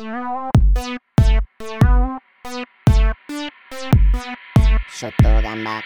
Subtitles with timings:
[0.00, 0.10] ショ
[5.10, 5.82] ットガンだ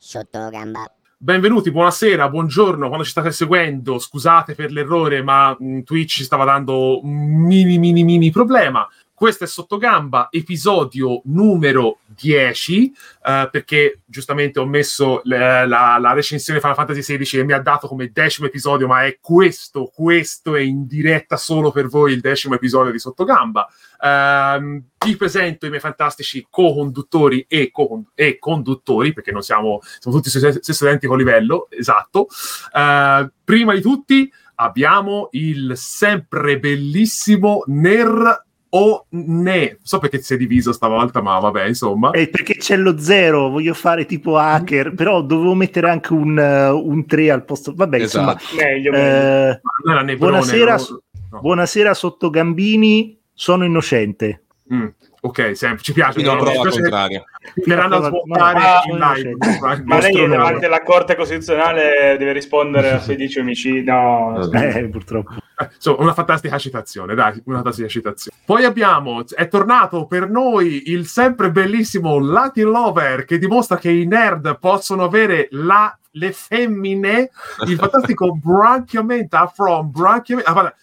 [0.00, 7.02] ショットガンだ Benvenuti, buonasera, buongiorno, quando ci state seguendo, scusate per l'errore, ma Twitch stava dando
[7.02, 8.86] un mini mini mini problema.
[9.16, 12.92] Questo è Sottogamba, episodio numero 10,
[13.24, 17.62] eh, perché giustamente ho messo le- la, la recensione Final Fantasy XVI e mi ha
[17.62, 22.20] dato come decimo episodio, ma è questo, questo è in diretta solo per voi il
[22.20, 23.66] decimo episodio di Sottogamba.
[24.02, 30.18] Ehm, vi presento i miei fantastici co-conduttori e, co- e conduttori, perché non siamo, siamo
[30.18, 32.26] tutti stesso identico livello, esatto.
[32.70, 39.78] Eh, prima di tutti abbiamo il sempre bellissimo Ner o Ne.
[39.82, 42.10] So perché si è diviso stavolta, ma vabbè, insomma.
[42.10, 46.68] Eh, perché c'è lo zero, voglio fare tipo hacker, però dovevo mettere anche un, eh,
[46.68, 47.72] un 3 al posto.
[47.74, 48.42] Vabbè, Esatto.
[48.56, 49.60] Meglio, meglio.
[49.80, 51.02] insomma, eh, Nevrone, buonasera, no?
[51.30, 51.40] No.
[51.40, 54.42] buonasera sotto Gambini, sono innocente.
[54.72, 54.86] Mm,
[55.20, 56.18] ok, sempre, ci piace.
[56.18, 57.22] Mi prova contraria.
[57.54, 59.30] Finiranno a No, smontare no, in no, live.
[59.38, 60.28] no, Ma lei nome.
[60.28, 63.84] davanti alla Corte Costituzionale deve rispondere a 16 omicidi.
[63.84, 65.34] No, Eh, purtroppo.
[65.74, 68.36] Insomma, una fantastica citazione, dai, una fantastica citazione.
[68.44, 74.06] Poi abbiamo, è tornato per noi il sempre bellissimo Latin Lover che dimostra che i
[74.06, 77.30] nerd possono avere la- le femmine,
[77.66, 80.50] il fantastico Branchiamenta from Branchiamenta.
[80.50, 80.74] Ah, guarda,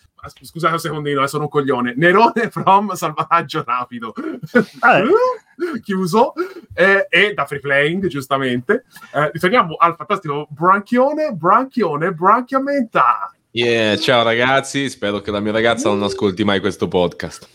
[0.42, 1.94] scusate un secondino, eh, sono un coglione.
[1.96, 4.14] Nerone from Salvataggio Rapido.
[4.16, 5.80] Eh.
[5.82, 6.34] Chiuso
[6.74, 8.86] eh, e da free playing, giustamente.
[9.14, 13.32] Eh, ritorniamo al fantastico Branchione, Branchione, Branchiamenta.
[13.56, 17.48] Yeah, ciao ragazzi, spero che la mia ragazza non ascolti mai questo podcast.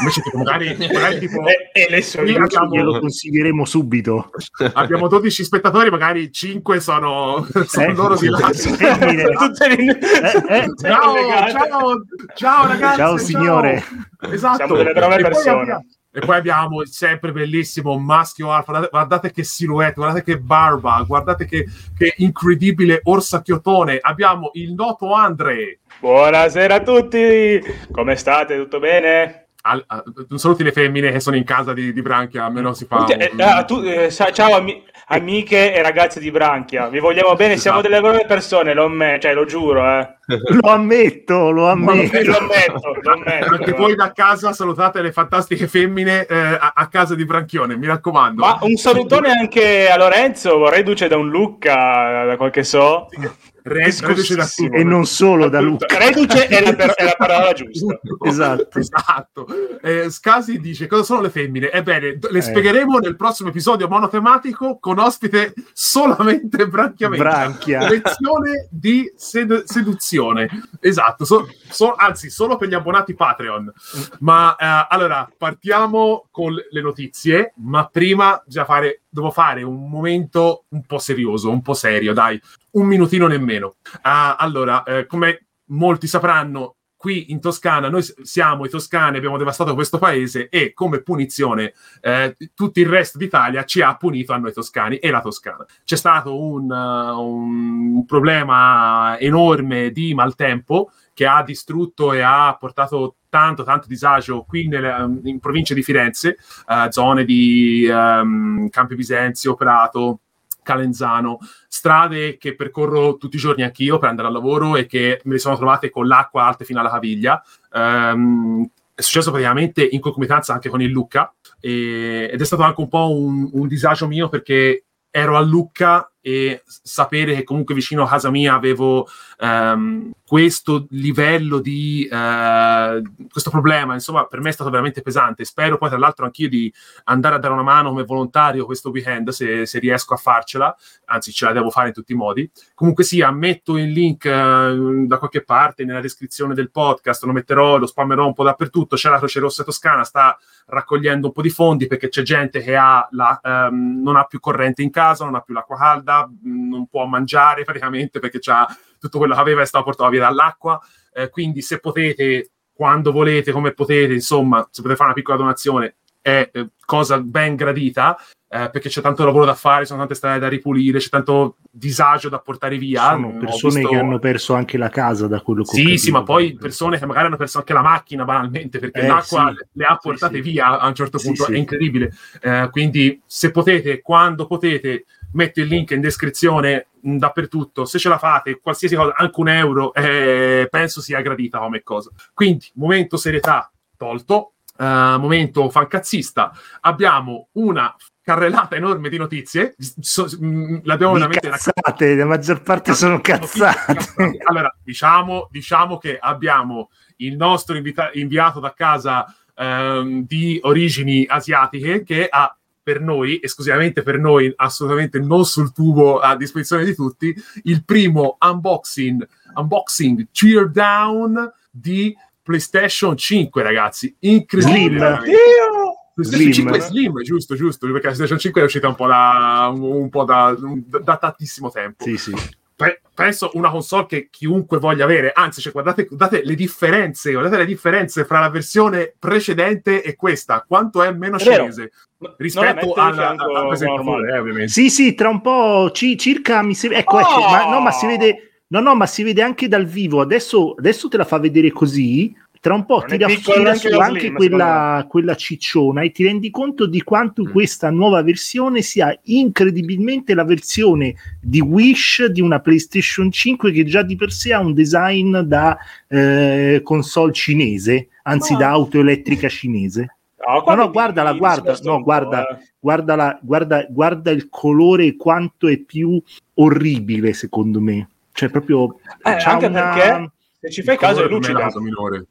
[0.00, 4.32] Invece, magari, magari tipo, e, e le sue Qui abbiamo- Glielo consiglieremo subito.
[4.74, 8.38] abbiamo 12 spettatori, magari 5 sono, sono Eh, loro di là.
[8.50, 9.98] Tutte le-
[10.46, 11.14] Eh, eh, Ciao,
[11.48, 12.96] ciao, ciao ragazzi.
[12.98, 13.82] Ciao, signore.
[14.30, 14.56] Esatto.
[14.56, 15.86] Siamo delle brave poi persone.
[16.12, 18.72] E poi abbiamo il sempre bellissimo maschio alfa.
[18.72, 21.64] Guardate, guardate che silhouette, guardate che barba, guardate che,
[21.96, 23.98] che incredibile orsacchiotone.
[24.00, 25.78] Abbiamo il noto Andre.
[26.00, 27.60] Buonasera a tutti,
[27.92, 28.56] come state?
[28.56, 29.44] Tutto bene?
[29.62, 32.72] Al- a- non solo tutte le femmine che sono in casa di, di Branchia, almeno
[32.72, 33.06] si fa.
[33.06, 34.82] Eh, un- ah, tu- eh, sa- ciao ami-
[35.12, 37.94] amiche e ragazze di Branchia, vi vogliamo bene, siamo Esatto.
[37.94, 40.14] delle brave persone, lo, me- cioè, lo giuro, eh.
[40.62, 42.22] Lo ammetto, lo ammetto.
[42.30, 43.54] lo ammetto, lo ammetto.
[43.54, 47.86] Anche voi da casa salutate le fantastiche femmine eh, a, a casa di Branchione, mi
[47.86, 48.40] raccomando.
[48.40, 53.08] Ma un salutone anche a Lorenzo, reduce da un Lucca, da quel che so.
[53.10, 53.32] Re-
[53.62, 54.46] reduce da.
[54.72, 55.86] E non solo da Luca.
[55.98, 57.98] Reduce è la, per- è la parola giusta.
[58.22, 58.78] Esatto.
[58.78, 59.46] Esatto.
[59.82, 61.70] Eh, Scasi dice cosa sono le femmine?
[61.70, 62.42] Ebbene, d- le Eh.
[62.42, 67.22] spiegheremo nel prossimo episodio monotematico con ospite solamente branchiamento.
[67.24, 67.88] Branchia.
[67.88, 70.48] Lezione di sed- seduzione.
[70.80, 73.72] Esatto, so- so- anzi, solo per gli abbonati Patreon.
[74.20, 80.64] Ma eh, allora partiamo con le notizie, ma prima bisogna fare, devo fare un momento
[80.68, 82.40] un po' serioso, un po' serio, dai,
[82.72, 83.74] un minutino nemmeno.
[84.02, 89.72] Ah, allora, eh, come molti sapranno, qui in Toscana noi siamo i toscani, abbiamo devastato
[89.72, 91.72] questo paese e come punizione
[92.02, 95.64] eh, tutto il resto d'Italia ci ha punito a noi toscani e la Toscana.
[95.82, 103.16] C'è stato un, uh, un problema enorme di maltempo che ha distrutto e ha portato
[103.28, 109.52] tanto, tanto disagio qui nelle- in provincia di Firenze, eh, zone di ehm, Campi Bisenzio,
[109.52, 110.20] Prato,
[110.62, 111.38] Calenzano,
[111.68, 115.38] strade che percorro tutti i giorni anch'io per andare al lavoro e che me le
[115.38, 117.42] sono trovate con l'acqua alte fino alla caviglia.
[117.74, 122.80] Ehm, è successo praticamente in concomitanza anche con il Lucca e- ed è stato anche
[122.80, 128.04] un po' un, un disagio mio perché ero a Lucca e sapere che comunque vicino
[128.04, 129.06] a casa mia avevo
[129.40, 135.44] ehm, questo livello di eh, questo problema, insomma, per me è stato veramente pesante.
[135.44, 136.72] Spero poi, tra l'altro, anch'io di
[137.04, 140.76] andare a dare una mano come volontario questo weekend se, se riesco a farcela,
[141.06, 142.48] anzi, ce la devo fare in tutti i modi.
[142.74, 147.76] Comunque sia, metto il link eh, da qualche parte nella descrizione del podcast, lo metterò,
[147.78, 148.94] lo spammerò un po' dappertutto.
[148.94, 152.76] C'è la Croce Rossa Toscana, sta raccogliendo un po' di fondi perché c'è gente che
[152.76, 156.86] ha la, ehm, non ha più corrente in casa, non ha più l'acqua calda, non
[156.86, 158.68] può mangiare praticamente perché c'ha
[159.00, 160.80] tutto quello che aveva è stato portato via dall'acqua.
[161.12, 165.96] Eh, quindi se potete, quando volete, come potete, insomma, se potete fare una piccola donazione,
[166.20, 168.16] è eh, cosa ben gradita.
[168.52, 172.28] eh, perché c'è tanto lavoro da fare, sono tante strade da ripulire, c'è tanto disagio
[172.28, 173.10] da portare via.
[173.10, 176.00] Sono Ho persone visto- che hanno perso anche la casa da quello che Sì, capito.
[176.00, 179.54] sì, ma poi persone che magari hanno perso anche la macchina banalmente perché Eh, l'acqua
[179.56, 179.64] sì.
[179.74, 180.40] le ha portate sì.
[180.40, 181.52] via a un certo punto, sì.
[181.52, 182.12] è incredibile.
[182.40, 187.84] Eh, quindi se potete, quando potete, metto il link in descrizione mh, dappertutto.
[187.84, 192.10] Se ce la fate, qualsiasi cosa, anche un euro, eh, penso sia gradita come cosa.
[192.34, 196.52] Quindi, momento serietà tolto, eh, momento fancazzista.
[196.80, 199.74] Abbiamo una carrellata enorme di notizie.
[199.78, 203.96] So- mh, l'abbiamo Di veramente cazzate, la maggior parte sono cazzate.
[204.44, 212.02] allora, diciamo, diciamo che abbiamo il nostro invita- inviato da casa ehm, di origini asiatiche
[212.02, 212.54] che ha
[212.90, 217.32] per noi, esclusivamente per noi, assolutamente non sul tubo a disposizione di tutti,
[217.64, 224.12] il primo unboxing, unboxing tear down di PlayStation 5, ragazzi.
[224.20, 224.88] Incredibile.
[224.88, 224.98] Slim.
[224.98, 225.30] veramente.
[225.30, 225.94] Dio!
[226.14, 226.66] PlayStation Slim.
[226.66, 229.82] 5 è slim, giusto, giusto, perché la PlayStation 5 è uscita un po' da, un,
[229.82, 230.56] un po' da,
[231.02, 232.34] da tantissimo tempo Sì, sì.
[232.80, 237.58] Pe- penso una console che chiunque voglia avere, anzi, cioè, guardate, guardate le differenze, guardate
[237.58, 241.64] le differenze fra la versione precedente e questa, quanto è meno vero.
[241.64, 241.92] cinese
[242.38, 244.32] rispetto alla, alla presentatore, normale.
[244.34, 244.68] eh, ovviamente.
[244.72, 247.50] Sì, sì, tra un po' ci- circa mi si ecco, ecco, Oh!
[247.50, 250.20] ma, no, ma si vede no, no, ma si vede anche dal vivo.
[250.20, 252.34] Adesso, adesso te la fa vedere così.
[252.62, 256.24] Tra un po' Non tira, tira neanche su anche Slim, quella, quella cicciona e ti
[256.24, 257.50] rendi conto di quanto Mm.
[257.52, 264.02] questa nuova versione sia incredibilmente la versione di Wish di una PlayStation 5 che già
[264.02, 265.78] di per sé ha un design da
[266.08, 270.16] eh, console cinese, anzi Ma- da auto elettrica cinese.
[270.46, 272.46] No, qua No, no, mi- guardala, guarda, no, po', guarda.
[272.46, 272.58] eh.
[272.78, 276.20] guarda, guarda, guarda il colore quanto è più
[276.54, 280.30] orribile secondo me cioè proprio Eh, anche una- perché
[280.60, 281.68] se ci fai caso è lucida.
[281.80, 282.24] minore.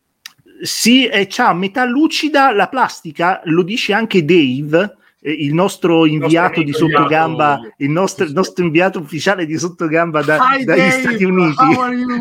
[0.61, 6.61] Sì e c'ha metà lucida la plastica lo dice anche Dave eh, il nostro inviato
[6.61, 7.75] di amico, sottogamba inviato.
[7.77, 11.65] il nostro, il nostro inviato ufficiale di sottogamba da- Hi, dagli Dave, Stati Uniti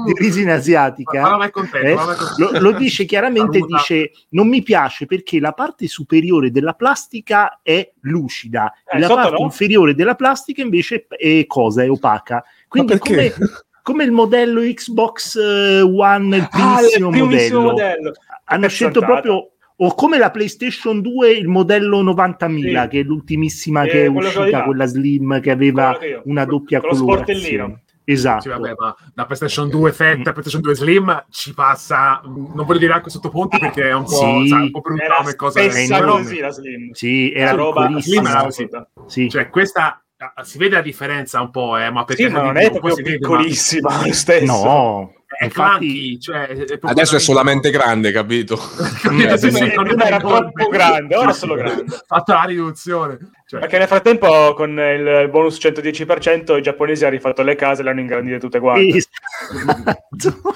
[0.05, 5.39] di origine asiatica Ma contento, Eh, lo, lo dice chiaramente, dice non mi piace perché
[5.39, 9.39] la parte superiore della plastica è lucida Eh, e la parte no?
[9.45, 12.43] inferiore della plastica invece è cosa, è opaca.
[12.67, 13.33] Quindi Ma perché?
[13.33, 13.49] come,
[13.89, 17.95] come il modello Xbox eh, One, il Ah, primissimo, il primissimo modello.
[17.95, 18.13] modello.
[18.45, 19.51] Hanno scelto proprio
[19.81, 22.89] o come la PlayStation 2 il modello 90.000 Sì.
[22.89, 26.91] che è l'ultimissima Eh, che è uscita, quella slim che aveva che una doppia Con
[26.91, 27.41] lo colorazione.
[27.41, 27.81] sportellino.
[28.05, 28.41] Esatto.
[28.43, 32.79] Sì, vabbè, ma la PlayStation 2 Fat, la PlayStation 2 Slim ci passa, non voglio
[32.79, 34.49] dire anche sottopunti perché è un po', Sì.
[34.49, 35.61] sai, un po' brutta Era come cosa.
[35.63, 36.23] enorme.
[36.23, 36.93] così la Slim.
[36.93, 38.51] Sì, era Era roba piccolissima.
[38.51, 38.89] Slim era.
[39.07, 39.29] Sì.
[39.31, 40.03] Cioè, questa ah,
[40.43, 43.03] si vede la differenza un po', eh, ma perché Sì, ma non è proprio si
[43.03, 44.45] vede, ma piccolissima lo stesso.
[44.65, 48.57] No, È infatti clunky, cioè, è proprio Adesso è solamente grande, capito?
[49.01, 49.29] Capito?
[49.29, 51.61] Eh, Sì, prima- sì, prima era troppo grande, ora è Sì, solo sì.
[51.63, 52.03] grande.
[52.07, 53.19] Fatto la riduzione.
[53.49, 57.85] Cioè, Perché nel frattempo con il bonus 110% i giapponesi hanno rifatto le case e
[57.85, 58.95] le hanno ingrandite tutte quante.
[58.95, 60.55] Esatto.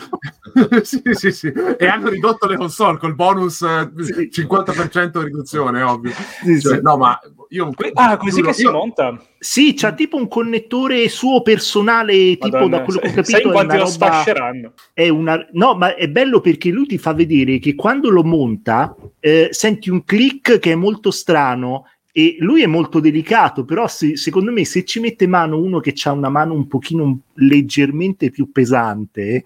[0.84, 1.50] sì, sì, sì.
[1.78, 3.90] E hanno ridotto le console col bonus eh,
[4.30, 4.42] Sì.
[4.42, 6.10] 50% riduzione, ovvio.
[6.42, 6.80] Sì, Cioè, sì.
[6.82, 7.18] no, ma
[7.48, 9.18] io Ah, così giuro, che si io- monta.
[9.38, 13.40] Sì, c'ha tipo un connettore suo personale, tipo Madonna, da quello che ho capito, sai
[13.40, 14.72] è quanti una lo roba, sfasceranno?
[14.92, 15.48] è una...
[15.52, 19.88] No, ma è bello perché lui ti fa vedere che quando lo monta eh, senti
[19.88, 24.66] un click che è molto strano e lui è molto delicato, però se- secondo me
[24.66, 29.42] se ci mette mano uno che ha una mano un pochino leggermente più pesante,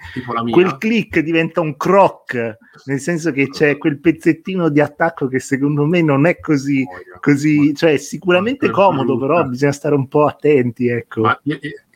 [0.50, 5.86] quel click diventa un croc, nel senso che c'è quel pezzettino di attacco che secondo
[5.86, 6.84] me non è così,
[7.20, 11.20] così cioè sicuramente comodo, però bisogna stare un po' attenti, ecco.
[11.20, 11.40] Ma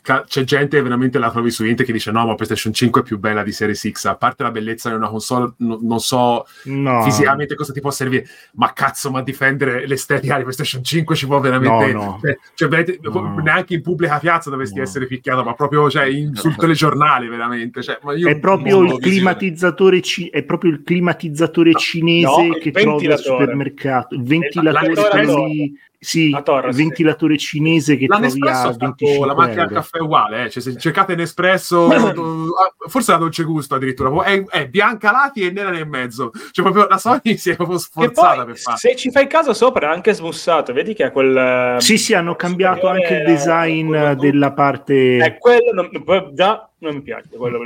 [0.02, 3.04] ca- c'è gente veramente la trovi su internet che dice no ma PlayStation 5 è
[3.04, 6.46] più bella di Series X a parte la bellezza di una console no- non so
[6.64, 7.02] no.
[7.04, 11.26] fisicamente cosa ti può servire ma cazzo ma a difendere l'estetica di PlayStation 5 ci
[11.26, 12.20] può veramente No, no.
[12.54, 12.98] Cioè, cioè,
[13.42, 14.82] neanche in pubblica piazza dovresti No.
[14.82, 18.98] essere picchiato ma proprio cioè, in- sul telegiornale veramente cioè, ma io È proprio il
[18.98, 23.22] climatizzatore ci- è proprio il climatizzatore cinese che trovi al ventilatore.
[23.40, 24.14] supermercato.
[24.14, 26.82] Il ventilatore, la- la- quelli- sì, La torre, il sì.
[26.82, 29.74] ventilatore cinese che La trovi a ha fatto 25 la macchina al euro.
[29.82, 30.50] caffè uguale, eh.
[30.50, 32.14] cioè, se cercate Nespresso, ah,
[32.88, 36.86] forse la dolce gusto addirittura, è, è bianca lati e nera nel mezzo, cioè proprio
[36.88, 38.78] la Sony si è proprio sforzata poi, per fare.
[38.78, 41.36] se ci fai caso sopra è anche smussato, vedi che ha quel...
[41.36, 45.16] eh, Sì, sì, hanno cambiato anche il era design quello- della parte.
[45.18, 47.62] Eh, quello non, non- già non mi piace quello.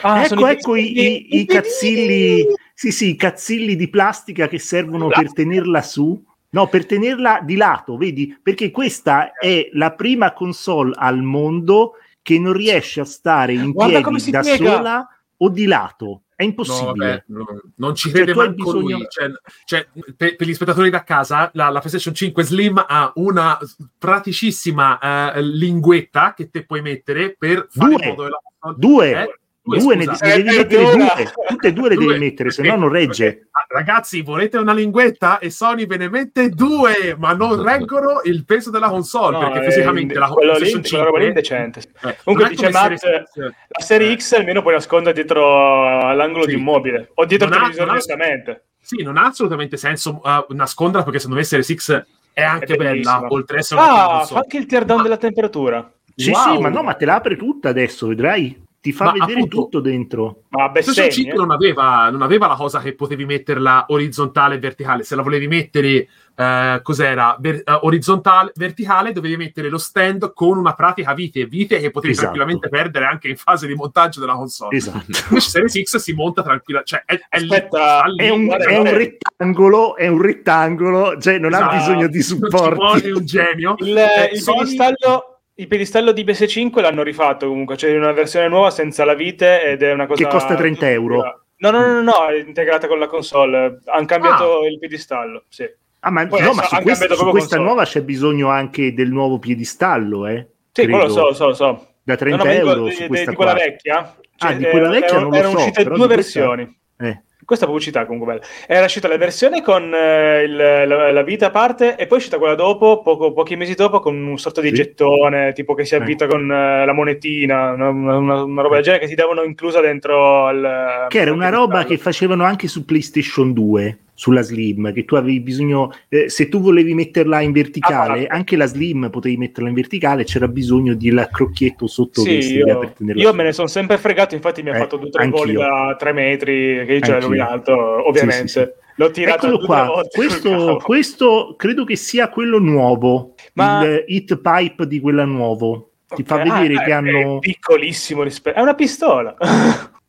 [0.00, 4.58] Ah, ecco, i ecco i, i- i cazzilli, sì, sì, i cazzilli di plastica che
[4.58, 6.20] servono per tenerla su.
[6.56, 8.34] No, per tenerla di lato, vedi?
[8.42, 14.00] Perché questa è la prima console al mondo che non riesce a stare in Guarda
[14.00, 14.76] come piedi si da piega.
[14.76, 16.22] sola o di lato.
[16.34, 17.24] È impossibile.
[17.28, 19.06] No, vabbè, no, non ci Cioè, crede hai manco bisogno- lui.
[19.08, 19.30] Cioè,
[19.66, 23.58] cioè, per, per gli spettatori da casa, la, la PlayStation 5 Slim ha una
[23.98, 28.02] praticissima eh, linguetta che te puoi mettere per fare Due.
[28.02, 29.10] in modo che la console- Due.
[29.22, 29.38] Eh?
[29.66, 30.92] Due, ne, ne devi Eh, mettere due.
[30.94, 31.32] due.
[31.48, 32.06] Tutte e due le Due.
[32.06, 33.24] devi mettere, se no non regge.
[33.24, 35.38] perché, ah, ragazzi, volete una linguetta?
[35.40, 39.38] E Sony ve ne mette due, ma non reggono il peso della console.
[39.38, 41.80] No, perché è fisicamente la quello lì, PlayStation quella roba lì è 5 indecente.
[42.08, 43.36] eh, Comunque è dice Matt, Series X.
[43.68, 46.50] La serie X almeno puoi nascondere dietro all'angolo Sì.
[46.50, 48.64] di un mobile o dietro il Non ha- televisore direttamente.
[48.80, 52.76] Sì, non ha assolutamente senso uh, nasconderla perché secondo me Series X è anche È
[52.76, 54.26] bella, oltre ad essere una Ah, console.
[54.28, 55.90] fa anche il teardown della temperatura.
[56.14, 56.54] Sì, Wow.
[56.54, 58.62] sì, ma no, ma te la apre tutta adesso, vedrai.
[58.86, 60.42] Ti fa Ma vedere appunto- tutto dentro.
[60.50, 61.36] Ma bestemmi, 5 eh.
[61.36, 65.02] non aveva, non aveva la cosa che potevi metterla orizzontale e verticale.
[65.02, 67.36] Se la volevi mettere, eh, cos'era?
[67.40, 72.12] Ver- eh, orizzontale, verticale, dovevi mettere lo stand con una pratica vite, vite che potevi
[72.12, 72.28] Esatto.
[72.32, 74.76] tranquillamente perdere anche in fase di montaggio della console.
[74.76, 75.04] Esatto.
[75.30, 78.94] Invece Series X si monta tranquilla, cioè è, è Aspetta, lì, È un, è un
[78.96, 81.76] rettangolo, è un rettangolo, cioè non ha Esatto.
[81.76, 83.74] bisogno di Non ci vuole un genio.
[83.78, 88.48] Il, Eh, il Sony- piedistallo, il piedistallo di PS5 l'hanno rifatto comunque, c'è una versione
[88.48, 90.22] nuova senza la vite ed è una cosa...
[90.22, 91.42] Che costa 30 euro.
[91.58, 93.78] No, no, no, no, è integrata con la console.
[93.86, 95.64] Hanno cambiato il piedistallo, sì.
[96.00, 97.62] Ah, ma, Poi no, ma su, questa, cambiato su questa console.
[97.62, 100.46] nuova c'è bisogno anche del nuovo piedistallo, eh?
[100.72, 100.98] Sì, Credo.
[100.98, 101.86] quello so, so, so.
[102.02, 103.98] Da 30 No, no, euro di, su di- questa di quella vecchia?
[103.98, 106.40] Ah, Cioè, di quella vecchia erano, non lo erano so, uscite però due di questa-
[106.40, 106.78] versioni.
[106.98, 107.22] Eh.
[107.46, 108.44] Questa pubblicità comunque bella.
[108.66, 112.20] Era uscita la versione con eh, il- la, la vita a parte e poi è
[112.20, 114.74] uscita quella dopo, poco- pochi mesi dopo, con un sorta di Sì.
[114.74, 115.98] gettone, tipo che si Eh.
[115.98, 119.80] avvita con eh, la monetina, una, una- una roba del genere che ti davano inclusa
[119.80, 121.06] dentro al...
[121.08, 125.40] Che era una roba che facevano anche su PlayStation 2, sulla Slim, che tu avevi
[125.40, 129.74] bisogno, eh, se tu volevi metterla in verticale, Ah, anche la Slim potevi metterla in
[129.74, 133.98] verticale, c'era bisogno del crocchietto sotto Sì, io, per tenerla io me ne sono sempre
[133.98, 135.58] fregato, infatti mi ha Eh, fatto due o tre voli anch'io.
[135.60, 137.44] da tre metri, che io ce Anch'io.
[137.46, 138.48] alto, ovviamente.
[138.48, 138.68] Sì, sì,
[138.98, 144.86] L'ho tirato Eccolo qua, questo, questo credo che sia quello nuovo, Ma- il hit pipe
[144.86, 145.90] di quella nuovo.
[146.08, 147.36] Ti fa Ok, vedere ah, che è- hanno...
[147.36, 148.56] È piccolissimo rispetto...
[148.58, 149.36] È una pistola.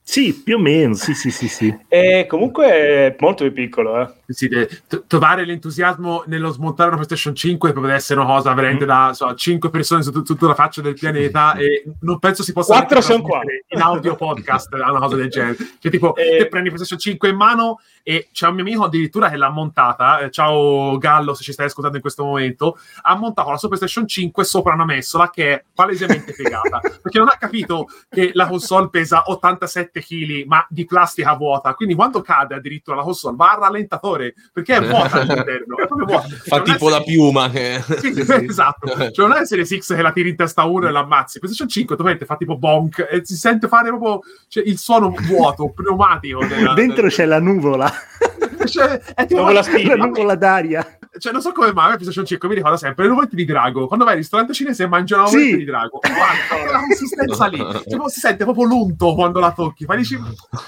[0.10, 1.78] Sì, più o meno, sì, sì, sì, sì.
[1.90, 4.17] e comunque è molto più piccolo, eh.
[4.28, 9.12] Sì, t- trovare l'entusiasmo nello smontare una PlayStation 5 potrebbe essere una cosa veramente da
[9.14, 12.74] so, 5 persone su tut- tutta la faccia del pianeta e non penso si possa
[12.76, 12.86] qua.
[12.86, 15.56] trasmettere in audio podcast una cosa del genere.
[15.80, 16.38] Che tipo Eh.
[16.40, 20.20] te prendi PlayStation 5 in mano e c'è un mio amico addirittura che l'ha montata
[20.20, 24.08] eh, ciao Gallo se ci stai ascoltando in questo momento ha montato la sua PlayStation
[24.08, 28.90] 5 sopra una messola che è palesemente piegata perché non ha capito che la console
[28.90, 31.74] pesa 87 kg ma di plastica vuota.
[31.74, 34.17] Quindi quando cade addirittura la console va a rallentatore
[34.54, 37.50] perché è vuota all'interno è proprio vuota Fa Cioè, è tipo la piuma.
[37.50, 37.82] Che...
[38.00, 38.14] sì,
[38.48, 41.40] esatto, cioè non è Series X che la tiri in testa a uno e l'ammazzi.
[41.40, 45.70] PlayStation 5 dovete fa tipo bonk e si sente fare proprio cioè, il suono vuoto,
[45.76, 46.46] pneumatico.
[46.46, 47.92] Della, Dentro c'è la nuvola,
[48.66, 50.98] cioè, è tipo, la la nuvola d'aria.
[51.18, 53.46] cioè, non so come mai, a me PlayStation 5 mi ricorda sempre le nuvolette di
[53.46, 53.88] drago.
[53.88, 55.36] Quando vai al ristorante cinese e mangi una Sì.
[55.36, 59.86] nuvoletta di drago, guarda, quella consistenza lì, tipo, si sente proprio l'unto quando la tocchi.
[59.86, 60.20] Fai dici,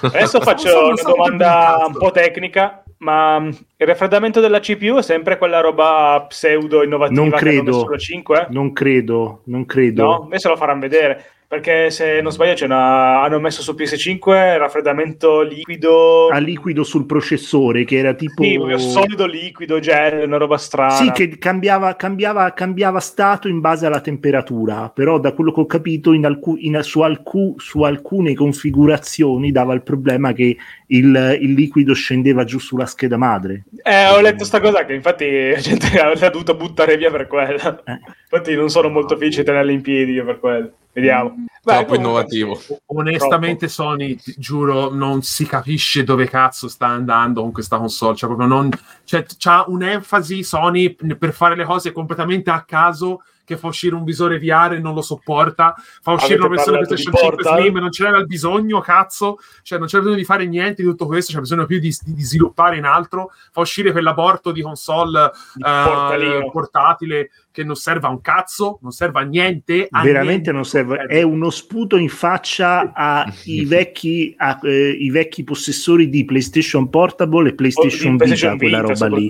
[0.02, 5.38] Adesso faccio una domanda un po' tecnica, ma mm, il raffreddamento della CPU è sempre
[5.38, 7.74] quella roba pseudo innovativa Non che credo.
[7.74, 8.48] sulla 5?
[8.50, 10.04] Non credo, non credo.
[10.04, 11.24] No, adesso lo faranno vedere.
[11.50, 13.24] Perché se non sbaglio, c'è una...
[13.24, 16.28] hanno messo su PS5 il raffreddamento liquido.
[16.28, 18.44] A liquido sul processore che era tipo...
[18.44, 20.92] Sì, solido, liquido, gel, una roba strana.
[20.92, 25.66] Sì, che cambiava, cambiava, cambiava stato in base alla temperatura, però da quello che ho
[25.66, 30.56] capito in alcu- in- su, alcu- su alcune configurazioni dava il problema che
[30.92, 33.64] il, il liquido scendeva giù sulla scheda madre.
[33.84, 37.84] Eh, ho letto sta cosa che infatti la gente l'ha dovuto buttare via per quella.
[37.84, 38.00] Eh.
[38.30, 40.72] Infatti non sono molto felice di tenerla in piedi io per quello.
[40.92, 41.30] Vediamo.
[41.30, 42.60] Beh, Troppo comunque, innovativo.
[42.88, 48.16] onestamente, Sony, ti giuro, non si capisce dove cazzo sta andando con questa console.
[48.16, 48.70] Cioè, proprio non.
[49.04, 53.22] Cioè, c'ha un'enfasi Sony per fare le cose completamente a caso.
[53.50, 56.78] Che fa uscire un visore VR e non lo sopporta, fa uscire Avete una versione
[56.82, 57.60] PlayStation 5 Portal?
[57.60, 59.40] Slim e non c'era il bisogno, cazzo.
[59.64, 62.22] Cioè, non c'era bisogno di fare niente di tutto questo, c'è bisogno più di, di
[62.22, 63.32] sviluppare in altro.
[63.52, 65.32] Fa uscire quell'aborto di console
[65.66, 69.88] eh, portatile che non serve a un cazzo, non serve a niente.
[69.90, 70.52] a Veramente niente.
[70.52, 76.26] non serve, è uno sputo in faccia ai vecchi, a, eh, i vecchi possessori di
[76.26, 79.30] PlayStation Portable e PlayStation, di PlayStation Vita, quella roba lì.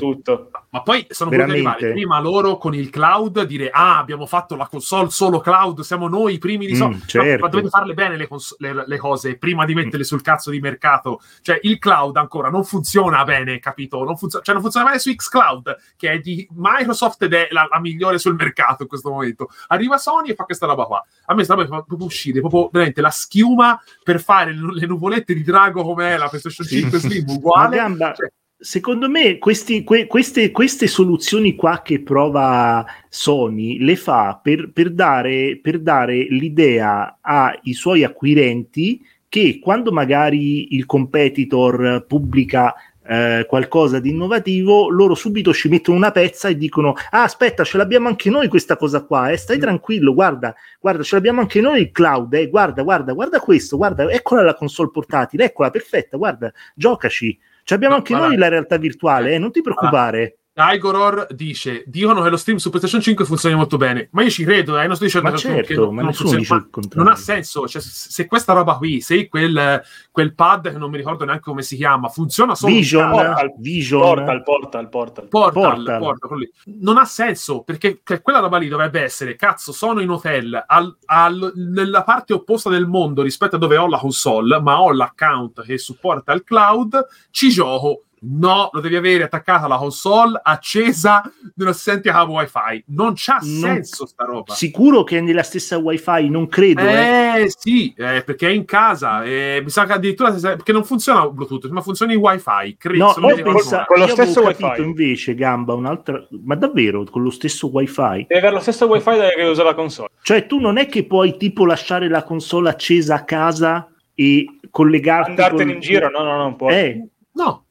[0.72, 1.70] Ma poi sono voluti Veramente.
[1.70, 6.08] arrivare prima loro con il cloud, dire ah, abbiamo fatto la console solo cloud, siamo
[6.08, 6.90] noi i primi di so-".
[6.90, 7.44] Mm, Ma- certo.
[7.44, 10.60] Ma, dovete farle bene le, cons- le- le cose prima di metterle sul cazzo di
[10.60, 11.22] mercato.
[11.42, 14.04] Cioè, il cloud ancora non funziona bene, capito?
[14.04, 17.68] Non funziona, cioè, non funziona bene su xCloud, che è di Microsoft ed è la,
[17.72, 19.50] la migliore migliore sul mercato in questo momento.
[19.68, 21.06] Arriva Sony e fa questa roba qua.
[21.26, 25.34] A me sta roba fa proprio uscire, proprio veramente la schiuma per fare le nuvolette
[25.34, 27.78] di drago come è la PlayStation 5 Slim, uguale.
[27.78, 34.72] Cioè, Secondo me questi- que- queste, queste soluzioni qua che prova Sony le fa per,
[34.74, 42.74] per dare, per dare l'idea ai suoi acquirenti che quando magari il competitor pubblica
[43.10, 47.78] eh, qualcosa di innovativo, loro subito ci mettono una pezza e dicono: Ah, aspetta, ce
[47.78, 49.62] l'abbiamo anche noi questa cosa qua, eh, stai Mm.
[49.62, 54.10] tranquillo, guarda, guarda, ce l'abbiamo anche noi il cloud, eh, guarda, guarda, guarda questo, guarda,
[54.12, 57.38] eccola la console portatile, eccola, perfetta, guarda, giocaci.
[57.64, 60.39] Ci abbiamo No, anche noi la realtà virtuale, eh, non ti preoccupare.
[60.60, 64.10] Igoror dice: Dicono che lo stream su PlayStation 5 funzioni molto bene.
[64.12, 66.14] Ma io ci credo, eh, non sto dicendo Ma che- certo, che non- ma non
[66.14, 67.68] funziona, dice ma non ha senso.
[67.68, 71.62] Cioè, se questa roba qui, se quel, quel pad che non mi ricordo neanche come
[71.62, 75.28] si chiama, funziona solo Vision, Portal, Vision, Portal, portal, portal.
[75.28, 76.00] Portal, Portal.
[76.00, 76.50] Portal,
[76.82, 80.96] non ha senso perché che quella roba lì dovrebbe essere cazzo sono in hotel al-
[81.06, 85.64] al- nella parte opposta del mondo rispetto a dove ho la console ma ho l'account
[85.64, 91.22] che supporta il cloud ci gioco no lo devi avere attaccata alla console accesa
[91.56, 95.78] non senti cavo wifi non c'ha Non- senso sta roba sicuro che è nella stessa
[95.78, 97.44] wifi, non credo, eh.
[97.44, 99.24] eh sì, eh, perché è in casa.
[99.24, 102.76] eh, mi sa che addirittura perché non funziona Bluetooth, ma funziona in wifi.
[102.78, 103.86] Credo, No, ricordo pensa-.
[103.86, 104.82] Con lo stesso capito wifi.
[104.82, 106.26] invece, Gamba, un'altra...
[106.44, 108.26] Ma davvero, con lo stesso wifi?
[108.28, 110.10] Deve avere lo stesso wifi che usa la console.
[110.22, 115.30] Cioè tu non è che puoi tipo lasciare la console accesa a casa e collegarti
[115.32, 116.70] Andartene col- in giro, no, no, no, non può.
[116.70, 117.66] Eh, No, no.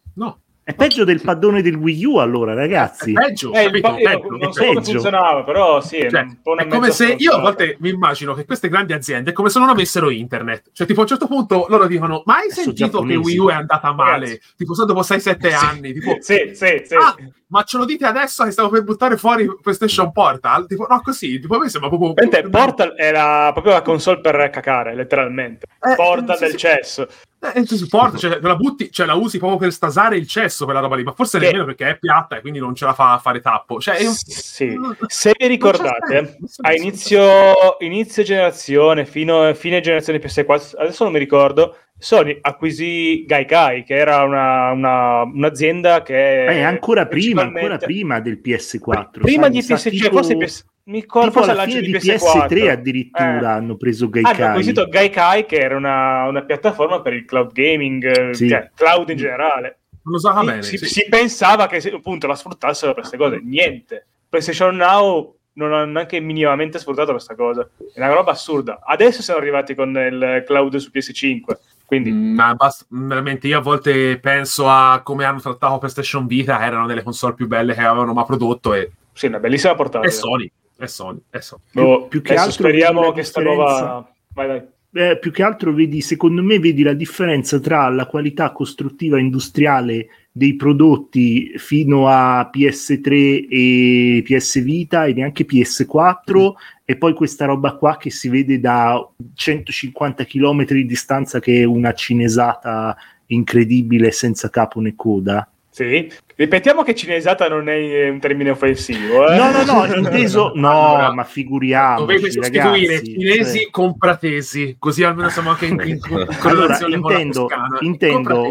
[0.69, 3.13] È peggio del paddone del Wii U allora, ragazzi.
[3.13, 3.89] È peggio, Eh, il capito?
[3.89, 4.73] pa- io Peggio, non so peggio.
[4.75, 7.77] come funzionava, però sì, è, Cioè, un po' una è come se io a volte
[7.81, 10.69] mi immagino che queste grandi aziende è come se non avessero internet.
[10.75, 13.17] Cioè, tipo, a un certo punto loro dicono: Ma hai sentito che.
[13.17, 14.27] Wii U è andata male?
[14.27, 14.41] Ragazzi.
[14.59, 15.93] Tipo, so dopo 6-7 anni.
[15.95, 16.95] Tipo, Sì, sì, sì.
[16.97, 20.67] ah, ma ce lo dite adesso che stavo per buttare fuori PlayStation Portal?
[20.67, 21.41] Tipo, no, così.
[21.41, 22.13] Tipo, a me sembra proprio.
[22.13, 25.65] Veramente, Portal era proprio la console per cacare, letteralmente.
[25.81, 26.57] Eh, Portal sì, del sì.
[26.59, 27.09] cesso.
[27.41, 30.81] Eh, si porta, cioè, la butti, cioè, la usi proprio per stasare il cesso quella
[30.81, 33.13] roba lì, ma forse Che- nemmeno perché è piatta e quindi non ce la fa
[33.13, 33.79] a fare tappo.
[33.81, 34.75] Cioè, un- Sì.
[34.75, 41.19] non- Se vi ricordate, a inizio, inizio generazione, fino fine generazione PS4, adesso non mi
[41.21, 46.45] ricordo, Sony acquisì Gaikai, che era una- una- un'azienda che...
[46.47, 49.23] Eh, ancora prima, ancora prima del PS4.
[49.23, 51.87] Prima sai, di mi sa, PS, cioè, tipo- forse PS, mi forse alla fine di
[51.93, 52.47] di PS4.
[52.49, 53.45] PS3 addirittura Eh.
[53.45, 54.47] hanno preso Hanno Gaikai.
[54.47, 58.49] acquisito Gaikai, che era una, una piattaforma per il cloud gaming, eh, Sì.
[58.49, 59.79] cioè cloud in generale.
[60.09, 60.63] non lo usava Si- bene.
[60.63, 60.87] si, sì.
[60.87, 63.41] si pensava che appunto la sfruttassero per queste cose.
[63.45, 64.07] Niente.
[64.29, 67.69] PlayStation Now non ha neanche minimamente sfruttato questa cosa.
[67.93, 68.81] È una roba assurda.
[68.83, 71.59] Adesso siamo arrivati con il cloud su PS5.
[71.85, 76.65] Quindi Mm, Ma basta, veramente io a volte penso a come hanno trattato PlayStation Vita,
[76.65, 80.07] erano delle console più belle che avevano mai prodotto e sì, una bellissima portata.
[80.07, 81.63] è Sony, è Sony, è Sony.
[81.73, 84.13] Boh, Più- più che altro speriamo che sta nuova...
[84.33, 84.63] Vai, vai.
[84.91, 90.07] Eh, più che altro vedi, secondo me, vedi la differenza tra la qualità costruttiva industriale
[90.33, 96.53] dei prodotti fino a PS3 e PS Vita e neanche PS4
[96.85, 101.65] e poi questa roba qua che si vede da 150 km di distanza che è
[101.65, 105.47] una cinesata incredibile senza capo né coda.
[105.79, 106.11] Sì.
[106.35, 109.29] Ripetiamo che cinesata non è un termine offensivo.
[109.29, 109.37] Eh?
[109.37, 113.71] No, no, no, inteso no, Allora, ma figuriamoci, Dovete sostituire ragazzi, cinesi cioè.
[113.71, 116.01] con pratesi, così almeno siamo anche in, in
[116.41, 117.49] Allora, con la intendo,
[117.81, 118.51] intendo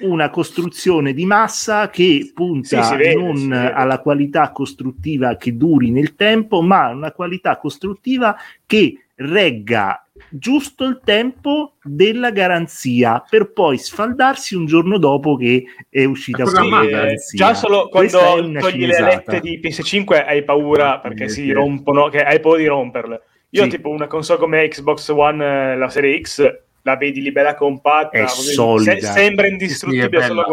[0.00, 6.14] una costruzione di massa che punta Sì, vede, non alla qualità costruttiva che duri nel
[6.14, 13.78] tempo, ma a una qualità costruttiva che regga giusto il tempo della garanzia per poi
[13.78, 17.46] sfaldarsi un giorno dopo che è uscita È fuori la programmato, Sì, eh, garanzia.
[17.46, 21.52] già solo quando togli le alette di PS5 hai paura perché si sì.
[21.52, 23.22] rompono, che hai paura di romperle.
[23.50, 23.68] Io Sì.
[23.70, 26.48] tipo una console come Xbox One, eh, la serie X,
[26.82, 28.92] la vedi lì bella compatta, È solida.
[28.94, 30.46] se- sembra Sì, indistruttibile è solo a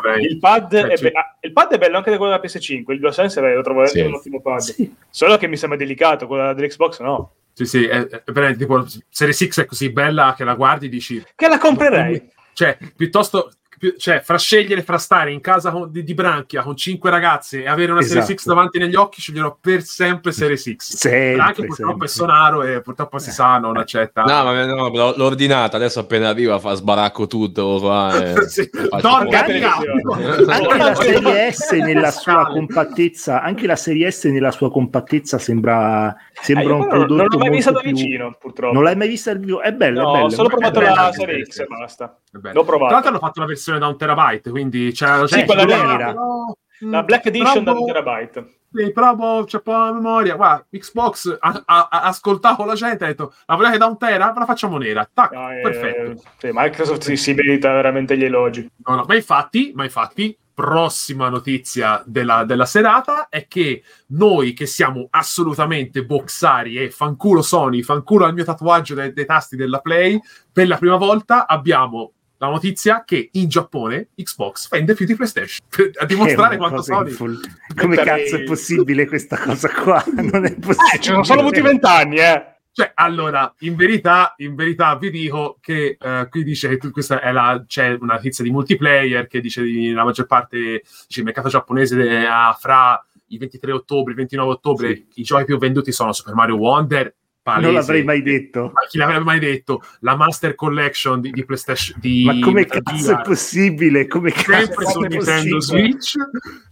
[0.00, 0.20] beh.
[0.20, 3.00] Il pad, Cioè, be- ah, il pad è bello anche da quello della PS5, il
[3.00, 4.00] DualSense lo trovo Sì.
[4.00, 4.58] un ottimo pad.
[4.60, 4.94] Sì.
[5.10, 7.32] Solo che mi sembra delicato, quello dell'Xbox no.
[7.52, 10.88] Sì, sì, è, è veramente tipo Series X è così bella che la guardi e
[10.88, 12.30] dici Che la comprerei.
[12.52, 13.50] cioè, piuttosto
[13.96, 17.68] cioè, fra scegliere fra stare in casa con- di, di Branchia con cinque ragazze e
[17.68, 18.40] avere una Series Esatto.
[18.40, 20.94] X davanti negli occhi, sceglierò per sempre Series X.
[20.96, 22.06] Sempre, Anche purtroppo sempre.
[22.06, 24.22] è sonaro e purtroppo si sa, non accetta.
[24.22, 28.14] No, ma no, l'ho ordinata, adesso appena arriva fa sbaracco tutto qua.
[28.24, 28.68] e- Sì.
[28.90, 36.14] Anche la serie S nella sua compattezza, anche la serie S nella sua compattezza sembra,
[36.40, 38.72] sembra Eh, un prodotto non l'ho mai vista da più- vicino, purtroppo.
[38.74, 39.60] Non l'hai mai vista al vivo?
[39.60, 40.24] È bella, No, è bella.
[40.24, 42.18] ho solo provato la serie X e basta.
[42.32, 42.54] Bello.
[42.54, 42.84] L'ho provato.
[42.86, 45.96] Tra l'altro hanno fatto una versione da un terabyte, quindi c'è Sì, quella nera.
[46.06, 48.52] però- La Black Edition da 2 terabyte.
[48.72, 50.36] Sì, però boh, c'è po' la memoria.
[50.36, 54.30] Guarda, Xbox ha, ha- ha ascoltato la gente ha detto la volete da un tera?
[54.30, 55.08] Ve la facciamo nera.
[55.12, 56.22] Tac, No, eh, perfetto.
[56.36, 58.70] sì, Microsoft si, si merita veramente gli elogi.
[58.86, 64.66] No, no, ma infatti, ma infatti, prossima notizia della, della serata è che noi che
[64.66, 70.20] siamo assolutamente boxari e fanculo Sony, fanculo al mio tatuaggio dei, dei tasti della Play,
[70.52, 75.64] per la prima volta abbiamo la notizia che in Giappone Xbox vende più di PlayStation
[75.68, 77.40] per- a dimostrare quanto Sony infol-
[77.76, 80.02] Come cazzo è possibile questa cosa qua?
[80.10, 80.94] Non è possibile.
[80.94, 82.57] Eh, ci sono solo avuti vent'anni, eh.
[82.78, 87.20] Cioè, allora, in verità, in verità vi dico che eh, qui dice che tu- questa
[87.20, 91.24] è la, c'è una notizia di multiplayer che dice che la maggior parte, dice, il
[91.24, 95.06] mercato giapponese ha fra i 23 ottobre e il 29 ottobre Sì.
[95.14, 97.12] i giochi più venduti sono Super Mario Wonder,
[97.42, 97.66] palese.
[97.66, 98.70] Non l'avrei mai detto.
[98.72, 99.82] Ma chi l'avrebbe mai detto?
[100.02, 104.06] La Master Collection di, di PlayStation di Ma come cazzo è Gear, possibile?
[104.06, 106.00] Come cazzo sempre è su Nintendo possibile?
[106.00, 106.14] Switch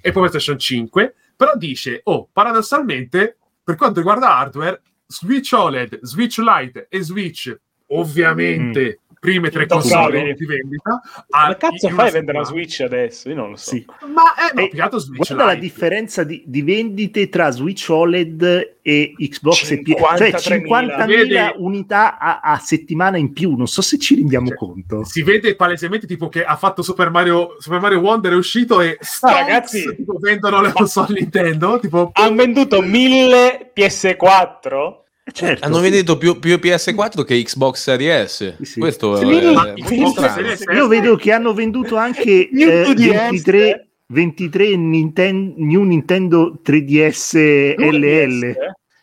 [0.01, 6.39] e poi PlayStation 5 però dice oh paradossalmente per quanto riguarda hardware Switch OLED Switch
[6.39, 7.57] Lite e Switch
[7.89, 12.45] ovviamente prime tre console di vendita Come a- cazzo fai a vendere settimana.
[12.45, 13.29] Switch adesso?
[13.29, 13.71] Io non lo so.
[13.71, 13.85] Sì.
[14.13, 15.61] ma eh, no, Switch Guarda la Lite.
[15.65, 20.67] differenza di, di vendite tra Switch OLED e Xbox e PS, cioè 53.000.
[20.67, 21.37] 50.000 Vedi?
[21.57, 23.57] unità a, a settimana in più.
[23.57, 25.05] Non so se ci rendiamo Cioè, conto.
[25.05, 28.97] si vede palesemente tipo che ha fatto Super Mario Super Mario Wonder è uscito e
[29.23, 35.05] Ah, ragazzi, tipo, vendono le console Nintendo tipo Hanno venduto 1000 PS4?
[35.29, 35.65] Eh, Certo.
[35.65, 38.63] Hanno venduto più, più PS4 che Xbox Series S.
[38.63, 38.79] Sì.
[38.79, 42.95] Questo Sì, è, è Io vedo che hanno venduto anche eh, 2DS.
[42.95, 48.57] 23, 23 Ninten- New Nintendo 3DS LL,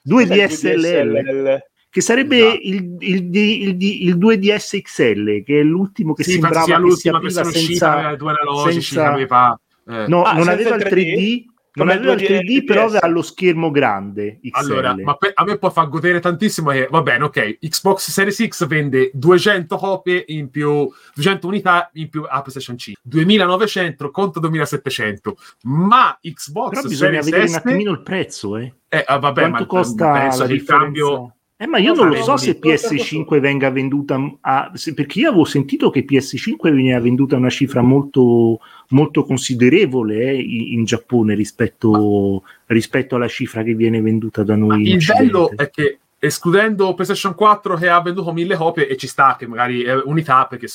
[0.09, 1.59] 2DS LL,
[1.89, 6.81] che sarebbe il, il, il, il 2DS XL, che è l'ultimo che sì, sembrava sia
[6.81, 7.51] che si apriva uscita
[7.91, 8.15] senza...
[8.15, 9.59] due analogici senza-
[9.89, 10.05] eh.
[10.07, 11.43] No, Ah, non senza aveva il il 3D, 3D?
[11.75, 12.87] Non Come aveva il il 3D, però 2DS.
[12.87, 14.51] aveva lo schermo grande XL.
[14.53, 18.47] Allora, ma pe- a me poi fa godere tantissimo che va bene, ok, Xbox Series
[18.47, 24.39] X vende 200 copie in più, 200 unità in più a PlayStation 5, 2900 contro
[24.41, 28.73] 2700, ma Xbox Però bisogna Series vedere S un attimino il prezzo, eh.
[28.89, 30.65] eh, ah, vabbè, Quanto ma costa il differenza?
[30.77, 35.29] cambio Eh, ma io Non lo so se sarebbe PS5 venga venduta a, perché io
[35.29, 38.59] avevo sentito che PS5 veniva venduta a una cifra molto,
[38.93, 44.89] molto considerevole eh, in, in Giappone rispetto, rispetto alla cifra che viene venduta da noi.
[44.89, 49.35] il bello è che escludendo PlayStation 4 che ha venduto mille copie e ci sta
[49.37, 50.67] che magari è unità perché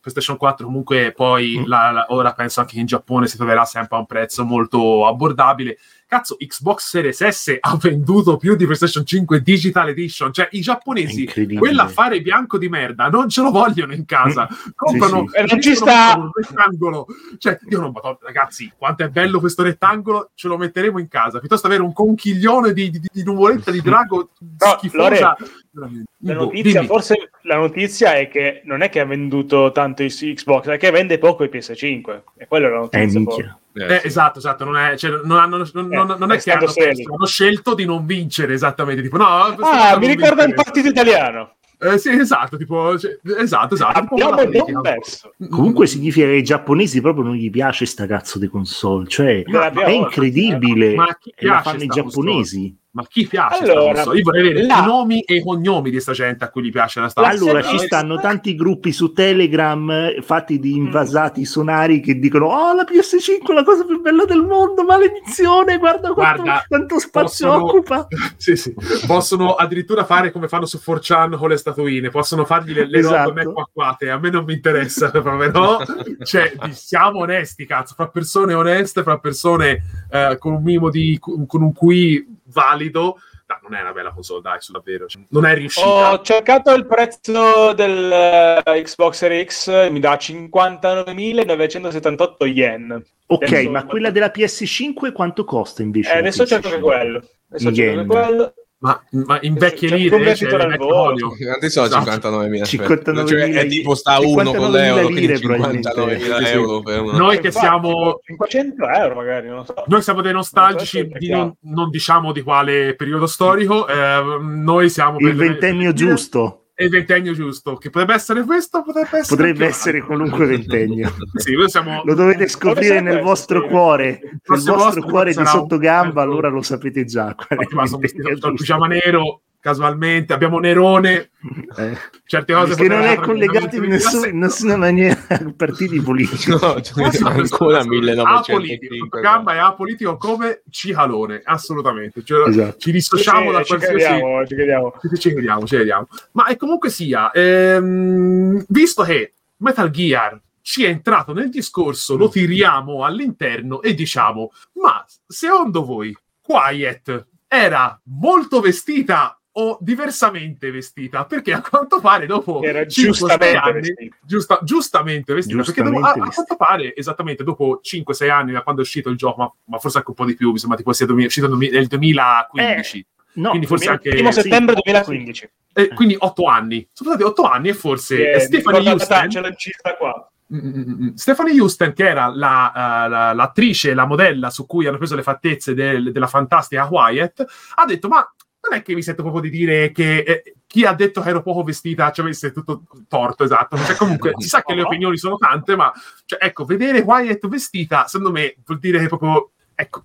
[0.00, 1.64] PlayStation 4 comunque poi Mm.
[1.66, 5.06] la- la- ora penso anche che in Giappone si troverà sempre a un prezzo molto
[5.06, 5.78] abbordabile
[6.12, 10.30] cazzo Xbox Series S ha venduto più di PlayStation 5 Digital Edition.
[10.30, 14.46] Cioè i giapponesi quell'affare bianco di merda non ce lo vogliono in casa.
[14.74, 15.44] Comprano sì.
[15.48, 16.14] Non ci sta.
[16.18, 17.06] un rettangolo.
[17.38, 21.38] Cioè io non madonna, ragazzi quanto è bello questo rettangolo ce lo metteremo in casa.
[21.38, 25.36] Piuttosto avere un conchiglione di, di, di nuvoletta di drago No, schifosa Lore,
[25.74, 26.86] La notizia, dimmi.
[26.86, 30.90] forse la notizia è che non è che ha venduto tanto il Xbox, è che
[30.90, 32.22] vende poco il PS5.
[32.36, 33.18] E quella è la Eh, notizia.
[33.18, 33.58] minchia.
[33.74, 34.06] Eh, Eh, sì.
[34.08, 36.70] esatto, esatto, non, è, cioè, non, hanno, non, Eh, non- non è è che hanno,
[36.72, 41.54] perso, hanno scelto di non vincere esattamente, tipo no, ah, mi ricorda il partito italiano.
[41.80, 43.98] Eh, sì, esatto, tipo, cioè, esatto, esatto.
[43.98, 45.32] Abbiamo non perso.
[45.50, 49.60] Comunque significa che ai giapponesi proprio non gli piace sta cazzo di console, cioè Ma
[49.60, 50.94] l'abbiamo- è incredibile.
[50.94, 52.76] Ma a chi e la fanno i giapponesi.
[52.94, 54.02] Ma chi piace Allora?
[54.12, 56.70] Io vorrei vedere là- i nomi e i cognomi di sta gente a cui gli
[56.70, 61.46] piace la sta La Allora, ci stanno tanti gruppi su Telegram eh, fatti di invasati
[61.46, 65.78] sonari che dicono: Oh, la PS5 è la cosa più bella del mondo, maledizione!
[65.78, 68.08] Guarda quanto, Guarda, quanto spazio possono- occupa.
[68.36, 68.74] sì, sì.
[69.06, 73.28] Possono addirittura fare come fanno su 4chan con le statuine, possono fargli le, le Esatto.
[73.30, 74.10] robe me acquate.
[74.10, 75.78] A me non mi interessa, proprio, no?
[76.22, 81.62] Cioè, siamo onesti, cazzo, fra persone oneste, fra persone eh, con un minimo di con
[81.62, 83.18] un QI valido.
[83.46, 85.06] No, non è una bella console, dai, su davvero.
[85.06, 86.12] Cioè, non è riuscita.
[86.12, 93.04] Ho cercato il prezzo del eh, Xbox Series X, mi dà 59.978 yen.
[93.26, 96.12] Ok, Adesso- ma quella della PS5 quanto costa invece?
[96.12, 96.72] Eh, adesso cerco PS5?
[96.72, 97.22] che quello.
[97.48, 98.54] Adesso cerco quello.
[98.82, 101.00] Ma, ma in vecchie C'è lire, cioè, al vecchio volo.
[101.02, 101.28] olio.
[101.36, 102.10] Quanti sono Esatto.
[102.28, 102.62] 59.000?
[102.62, 105.88] 59.000 Cioè, è tipo sta uno con 59.000 l'euro, lire, quindi probabilmente.
[105.90, 106.52] 59.000 Sì, sì.
[106.52, 107.16] euro per uno.
[107.16, 109.74] Noi che Infatti, siamo 500 euro magari, non lo so.
[109.86, 114.22] Noi siamo dei nostalgici, Non so di non, non diciamo di quale periodo storico, eh,
[114.40, 116.61] noi siamo Il per- ventennio giusto.
[116.74, 121.12] È il ventennio giusto, che potrebbe essere questo, potrebbe essere Potrebbe essere qualunque ventennio.
[121.34, 124.20] Sì, noi siamo Lo dovete scoprire nel vostro cuore.
[124.22, 127.34] Nel vostro vostro cuore di sottogamba, allora lo sapete già.
[127.34, 131.30] qual è il pigiama nero casualmente, abbiamo Nerone,
[131.78, 131.96] Eh,
[132.26, 136.50] certe cose che non è collegato in nessun- in nessuna maniera a partiti politici.
[136.50, 139.20] No, cioè, ancora Apolitico, 1905.
[139.20, 142.24] Gamba è apolitico come Cicalone, assolutamente.
[142.24, 142.76] Cioè, Esatto.
[142.78, 143.96] Ci dissociamo da Ci- ci qualsiasi...
[144.04, 144.94] crediamo, ci crediamo.
[145.00, 146.08] Ci, ci crediamo, ci crediamo.
[146.32, 152.28] Ma è comunque sia, ehm, visto che Metal Gear ci è entrato nel discorso, lo
[152.28, 161.24] tiriamo all'interno e diciamo, ma secondo voi Quiet era molto vestita o diversamente vestita?
[161.24, 164.16] Perché a quanto pare dopo Era 5-6 giustamente anni, vestito.
[164.22, 166.44] giusta- giustamente vestita, perché dopo- a, Giustamente a vestita.
[166.56, 169.98] quanto pare esattamente dopo 5-6 anni da quando è uscito il gioco, ma, ma forse
[169.98, 173.06] anche un po' di più, mi sembra tipo sia uscito nel 2015.
[173.34, 175.50] No, Quindi forse anche- Primo settembre 2015.
[175.72, 176.86] Eh, quindi otto anni.
[176.92, 180.26] Sono stati otto anni e forse eh, mi ricordata- Houston, Ce l'ho incisa qua.
[180.54, 181.14] Mm, mm, mm.
[181.14, 182.72] Stephanie Houston, che era la,
[183.06, 187.42] eh, la- l'attrice, la modella su cui hanno preso le fattezze del- della fantastica Wyatt,
[187.76, 188.34] ha detto: Ma
[188.68, 191.42] non è che mi sento proprio di dire che eh, chi ha detto che ero
[191.42, 193.76] poco vestita ci avesse tutto torto, esatto.
[193.76, 195.92] Cioè, comunque si sa che le opinioni sono tante, ma
[196.24, 199.50] cioè, ecco, vedere Wyatt vestita, secondo me, vuol dire che proprio.
[199.74, 200.02] Ecco,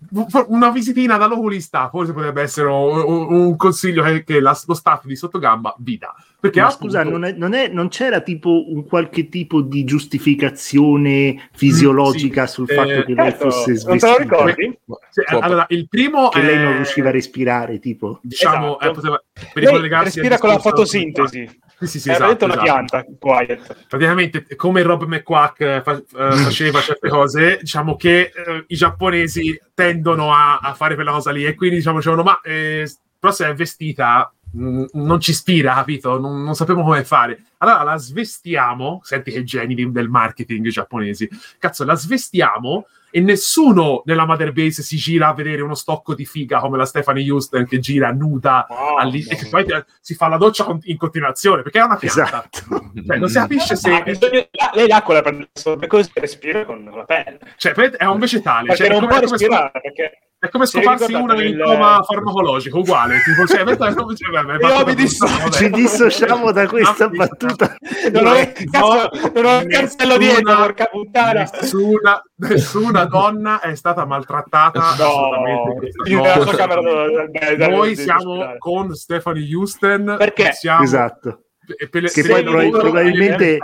[0.47, 5.05] una visitina dall'oculista forse potrebbe essere un, un- un consiglio che, che la- lo staff
[5.05, 6.15] di Sottogamba vi dà.
[6.39, 9.83] Perché Ma appunto- scusa, non, è- non è- non c'era tipo un qualche tipo di
[9.83, 12.51] giustificazione fisiologica Mm, sì.
[12.53, 14.17] sul Eh, fatto che lei Certo, fosse non te lo svestita?
[14.21, 14.77] ricordi?
[15.09, 18.19] Sì, Può- allora, il primo Che lei non è- riusciva a respirare, tipo.
[18.21, 18.89] diciamo, Esatto.
[18.89, 19.23] eh, poteva-
[19.53, 21.59] per ricollegarsi respira con la fotosintesi.
[21.79, 22.63] Sì, sì, sì, È esatto, una esatto.
[22.65, 23.85] pianta, Quiet.
[23.87, 29.59] Praticamente, come Rob McQuack eh, fa- eh, faceva certe cose, diciamo che eh, i giapponesi
[29.75, 32.87] tendono a, a fare quella cosa lì e quindi diciamo, dicevano, ma eh,
[33.19, 36.19] però se è vestita non ci ispira, capito?
[36.19, 37.43] Non, non sappiamo come fare.
[37.57, 41.29] Allora la svestiamo, senti che geni del marketing giapponesi,
[41.59, 46.25] cazzo, la svestiamo e nessuno nella Mother Base si gira a vedere uno stocco di
[46.25, 48.97] figa come la Stephanie Houston che gira nuda Wow.
[48.97, 49.65] all'i- e che poi
[50.01, 52.23] si fa la doccia in continuazione perché è una pianta.
[52.23, 52.91] Esatto.
[53.05, 56.09] Cioè, non si capisce se Ah, bisogna- la- lei l'acqua la prende solo per così
[56.15, 57.39] respira con la pelle.
[57.57, 58.67] cioè, è un vegetale.
[58.67, 59.71] Perché Cioè, non può respirare.
[59.81, 63.21] Perché è come Si scoparsi una in del- coma farmacologico, uguale.
[63.23, 65.49] Tipo, cioè, mentre- cioè, vabbè, Io mi dissocio.
[65.49, 67.75] Ci dissociamo da questa battuta.
[68.11, 68.33] non ho,
[68.71, 71.49] cazzo, non ho il cartello nessuna- dietro, porca puttana.
[71.61, 74.79] Nessuna, nessuna donna è stata maltrattata.
[74.89, 80.15] assolutamente No, del- Noi siamo con Stephanie Houston.
[80.17, 80.53] Perché?
[80.53, 81.43] Siamo, Esatto.
[81.77, 83.57] e per le- Che poi probabilmente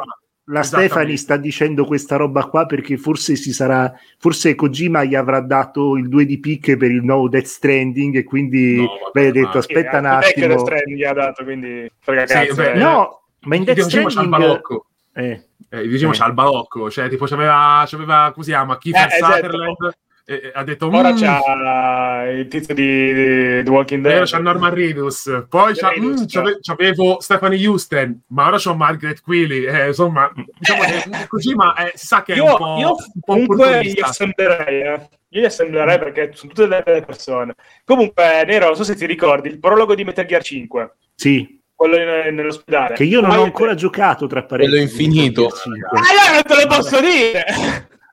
[0.48, 0.62] La.
[0.64, 5.96] Stefani sta dicendo questa roba qua perché forse si sarà forse Kojima gli avrà dato
[5.96, 9.32] il 2 di picche per il nuovo Death Stranding e quindi No, vabbè, lei ha
[9.32, 12.56] detto ma- aspetta un Anche Death attimo Stranding gli ha dato, quindi frega Sì, cazzo.
[12.56, 12.78] beh, eh.
[12.78, 14.86] no ma in Il Death videogioco c'ha il Stranding balocco.
[15.14, 16.18] eh, Eh, il videogioco Eh.
[16.18, 19.34] c'ha il balocco, cioè tipo c'aveva, c'aveva come si chiama, Kiefer Eh, esatto.
[19.36, 24.26] Sutherland e, e ha detto Ora "Mm, c'ha il tizio di, di The Walking Dead.
[24.26, 29.22] c'ha Norman Reedus, poi c'ha, Reedus, mm, c'ave- c'avevo Stephanie Houston, ma ora c'ho Margaret
[29.22, 32.90] Quilly, eh, insomma, diciamo che Kojima eh, si sa che è io, un po', io
[32.90, 35.10] un po' comunque gli assemblerei, eh.
[35.34, 37.56] Io li assemblerei perché sono tutte delle belle persone.
[37.84, 41.98] Comunque, Nero, non so se ti ricordi il prologo di Metal Gear 5, sì quello
[41.98, 42.94] in- nell'ospedale.
[42.94, 45.48] che io non Poi- ho ancora giocato tra parentesi Quello infinito.
[45.48, 47.44] Ah, io non te lo posso dire!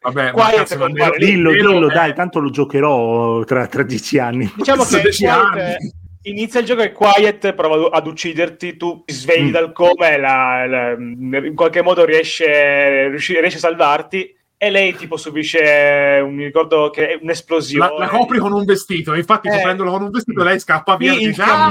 [0.02, 3.82] Vabbè, Qua è cazzo, me- dillo Nero dillo è- dai tanto lo giocherò tra, tra
[3.82, 5.92] dieci anni Diciamo che 16 Quiet, anni.
[6.22, 9.52] inizia il gioco e Quiet prova ad ucciderti, tu ti svegli Mm.
[9.52, 15.16] dal coma e la- la- in qualche modo riesce, riesce a salvarti e lei tipo
[15.16, 17.92] subisce un, mi ricordo che è un'esplosione.
[17.96, 19.52] la, la copri con un vestito, infatti Eh.
[19.52, 21.70] coprendolo con un vestito lei scappa via e Sì, dice, "Ah,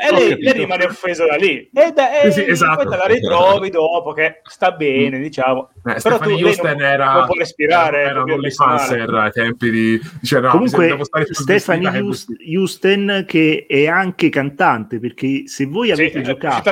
[0.00, 2.82] e lei, capito." lei rimane offesa da lì e, da, e Sì, sì, esatto.
[2.82, 6.70] poi te la ritrovi dopo che sta bene diciamo Eh, però tu Stephanie lei Houston
[6.72, 10.98] non, era, non può respirare era un OnlyFanser ai tempi di dice, no, Comunque,
[11.30, 16.22] Stephanie vestita che Houst- Houston, che è anche cantante, perché se voi Sì, avete è
[16.22, 16.70] giocato.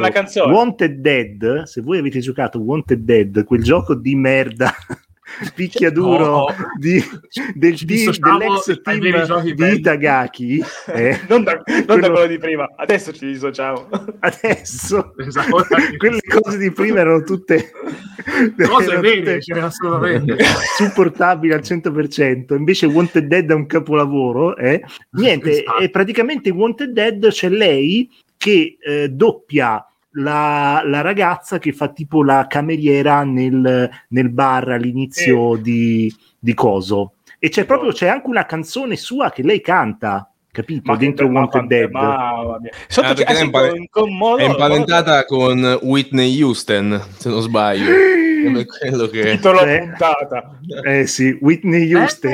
[0.48, 4.75] Wanted Dead, se voi avete giocato Wanted Dead, quel gioco di merda
[5.55, 6.47] picchiaduro No.
[6.79, 7.03] di-
[7.55, 9.79] del Ci team, dell'ex team di belli.
[9.79, 13.88] Itagaki, eh, non, da, non da Quello- quello di prima adesso ci dissociamo
[14.21, 15.66] adesso Esatto.
[15.97, 17.71] quelle cose di prima erano tutte
[18.57, 20.37] cose erano vere, tutte cioè, assolutamente.
[20.77, 22.55] supportabili al 100%.
[22.55, 24.57] Invece Wanted Dead è un capolavoro.
[24.57, 24.83] eh.
[25.12, 25.79] Niente, Esatto.
[25.79, 32.22] è praticamente Wanted Dead c'è lei che eh, doppia la, la ragazza che fa tipo
[32.25, 37.14] la cameriera nel, nel bar all'inizio di, di Coso.
[37.38, 40.94] E c'è proprio c'è anche una canzone sua che lei canta, capito?
[40.96, 41.90] Dentro ma- Wanted ma- Dead.
[41.90, 42.70] mamma mia.
[42.87, 47.29] Sotto Ah, è eh, sì, impare- con- con modo- È imparentata con Whitney Houston, se
[47.29, 48.20] non sbaglio.
[48.44, 49.31] Come quello che...
[49.37, 49.79] Titolo Eh.
[49.79, 50.59] puntata.
[50.85, 52.33] Eh sì, Whitney Houston.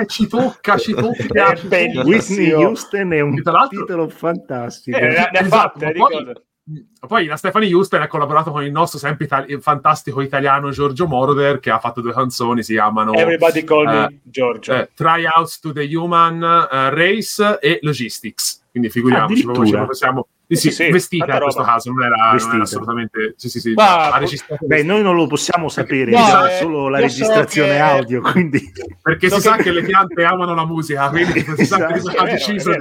[0.00, 1.54] Eh, ci tocca, ci tocca.
[2.04, 4.96] Whitney Houston è un titolo fantastico.
[4.96, 5.48] Eh, ne ha Esatto,
[5.80, 6.42] fatte ma di poi- cose.
[7.06, 11.60] Poi la Stephanie Houston ha collaborato con il nostro sempre itali- fantastico italiano Giorgio Moroder
[11.60, 14.72] che ha fatto due canzoni, si chiamano Everybody call me eh, Giorgio.
[14.74, 18.66] eh, Tryouts to the Human eh, Race e Logistics.
[18.70, 20.26] Quindi figuriamoci, proprio possiamo...
[20.50, 23.34] Sì, sì, Sì, vestita in questo caso, non era, non era assolutamente...
[23.36, 24.18] Sì, sì, sì, Ma-
[24.60, 28.20] Beh, noi non lo possiamo sapere, No, siamo eh, solo la so registrazione che- audio,
[28.22, 31.86] quindi perché so si sa che- che le piante amano la musica, quindi si sa
[31.86, 32.10] che Esatto.
[32.10, 32.72] si ha deciso.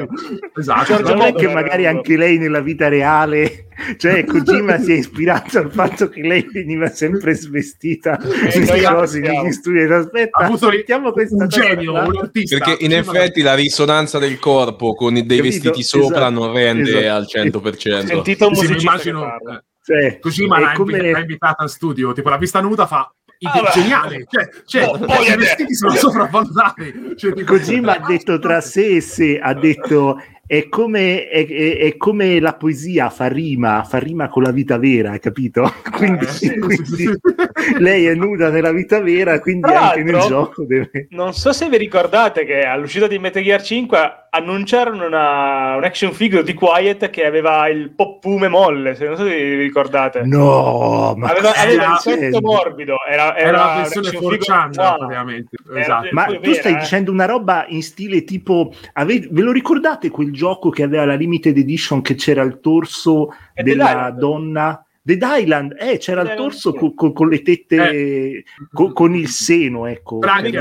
[0.56, 1.02] Esatto.
[1.02, 3.67] Non è che magari anche lei nella vita reale,
[3.98, 9.42] cioè Kojima si è ispirato al fatto che lei veniva sempre svestita Eh, cose sappiamo.
[9.44, 9.82] negli studi.
[9.84, 12.58] Aspetta, ha avuto mettiamo questa un genio, un artista.
[12.58, 15.44] Perché in effetti la risonanza del corpo con dei Capito?
[15.44, 17.16] vestiti sopra Esatto, non rende esatto.
[17.16, 17.26] al
[17.64, 18.06] 100%.
[18.06, 22.30] Sentito un Sì, immagino eh, Cioè, Kojima l'ha, come- invi- l'ha invitata in studio, tipo
[22.30, 23.10] la vista nuda fa
[23.42, 23.70] Ah, beh.
[23.80, 27.14] geniale, cioè, cioè, Oh, poi i vestiti sono sopravvalutati.
[27.16, 31.78] Cioè, tipo- Kojima ha detto tra sé e sé, ha detto è come, è, è-
[31.78, 35.72] è come la poesia fa rima, fa rima con la vita vera, hai capito?
[35.92, 37.18] Quindi, Eh, sì, quindi sì, sì.
[37.80, 41.08] lei è nuda nella vita vera, quindi Tra anche nel gioco deve...
[41.12, 46.14] Non so se vi ricordate che all'uscita di Metal Gear 5 annunciarono una, un action
[46.14, 50.22] figure di Quiet che aveva il poppume molle, se non so se vi ricordate.
[50.24, 52.42] No, ma aveva, aveva il dicendo?
[52.42, 54.98] morbido, era, era, Era la un versione action figure- 4chan, Wow.
[54.98, 55.56] praticamente.
[55.70, 56.08] Era- Esatto.
[56.12, 56.78] Ma tu vera, stai eh.
[56.78, 61.16] dicendo una roba in stile tipo, ave- ve lo ricordate quel gioco che aveva la
[61.16, 64.87] limited edition che c'era il torso della donna?
[65.08, 68.44] Dead Island, eh, c'era il torso Island, co- co- con le tette,
[68.74, 70.20] co- con il seno, ecco.
[70.22, 70.52] Era che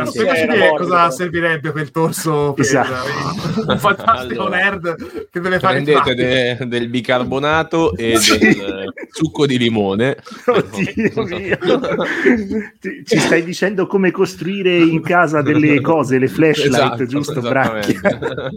[0.57, 0.77] morbido.
[0.77, 2.93] cosa servirebbe quel torso per Esatto.
[3.67, 8.39] un fantastico Allora, nerd che deve fare Prendete de- del bicarbonato e Sì.
[8.39, 10.17] del eh, succo di limone.
[10.47, 11.59] Oddio mio.
[12.81, 17.99] Ci- Ci stai dicendo come costruire in casa delle cose, le flashlight, Esatto, giusto, esattamente.
[18.01, 18.51] Bracchia?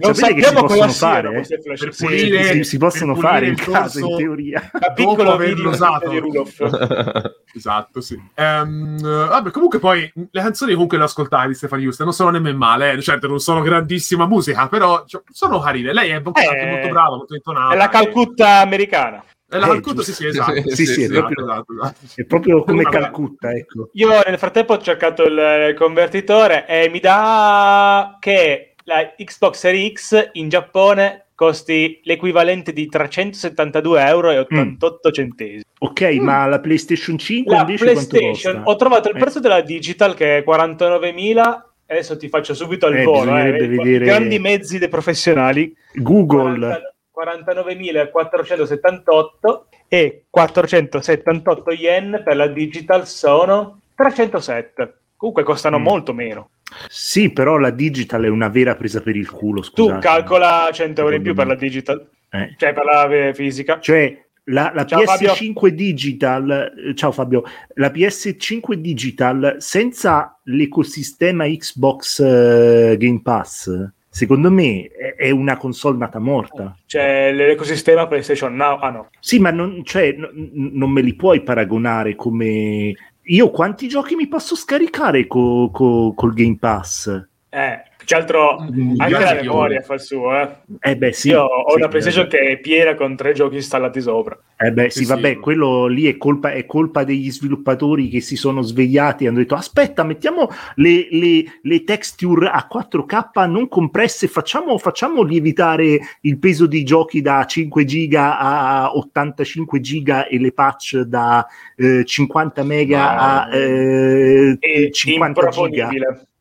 [0.00, 1.42] non si sappiamo cosa possono fare.
[1.78, 3.58] Per Sì, pulire- Si, si possono per fare in il
[3.92, 4.70] casa, in teoria.
[4.72, 6.08] da piccolo averlo usato.
[6.10, 7.36] di Rudolph.
[7.58, 8.16] Esatto, sì.
[8.34, 12.56] Ehm, vabbè, comunque poi le canzoni comunque le ascoltai di Stefani Houston non sono nemmeno
[12.56, 13.02] male, eh.
[13.02, 15.92] certo non sono grandissima musica, però cioè, sono carine.
[15.92, 17.74] Lei è anche Eh, molto brava, molto intonata.
[17.74, 19.24] È la Calcutta americana.
[19.48, 20.22] È la Eh, Calcutta, sì, giusto.
[20.22, 20.70] sì, esatto.
[20.70, 21.98] Sì, Sì, sì, è esatto, proprio- esatto, esatto.
[22.14, 22.98] È proprio come Vabbè.
[23.00, 23.90] Calcutta, ecco.
[23.94, 30.28] Io nel frattempo ho cercato il convertitore e mi dà che la Xbox Series X
[30.34, 35.62] in Giappone costi l'equivalente di 372 euro e 88 centesimi.
[35.78, 39.18] Ok, ma la PlayStation 5 La invece PlayStation, quanto ho trovato il Eh.
[39.20, 41.64] prezzo della digital che è 49.000.
[41.86, 43.36] Adesso ti faccio subito al Eh, volo.
[43.38, 45.72] eh, vedere- I grandi mezzi dei professionali.
[45.94, 46.82] Google.
[47.12, 54.94] 49.478 e 478 yen per la digital sono 307.
[55.16, 55.82] Comunque costano Mm.
[55.82, 56.50] molto meno.
[56.88, 60.00] Sì, però la digital è una vera presa per il culo, Tu scusate.
[60.00, 62.54] calcola 100 euro in più per la digital, Eh.
[62.58, 63.80] cioè per la eh, fisica.
[63.80, 67.42] Cioè, la, la Ciao, PS5 Digital, eh, ciao Fabio,
[67.74, 75.98] la PS5 Digital senza l'ecosistema Xbox eh, Game Pass, secondo me è, è una console
[75.98, 76.74] nata morta.
[76.86, 78.78] C'è l'ecosistema PlayStation Now.
[78.78, 79.08] Ah no.
[79.20, 82.94] Sì, ma non, cioè, n- non me li puoi paragonare come...
[83.30, 87.08] Io quanti giochi mi posso scaricare co- co- col Game Pass?
[87.50, 90.34] Eh, che altro Mm, anche la memoria fa il suo.
[90.34, 90.48] Eh.
[90.80, 91.28] Eh beh, sì.
[91.28, 94.38] Io ho sì, una PlayStation eh, che è piena con tre giochi installati sopra.
[94.56, 95.36] Eh beh, sì, Sì, vabbè, sì.
[95.36, 99.54] quello lì è colpa, è colpa degli sviluppatori che si sono svegliati e hanno detto
[99.56, 106.66] aspetta, mettiamo le, le- le texture a 4K non compresse, facciamo, facciamo lievitare il peso
[106.66, 113.16] dei giochi da 5 giga a 85 giga e le patch da eh, 50 mega
[113.18, 115.90] a eh, E 50 giga.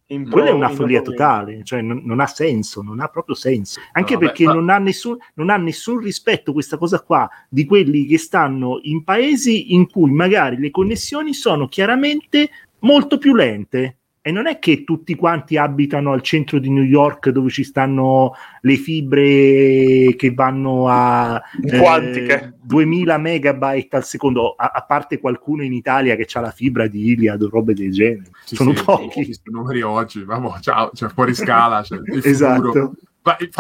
[0.07, 0.31] Improponibile.
[0.31, 3.79] Quella è una follia totale, cioè non, non ha senso, non ha proprio senso.
[3.91, 7.29] Anche No, vabbè, perché ma- non, ha nessun, non ha nessun rispetto questa cosa qua
[7.49, 13.33] di quelli che stanno in paesi in cui magari le connessioni sono chiaramente molto più
[13.33, 13.97] lente.
[14.27, 18.33] E non è che tutti quanti abitano al centro di New York dove ci stanno
[18.59, 22.55] le fibre che vanno a eh, Quantiche.
[22.61, 27.11] 2000 megabyte al secondo, a, a parte qualcuno in Italia che ha la fibra di
[27.11, 28.31] Iliad o robe del genere.
[28.43, 29.21] Sì, sono sì, pochi.
[29.21, 32.95] ho visto i numeri oggi, vamo, ciao, cioè fuori scala, cioè, Esatto.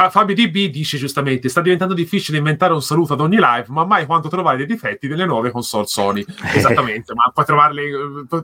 [0.09, 4.05] Fabio DB dice giustamente: sta diventando difficile inventare un saluto ad ogni live, ma mai
[4.05, 6.23] quanto trovare dei difetti delle nuove console Sony.
[6.53, 7.83] Esattamente, ma puoi trovarli.
[7.83, 8.43] eh,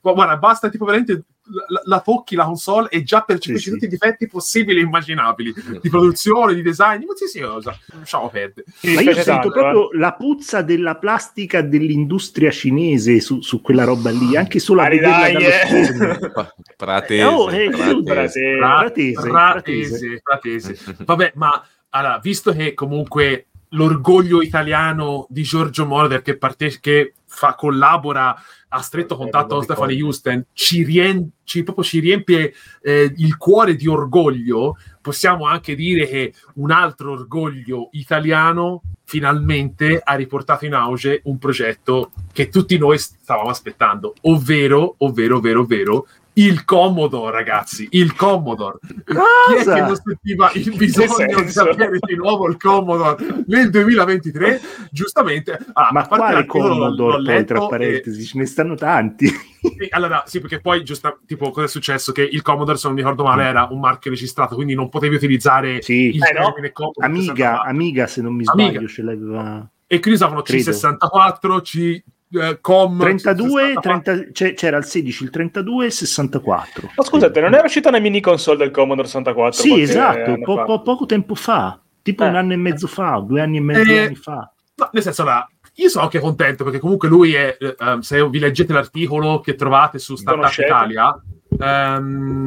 [0.00, 1.24] Guarda, basta tipo veramente
[1.68, 3.70] la, la tocchi la console e già percepisci Sì, sì.
[3.72, 7.76] tutti i difetti possibili e immaginabili di produzione, di design, di qualsiasi cosa.
[7.98, 8.66] Lasciamo perdere.
[8.82, 9.52] Mi Ma io sento tanto, eh.
[9.52, 14.88] proprio la puzza della plastica dell'industria cinese su, su quella roba lì, anche solo a
[14.88, 15.50] vederla dai, dallo eh.
[15.50, 16.18] schermo.
[16.76, 17.20] Pratese.
[17.20, 17.68] Eh, oh, eh,
[18.04, 18.56] pratese.
[18.56, 19.20] Pratese.
[19.20, 21.04] Fra- Fratese, fratese, fratese.
[21.04, 27.54] Vabbè, ma allora, visto che comunque l'orgoglio italiano di Giorgio Moroder che, parte- che fa,
[27.54, 28.36] collabora
[28.72, 29.92] a stretto Eh, contatto con Stefano.
[29.92, 32.52] Houston, ci, rien- ci- proprio ci riempie
[32.82, 40.14] eh, il cuore di orgoglio, possiamo anche dire che un altro orgoglio italiano finalmente ha
[40.14, 46.64] riportato in auge un progetto che tutti noi stavamo aspettando, ovvero, ovvero, ovvero, ovvero, il
[46.64, 48.78] Commodore, ragazzi, il Commodore.
[49.04, 49.74] Chi è Cosa?
[49.74, 54.60] che non sentiva il bisogno di sapere di nuovo il Commodore nel 2023?
[54.90, 55.58] Giustamente.
[55.72, 58.24] Ah, Ma quale Commodore poi, tra letto e- parentesi?
[58.24, 59.26] Ce ne stanno tanti.
[59.26, 62.12] sì, allora, sì, perché poi, giusta, tipo, cosa è successo?
[62.12, 65.16] Che il Commodore, se non mi ricordo male, era un marchio registrato, quindi non potevi
[65.16, 66.14] utilizzare Sì.
[66.14, 66.44] il Eh, no.
[66.46, 67.06] termine Commodore.
[67.06, 67.70] Amiga, 64.
[67.70, 68.70] Amiga, se non mi Amiga.
[68.70, 69.70] sbaglio, ce l'aveva.
[69.86, 70.70] E quindi usavano Credo.
[70.70, 72.02] C64, C...
[72.32, 73.80] eh, Com 32, 64.
[74.12, 76.90] 30 c'è- c'era il 16, il 32 e il 64.
[76.96, 79.60] Ma scusate, non era uscita una mini console del Commodore 64?
[79.62, 82.28] Sì, esatto, po- po- poco tempo fa, tipo Eh.
[82.28, 84.52] un anno e mezzo fa, due anni e mezzo Eh, anni fa.
[84.76, 88.26] No, nel senso, allora, io sono anche contento perché comunque lui è, eh, ehm, se
[88.28, 90.68] vi leggete l'articolo che trovate su Startup Conoscete?
[90.68, 91.20] Italia,
[91.58, 92.44] ehm,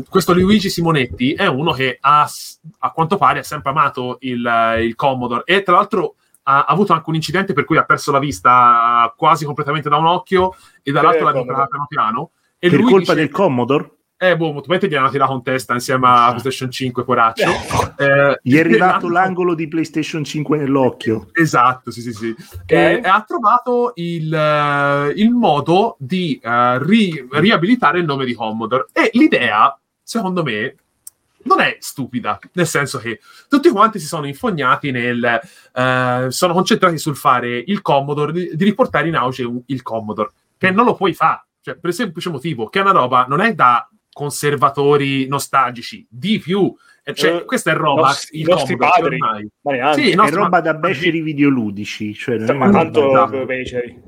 [0.00, 2.28] eh, questo Luigi Simonetti è uno che ha,
[2.78, 6.14] a quanto pare ha sempre amato il, eh, il Commodore e tra l'altro
[6.44, 9.96] ha, ha avuto anche un incidente per cui ha perso la vista quasi completamente da
[9.96, 12.30] un occhio e dall'altro Eh, l'ha riparata piano piano.
[12.58, 13.90] E Per lui colpa dice- del Commodore?
[14.16, 17.50] Eh, boh, probabilmente gli hanno tirato in testa insieme a PlayStation 5, poraccio.
[17.98, 21.28] Eh, Gli è arrivato l'angolo di PlayStation 5 nell'occhio.
[21.32, 22.34] Esatto, sì, sì, sì.
[22.64, 28.32] E, e ha trovato il, eh, il modo di eh, ri- riabilitare il nome di
[28.34, 28.86] Commodore.
[28.92, 30.76] E l'idea, secondo me,
[31.44, 35.40] non è stupida, nel senso che tutti quanti si sono infognati nel...
[35.72, 40.30] eh, sono concentrati sul fare il Commodore, di, di riportare in auge un- il Commodore,
[40.58, 43.40] che non lo puoi fare, cioè, per il semplice motivo che è una roba, non
[43.40, 46.74] è da conservatori nostalgici, di più.
[47.12, 49.18] Cioè, Eh, questa è roba, nostri- i nostri padri.
[49.20, 49.94] ormai.
[49.94, 52.14] Sì, no, è roba ma- da beceri videoludici.
[52.14, 53.44] Cioè non è tanto esatto.
[53.44, 54.02] beceri.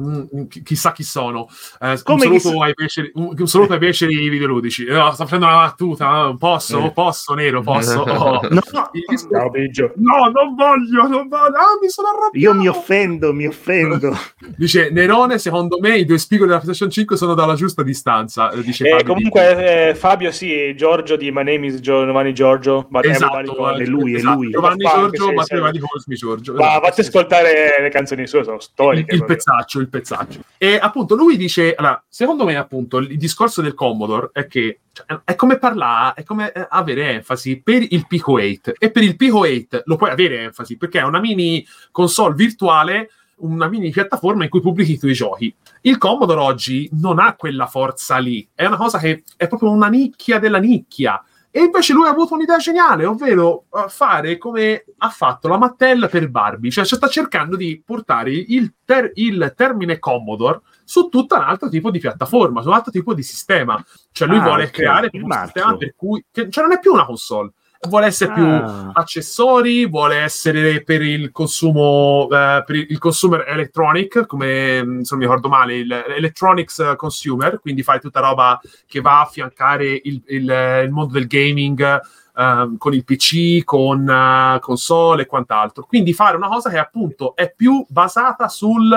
[0.00, 1.46] Mm, chi- chissà chi sono.
[1.80, 4.84] Eh, Come un, chi saluto sa- ai un, un saluto ai beceri videoludici.
[4.86, 6.28] No, sto facendo una battuta.
[6.28, 6.84] eh, Posso?
[6.86, 6.92] Eh.
[6.92, 7.60] Posso, Nero?
[7.62, 8.04] Posso?
[8.20, 8.40] Oh.
[8.48, 8.60] No,
[8.92, 9.92] Il- Biggio.
[9.96, 11.56] No, non voglio, non voglio.
[11.56, 12.38] Ah, mi sono arrabbiato.
[12.38, 14.16] io mi offendo, mi offendo.
[14.56, 18.50] Dice Nerone, secondo me i due spigoli della PlayStation 5 sono dalla giusta distanza.
[18.50, 22.88] eh, Dice Eh, Fabio comunque, eh, Fabio, sì, Giorgio di My Name is Giovanni Giorgio.
[22.92, 24.36] Eh, Esatto, Giovanni eh, È lui, è esatto.
[24.36, 24.50] lui.
[24.50, 25.70] Giovanni Giorgio, Matteo
[26.08, 26.54] Giorgio.
[26.54, 27.00] Ma Esatto, sì.
[27.00, 29.12] ascoltare le canzoni sue, sono il, storiche.
[29.12, 29.36] il proprio.
[29.36, 30.40] pezzaccio, il pezzaccio.
[30.56, 35.20] E appunto lui dice: allora, secondo me, appunto, il discorso del Commodore è che cioè,
[35.24, 38.74] è come parlare, è come eh, avere enfasi per il Pico 8.
[38.78, 43.10] E per il Pico 8 lo puoi avere enfasi perché è una mini console virtuale,
[43.36, 45.54] una mini piattaforma in cui pubblichi i tuoi giochi.
[45.82, 49.88] Il Commodore oggi non ha quella forza lì, è una cosa che è proprio una
[49.88, 51.22] nicchia della nicchia.
[51.52, 56.08] E invece lui ha avuto un'idea geniale, ovvero eh, fare come ha fatto la Mattel
[56.08, 61.42] per Barbie, cioè sta cercando di portare il, ter- il termine Commodore su tutto un
[61.42, 63.84] altro tipo di piattaforma, su un altro tipo di sistema.
[64.12, 66.24] Cioè lui Ah, vuole ok, creare un sistema per cui...
[66.30, 67.52] Che, cioè non è più una console,
[67.88, 68.90] vuole essere più Ah.
[68.92, 75.18] accessori, vuole essere per il consumo, eh, per il consumer electronic, come mm, se non
[75.18, 80.22] mi ricordo male, il electronics consumer, quindi fai tutta roba che va a affiancare il,
[80.26, 82.00] il- il mondo del gaming
[82.36, 85.84] ehm, con il PC, con eh, console e quant'altro.
[85.84, 88.88] Quindi fare una cosa che appunto è più basata sul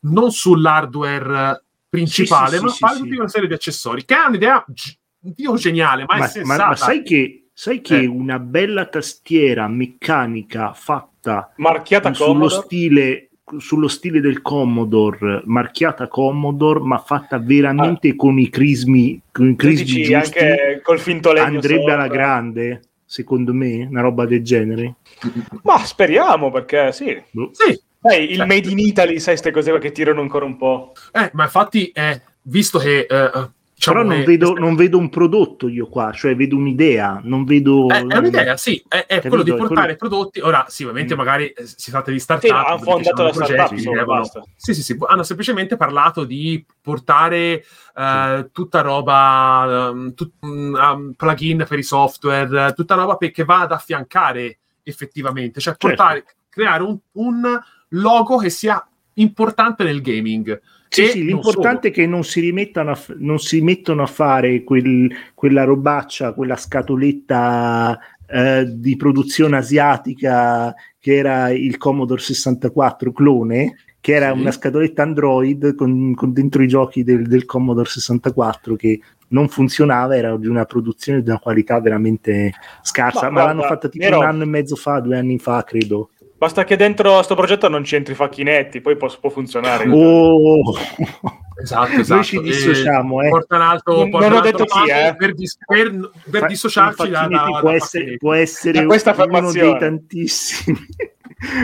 [0.00, 4.26] non sull'hardware principale, Sì, sì, ma sì, fare tutta una serie di accessori, che è
[4.28, 4.64] un'idea
[5.20, 6.66] Dio geniale, ma, è Ma, ma- sensata.
[6.68, 8.06] ma sai che, sai che Eh.
[8.06, 12.62] una bella tastiera meccanica fatta Marchiata sullo Commodore.
[12.62, 19.56] stile, sullo stile del Commodore, marchiata Commodore, ma fatta veramente con i crismi, con i
[19.56, 22.16] crismi dici giusti, anche col finto legno andrebbe alla sopra.
[22.16, 24.94] grande, secondo me, una roba del genere.
[25.64, 27.20] Ma speriamo, perché sì.
[27.32, 27.50] Boh.
[27.52, 30.56] Sì, Sai, il Cioè- Made in Italy, sai, queste cose qua che tirano ancora un
[30.56, 30.92] po'.
[31.10, 33.30] Eh, ma infatti, eh, visto che eh,
[33.78, 37.44] diciamo, Però non è- vedo, non vedo un prodotto io qua, cioè vedo un'idea, non
[37.44, 37.86] vedo...
[37.88, 40.40] È, è un'idea, sì, è, è quello di portare quello- prodotti.
[40.40, 41.16] Ora, sì, ovviamente, Mm.
[41.18, 42.50] magari eh, si tratta di Sì, start-up.
[42.50, 44.46] no, hanno fondato diciamo, la startup, progetti, solo.
[44.56, 47.64] Sì, sì, sì, hanno semplicemente parlato di portare
[47.96, 53.60] eh, tutta roba, um, tut- um, plugin per i software, tutta roba per- che va
[53.60, 55.86] ad affiancare effettivamente, cioè Certo.
[55.86, 57.60] portare, creare un, un
[57.90, 60.60] logo che sia importante nel gaming.
[60.90, 65.10] Sì, sì, l'importante è che non si rimettano a, non si mettono a fare quel-
[65.34, 74.14] quella robaccia, quella scatoletta eh, di produzione asiatica che era il Commodore 64 clone, che
[74.14, 74.38] era Sì.
[74.40, 80.16] una scatoletta Android con, con dentro i giochi del, del Commodore 64 che non funzionava,
[80.16, 84.04] era di una produzione di una qualità veramente scarsa, Ma ma, l'hanno guarda, fatta tipo
[84.04, 86.10] Nero- un anno e mezzo fa, due anni fa, credo.
[86.38, 89.84] Basta che dentro sto progetto non c'entri i facchinetti, poi può, può funzionare.
[89.90, 90.72] Oh.
[91.60, 92.22] Esatto, Noi esatto.
[92.22, 93.28] ci E dissociamo, eh.
[93.30, 95.16] Porta un altro, Non- porta non ho detto sì, passo eh.
[95.18, 99.14] per, dis- per- per Fa- dissociarci da, da, può, da essere, può essere Da questa
[99.18, 100.78] uno dei tantissimi.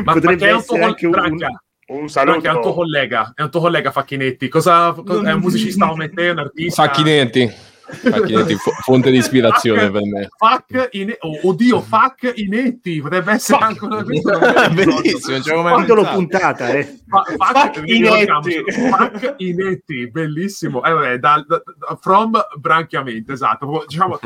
[0.05, 1.47] Ma Potrebbe perché è un tuo, essere anche un, Branca,
[1.87, 2.73] Un Branca, è un tuo saluto.
[2.75, 4.49] collega, è un tuo collega Facchinetti.
[4.49, 6.83] Cosa, cosa- è un musicista come te, un artista?
[6.83, 7.53] Facchinetti.
[7.87, 10.29] Facchinetti, fo- fonte di ispirazione per me.
[10.37, 11.15] Fuck in...
[11.21, 13.69] oh, oddio, fuck Inetti, potrebbe essere Fuck.
[13.71, 16.99] anche una questa Bellissimo, avevo mai Titolo puntata, eh.
[17.07, 17.23] Fa-
[17.63, 18.73] Fuck ricordiamo, Inetti.
[18.73, 20.83] Fuck Inetti, bellissimo.
[20.83, 21.63] Eh, vabbè, da- da-
[22.01, 23.85] from branchiamente, esatto.
[23.87, 24.19] Diciamo,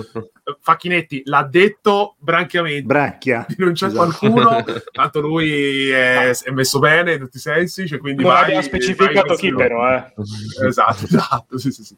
[0.61, 2.83] Facchinetti l'ha detto branchiamente.
[2.85, 3.45] Bracchia.
[3.59, 4.05] non c'è Esatto.
[4.19, 8.63] qualcuno, tanto lui è, è messo bene in tutti i sensi, cioè quindi Non vai-
[8.63, 10.13] specificato vai chi però, eh.
[10.69, 11.97] Esatto, esatto, sì, sì, sì.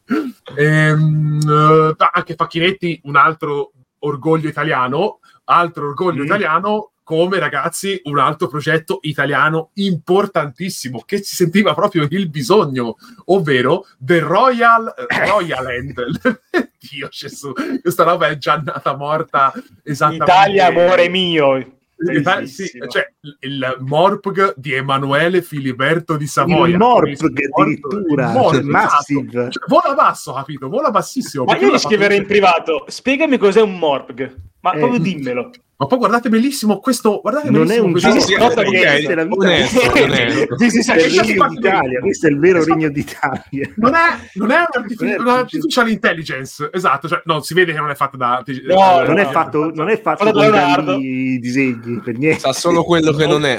[0.57, 6.27] Ehm, eh, anche Facchinetti, un altro orgoglio italiano, altro orgoglio Mm.
[6.27, 12.97] italiano, come ragazzi un altro progetto italiano importantissimo che si sentiva proprio il bisogno,
[13.27, 14.95] ovvero The Royal
[15.27, 16.41] Royal End.
[16.79, 20.25] Dio Gesù, questa roba è già nata morta esattamente.
[20.25, 21.79] Italia, amore mio.
[22.13, 26.73] Italia- sì, cioè il Morpg di Emanuele Filiberto di Savoia.
[26.73, 29.29] Il Morpg addirittura, il Morpg, cioè, massive.
[29.29, 29.51] esatto.
[29.51, 30.69] Cioè, vola basso, capito?
[30.69, 31.45] Vola bassissimo.
[31.45, 34.35] Ma io gli scriverei in privato, spiegami cos'è un Morpg.
[34.61, 34.79] Ma Eh.
[34.79, 35.51] proprio dimmelo.
[35.81, 37.21] Ma poi guardate bellissimo questo.
[37.23, 38.61] Guardate Non è bellissimo un Sì, sì, è la vita.
[38.61, 40.57] onesto, onesto.
[40.59, 41.27] Sì, sì, sì, Questo è il Esatto.
[41.27, 43.71] regno d'Italia, questo è il vero regno d'Italia.
[43.77, 44.01] Non è,
[44.35, 47.09] non è un'artific- Non è un'artificial intelligence, esatto.
[47.09, 48.45] Cioè, no, si vede che non è fatto da.
[48.67, 49.31] No, Non è no.
[49.31, 50.97] fatto, non è fatto da Leonardo.
[50.99, 52.41] disegni per niente.
[52.41, 53.59] Sa solo quello che non è.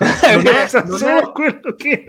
[0.00, 2.06] Non è- Sa non solo è- quello che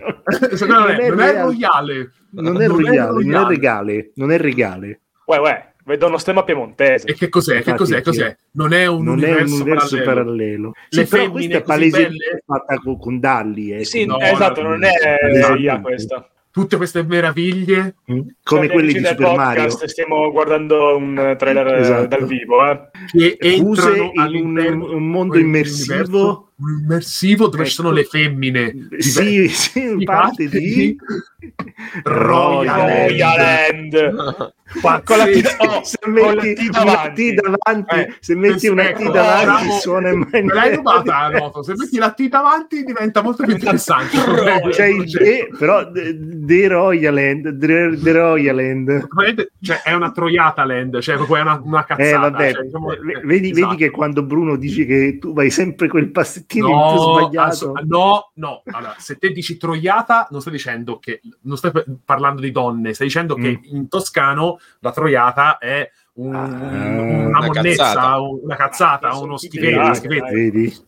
[0.66, 2.10] non è, non è royale.
[2.32, 5.00] non è Non è royale, non è regale, non è regale.
[5.26, 7.06] Uè, uè, vedo uno stemma piemontese.
[7.08, 7.52] E che cos'è?
[7.62, 7.96] Che Infatti, cos'è?
[7.96, 8.02] sì.
[8.02, 8.36] Cos'è?
[8.52, 10.14] Non è un non è universo, un universo parallelo.
[10.14, 10.72] parallelo.
[10.88, 12.42] Le Sì, femmine questa è così palesemente belle?
[12.46, 13.72] fatta con, con Dalli.
[13.72, 14.90] Eh, Sì, No, esatto, no, non è
[15.30, 15.80] esatto.
[15.82, 16.28] Questa.
[16.50, 17.96] Tutte queste meraviglie.
[18.12, 18.20] Mm?
[18.44, 19.62] come Cioè, quelli amici di Super Mario.
[19.64, 22.06] podcast, Stiamo guardando un trailer eh, Esatto.
[22.06, 22.80] dal vivo, eh.
[23.10, 26.52] che Fuse entrano in un, un mondo immersivo.
[26.56, 27.96] Quell'universo immersivo dove ci sono Ecco.
[27.96, 30.96] le femmine Sì, sì, in parte di
[32.02, 34.52] Royal Royal End.
[34.80, 37.94] Con la T, oh, se con la T davanti.
[37.94, 41.62] Eh, se metti una T ecco, davanti suona in Me l'hai rubata la noto.
[41.62, 44.16] Se metti la T davanti diventa molto più interessante.
[44.70, 48.56] C'è il D, però The Royal End, The, Royal.
[48.56, 52.08] Praticamente, cioè, è una troiata land, cioè è una, una cazzata.
[52.08, 53.68] Eh, vabbè, cioè, diciamo, eh, vedi, esatto.
[53.68, 56.10] vedi che quando Bruno dice che tu vai sempre quel
[56.46, 57.48] passettino in più No, sbagliato.
[57.48, 58.62] asso- no, no.
[58.72, 61.72] Allora, se te dici troiata, non stai dicendo che non stai
[62.04, 63.76] parlando di donne, stai dicendo che Mm.
[63.76, 68.20] in toscano la troiata è un- Ah, una, una monnezza, cazzata.
[68.20, 69.80] una cazzata, Ah, uno schifetto.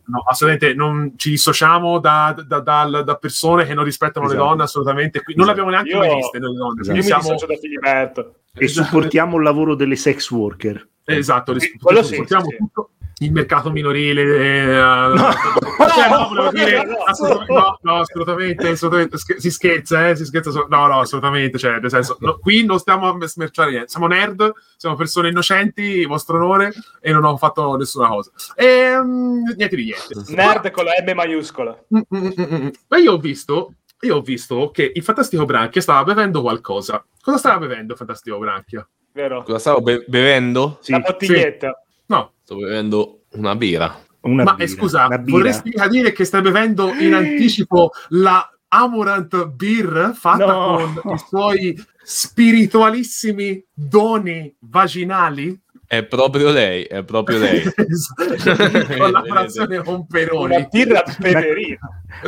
[0.05, 4.41] No, assolutamente non ci dissociamo da, da- dal- da persone che non rispettano Esatto.
[4.41, 5.23] le donne, assolutamente.
[5.23, 5.59] Qui- Non Esatto.
[5.67, 6.81] l'abbiamo neanche Io- mai viste noi donne.
[6.81, 6.97] Esatto.
[6.97, 8.35] Io mi siamo- dissocio da Filiberto.
[8.59, 10.89] E supportiamo il lavoro delle sex worker.
[11.05, 11.77] Esatto, ris- Sì,
[12.51, 12.57] sì.
[12.57, 12.91] tutto.
[13.19, 19.37] Il mercato minorile, eh, cioè, no, volevo dire, no, assolutamente, no, no, assolutamente, assolutamente, sch-
[19.39, 22.79] si scherza, eh, si scherza, so- no, no, assolutamente, cioè, nel senso, no, qui non
[22.79, 27.75] stiamo a smerciare niente, siamo nerd, siamo persone innocenti, vostro onore, e non ho fatto
[27.77, 28.31] nessuna cosa.
[28.55, 30.33] E, mm, niente di niente.
[30.35, 31.75] Nerd con la M maiuscola.
[31.97, 32.69] Mm, mm, mm, mm.
[32.89, 37.03] Ma io ho visto, io ho visto che il Fantastico Branchia stava bevendo qualcosa.
[37.23, 38.87] Cosa stava bevendo il Fantastico Branchia?
[39.13, 39.43] Vero?
[39.43, 40.77] Cosa stavo be- bevendo?
[40.83, 41.81] Sì, La bottiglietta.
[42.07, 43.99] No, Sto bevendo una birra.
[44.21, 45.39] una ma birra, eh, scusa, una birra.
[45.39, 51.01] vorresti dire che stai bevendo in anticipo la Amorant Beer fatta No.
[51.03, 55.59] con i suoi spiritualissimi doni vaginali?
[55.89, 57.63] È proprio lei, è proprio lei.
[58.99, 60.55] Collaborazione con Peroni.
[60.57, 61.79] Una birra peperina.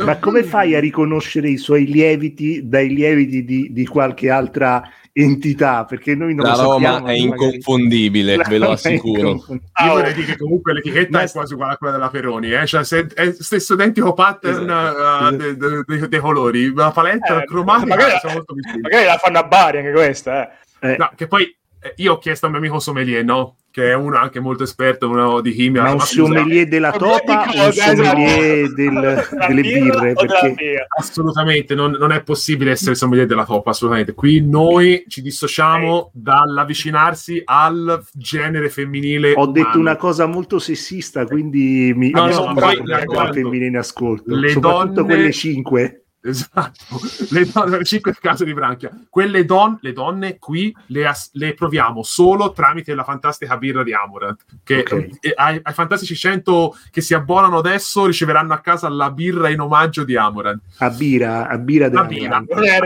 [0.03, 4.81] Ma come fai a riconoscere i suoi lieviti dai lieviti di, di qualche altra
[5.11, 5.83] entità?
[5.85, 6.97] Perché noi non La lo Roma sappiamo.
[6.97, 9.19] è magari- inconfondibile, La ve lo assicuro.
[9.29, 9.71] inconfondibile.
[9.85, 12.65] Io vorrei dire che comunque l'etichetta Ma- è quasi uguale a quella della Peroni, eh?
[12.65, 15.33] cioè se, è stesso identico pattern Esatto.
[15.33, 18.79] uh, de- de- de- dei colori, la paletta Eh, cromatica magari- sono molto vicini.
[18.81, 20.91] Magari la fanno a Bari anche questa, eh.
[20.91, 21.55] Eh, No, che poi eh,
[21.97, 23.55] io ho chiesto a mio amico sommelier, no?
[23.71, 25.83] Che è uno anche molto esperto, uno di chimia.
[25.83, 28.73] ma un sommelier della topa o un sommelier esatto.
[28.73, 30.13] del- Della delle birre?
[30.13, 30.87] Perché?
[30.97, 34.13] Assolutamente, non, non è possibile essere sommelier della toppa, assolutamente.
[34.15, 39.33] Qui noi ci dissociamo dall'avvicinarsi al genere femminile.
[39.35, 39.81] ho detto umano.
[39.81, 43.05] una cosa molto sessista, quindi mi No, mi no, per d'accordo.
[43.13, 46.03] qualche femminile in ascolto, Le soprattutto donne- quelle cinque.
[46.21, 46.99] Esatto,
[47.29, 48.91] le donne, 5 case di branchia.
[49.09, 53.93] Quelle don- le donne qui le, as- le proviamo solo tramite la fantastica birra di
[53.93, 54.43] Amorant.
[54.63, 54.91] Che Ok.
[55.21, 59.61] eh, ai, ai fantastici 100 che si abbonano adesso riceveranno a casa la birra in
[59.61, 60.61] omaggio di Amorant.
[60.79, 62.43] A Bira, a Bira La della birra.
[62.47, 62.79] Eh,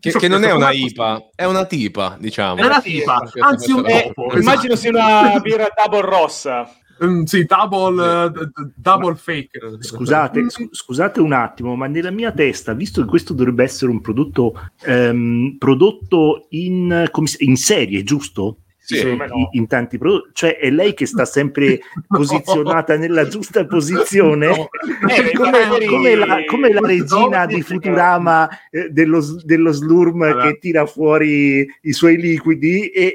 [0.00, 2.56] Che, non è una IPA, è una tipa, diciamo.
[2.56, 4.22] È una tipa, anzi un Eh, topo.
[4.28, 4.38] roba.
[4.38, 6.68] immagino sia una birra double rossa.
[7.04, 9.60] Mm, sì, double, d- double fake.
[9.80, 14.00] Scusate, scu- scusate un attimo, ma nella mia testa, visto che questo dovrebbe essere un
[14.00, 18.58] prodotto ehm, prodotto in, in serie, giusto?
[18.96, 19.06] Sì.
[19.08, 19.48] In- no.
[19.52, 21.78] in tanti prodotti, cioè è lei che sta sempre
[22.08, 24.46] posizionata nella giusta posizione.
[24.46, 24.68] No.
[25.08, 30.22] Eh, come, magari- come la, come la regina No, di Futurama eh, dello, dello slurm
[30.22, 30.46] Allora.
[30.48, 33.12] che tira fuori i suoi liquidi e Eh,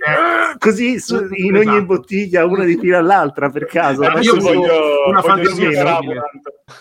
[0.58, 1.86] così su- in ogni esatto.
[1.86, 4.02] bottiglia una di tira all'altra per caso.
[4.04, 6.22] Eh, io voglio- una voglio fantasia simile.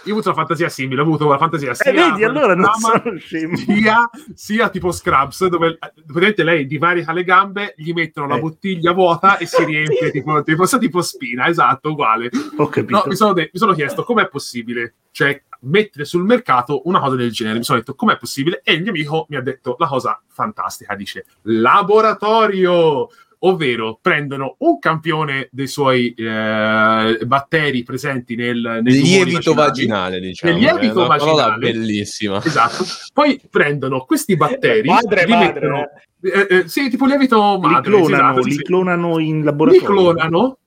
[0.05, 2.71] Io ho avuto una fantasia simile, ho avuto una fantasia sia Eh, vedi, allora non
[2.75, 3.57] sono scemo.
[3.57, 8.41] sia, sia tipo Scrubs, dove praticamente lei divarica le gambe, gli mettono la Eh.
[8.83, 12.31] Bottiglia vuota e si riempie tipo, tipo, tipo spina, esatto, uguale.
[12.57, 12.97] Ho capito.
[12.97, 17.15] No, mi sono, de- mi sono chiesto com'è possibile, cioè mettere sul mercato una cosa
[17.17, 17.59] del genere.
[17.59, 20.95] Mi sono detto com'è possibile e il mio amico mi ha detto la cosa fantastica,
[20.97, 23.09] dice laboratorio.
[23.45, 30.53] Ovvero prendono un campione dei suoi eh, batteri presenti nel, tumori Lievito vaginale, diciamo.
[30.53, 31.59] Nel lievito è una vaginale.
[31.59, 32.41] bellissima.
[32.45, 32.85] Esatto.
[33.13, 35.89] Poi prendono questi batteri, Madre, li madre, mettono-
[36.23, 38.63] eh, eh, sì, tipo lievito li madre, clonano, esatto, li sì.
[38.63, 39.81] clonano in Li laboratorio.
[39.81, 40.59] li clonano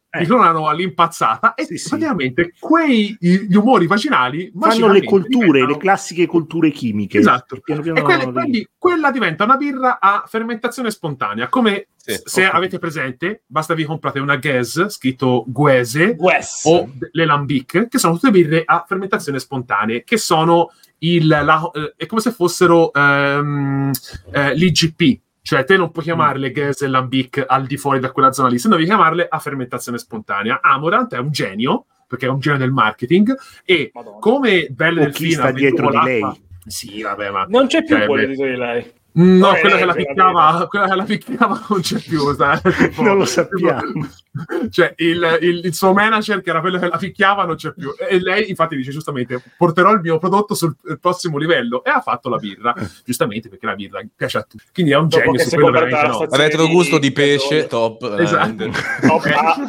[0.67, 1.89] all'impazzata e Sì, sì.
[1.89, 7.17] praticamente quei i- gli umori vaginali Fanno le colture, diventano- le classiche colture chimiche.
[7.19, 7.59] Esatto.
[7.63, 12.41] piano piano E quelle- quindi quella diventa una birra a fermentazione spontanea, come Sì, se
[12.41, 12.57] capito.
[12.57, 16.61] avete presente, basta vi comprate una Guess, scritto Guese, Wes.
[16.65, 21.93] o le Lambic, che sono tutte birre a fermentazione spontanea, che sono il, la- eh,
[21.97, 23.91] è come se fossero ehm,
[24.31, 28.31] eh, l'IGP, cioè te non puoi chiamarle Gas e Lambic al di fuori da quella
[28.31, 30.59] zona lì, se no devi chiamarle a fermentazione spontanea.
[30.59, 33.31] Amorant è un genio, perché è un genio del marketing,
[33.63, 34.17] e Madonna.
[34.17, 36.23] come Belle del chi sta dietro di lei.
[36.65, 37.45] Sì, vabbè, ma...
[37.47, 38.91] Non c'è più Cioè, quello dietro di lei.
[39.17, 42.33] No, Eh, quella che la quella picchiava, quella che la picchiava non c'è più.
[42.35, 44.07] sai, tipo- Non lo sappiamo.
[44.69, 47.93] cioè, il, il- il suo manager, che era quello che la picchiava, non c'è più.
[47.97, 51.81] E lei, infatti, dice giustamente: porterò il mio prodotto sul eh, prossimo livello.
[51.85, 52.73] E ha fatto la birra,
[53.05, 54.65] giustamente perché la birra piace a tutti.
[54.73, 56.13] Quindi è un Dopo genio che su quello veramente no.
[56.15, 58.03] stazione Retrogusto di di pesce, top.
[58.19, 58.55] Esatto.
[58.55, 58.79] veramente.
[59.07, 59.25] Top.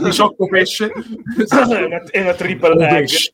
[0.06, 0.86] Eh, sciocco pesce.
[0.92, 3.32] è, una, è una triple pesce.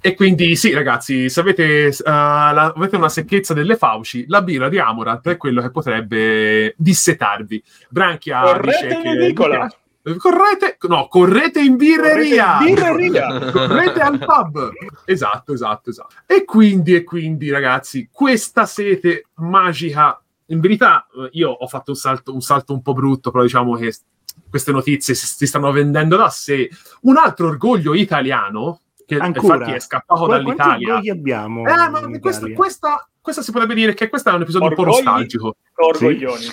[0.00, 4.68] E quindi sì ragazzi se avete, uh, la- avete una secchezza delle fauci la birra
[4.68, 7.62] di Amorant è quello che potrebbe dissetarvi.
[7.88, 9.72] Branchia Correte dice in che edicola.
[10.18, 12.58] Correte no correte in birreria.
[12.58, 13.50] Correte in birreria.
[13.50, 14.70] correte al pub.
[15.04, 16.14] Esatto esatto esatto.
[16.26, 20.20] E quindi e quindi ragazzi questa sete magica.
[20.50, 23.74] In verità eh, io ho fatto un salto un salto un po' brutto però diciamo
[23.74, 23.92] che
[24.48, 26.68] queste notizie si, si stanno vendendo da sé
[27.02, 29.54] un altro orgoglio italiano che Ancora.
[29.56, 31.66] infatti è scappato Qua- Quanti dall'Italia orgogli abbiamo?
[31.68, 34.82] eh, ma questa, questa, questa si potrebbe dire che questo è un episodio un po'
[34.82, 35.02] Orgogli?
[35.02, 36.44] nostalgico Orgoglioni.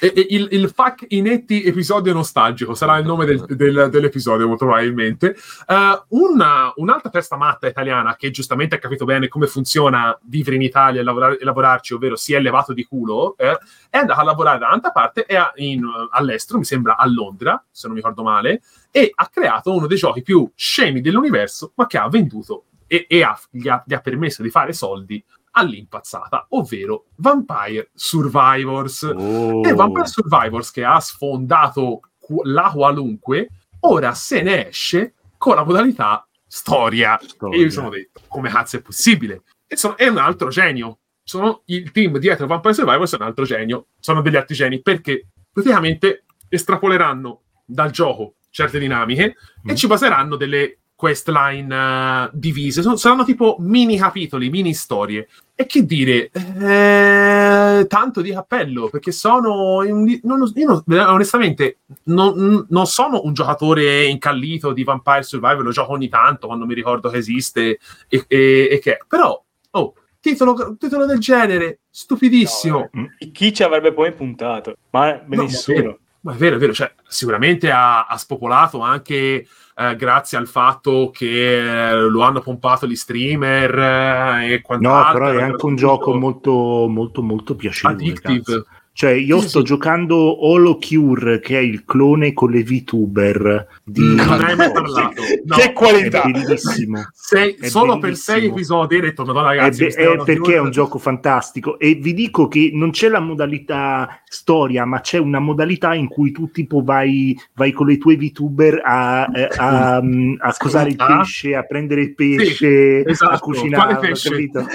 [0.00, 4.64] e, e il, il FAC Inetti episodio nostalgico sarà il nome del- del- dell'episodio, molto
[4.64, 5.36] probabilmente.
[5.64, 10.62] Eh, una- un'altra testa matta italiana che giustamente ha capito bene come funziona vivere in
[10.62, 13.56] Italia e, lavorare- e lavorarci, ovvero si è levato di culo, eh,
[13.88, 17.64] è andata a lavorare da un'altra parte e a- in- all'estero, mi sembra a Londra,
[17.70, 21.86] se non mi ricordo male, e ha creato uno dei giochi più scemi dell'universo, ma
[21.86, 26.46] che ha venduto e, e ha- gli, ha, gli ha permesso di fare soldi all'impazzata,
[26.50, 29.02] ovvero Vampire Survivors.
[29.02, 29.66] Oh.
[29.66, 32.00] E Vampire Survivors, che ha sfondato
[32.44, 33.48] la qualunque,
[33.80, 37.18] ora se ne esce con la modalità storia.
[37.22, 37.56] Storia.
[37.56, 39.42] E io mi sono detto, come cazzo è possibile?
[39.66, 40.98] E sono- è un altro genio.
[41.24, 43.86] Sono il team dietro Vampire Survivors è un altro genio.
[44.00, 49.70] Sono degli altri geni perché praticamente estrapoleranno dal gioco certe dinamiche Mm.
[49.70, 52.80] e ci baseranno delle questline eh, divise.
[52.80, 55.26] Sono- saranno tipo mini capitoli, mini storie.
[55.56, 59.82] E che dire, eh, tanto di cappello, perché sono...
[59.82, 65.72] in- non- io non- onestamente non, non sono un giocatore incallito di Vampire Survivor, lo
[65.72, 67.78] gioco ogni tanto quando mi ricordo che esiste
[68.08, 68.98] e, e- e che...
[69.08, 69.42] Però,
[69.72, 72.88] oh, titolo, titolo del genere, stupidissimo.
[72.92, 73.30] No, eh.
[73.32, 74.76] Chi ci avrebbe poi puntato?
[74.90, 75.76] Ma No, nessuno.
[75.78, 75.98] è vero.
[76.22, 81.10] Ma è vero, è vero, cioè, sicuramente ha, ha spopolato anche eh, grazie al fatto
[81.12, 85.12] che eh, lo hanno pompato gli streamer eh, e No, quant'altro.
[85.12, 88.00] però è anche un gioco molto, molto, molto piacevole.
[88.00, 88.40] Addictive.
[88.42, 88.66] cazzo.
[88.94, 89.64] Cioè, io Sì, sto sì.
[89.64, 95.22] giocando Holo Cure, che è il clone con le VTuber di non hai mai parlato.
[95.44, 96.22] No, che È qualità!
[96.24, 97.08] bellissimo.
[97.14, 98.36] sei- è solo per bellissimo.
[98.38, 101.78] sei episodi hai detto, madonna È ragazzi, be- questa è perché è un gioco fantastico
[101.78, 106.30] e vi dico che non c'è la modalità storia ma c'è una modalità in cui
[106.30, 110.96] tu tipo vai, vai con le tue VTuber a, eh, a, mm, a cosare il
[110.98, 111.16] Ah.
[111.18, 113.32] pesce a prendere il pesce esatto.
[113.34, 114.28] a cucinare Quale pesce?
[114.30, 114.66] capito?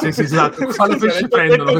[0.00, 0.64] Sì, sì, esatto.
[0.74, 1.70] Quale pesce prendono?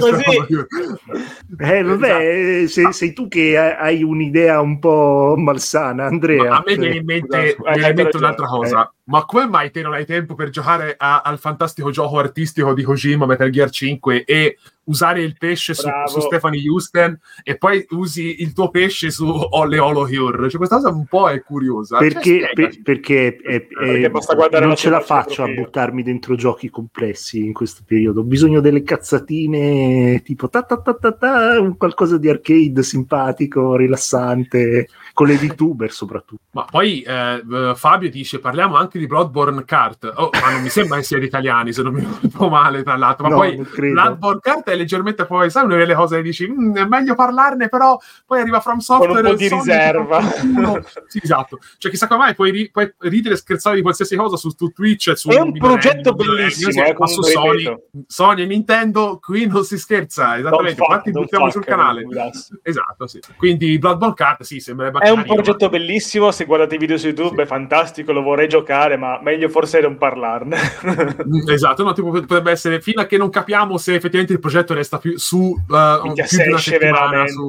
[1.58, 6.50] Eh, vabbè, eh, sei, sei tu che ha- hai un'idea un po' malsana, Andrea.
[6.50, 8.94] Ma a me viene in mente, scusa, hai viene in mente un'altra cosa.
[9.08, 12.82] Ma come mai te non hai tempo per giocare a- al fantastico gioco artistico di
[12.82, 18.40] Kojima Metal Gear 5 e usare il pesce su, su Stephanie Houston e poi usi
[18.42, 20.48] il tuo pesce su Olle Holo Cure?
[20.48, 21.98] Cioè, questa cosa un po' è curiosa.
[21.98, 22.54] Cioè, perché, spiegaci.
[22.54, 27.52] per- perché, è- è- Perché non ce la faccio a buttarmi dentro giochi complessi in
[27.52, 28.20] questo periodo.
[28.20, 33.76] Ho bisogno delle cazzatine tipo ta ta ta ta ta, un qualcosa di arcade simpatico,
[33.76, 36.42] rilassante, con le VTuber soprattutto.
[36.50, 40.12] Ma poi eh, eh, Fabio dice: Parliamo anche di Bloodborne Kart.
[40.14, 42.96] Oh, ma non mi sembra che sia di italiani, se non mi ricordo male, tra
[42.96, 43.22] l'altro.
[43.26, 43.56] Ma No, poi.
[43.92, 47.70] Bloodborne Kart è leggermente poi, sai, una delle cose che dici: "Mm, è meglio parlarne,
[47.70, 47.96] però
[48.26, 49.14] poi arriva From Software.
[49.22, 50.20] Con un po' di Sony riserva.
[51.06, 51.58] sì, esatto.
[51.78, 54.68] Cioè, chissà come mai puoi, ri- puoi ridere e scherzare di qualsiasi cosa su, su
[54.68, 57.76] Twitch e su È un Millennium, progetto Millennium, bellissimo, eh, ma su Sony.
[58.06, 60.36] Sony e Nintendo qui non si scherza.
[60.36, 60.74] Esattamente.
[60.76, 62.02] Don't Infatti, buttiamo sul canale.
[62.02, 62.30] eh,
[62.62, 63.18] Esatto, sì.
[63.38, 67.36] Quindi Bloodborne Kart, sì, sembrerebbe È un progetto bellissimo, se guardate i video su YouTube
[67.36, 67.40] Sì.
[67.42, 70.56] è fantastico, lo vorrei giocare, ma meglio forse non parlarne.
[71.26, 74.74] Mm, Esatto, no, tipo, potrebbe essere fino a che non capiamo se effettivamente il progetto
[74.74, 77.26] resta più su uh, Minchia, più di una settimana.
[77.26, 77.46] Su...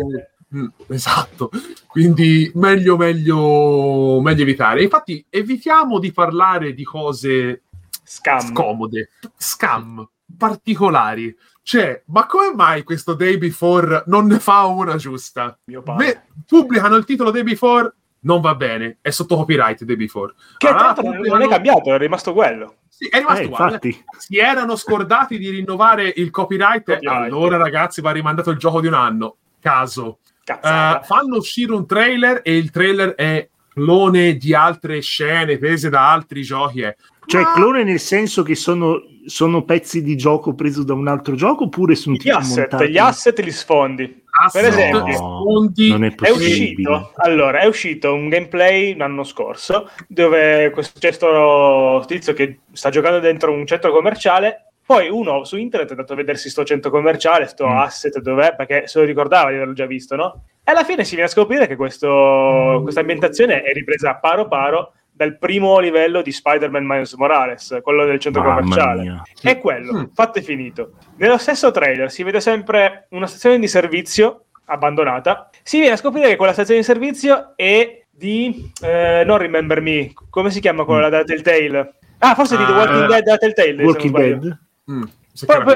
[0.55, 1.49] Mm, esatto,
[1.87, 4.81] quindi meglio, meglio, meglio evitare.
[4.83, 7.63] Infatti, evitiamo di parlare di cose
[8.03, 8.39] Scam.
[8.39, 11.35] scomode, scam, particolari.
[11.67, 15.59] Cioè, ma come mai questo Day Before non ne fa una giusta?
[15.65, 16.05] Mio padre.
[16.05, 20.33] Beh, pubblicano il titolo Day Before, non va bene, è sotto copyright Day Before.
[20.57, 22.75] Che Allora, tanto non non è pubblicano- cambiato, è rimasto quello.
[22.87, 24.05] Sì, è rimasto Eh, infatti.
[24.17, 27.25] Si erano scordati di rinnovare il copyright, Copyright.
[27.25, 29.35] allora ragazzi va rimandato il gioco di un anno.
[29.59, 30.19] Caso.
[30.45, 36.09] Eh, fanno uscire un trailer e il trailer è clone di altre scene prese da
[36.13, 36.79] altri giochi.
[36.79, 36.95] eh.
[37.27, 41.35] Cioè, Ma- clone nel senso che sono, sono pezzi di gioco preso da un altro
[41.35, 42.91] gioco oppure sono gli tipo asset, montati?
[42.91, 44.23] gli asset li sfondi.
[44.45, 46.47] asset, per esempio- sfondi, non è È possibile.
[46.47, 53.51] uscito, allora, è uscito un gameplay l'anno scorso dove questo tizio che sta giocando dentro
[53.51, 54.61] un centro commerciale.
[54.87, 57.75] Poi uno su internet è andato a vedersi sto centro commerciale, sto Mm.
[57.77, 60.43] asset dov'è, perché se lo ricordava di averlo già visto, no?
[60.63, 64.93] E alla fine si viene a scoprire che questo- questa ambientazione è ripresa paro paro
[65.17, 69.01] dal primo livello di Spider-Man Miles Morales, quello del centro Mamma commerciale.
[69.01, 69.23] mia.
[69.41, 70.03] È quello, Mm.
[70.13, 70.91] fatto e finito.
[71.15, 75.49] Nello stesso trailer si vede sempre una stazione di servizio abbandonata.
[75.63, 80.13] Si viene a scoprire che quella stazione di servizio è di eh, non Remember Me,
[80.29, 81.95] come si chiama quella da Telltale?
[82.19, 83.83] Ah, forse di The Ah, Walking eh, Dead da Telltale.
[83.83, 84.15] Walking.
[84.15, 84.59] Dead?
[84.91, 85.03] Mm,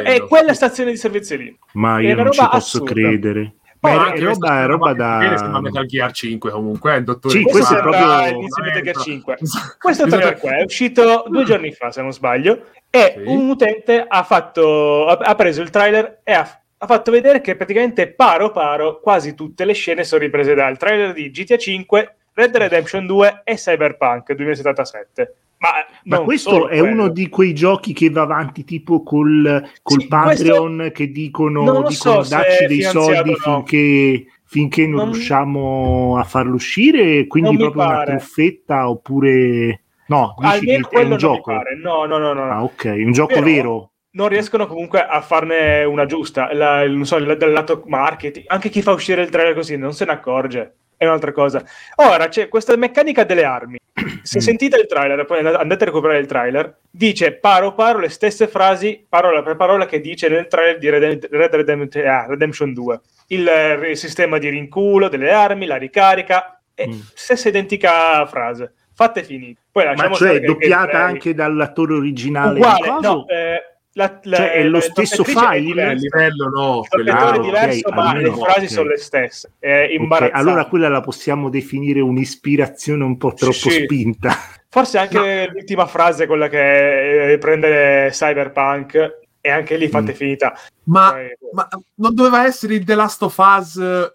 [0.04, 1.58] è quella stazione di servizio lì.
[1.74, 2.92] Ma io non ci posso assurda.
[2.94, 3.56] credere.
[3.82, 5.62] Poi Ma anche roba, roba che viene, sembra da...
[5.62, 9.38] Metal Gear 5 comunque, eh, il dottore Sì, Questo questo è proprio- Metal Gear 5.
[9.42, 9.76] Esatto.
[9.80, 13.24] Questo trailer qua è uscito due giorni fa, se non sbaglio, e Sì.
[13.26, 17.56] un utente ha, fatto, ha, ha preso il trailer e ha, ha fatto vedere che
[17.56, 22.56] praticamente paro paro quasi tutte le scene sono riprese dal trailer di GTA 5, Red
[22.56, 25.36] Redemption 2 e Cyberpunk 2077.
[25.60, 25.70] Ma,
[26.06, 26.92] Ma questo è quello.
[26.94, 31.90] uno di quei giochi che va avanti tipo col, col Sì, Patreon che dicono, dicono
[31.92, 33.64] so dacci dei soldi o no.
[33.64, 39.82] finché, finché non, Non- riusciamo a farlo uscire, quindi proprio una truffetta oppure...
[40.08, 41.52] No, Almeno che è quello un gioco.
[41.82, 42.46] No, no, no, no.
[42.46, 42.52] no.
[42.52, 43.92] Ah, ok, un gioco Però- vero.
[44.14, 46.52] non riescono comunque a farne una giusta.
[46.54, 50.06] La- non so, dal lato marketing, anche chi fa uscire il trailer così non se
[50.06, 50.74] ne accorge.
[51.02, 51.64] È un'altra cosa.
[51.96, 53.80] Ora c'è questa meccanica delle armi.
[54.22, 54.42] Se Mm.
[54.42, 59.04] sentite il trailer, poi andate a recuperare il trailer, dice paro paro le stesse frasi,
[59.10, 63.00] parola per parola, che dice nel trailer di Redem- Red Redem- ah, Redemption 2.
[63.30, 66.92] Il, eh, il sistema di rinculo delle armi, la ricarica, è Mm.
[67.16, 68.74] stessa identica frase.
[68.94, 69.60] Fatte finite.
[69.72, 74.64] Poi Ma cioè doppiata che- anche dall'attore originale uguale, no, eh, la, la- Cioè, è
[74.64, 75.58] lo stesso file?
[75.58, 75.94] Il diversa.
[76.02, 76.82] livello no.
[76.90, 78.70] Doppiatore Ah, è ok, diverso, ma almeno, le frasi ok.
[78.72, 79.52] sono le stesse.
[79.60, 80.38] È Ok, imbarazzante.
[80.38, 83.84] allora quella la possiamo definire un'ispirazione un po' Sì, troppo sì.
[83.84, 84.34] spinta.
[84.70, 90.16] Forse anche l'ultima frase, quella che eh, prende Cyberpunk, e anche lì fatte Mm.
[90.16, 90.54] finita.
[90.84, 94.12] Ma, Poi- ma non doveva essere il The Last of Us eh,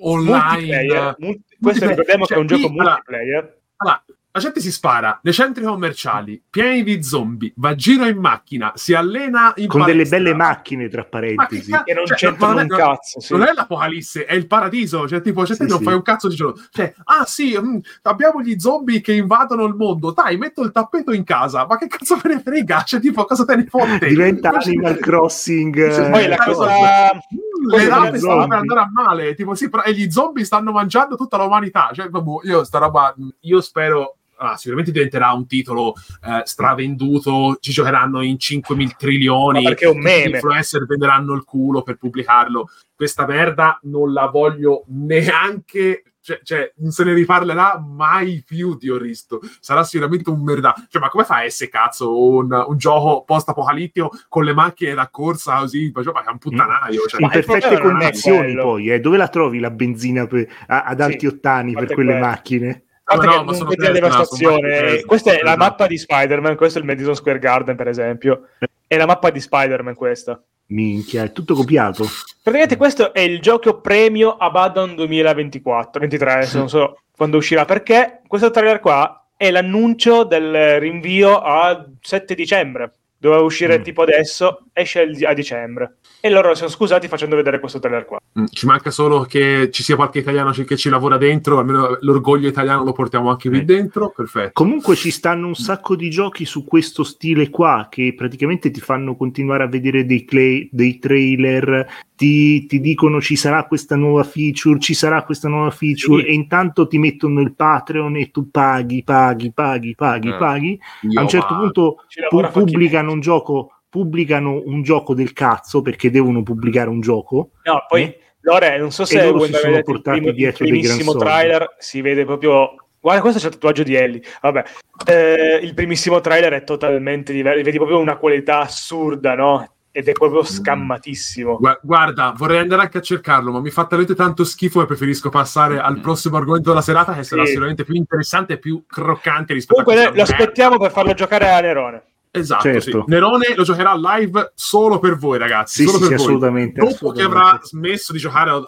[0.00, 0.40] online?
[0.54, 1.14] multiplayer.
[1.18, 3.58] Multi- questo ricordiamo che è un Cioè, gioco qui, allora, multiplayer.
[3.76, 8.18] Allora, la gente si spara nei centri commerciali pieni di zombie, va a giro in
[8.18, 10.18] macchina, si allena in Con delle palestra.
[10.18, 11.70] belle macchine, tra Ma che parentesi.
[11.72, 13.20] cazzo- E non cioè, c'entrano non un cazzo.
[13.20, 13.32] sì.
[13.32, 15.08] Non è l'apocalisse, è il paradiso.
[15.08, 15.84] Cioè, tipo, cioè, Sì, non sì.
[15.84, 16.62] fai un cazzo di giorno.
[16.70, 20.12] Cioè, ah sì, mm, abbiamo gli zombie che invadono il mondo.
[20.12, 21.66] Dai, metto il tappeto in casa.
[21.66, 22.82] Ma che cazzo me ne frega?
[22.84, 24.06] Cioè, tipo, cosa te ne fotte?
[24.06, 25.74] Diventa Cioè, Animal Crossing.
[25.92, 27.10] Cioè, eh, Poi la cosa- cosa...
[27.14, 29.34] Mm, Poi le rape stanno per andare a male.
[29.34, 31.90] Tipo, sì, però- e gli zombie stanno mangiando tutta l'umanità.
[31.92, 34.14] Cioè, vabbè, io sta roba, io spero.
[34.40, 39.88] Ah, sicuramente diventerà un titolo eh, stravenduto, ci giocheranno in 5 mil trilioni, perché è
[39.88, 40.30] un meme.
[40.30, 42.68] gli influencer venderanno il culo per pubblicarlo.
[42.94, 46.04] Questa merda non la voglio neanche.
[46.22, 49.40] Cioè, cioè, non se ne riparlerà mai più di Oristo.
[49.58, 50.74] Sarà sicuramente un merda.
[50.88, 55.08] Cioè, ma come fa a essere cazzo un, un gioco post-apocalittico con le macchine da
[55.08, 55.90] corsa così?
[55.90, 57.06] Cioè, ma è un puttanaio.
[57.06, 59.00] Cioè, in perfette condizioni poi, eh.
[59.00, 62.26] dove la trovi la benzina per- a- ad Sì, alti ottani a per quelle quello.
[62.26, 62.84] macchine?
[63.14, 64.68] No, che no, ma sono Tesla, devastazione.
[64.68, 65.06] Tesla.
[65.06, 65.58] Questa è la Esatto.
[65.58, 68.48] mappa di Spider-Man, questo è il Madison Square Garden, per esempio.
[68.86, 70.40] È la mappa di Spider-Man questa.
[70.66, 72.04] Minchia, è tutto copiato.
[72.42, 78.20] Praticamente questo è il gioco premio Abaddon 2024, 23, adesso non so quando uscirà, perché
[78.26, 82.92] questo trailer qua è l'annuncio del rinvio a 7 dicembre.
[83.20, 83.82] Doveva uscire Mm.
[83.82, 85.96] tipo adesso, esce a dicembre.
[86.22, 88.18] E loro si sono scusati facendo vedere questo trailer qua.
[88.38, 92.48] Mm, Ci manca solo che ci sia qualche italiano che ci lavora dentro, almeno l'orgoglio
[92.48, 93.64] italiano lo portiamo anche qui Eh.
[93.64, 94.10] dentro.
[94.16, 94.52] Perfetto.
[94.54, 99.14] Comunque ci stanno un sacco di giochi su questo stile qua che praticamente ti fanno
[99.16, 101.86] continuare a vedere dei, clay- dei trailer,
[102.20, 106.28] ti, ti dicono ci sarà questa nuova feature, ci sarà questa nuova feature Sì.
[106.28, 110.36] e intanto ti mettono il Patreon e tu paghi, paghi, paghi, paghi, Eh.
[110.36, 110.78] paghi.
[111.08, 111.96] Io, a un certo punto
[112.28, 117.84] pu- pubblicano un gioco pubblicano un gioco del cazzo perché devono pubblicare un gioco No,
[117.88, 118.18] poi Eh?
[118.42, 121.14] Lore, non so se voi si sono vedete il, portati primo- il dietro dei primissimo
[121.14, 122.74] trailer, si vede proprio...
[123.00, 124.22] Guarda, questo c'è il tatuaggio di Ellie.
[124.42, 124.62] Vabbè,
[125.06, 129.66] Eh, il primissimo trailer è totalmente diverso, vedi proprio una qualità assurda, no?
[129.92, 131.56] Ed è proprio scammatissimo.
[131.58, 135.30] Gua- Guarda, vorrei andare anche a cercarlo, ma mi fa talmente tanto schifo e preferisco
[135.30, 137.48] passare al prossimo argomento della serata, che sarà Sì.
[137.48, 141.48] sicuramente più interessante e più croccante rispetto Comunque a questa lo aspettiamo per farlo giocare
[141.50, 142.02] a Nerone.
[142.30, 142.80] Esatto, Certo.
[142.80, 143.02] sì.
[143.08, 145.82] Nerone lo giocherà live solo per voi, ragazzi.
[145.82, 146.24] sì solo sì, per sì, voi.
[146.34, 147.36] assolutamente, Dopo che assolutamente.
[147.48, 148.64] avrà smesso di giocare ad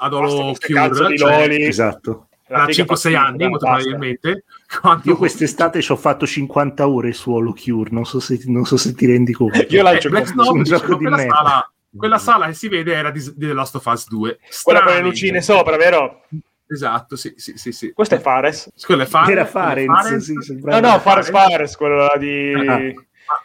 [1.06, 3.80] di Cure, cioè, esatto tra figa 5-6 fa anni, molto basta.
[3.82, 4.44] probabilmente.
[4.80, 5.02] Quando...
[5.04, 8.76] io quest'estate ci ho fatto 50 ore su Holo Cure non so se, non so
[8.76, 11.34] se ti rendi conto Io lancio Eh, Black Snow, su un gioco di quella merda.
[11.34, 14.38] sala, quella sala che si vede era di, di The Last of Us 2.
[14.62, 16.22] Quella con le lucine sopra, vero?
[16.66, 17.70] Esatto, sì, sì, sì.
[17.70, 17.92] sì.
[17.92, 18.70] Questo è Fares.
[18.84, 21.30] Quello è Fares, era è Farenz, sì, No, no, Fares, Fares.
[21.30, 22.54] Fares, quello là di...
[22.54, 22.78] Ah.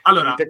[0.03, 0.45] Allora, di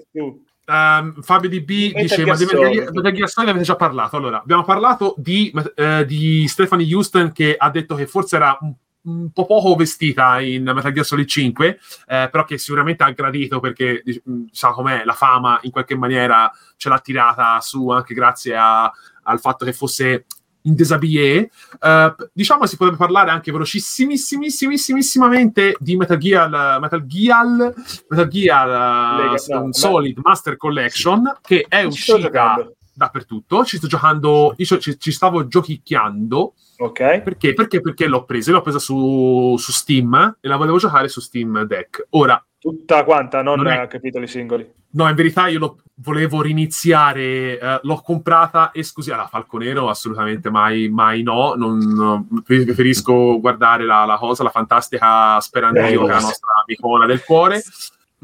[0.68, 2.74] ehm, Fabio DB Metal dice: Ma di Metal Solid.
[2.74, 4.16] Gear Metal Gear Solid avete già parlato.
[4.18, 8.74] Allora, abbiamo parlato di, eh, di Stephanie Houston che ha detto che forse era un,
[9.08, 13.60] un po' poco vestita in Metal Gear Solid 5, eh, però che sicuramente ha gradito
[13.60, 18.56] perché mh, sa com'è la fama in qualche maniera ce l'ha tirata su anche grazie
[18.56, 18.92] a-
[19.24, 20.26] al fatto che fosse
[20.64, 21.50] in desabillé.
[21.80, 27.74] Eh, diciamo si potrebbe parlare anche velocissimissimamente di Metal Gear, Metal Gear,
[28.10, 33.64] Metal Gear eh, Lega- no, Solid Master Collection che è uscita dappertutto.
[33.64, 37.22] Ci sto giocando, io ci, ci stavo giochicchiando Ok.
[37.22, 37.54] perché?
[37.54, 37.82] Perché?
[37.82, 42.08] Perché l'ho presa, l'ho presa su, su Steam e la volevo giocare su Steam Deck.
[42.12, 44.70] Ora, Tutta quanta, non, Non è- a capitoli singoli.
[44.92, 49.16] no, in verità io lo volevo riniziare, eh, l'ho comprata esclusiva.
[49.16, 55.40] La Falconero assolutamente mai, mai no, non, no, preferisco guardare la, la cosa, la fantastica
[55.40, 57.62] Sperandio, Eh, che è la nostra amicona del cuore.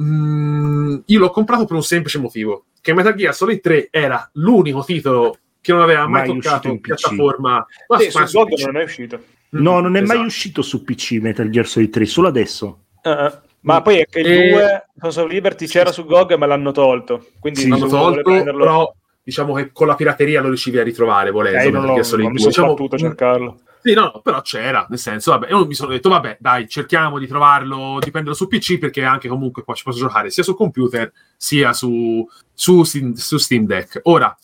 [0.01, 4.83] Mm, io l'ho comprato per un semplice motivo, che Metal Gear Solid 3 era l'unico
[4.83, 6.85] titolo che non aveva mai, Mai toccato uscito in PC.
[6.85, 7.65] piattaforma.
[7.87, 8.59] Ma Sì, su GOG PC.
[8.65, 9.23] non è mai uscito.
[9.51, 10.21] no non è mai Esatto.
[10.27, 13.31] uscito su PC Metal Gear Solid 3 solo adesso eh.
[13.61, 16.71] Ma poi è che il E- 2 Sons of Liberty c'era su GOG ma l'hanno
[16.71, 17.27] tolto.
[17.39, 18.93] Quindi Sì, l'hanno tolto, prenderlo- però
[19.23, 21.59] diciamo che con la pirateria lo riuscivi a ritrovare volendo.
[21.65, 22.51] Eh, non, Gear Solid non mi 2.
[22.51, 23.59] sono Diciamo, battuto a cercarlo.
[23.81, 27.17] sì, no, no, però c'era, nel senso, vabbè, io mi sono detto, vabbè, dai, cerchiamo
[27.19, 30.55] di trovarlo, di prenderlo su PC, perché anche comunque qua ci posso giocare sia su
[30.55, 33.99] computer, sia su, su, Steam, su Steam Deck.
[34.03, 34.35] Ora,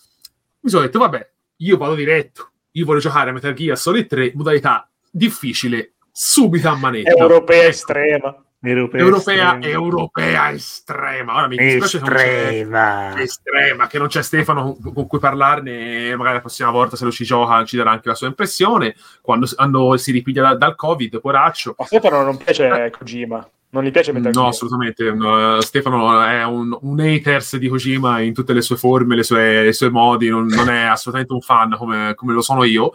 [0.61, 4.31] mi sono detto, vabbè, io vado diretto, io voglio giocare a Metal Gear Solid 3,
[4.35, 7.11] modalità difficile, subito a manetta.
[7.11, 8.43] Europea estrema.
[8.61, 9.65] Europea, Europea, estrema.
[9.65, 11.35] europea estrema.
[11.37, 13.21] Ora mi dispiace che non c'è- estrema.
[13.21, 17.11] estrema, che non c'è Stefano con, con cui parlarne, magari la prossima volta se lo
[17.11, 21.21] ci gioca ci darà anche la sua impressione, quando, quando si ripiglia da- dal Covid,
[21.21, 21.73] poraccio.
[21.77, 23.49] A Stefano non piace Kojima.
[23.71, 24.47] Non gli piace Metal No, Gear.
[24.53, 25.11] assolutamente.
[25.13, 29.67] no, Stefano è un, un haters di Kojima in tutte le sue forme, le sue,
[29.67, 32.91] i suoi modi, non, non è assolutamente un fan come, come lo sono io.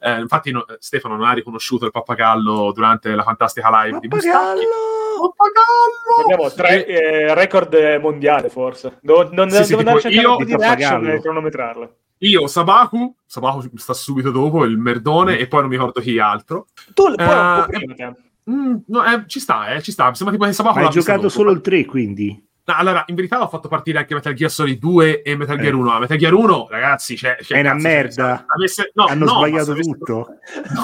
[0.00, 4.60] Eh, infatti, no, Stefano non ha riconosciuto il pappagallo durante la fantastica live di Mustacchi.
[5.20, 6.22] Pappagallo!
[6.22, 8.98] Abbiamo tre eh, record mondiale, forse.
[9.02, 11.12] Devo, non, Sì, sì, devo tipo andare a cercare io- di reaction Pappagallo.
[11.12, 11.96] e cronometrarlo.
[12.18, 16.66] Io, Sabaku, Sabaku sta subito dopo, il merdone, e poi non mi ricordo chi altro.
[16.94, 18.14] Tu poi Eh.
[18.50, 20.08] Mm, no, eh, ci sta, eh, ci sta.
[20.08, 21.28] Mi sembra tipo che Sabaku Ma hai giocato dopo.
[21.30, 22.42] solo il 3, quindi?
[22.66, 25.72] No, allora, in verità ho fatto partire anche Metal Gear Solid 2 e Metal Gear
[25.72, 25.76] Eh.
[25.76, 25.90] 1.
[25.90, 28.36] Ma Metal Gear 1, ragazzi, c'è, c'è È una cazzo, cioè, merda.
[28.36, 30.26] se avesse- no, Hanno no, sbagliato se avesse- tutto.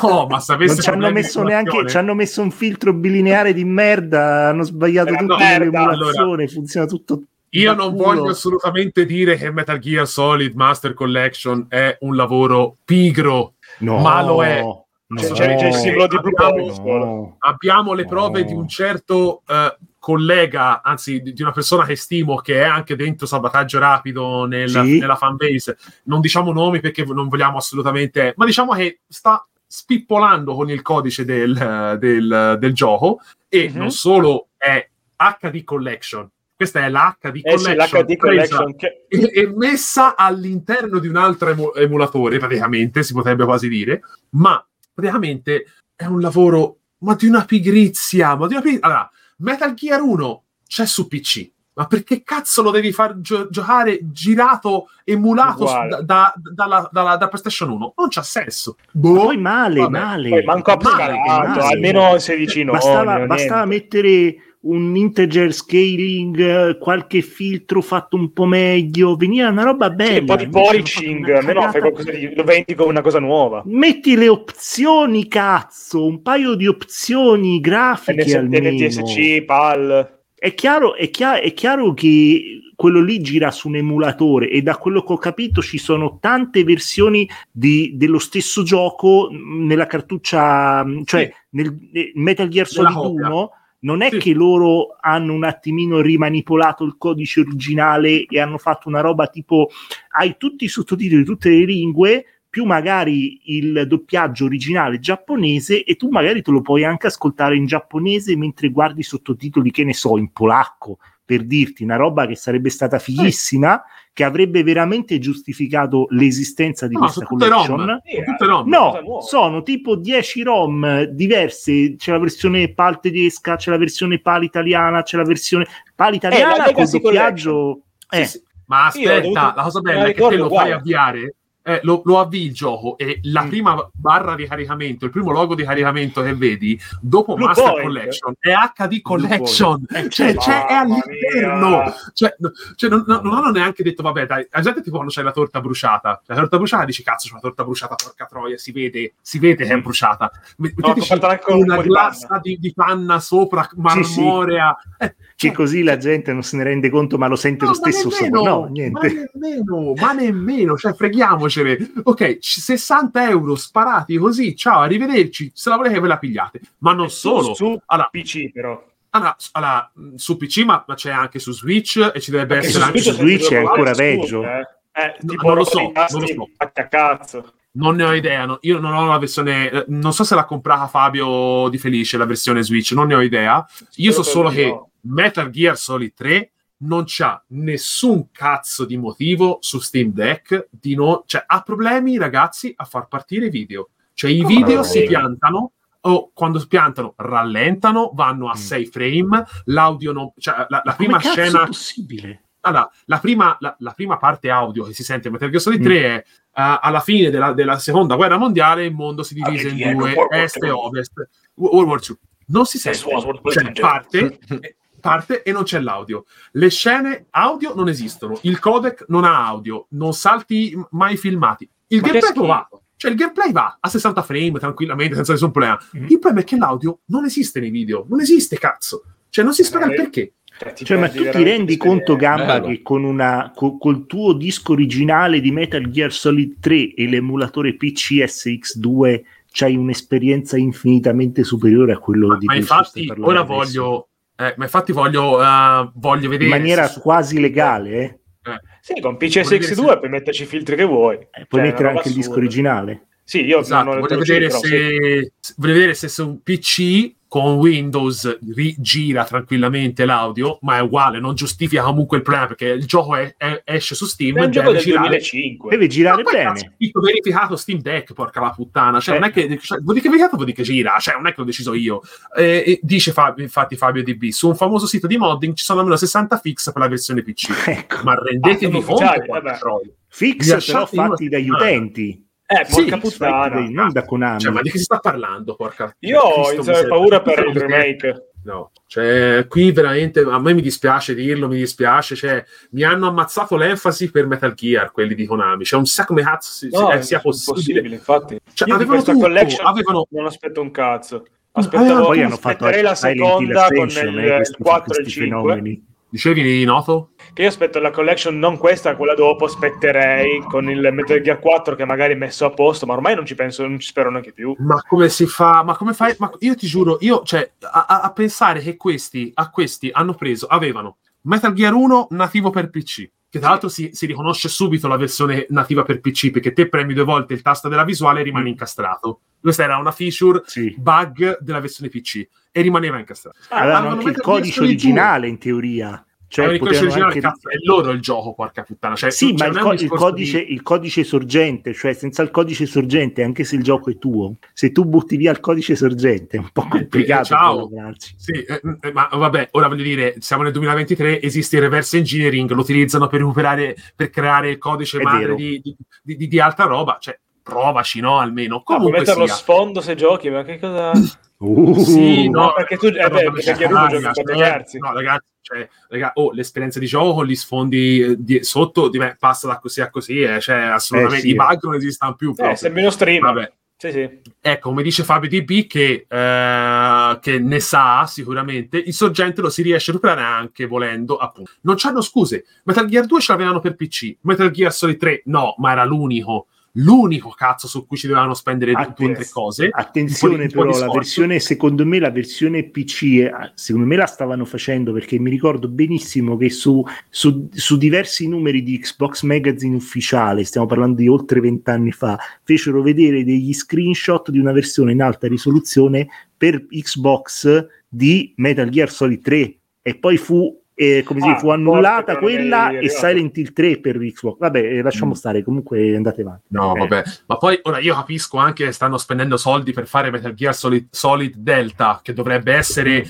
[0.02, 3.52] No, ma se avesse Non ci hanno messo neanche, ci hanno messo un filtro bilineare
[3.54, 7.22] di merda, hanno sbagliato Eh, tutto merda, nell'emulazione, funziona tutto.
[7.52, 8.04] Io non culo.
[8.04, 13.54] voglio assolutamente dire che Metal Gear Solid Master Collection è un lavoro pigro.
[13.78, 14.62] No, Ma lo è.
[15.10, 17.36] No, C'è, c'è- c'è il simbolo di Blue Abbiamo- no.
[17.40, 18.46] Abbiamo le prove No.
[18.46, 22.96] di un certo eh, collega, anzi di di una persona che stimo, che è anche
[22.96, 24.98] dentro Sabotaggio Rapido nel- Sì.
[24.98, 25.76] nella fanbase.
[26.04, 31.24] Non diciamo nomi perché non vogliamo assolutamente, ma diciamo che sta spippolando con il codice
[31.24, 33.76] del, del- del gioco e Mhm.
[33.78, 36.28] non solo è HD Collection.
[36.56, 39.04] Questa è la HD Eh sì, Collection, l'HD presa Collection che...
[39.08, 44.00] e, e messa all'interno di un altro emu- emulatore, praticamente, si potrebbe quasi dire,
[44.30, 44.62] ma
[45.00, 45.64] praticamente
[45.96, 48.86] è un lavoro, ma di una pigrizia, ma di una pigrizia.
[48.86, 53.98] Allora, Metal Gear 1 c'è su PC, ma perché cazzo lo devi far gio- giocare
[54.02, 57.94] girato, emulato su- da, da- dalla, dalla- da PlayStation 1?
[57.96, 58.76] Non c'ha senso.
[58.78, 59.14] Ma Boh.
[59.24, 60.28] poi male, Vabbè, male.
[60.28, 60.82] Poi manco Male,
[61.12, 61.72] upscalato, male.
[61.74, 62.72] almeno 16 no.
[62.72, 69.62] bastava, bastava mettere un integer scaling, eh, qualche filtro fatto un po' meglio, veniva una
[69.62, 70.18] roba bella.
[70.20, 72.34] un po' di polishing, almeno fai qualcosa di...
[72.34, 73.62] lo vendi come una cosa nuova.
[73.64, 78.68] Metti le opzioni, cazzo, un paio di opzioni grafiche NS- almeno.
[78.70, 80.18] NTSC, PAL...
[80.40, 84.78] È chiaro, è, chia- è chiaro che quello lì gira su un emulatore e da
[84.78, 91.02] quello che ho capito ci sono tante versioni di- dello stesso gioco nella cartuccia, mh,
[91.04, 91.32] cioè Sì.
[91.50, 93.26] nel, nel Metal Gear Solid copia.
[93.28, 93.50] 1
[93.80, 94.18] non è Sì.
[94.18, 99.70] che loro hanno un attimino rimanipolato il codice originale e hanno fatto una roba tipo
[100.18, 105.94] hai tutti i sottotitoli di tutte le lingue più magari il doppiaggio originale giapponese e
[105.94, 109.94] tu magari te lo puoi anche ascoltare in giapponese mentre guardi i sottotitoli, che ne
[109.94, 113.80] so, in polacco, per dirti una roba che sarebbe stata fighissima,
[114.12, 117.78] che avrebbe veramente giustificato l'esistenza di No, questa tutte collection.
[117.86, 118.00] ROM.
[118.04, 118.68] Sì, ROM.
[118.68, 121.94] No, sono tipo 10 ROM diverse.
[121.96, 126.54] C'è la versione PAL tedesca, c'è la versione PAL italiana, c'è la versione PAL italiana
[126.64, 127.80] col Legacy doppiaggio.
[128.08, 128.42] Sì, Eh, sì.
[128.66, 130.68] Ma Io ho aspetta, dovuto- la cosa bella è che te lo uguale.
[130.70, 133.48] fai avviare, eh, lo, lo avvii il gioco e la Mm.
[133.48, 137.82] prima barra di caricamento, il primo logo di caricamento che vedi dopo Blue Master Point.
[137.84, 139.84] Collection è HD Collection.
[139.90, 144.26] Eh, cioè, cioè, è all'interno, cioè, no- cioè, non, non- non hanno neanche detto vabbè
[144.26, 147.32] dai, la gente tipo quando c'è la torta bruciata, la torta bruciata dici cazzo c'è
[147.32, 151.12] una torta bruciata, porca troia, si vede, si vede che è bruciata, Me- No, metteteci
[151.48, 153.68] un una di glassa di, di panna sopra, Sì,
[154.04, 154.20] sì.
[154.20, 157.64] marmorea, Eh, che cioè, così la gente non se ne rende conto, ma lo sente
[157.64, 158.42] lo No, ma stesso nemmeno.
[158.44, 159.30] No, Ma niente.
[159.32, 161.92] nemmeno, ma nemmeno, cioè freghiamocene.
[162.02, 166.60] Ok, c- 60 euro sparati così, ciao, arrivederci, se la volete ve la pigliate.
[166.78, 167.54] Ma non solo.
[167.54, 168.84] Su Allora, PC però.
[169.10, 172.84] allora, allora, mh, su PC, ma, ma c'è anche su Switch e ci dovrebbe essere
[172.84, 174.42] anche su su Switch è ancora Switch, peggio.
[174.44, 176.48] Eh, Eh, No, tipo non lo so, non lo so.
[176.56, 177.52] fatti a cazzo.
[177.72, 180.44] Non ne ho idea, no- io non ho la versione, eh, non so se l'ha
[180.44, 183.64] comprata Fabio Di Felice, la versione Switch, non ne ho idea.
[183.96, 184.90] Io so solo che no.
[185.02, 191.22] Metal Gear Solid 3 non c'ha nessun cazzo di motivo su Steam Deck di no,
[191.26, 193.90] cioè ha problemi ragazzi a far partire i video.
[194.14, 194.82] Cioè i video no?
[194.82, 198.60] si piantano o quando piantano rallentano, vanno a Mm.
[198.60, 202.42] 6 frame, l'audio non, cioè la, la prima scena è possibile?
[202.62, 205.64] allora, la prima, la, la prima parte audio che si sente in Metal Gear Mm.
[205.64, 206.24] Solid 3 è uh,
[206.60, 210.62] alla fine della, della seconda guerra mondiale il mondo si divise Alle in due, est
[210.62, 211.12] e ovest.
[211.54, 212.16] World War II.
[212.46, 216.24] Non si sente, cioè parte, e parte e non c'è l'audio.
[216.52, 221.68] Le scene audio non esistono, il codec non ha audio, non salti mai filmati.
[221.88, 222.68] Il Ma gameplay va.
[222.96, 225.80] Cioè il gameplay va a 60 frame tranquillamente senza nessun problema.
[225.96, 226.04] Mm.
[226.08, 229.04] Il problema è che l'audio non esiste nei video, non esiste cazzo.
[229.30, 230.34] Cioè non si spiega il Eh, perché.
[230.60, 232.16] Cioè, ti Cioè, ma tu ti rendi conto.
[232.16, 232.66] Gamba, Bello.
[232.66, 237.76] che con una, co- col tuo disco originale di Metal Gear Solid 3 e l'emulatore
[237.76, 243.44] PCSX2 c'hai un'esperienza infinitamente superiore a quello Ma, di ma cui infatti ora adesso.
[243.54, 248.04] voglio, eh, ma infatti voglio, eh, voglio vedere in maniera se su- quasi legale, eh?
[248.50, 251.16] eh, Sì, con Voglio PCSX2 vedere puoi metterci i filtri che vuoi.
[251.16, 253.06] Eh, puoi Cioè, mettere anche il disco originale.
[253.24, 254.66] Sì, io Esatto, non ho voglio vedere, però sì.
[254.68, 261.20] se, se- voglio vedere se su PC con Windows rigira tranquillamente l'audio, ma è uguale,
[261.20, 264.50] non giustifica comunque il problema perché il gioco è- è- esce su Steam È un
[264.50, 265.06] gioco del girare.
[265.10, 265.70] 2005.
[265.70, 266.74] Deve girare Ma cazzo, bene.
[266.76, 268.98] dico verificato Steam Deck, porca la puttana.
[268.98, 269.18] Cioè, Eh.
[269.20, 270.98] non è che cioè, vuol dire che verificato, vuol dire che gira.
[270.98, 272.00] Cioè, non è che l'ho deciso io.
[272.36, 275.78] Eh, e dice Fabio, infatti Fabio DB, su un famoso sito di modding ci sono
[275.78, 277.48] almeno 60 fix per la versione PC.
[277.68, 277.98] Ecco.
[278.02, 279.94] Ma rendetevi Ah, conto.
[280.08, 283.66] Fix però fatti dagli utenti, Eh, Sì, porca puttana.
[283.68, 284.40] non da Konami.
[284.40, 285.94] Cioè, ma di che si sta parlando, porca?
[286.00, 286.88] Io Cioè, ho Cristo miseria.
[286.88, 288.24] paura per il remake.
[288.42, 292.16] No, cioè, qui veramente a me mi dispiace dirlo, mi dispiace.
[292.16, 295.62] Cioè, mi hanno ammazzato l'enfasi per Metal Gear, quelli di Konami.
[295.62, 297.60] C'è un sacco come cazzo si- No, eh, è sia possibile.
[297.60, 298.40] impossibile, infatti.
[298.52, 301.26] Cioè, avevano tutto, collection avevano non aspetto un cazzo.
[301.52, 305.38] Aspettavo, Poi hanno fatto la seconda con il, eh, il 4 e il questi 5.
[305.38, 305.86] fenomeni.
[306.10, 307.10] Dicevi, Noto?
[307.32, 309.44] Che io aspetto la collection, non questa, quella dopo.
[309.44, 313.24] Aspetterei con il Metal Gear 4 che magari è messo a posto, ma ormai non
[313.24, 314.54] ci penso, non ci spero neanche più.
[314.58, 315.62] Ma come si fa?
[315.62, 316.14] Ma come fai?
[316.18, 320.14] Ma io ti giuro, io, cioè, a, a- a pensare che questi, a questi hanno
[320.14, 324.88] preso, avevano Metal Gear 1 nativo per PC, che tra l'altro si, si riconosce subito
[324.88, 328.24] la versione nativa per PC, perché te premi due volte il tasto della visuale e
[328.24, 328.48] rimane Mm.
[328.48, 329.20] incastrato.
[329.40, 330.74] Questa era una feature Sì.
[330.76, 333.38] bug della versione PC e rimaneva incastrato.
[333.50, 336.04] Avevano avevano anche il codice originale in teoria.
[336.32, 338.94] Cioè, il codice potevano anche- cazzo, è loro il gioco, porca puttana.
[338.94, 342.66] Cioè, Sì, ma il, co- il codice, di- il codice sorgente, cioè senza il codice
[342.66, 346.40] sorgente, anche se il gioco è tuo, se tu butti via il codice sorgente è
[346.40, 347.24] un po' complicato.
[347.24, 347.54] ciao.
[347.66, 348.14] poi lavorarci.
[348.16, 352.48] Sì, eh, eh, ma vabbè, ora voglio dire, siamo nel 2023, esiste il reverse engineering,
[352.52, 355.60] lo utilizzano per recuperare, per creare il codice È madre di,
[356.04, 358.56] di, di- altra roba, cioè provaci, no, almeno.
[358.56, 359.34] Ah, puoi Comunque metterlo sia.
[359.34, 360.92] sfondo se giochi, ma che cosa...
[361.40, 364.78] Uh, Sì, no, No, perché tu- eh, roba beh, perché uno gioca quattro terzi.
[364.78, 369.16] No, ragazzi, cioè, raga, oh, l'esperienza di gioco con gli sfondi eh, di- sotto div-
[369.18, 372.32] passa da così a così, eh, cioè, assolutamente, Eh, sì, i bug non esistono più.
[372.32, 372.56] Eh, proprio.
[372.56, 373.20] sembri uno stream.
[373.22, 373.52] Vabbè.
[373.74, 374.20] Sì, sì.
[374.38, 379.62] Ecco, come dice Fabio DB, che, eh, che ne sa sicuramente, il sorgente lo si
[379.62, 381.52] riesce a recuperare anche volendo, appunto.
[381.62, 382.44] Non c'hanno scuse.
[382.64, 386.48] Metal Gear 2 ce l'avevano per PC, Metal Gear Solid 3 no, ma era l'unico,
[386.74, 389.68] l'unico cazzo su cui ci dovevano spendere Ah, due o tre cose.
[389.72, 395.18] Attenzione però, la versione, secondo me la versione PC, secondo me la stavano facendo perché
[395.18, 400.96] mi ricordo benissimo che su, su- su diversi numeri di Xbox Magazine ufficiale, stiamo parlando
[400.96, 406.66] di oltre vent'anni fa, fecero vedere degli screenshot di una versione in alta risoluzione per
[406.68, 410.59] Xbox di Metal Gear Solid 3 e poi fu...
[410.80, 412.88] eh, come si Ah, fu annullata quella è e.
[412.88, 414.38] Silent Hill 3 per Xbox.
[414.38, 415.14] Vabbè, eh, lasciamo Mm.
[415.14, 416.44] stare, comunque andate avanti.
[416.48, 416.78] No, Eh.
[416.78, 417.02] vabbè.
[417.26, 420.86] Ma poi ora io capisco anche che stanno spendendo soldi per fare Metal Gear Solid,
[420.90, 422.96] Solid Delta, che dovrebbe essere...
[422.96, 423.06] eh,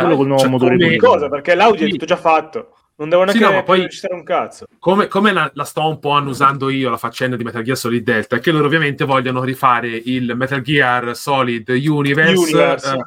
[0.00, 1.28] Quello col nuovo motore come, di Cosa?
[1.28, 1.90] Perché l'audio è Sì.
[1.92, 2.74] tutto già fatto.
[2.96, 4.66] Non devo Sì, neanche no, ma poi- registrare un cazzo.
[4.80, 8.02] come, come la, la sto un po' annusando io la faccenda di Metal Gear Solid
[8.04, 12.94] Delta, è che loro ovviamente vogliono rifare il Metal Gear Solid Universe, Universe.
[12.94, 13.04] eh,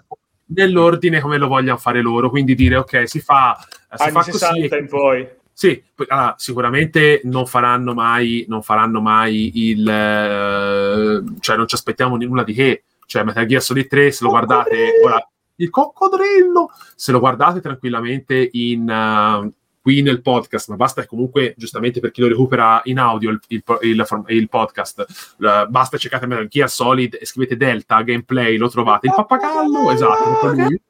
[0.47, 3.57] nell'ordine come lo vogliono fare loro, quindi dire ok, si fa,
[3.91, 4.67] eh, si fa 60 così.
[4.67, 5.27] e- in poi.
[5.57, 12.17] Sì, allora, sicuramente non faranno mai, non faranno mai il, eh, cioè non ci aspettiamo
[12.17, 15.25] nulla di che, cioè Metal Gear Solid 3 se lo guardate, ora,
[15.55, 19.51] il coccodrillo, se lo guardate tranquillamente in, eh,
[19.85, 23.63] qui nel podcast, ma basta comunque, giustamente per chi lo recupera in audio il, il-
[23.81, 25.05] il- il podcast,
[25.39, 29.05] eh, basta cercate Metal Gear Solid e scrivete Delta Gameplay, lo trovate.
[29.05, 30.81] Il pappagallo, esatto, lui.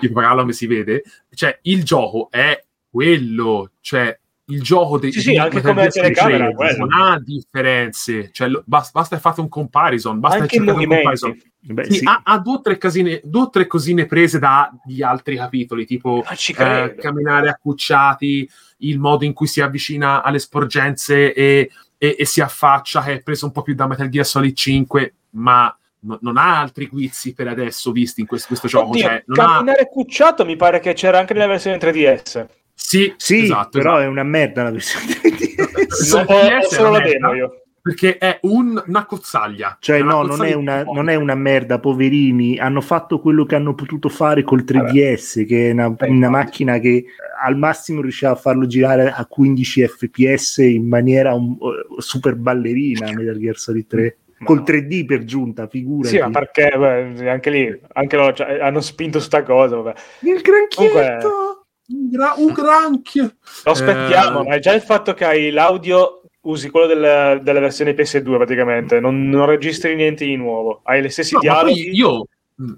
[0.00, 1.04] il pappagallo come si vede,
[1.34, 4.18] cioè il gioco è quello, cioè
[4.50, 6.86] il gioco dei Sì, sì, di anche come telecamera, 3 quello.
[6.86, 11.28] non ha differenze, cioè, lo- basta, basta fate un comparison, basta Anche cercate un comparison.
[11.30, 11.48] movimenti.
[11.62, 12.04] Beh, Sì, sì.
[12.06, 16.24] ha, ha due o tre casine, due o tre cosine prese dagli altri capitoli, tipo
[16.34, 18.48] ci eh, camminare accucciati,
[18.78, 23.22] il modo in cui si avvicina alle sporgenze e, e- e si affaccia, che è
[23.22, 27.34] preso un po' più da Metal Gear Solid 5, ma no- non ha altri guizzi
[27.34, 28.88] per adesso visti in questo, questo gioco.
[28.88, 29.48] Oddio, Cioè, non ha...
[29.56, 32.46] camminare cucciato mi pare che c'era anche nella versione 3DS.
[32.82, 34.04] Sì, Sì, esatto, però esatto.
[34.04, 35.86] è una merda la versione 3DS.
[35.88, 37.54] Sì, ho, ho PS solo la demo io.
[37.82, 39.76] perché è un- una cozzaglia.
[39.80, 42.58] Cioè, È una no, non cozzaglia è, una, non è una merda, poverini.
[42.58, 46.78] Hanno fatto quello che hanno potuto fare col 3DS, che è una, Beh, una macchina
[46.78, 47.04] che
[47.42, 53.06] al massimo riusciva a farlo girare a 15 fps in maniera un- eh, super ballerina
[53.12, 54.16] Metal Gear Solid 3.
[54.40, 54.64] Ma Col no.
[54.64, 56.16] 3D per giunta, figurati.
[56.16, 59.76] Sì, ma perché beh, anche lì anche loro cioè, hanno spinto sta cosa.
[59.76, 59.98] Vabbè.
[60.22, 61.59] Il Comunque- granchietto!
[61.92, 63.34] Un, gra- un granchio.
[63.64, 64.48] Lo aspettiamo, Eh.
[64.48, 69.00] ma è già il fatto che hai l'audio, usi quello del- della versione PS2 praticamente,
[69.00, 71.96] non, non registri niente di nuovo, hai le stessi No, ma poi dialoghi.
[71.96, 72.24] io...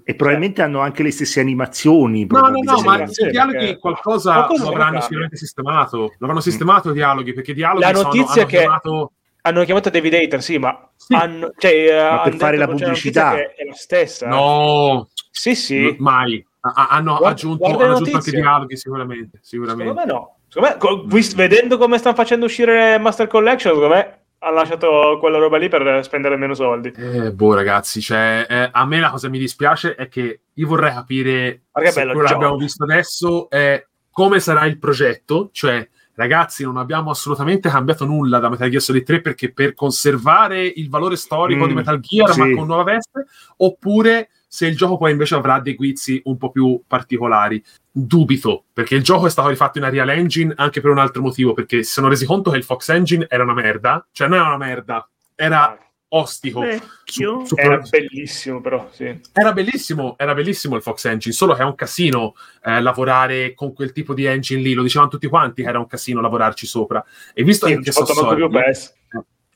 [0.05, 2.25] E probabilmente hanno anche le stesse animazioni.
[2.29, 5.01] No, no, no, ma i dialoghi perché- qualcosa qualcosa lo non avranno cambia.
[5.01, 5.97] sicuramente sistemato.
[5.97, 9.11] Lo avranno sistemato i dialoghi, perché i dialoghi La sono, notizia hanno che- chiamato...
[9.41, 11.13] Hanno chiamato David Hater, sì, ma, Sì.
[11.15, 13.35] hanno, cioè, eh, hanno per fare la pubblicità.
[13.35, 14.25] è la stessa.
[14.29, 15.93] No, Sì, sì.
[15.99, 16.41] mai.
[16.65, 19.39] Ha- hanno Guarda- aggiunto, guarda hanno aggiunto anche dialoghi, sicuramente.
[19.41, 19.83] sicuramente.
[19.91, 20.37] Secondo me no.
[20.47, 25.37] Secondo me, vis- vedendo come stanno facendo uscire Master Collection, secondo me ha lasciato quella
[25.39, 26.91] roba lì per spendere meno soldi.
[26.95, 30.67] Eh, boh, ragazzi, cioè, eh, a me la cosa che mi dispiace è che io
[30.67, 35.85] vorrei capire se quello che abbiamo visto adesso è come sarà il progetto, cioè
[36.15, 40.87] ragazzi non abbiamo assolutamente cambiato nulla da Metal Gear Solid 3 perché per conservare il
[40.89, 42.39] valore storico Mm, di Metal Gear sì.
[42.39, 43.25] ma con nuova veste
[43.57, 48.93] oppure se il gioco poi invece avrà dei guizzi un po' più particolari dubito perché
[48.93, 51.91] il gioco è stato rifatto in Unreal Engine anche per un altro motivo perché si
[51.91, 55.09] sono resi conto che il Fox Engine era una merda cioè non era una merda
[55.33, 55.75] era
[56.09, 57.39] ostico Vecchio.
[57.39, 59.19] Su- su- Era bellissimo, però, sì.
[59.31, 63.73] era bellissimo, era bellissimo il Fox Engine, solo che è un casino eh, lavorare con
[63.73, 67.03] quel tipo di engine lì, lo dicevano tutti quanti che era un casino lavorarci sopra.
[67.33, 67.91] E visto Sì, che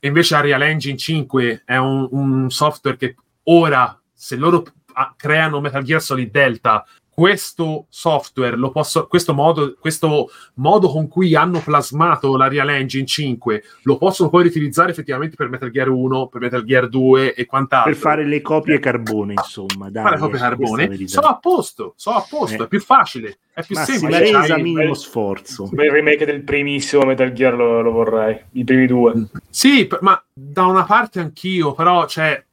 [0.00, 3.14] e invece Unreal Engine 5 è un, un software che
[3.44, 4.64] ora, se loro
[4.98, 6.84] ah, creano Metal Gear Solid Delta,
[7.18, 13.06] questo software, lo posso, questo, modo, questo modo con cui hanno plasmato la Real Engine
[13.06, 17.44] 5 lo possono poi riutilizzare effettivamente per Metal Gear 1, per Metal Gear 2 e
[17.44, 19.90] quant'altro Per fare le copie carbone, insomma.
[19.90, 22.64] Dai, fare copie eh, la carbone sono a posto, sono a posto, Eh.
[22.66, 24.38] è più facile, è più Massima semplice.
[24.38, 25.68] resa, Hai- minimo bel- sforzo.
[25.72, 28.40] Il remake del primissimo Metal Gear lo, lo vorrei.
[28.52, 29.26] I primi due.
[29.50, 32.44] Sì, p- ma da una parte anch'io, però cioè,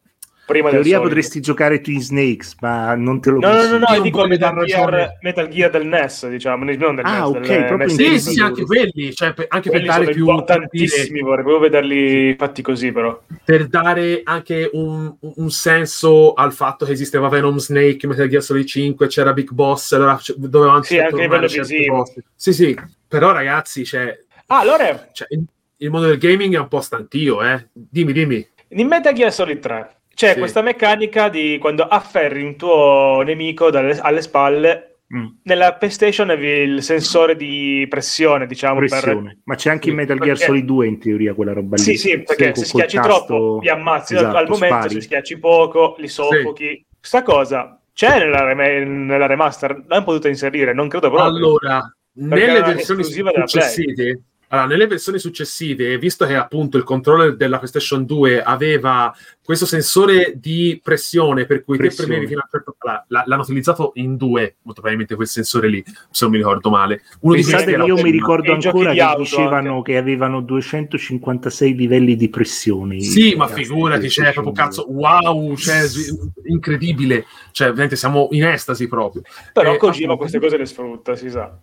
[0.45, 3.77] Prima In del teoria potresti giocare Twin Snakes, ma non te lo No, no, no,
[3.89, 5.17] no, dico Metal Gear.
[5.21, 8.39] Metal Gear del NES, diciamo, non del Ah, NES, ok, del proprio in sì, sì,
[8.41, 12.61] anche quelli, cioè, per- anche per Quelli dare sono più importantissimi, vorrei proprio vederli fatti
[12.61, 13.19] così, però.
[13.43, 18.65] per dare anche un, un senso al fatto che esisteva Venom Snake Metal Gear Solid
[18.67, 22.05] 5, c'era Big Boss, allora c- dovevamo Sì, anche a livello visivo.
[22.35, 22.77] Sì, sì,
[23.07, 24.15] però ragazzi, cioè,
[24.47, 25.43] Ah, allora, cioè, il,
[25.77, 27.67] il mondo del gaming è un po' stantio, eh.
[27.73, 28.47] Dimmi, dimmi.
[28.69, 30.39] in Metal Gear Solid 3 c'è Sì.
[30.39, 34.89] questa meccanica di quando afferri un tuo nemico dalle- alle spalle.
[35.15, 38.89] Mm, Nella PlayStation avevi il sensore di pressione, diciamo, per...
[38.89, 39.39] pressione.
[39.43, 41.81] Ma c'è anche in Sì, Metal Gear Solid 2 in teoria quella roba lì.
[41.83, 44.93] Sì, sì, perché se schiacci tasto- troppo li ammazzi Esatto, al momento, spari.
[44.95, 46.83] se schiacci poco li soffochi.
[46.99, 51.29] Sta cosa c'è nella, rem- nella remaster, l'hanno potuta inserire, non credo proprio.
[51.35, 53.61] Allora, nelle versioni esclusiva della Play.
[53.63, 54.21] successive,
[54.61, 59.13] allora, nelle versioni successive, visto che appunto il controller della PlayStation 2 aveva
[59.43, 62.07] questo sensore di pressione per cui Pressione.
[62.09, 65.83] te premevi fino a certo la- l'hanno utilizzato in due, molto probabilmente quel sensore lì,
[65.85, 67.03] se non mi ricordo male.
[67.19, 69.91] Uno di Pensate questi che io mi ricordo ancora di che auto dicevano anche.
[69.91, 72.99] che avevano 256 livelli di pressione.
[73.01, 74.63] Sì, ma ragazzi figurati, di cioè, proprio 2.
[74.63, 75.81] cazzo, wow, cioè,
[76.45, 79.21] incredibile, cioè, veramente siamo in estasi proprio.
[79.53, 81.55] Però Eh, Kojima queste cose le sfrutta, si sa.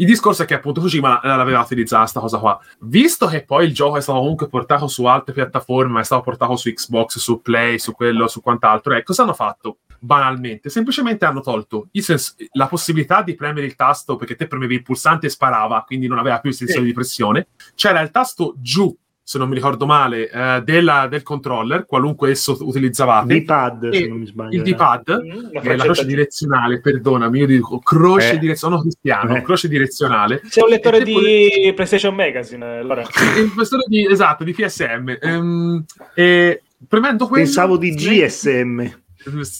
[0.00, 2.58] Il discorso è che appunto Kojima l'aveva utilizzata sta cosa qua.
[2.80, 6.54] Visto che poi il gioco è stato comunque portato su altre piattaforme, è stato portato
[6.54, 9.78] su Xbox, su Play, su quello, su quant'altro, eh, cosa hanno fatto?
[9.98, 14.76] Banalmente, semplicemente hanno tolto il sens- la possibilità di premere il tasto perché te premevi
[14.76, 16.86] il pulsante e sparava, quindi non aveva più il sensore Sì.
[16.86, 17.48] di pressione.
[17.74, 18.96] C'era il tasto giù,
[19.28, 23.26] se non mi ricordo male, eh, della- del controller, qualunque esso utilizzavate.
[23.42, 24.62] D-pad, se non mi sbaglio.
[24.62, 25.02] il era.
[25.02, 26.08] D-pad Mm, la eh, la croce giù.
[26.08, 28.38] direzionale, perdonami, io dico croce Eh.
[28.38, 29.42] direzionale, sono cristiano, Eh.
[29.42, 30.40] croce direzionale.
[30.48, 33.02] C'è un lettore di PlayStation Magazine, allora.
[33.02, 35.18] il questore di, esatto, di PSM.
[35.20, 35.84] Ehm,
[36.14, 37.44] e premendo quello...
[37.44, 38.90] Pensavo di GSM.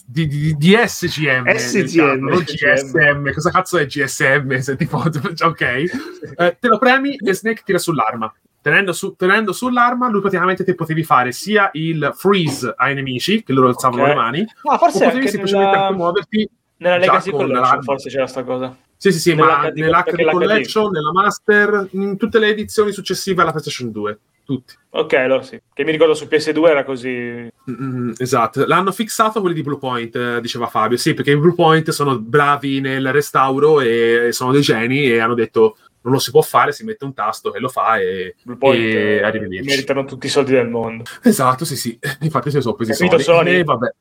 [0.07, 1.45] Di, di- di SGM.
[1.55, 2.25] SGM.
[2.27, 3.33] non GSM.
[3.35, 4.57] Cosa cazzo è GSM?
[4.61, 4.97] Se tipo,
[5.45, 5.61] ok.
[5.61, 8.33] Eh, te lo premi e Snake tira sull'arma.
[8.69, 13.53] Tenendo, su- tenendo sull'arma, lui praticamente te potevi fare sia il freeze ai nemici, che
[13.53, 14.09] loro alzavano Ok.
[14.09, 16.51] le mani, Ah, o forse potevi anche semplicemente nella, muoverti.
[16.79, 17.83] nella Legacy con Collection l'arma.
[17.83, 18.77] forse c'era sta cosa.
[18.97, 20.31] Sì, sì, sì, ma Nell'HD.
[20.31, 24.19] Collection, nella Master, in tutte le edizioni successive alla PlayStation 2.
[24.45, 24.75] Tutti.
[24.91, 25.61] Ok, allora sì.
[25.75, 27.49] Che mi ricordo su PS2 era così.
[27.71, 30.97] Mm, esatto, l'hanno fissato quelli di Bluepoint, eh, diceva Fabio.
[30.97, 35.77] Sì, perché i Bluepoint sono bravi nel restauro e sono dei geni e hanno detto
[36.03, 39.17] non lo si può fare, si mette un tasto e lo fa e, Point, e
[39.17, 39.69] eh, arrivederci.
[39.69, 41.05] meritano tutti i soldi del mondo.
[41.23, 41.99] Esatto, sì, sì.
[42.21, 43.49] Infatti si sono presi i Capito, soldi.
[43.51, 43.59] Sony?
[43.61, 43.93] E vabbè.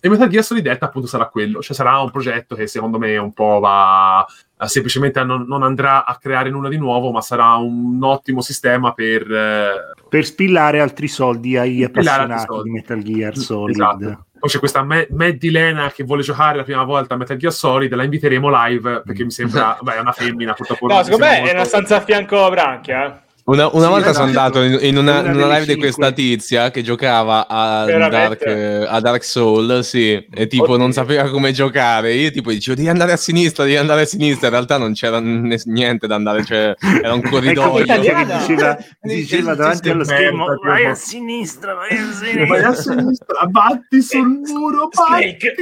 [0.00, 3.16] E Metal Gear Solid Delta appunto sarà quello, cioè sarà un progetto che secondo me
[3.16, 7.54] un po' va a- semplicemente non, non andrà a creare nulla di nuovo, ma sarà
[7.54, 12.68] un ottimo sistema per eh, Per spillare altri soldi agli spillare altri appassionati soldi.
[12.68, 13.74] di Metal Gear Solid.
[13.76, 14.26] Esatto.
[14.44, 17.50] Poi c'è questa Ma- Maddie Lena che vuole giocare la prima volta a Metal Gear
[17.50, 20.86] Solid, la inviteremo live perché mi sembra, beh, è una femmina, purtroppo.
[20.86, 23.23] No, secondo me è una stanza a fianco a Branchia.
[23.46, 24.12] Una, una Sì, volta esatto.
[24.14, 27.84] sono andato in, in una, Una in una live di questa tizia che giocava a?
[27.84, 30.76] Dark, eh, a Dark Soul, sì, e tipo Oddio.
[30.78, 32.14] non sapeva come giocare.
[32.14, 34.46] Io tipo dicevo devi andare a sinistra, devi andare a sinistra.
[34.46, 37.84] In realtà non c'era ne- niente da andare, cioè era un corridoio.
[37.84, 42.94] diceva, diceva davanti allo schermo vai a sinistra, vai a Vai a sinistra.
[42.98, 45.36] sinistra, batti sul muro, batti.
[45.38, 45.54] Snake.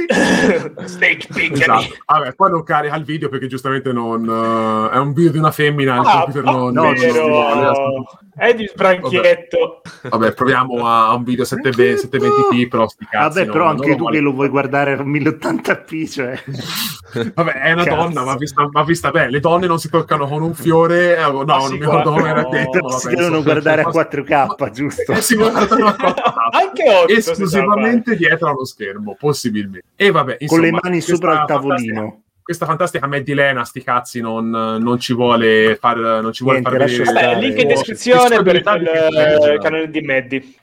[0.85, 1.83] Snake Picani.
[1.83, 1.95] Esatto.
[2.05, 4.23] Vabbè, poi non carica il video perché giustamente non
[4.89, 7.71] eh, è un video di una femmina, il Ah, computer ah, non, no, non-.
[8.35, 9.81] È di Branchietto.
[10.09, 13.27] Vabbè, proviamo a un video 720, 720p, però sti cazzi.
[13.39, 16.39] Vabbè, no, però anche tu vuole- che lo vuoi guardare a 1080p, cioè
[17.35, 17.95] Vabbè, è una Cazzo.
[17.95, 21.21] donna, ma vista, ma vista bene, le donne non si toccano con un fiore, eh,
[21.21, 22.79] no, Ma non si mi ricordo come era detto.
[22.87, 25.11] ma si devono guardare a 4K, giusto?
[25.11, 26.21] Eh, si guardano a 4K.
[26.53, 29.83] Anche 8 esclusivamente dietro allo schermo, possibilmente.
[29.95, 32.21] E vabbè, Con le insomma, mani sopra il fantastica- tavolino.
[32.43, 36.77] Questa fantastica Maddie Lena, sti cazzi, non, non ci vuole far, non ci vuole Niente,
[36.77, 37.05] far vedere.
[37.05, 37.25] stare.
[37.27, 40.55] Vabbè, link in Eh, descrizione per il eh, canale di Maddy.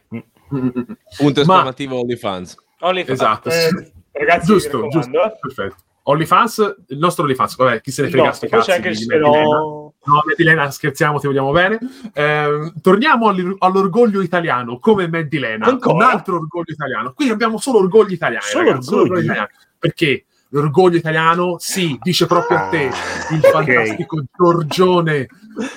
[0.48, 2.56] Punto Ma- esclamativo OnlyFans.
[2.80, 3.20] OnlyFans.
[3.20, 5.32] Esatto, Eh, ragazzi, giusto, giusto, eh.
[5.40, 5.76] perfetto.
[6.02, 8.90] OnlyFans, il nostro OnlyFans, vabbè, chi se ne frega No, sti poi c'è cazzi anche
[8.90, 9.56] di il Maddie Lena.
[9.56, 9.94] no.
[10.26, 11.78] Medilena, scherziamo, ti vogliamo bene.
[12.14, 13.28] Ehm, torniamo
[13.58, 15.94] all'orgoglio italiano, come Medilena, Ancora?
[15.94, 17.12] un altro orgoglio italiano.
[17.12, 19.24] Qui abbiamo solo orgogli italiani, Solo ragazzi, solo orgogli?
[19.24, 19.48] italiani.
[19.78, 22.90] Perché l'orgoglio italiano, sì, dice proprio a te,
[23.32, 23.50] il ok.
[23.50, 25.26] fantastico Giorgione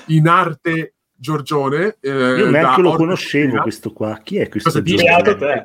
[0.07, 1.97] in arte Giorgione.
[2.01, 3.61] eh, Io neanche lo Orco conoscevo Cristina.
[3.61, 4.19] questo qua.
[4.21, 4.69] Chi è questo?
[4.69, 5.05] Cosa dice?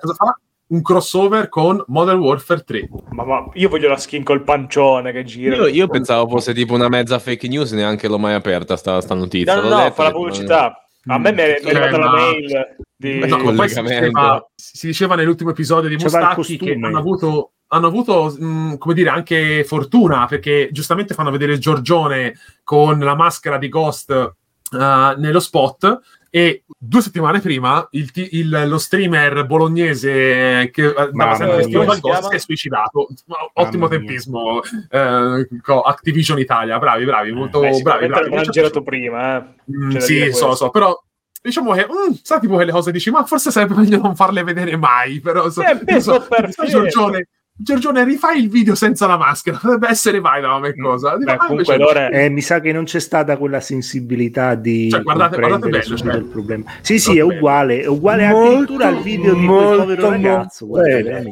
[0.00, 0.38] Cosa fa?
[0.70, 2.88] Un crossover con Modern Warfare 3.
[3.10, 5.56] Ma, ma io voglio la skin col pancione che gira.
[5.56, 9.14] Io, io pensavo fosse tipo una mezza fake news, neanche l'ho mai aperta sta, sta
[9.14, 9.54] notizia.
[9.54, 10.82] No, no, no, fa la pubblicità.
[11.06, 13.18] A me mi è arrivata la ma- mail di...
[13.26, 18.34] No, si diceva, si diceva nell'ultimo episodio di il Mustacchi che hanno avuto, hanno avuto
[18.38, 22.34] mh, come dire, anche fortuna perché giustamente fanno vedere Giorgione
[22.64, 26.00] con la maschera di Ghost eh, nello spot
[26.30, 31.84] e due settimane prima il il- lo streamer bolognese che eh, andava Mamma sempre vestito
[31.84, 33.08] da Ghost si è suicidato
[33.54, 35.48] ottimo Mamma tempismo eh,
[35.84, 38.24] Activision Italia bravi bravi molto Beh, bravi, bravi.
[38.28, 39.44] l'avranno girato prima, eh.
[39.74, 40.98] Mm, sì, so, so, però
[41.40, 44.76] diciamo che, mm, sai tipo quelle cose dici, ma forse sarebbe meglio non farle vedere
[44.76, 46.66] mai, però so, Eh, penso so- perfetto.
[46.66, 47.28] Giorgione,
[47.60, 51.16] Giorgione, rifai il video senza la maschera, potrebbe essere vai da me cosa.
[51.16, 54.88] Dico, Beh, ah, comunque allora Eh, mi sa che non c'è stata quella sensibilità di
[54.88, 56.14] Cioè, guardate- guardate bello, cioè.
[56.14, 56.62] il problema.
[56.82, 60.66] Sì, sì, è uguale, è uguale Molto, addirittura al video di quel molto, povero ragazzo.
[60.68, 61.22] Guarda.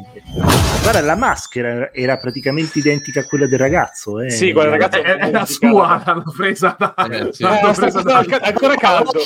[0.81, 4.19] Guarda, la maschera era- praticamente identica a quella del ragazzo.
[4.19, 4.29] Eh.
[4.29, 6.93] Sì, quella del ragazzo- è la sua, l'hanno presa da...
[7.09, 7.43] Eh, sì.
[7.43, 9.11] l'hanno Eh, presa sta- da- ancora caldo.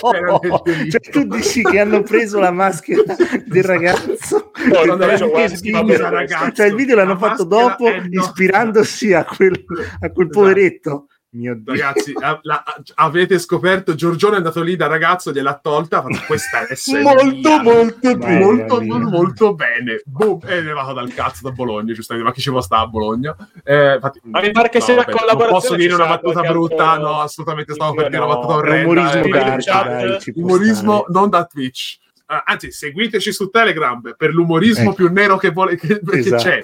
[0.91, 3.01] Cioè, tu dici che hanno preso la maschera
[3.45, 4.51] del ragazzo?
[4.67, 6.51] No, Del non ragazzo guarda, ragazzo.
[6.51, 9.53] cioè, il video l'hanno La fatto dopo, ispirandosi a quel,
[9.99, 10.27] a quel Esatto.
[10.29, 11.05] poveretto.
[11.33, 11.71] Mio Dio.
[11.71, 12.61] Ragazzi, a- la-
[12.95, 17.61] avete scoperto, Giorgione è andato lì da ragazzo, gliel'ha tolta, ha fatto questa è Molto,
[17.61, 18.97] molto Mamma molto, mia.
[18.97, 20.01] molto bene.
[20.03, 23.33] Boom, è arrivato dal cazzo da Bologna, giustamente, ma chi ci può sta a Bologna?
[23.63, 26.97] Eh, infatti, Ma mi pare che sia una collaborazione, Non posso dire una battuta brutta,
[26.97, 28.35] no, assolutamente stavo per dire una no.
[28.35, 28.89] battuta orrenda.
[28.91, 31.13] umorismo eh, Scrivete in dark, dai, umorismo stare.
[31.13, 31.97] non da Twitch.
[32.31, 34.93] Eh, anzi, seguiteci su Telegram per l'umorismo Ecco.
[34.95, 36.43] più nero che, vuole, che, che Esatto.
[36.43, 36.63] c'è.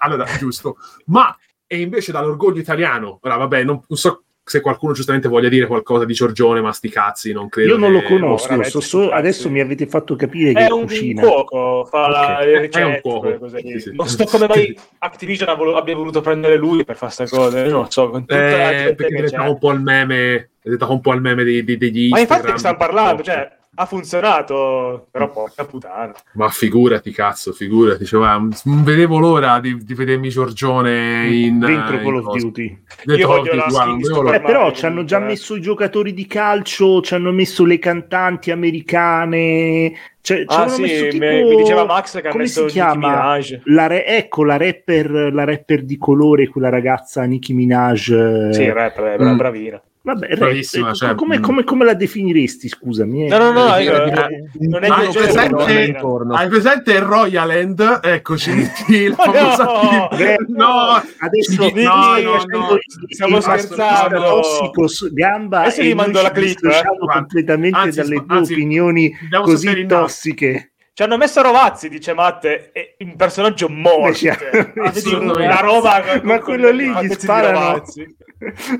[0.00, 0.76] Allora, giusto.
[1.06, 1.34] Ma,
[1.66, 6.04] e invece dall'orgoglio italiano, ora vabbè, non, non so se qualcuno giustamente voglia dire qualcosa
[6.04, 7.70] di Giorgione, ma sti cazzi, non credo.
[7.72, 9.12] Io non lo che- conosco, veramente, so cazzi.
[9.14, 11.22] adesso mi avete fatto capire che È un cucina.
[11.22, 12.44] cuoco, fa la- Ok.
[12.44, 13.48] le È un cuoco.
[13.58, 13.90] Sì, sì.
[13.94, 17.86] Non so come mai Activision abbia voluto prendere lui per fare queste cose, non lo
[17.90, 19.48] so, con tutta la Eh, perché è che diventato c'è.
[19.48, 22.56] un po' il meme, è diventato un po' il meme dei- degli Ma infatti Instagram,
[22.56, 26.12] stiamo parlando, cioè, ha funzionato, però porca puttana.
[26.34, 28.04] Ma figurati, cazzo, figurati.
[28.04, 32.38] Cioè, va, non vedevo l'ora di, di vedermi Giorgione in dentro in Call of cosa.
[32.46, 32.82] Duty.
[33.04, 34.34] Dentro Io Call of voglio la Duty.
[34.34, 38.50] Eh, però ci hanno già messo i giocatori di calcio, ci hanno messo le cantanti
[38.50, 39.92] americane.
[40.20, 42.54] Cioè, ci Ah hanno sì, messo mi, tipo- mi diceva Max che ha come messo
[42.60, 43.08] si Nicki chiama?
[43.08, 43.60] Minaj.
[43.66, 48.10] La re- ecco la rapper, la rapper di colore, quella ragazza Nicki Minaj.
[48.10, 49.36] eh, Sì, rap, è bra- Mm.
[49.36, 49.80] bravina.
[50.06, 51.42] Vabbè, Bravissima, eh, cioè, come, mm.
[51.42, 53.26] come- come la definiresti, scusami?
[53.26, 53.28] eh?
[53.28, 54.28] No, no, no, Eh, io- eh,
[54.60, 55.96] non è Hai presente, eh.
[56.30, 58.00] hai presente il Royal End?
[58.04, 58.50] Eccoci,
[58.88, 60.10] il Ma famoso no!
[60.12, 61.82] Eh, no, adesso no, Vicky,
[62.22, 62.78] no, no.
[63.08, 64.16] stiamo scherzando.
[64.16, 66.82] tossico su- gamba Adesso e gli mando la clip, eh.
[67.12, 69.12] Completamente anzi, dalle tue anzi, opinioni
[69.42, 70.70] così tossiche.
[70.96, 74.14] Ci hanno messo Rovazzi, dice Matte, è un personaggio morto.
[74.14, 77.82] Ci hanno messo- vedi, una roba ma quello lì gli sparano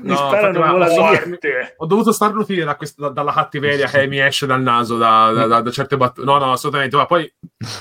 [0.01, 1.73] No, sparano infatti, via Morte.
[1.77, 5.45] Ho dovuto starnutire da quest- da- dalla cattiveria che mi esce dal naso da, da-
[5.47, 6.25] da- da certe battute.
[6.25, 6.95] No, no, assolutamente.
[6.95, 7.31] Ma poi,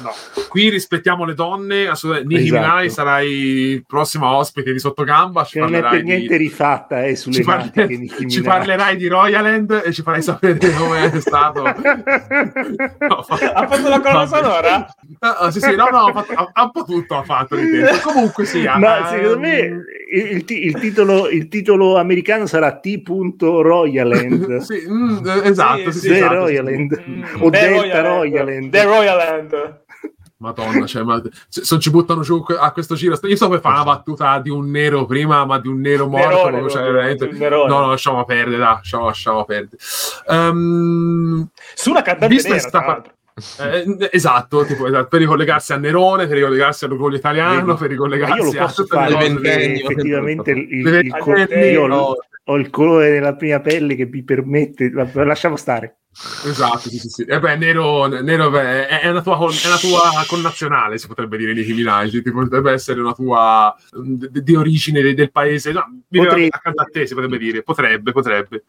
[0.03, 0.11] no.
[0.49, 1.87] Qui rispettiamo le donne.
[1.87, 2.35] Assolutamente.
[2.35, 2.63] Nicki Esatto.
[2.63, 5.45] Minaj sarai il prossimo ospite di Sottogamba.
[5.45, 7.45] Ci che non è parlerai per niente di, rifatta eh, sulle ci,
[7.99, 11.63] Nicki ci parlerai di Royaland e ci farai sapere come è stato.
[13.07, 14.87] No, fa- Ha fatto la colonna sonora?
[15.21, 17.57] Ah, ah, sì, sì, no, no, ha, fatto, ha- ha un po' tutto ha fatto.
[18.03, 18.77] Comunque sia.
[18.79, 19.85] Ma secondo ehm, me il,
[20.37, 23.03] il il titolo, il titolo americano sarà T.
[23.41, 24.57] Royaland.
[24.67, 26.37] Sì, mm, esatto, sì, sì, The esatto, sì.
[26.37, 28.71] Royaland Mm, o The Delta Royal Royaland.
[28.71, 29.85] The Royal End.
[30.39, 33.19] Madonna, cioè, ma, se, ci buttano giù a questo giro.
[33.23, 36.51] Io so per fare una battuta di un nero prima, ma di un nero morto.
[36.51, 37.31] Nerone, cioè, veramente-.
[37.31, 39.79] No, no, lasciamo perdere, dai, lasciamo, lasciamo perdere.
[40.29, 43.13] Ehm, Su una cantante nera, sta tra fa- l'altro.
[43.61, 47.79] Eh, esatto, tipo, esatto, per ricollegarsi a Nerone, per ricollegarsi all'orgoglio italiano, Vedi?
[47.79, 49.15] per ricollegarsi io lo a posso le fare
[49.75, 52.15] effettivamente il, il- il col- ventennio, io
[52.45, 55.97] ho, il colore della prima pelle che mi permette la- lasciamo stare
[56.45, 57.23] Esatto, sì, sì, sì.
[57.25, 61.53] E beh, Nero, Nero beh, è, una tua, è una tua connazionale, si potrebbe dire,
[61.53, 66.49] Nicki Minaj, tipo, potrebbe essere una tua di, di origine de- del paese, no, Potrebbe.
[66.51, 68.65] accanto a te, si potrebbe dire, potrebbe, potrebbe.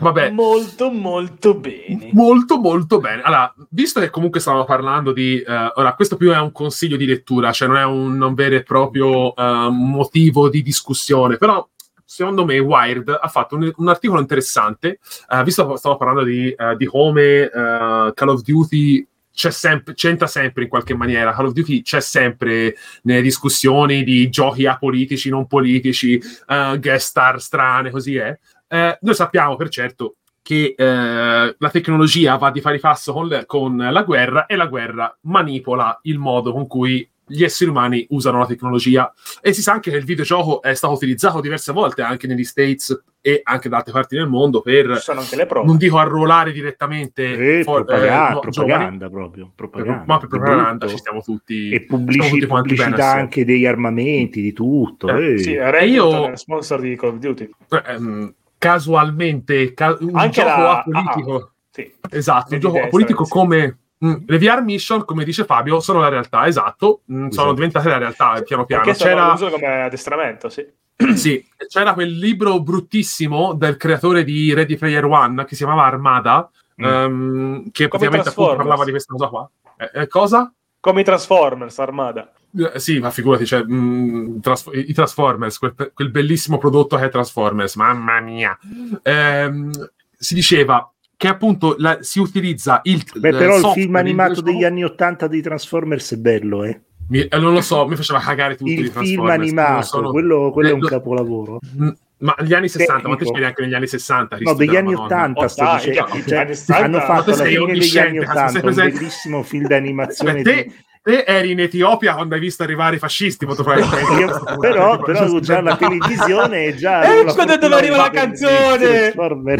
[0.00, 2.10] Vabbè, Molto, molto bene.
[2.12, 3.22] molto, molto bene.
[3.22, 5.40] Allora, visto che comunque stavamo parlando di...
[5.40, 8.56] eh, ora, questo più è un consiglio di lettura, cioè non è un, un vero
[8.56, 11.66] e proprio eh, motivo di discussione, però
[12.10, 16.50] secondo me Wired ha fatto un, un articolo interessante, eh, visto che stavo parlando di,
[16.50, 21.32] eh, di come eh, Call of Duty c'è sempre, c'entra sempre in qualche maniera.
[21.32, 27.40] Call of Duty c'è sempre nelle discussioni di giochi apolitici, non politici, eh, guest star
[27.40, 28.36] strane, così è.
[28.66, 33.76] Eh, noi sappiamo per certo che eh, la tecnologia va di pari passo con, con
[33.76, 38.46] la guerra e la guerra manipola il modo con cui gli esseri umani usano la
[38.46, 39.12] tecnologia.
[39.40, 43.02] E si sa anche che il videogioco è stato utilizzato diverse volte anche negli States
[43.22, 45.66] e anche da altre parti del mondo per, sono anche le prove.
[45.66, 50.28] non dico arruolare direttamente Eh, for- propaganda, eh, no, propaganda giovani, proprio propaganda, ma per
[50.28, 53.20] propaganda ci stiamo tutti e pubblici- siamo tutti bene pubblicità assieme.
[53.20, 55.38] anche degli armamenti di tutto Eh, eh.
[55.38, 57.50] Sì, E io- sponsor di Call of Duty.
[57.86, 61.92] ehm, casualmente ca- un Anche gioco la- apolitico ah, Sì.
[62.10, 63.30] Esatto, un gioco destra, politico sì.
[63.30, 63.78] come
[64.26, 67.52] le VR mission, come dice Fabio, sono la realtà, esatto, mm, sono Esatto.
[67.52, 68.82] diventate la realtà piano piano.
[68.82, 70.66] Perché sono C'era, uso come addestramento, sì.
[71.16, 76.50] sì, c'era quel libro bruttissimo del creatore di Ready Player One che si chiamava Armada,
[76.80, 76.84] Mm.
[76.84, 79.50] ehm, che Come praticamente parlava di questa cosa qua.
[79.76, 80.50] Eh, eh, cosa?
[80.80, 82.32] Come i Transformers, Armada.
[82.72, 87.08] Eh, sì, ma figurati, cioè, mm, trasf- i Transformers, quel, quel bellissimo prodotto che è
[87.10, 88.58] Transformers, mamma mia.
[89.02, 89.70] Ehm,
[90.16, 90.90] si diceva
[91.20, 95.42] che appunto la- si utilizza il Beh, però il film animato degli anni 80 di
[95.42, 96.80] Transformers è bello eh.
[97.10, 99.82] Mi- eh, non lo so, mi faceva cagare tutti i il film Transformers, non animato
[99.86, 101.88] sono- quello, quello è Eh, un lo- capolavoro Mm,
[102.22, 103.32] Ma gli anni 60, ma te Tecnico.
[103.32, 104.36] c'eri anche negli anni 60?
[104.40, 105.04] No, degli anni Madonna.
[105.04, 106.06] 80 Oh, sto dicendo.
[106.26, 108.92] Cioè, anni 60, hanno ma fatto tu sei fine degli anni cazzo, 80 sei un
[108.92, 113.46] bellissimo film d'animazione Beh, di- te, eri in Etiopia quando hai visto arrivare i fascisti,
[113.46, 114.12] molto probabilmente.
[114.20, 118.10] Io- però, però già la televisione è già Eh, la guarda dove fortuna arriva la
[118.10, 119.12] canzone!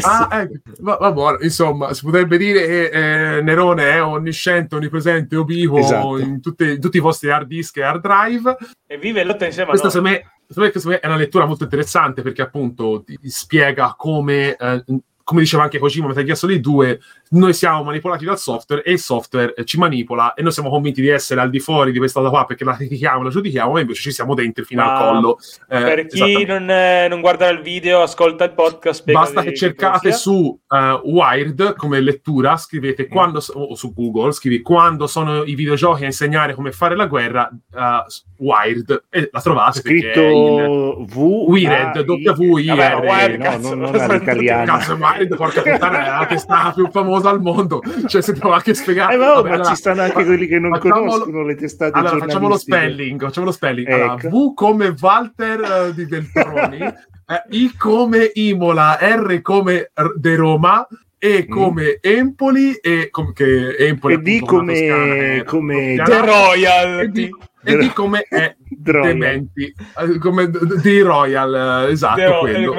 [0.02, 0.58] Ah, ecco.
[0.80, 1.38] va, va buono.
[1.40, 6.18] Insomma, si potrebbe dire che eh, Nerone è onnisciente, onnipresente, obivo Esatto.
[6.18, 8.56] in, tutte- in tutti i vostri hard disk e hard drive.
[8.86, 10.12] E vive e lotta insieme a Questa noi.
[10.14, 14.84] secondo me, secondo è una lettura molto interessante perché appunto ti ti spiega come, eh,
[15.22, 17.00] come diceva anche Kojima Metal Gear Solid 2,
[17.32, 21.08] noi siamo manipolati dal software e il software ci manipola e noi siamo convinti di
[21.08, 24.00] essere al di fuori di questa cosa qua perché la critichiamo, la giudichiamo, ma invece
[24.00, 25.38] ci siamo dentro fino Ma al collo.
[25.68, 29.08] Eh, Per chi non, eh, non guarda il video, ascolta il podcast.
[29.10, 33.10] Basta che cercate su eh, Wired come lettura, scrivete Mm.
[33.12, 37.48] quando o su Google, scrivi quando sono i videogiochi a insegnare come fare la guerra,
[37.48, 38.04] eh,
[38.38, 41.16] Wired, e la trovate è scritto V
[41.48, 43.36] Wired, W-I-R.
[43.36, 46.72] No, cazzo, non, non all'italiano Cazzo, Wired, porca puttana, è la testata
[47.20, 47.82] famosa al mondo.
[48.06, 49.14] Cioè, se devo anche spiegare.
[49.14, 51.98] Eh, ma, oh, Vabbè, ma allora, ci stanno anche quelli che non conoscono le testate
[51.98, 53.20] Allora, facciamo lo spelling.
[53.22, 53.88] Facciamo lo spelling.
[53.88, 54.28] Allora, Ecco.
[54.28, 60.86] V come Walter eh, di Beltroni, eh, I come Imola, R come De Roma,
[61.18, 66.02] E come Empoli, e com- che Empoli E D come- Toscana, eh, come.
[66.02, 67.30] The E Royalty.
[67.62, 69.64] E di come è dementi
[69.98, 72.74] eh, come d- di Royal eh, esatto quello.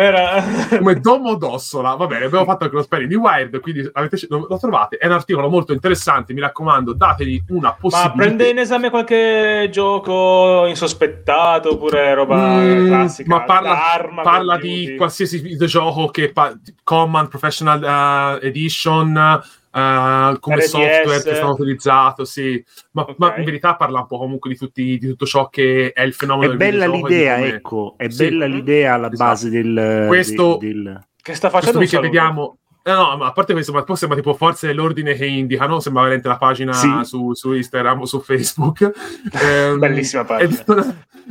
[0.78, 4.58] come Domodossola va bene abbiamo fatto anche lo spelling di Wired quindi avete, lo, lo
[4.58, 4.98] trovate.
[4.98, 8.16] È un articolo molto interessante mi raccomando dategli una Ma possibilità.
[8.18, 13.30] prende in esame qualche gioco insospettato oppure roba Mm, classica?
[13.36, 13.78] ma parla,
[14.24, 16.54] parla di qualsiasi videogioco che pa-
[16.84, 19.42] Command Professional eh, Edition
[19.74, 20.66] eh, come RTS.
[20.70, 23.16] software che è stato utilizzato sì ma, Ok.
[23.18, 26.14] ma in verità parla un po' comunque di, tutti, di tutto ciò che è il
[26.14, 28.26] fenomeno È del bella l'idea, ecco, è Sì.
[28.26, 29.30] bella l'idea alla Esatto.
[29.30, 30.06] base del...
[30.08, 33.32] Questo- de- del- Che sta questo facendo un qui che vediamo eh, no, ma a
[33.32, 36.90] parte questo, ma poi sembra tipo forze dell'ordine che indicano, sembra veramente la pagina Sì.
[37.04, 38.92] su, su Instagram o su Facebook.
[39.42, 40.64] Ehm, Bellissima pagina.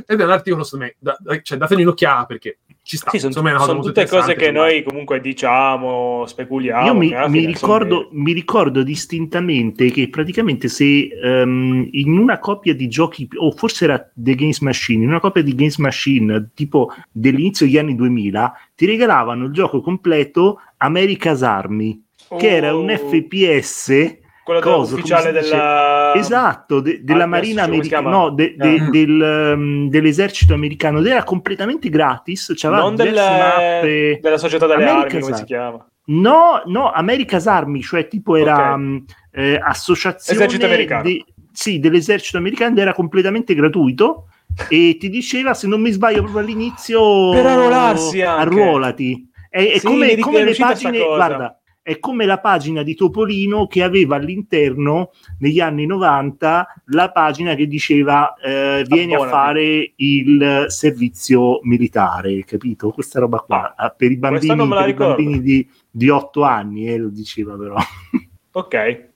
[0.07, 3.11] Ed, è un articolo, secondo me, da, da- cioè, dategli un'occhiata perché ci sta.
[3.11, 6.25] Sì, sono, secondo me è una cosa sono tutte cose che interessante, noi comunque diciamo,
[6.27, 6.87] speculiamo.
[6.87, 12.89] Io mi, mi ricordo, mi ricordo distintamente che praticamente se ehm, in una coppia di
[12.89, 17.67] giochi, o forse era The Games Machine, in una coppia di Games Machine tipo dell'inizio
[17.67, 22.03] degli anni 2000, ti regalavano il gioco completo America's Army,
[22.39, 28.09] che era un Oh, FPS quello coso, ufficiale della Esatto, de- della Ah, Marina americana,
[28.09, 28.89] no, de- de- Ah.
[28.89, 32.55] del, um, dell'esercito americano, ed era completamente gratis.
[32.57, 34.19] C'aveva non del- mappe.
[34.23, 35.87] della società delle America's armi, come si chiama?
[36.07, 38.79] No, no, America's Army, cioè tipo era Ok.
[38.79, 41.07] mh, eh, associazione Esercito americano.
[41.53, 44.29] sì, dell'esercito americano ed era completamente gratuito
[44.69, 48.43] e ti diceva, se non mi sbaglio proprio all'inizio, Per arruolarsi anche.
[48.43, 49.29] arruolati.
[49.49, 53.83] È, è Sì, come, come le pagine, guarda, è come la pagina di Topolino che
[53.83, 59.31] aveva all'interno negli anni 90 la pagina che diceva eh, vieni a Abbonati.
[59.37, 62.91] fare il servizio militare, capito?
[62.91, 66.99] Questa roba qua Ah, per i bambini, per i bambini di, di 8 anni, eh,
[66.99, 67.77] lo diceva però.
[68.53, 69.10] Ok.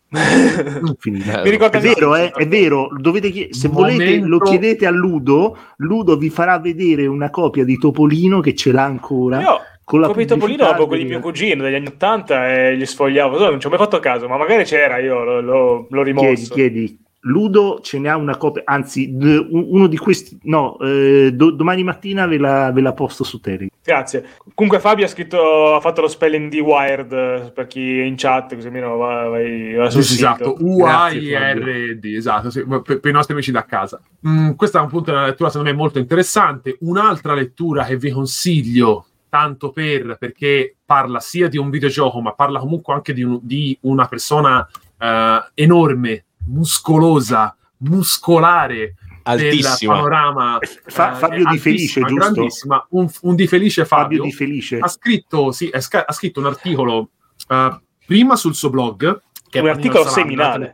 [0.81, 1.43] Non finita.
[1.43, 4.91] Mi ricordo È vero, eh, è vero, dovete chie- se volete lo Momento- chiedete a
[4.91, 9.41] Ludo, Ludo vi farà vedere una copia di Topolino che ce l'ha ancora.
[9.41, 12.75] Io con la Come i Topolino avevo quelli di mio cugino degli anni 80 e
[12.75, 16.03] li sfogliavo, non ci ho mai fatto caso, ma magari c'era, io l'ho, l'ho- l'ho
[16.03, 16.55] Chiedi, rimosso.
[16.55, 16.99] chiedi.
[17.27, 21.83] Ludo ce n'ha una copia, anzi, d- un- uno di questi, no, eh, do- domani
[21.83, 23.69] mattina ve la, ve la posto su Telegram.
[23.83, 24.25] Grazie.
[24.55, 28.15] Comunque Fabio ha scritto, ha fatto lo spelling di Wired eh, per chi è in
[28.17, 30.57] chat, così almeno va, vai, va sul esatto.
[30.59, 34.01] U-A-I-R-D, esatto, sì, per, per i nostri amici da casa.
[34.27, 36.77] Mm, questa è un punto della lettura secondo me molto interessante.
[36.81, 42.59] Un'altra lettura che vi consiglio, tanto per, perché parla sia di un videogioco, ma parla
[42.61, 44.67] comunque anche di, un- di una persona
[44.99, 48.95] eh, enorme, muscolosa, muscolare
[49.25, 49.93] Altissimo.
[49.95, 50.59] del panorama.
[50.87, 52.33] Fa- eh, Fabio Di Felice, altissima, giusto?
[52.33, 54.79] grandissima, un, un Di Felice Fabio Fabio Di Felice.
[54.79, 57.11] ha scritto, sì, ha scritto un articolo
[57.49, 60.73] eh, prima sul suo blog, che Un è articolo seminale.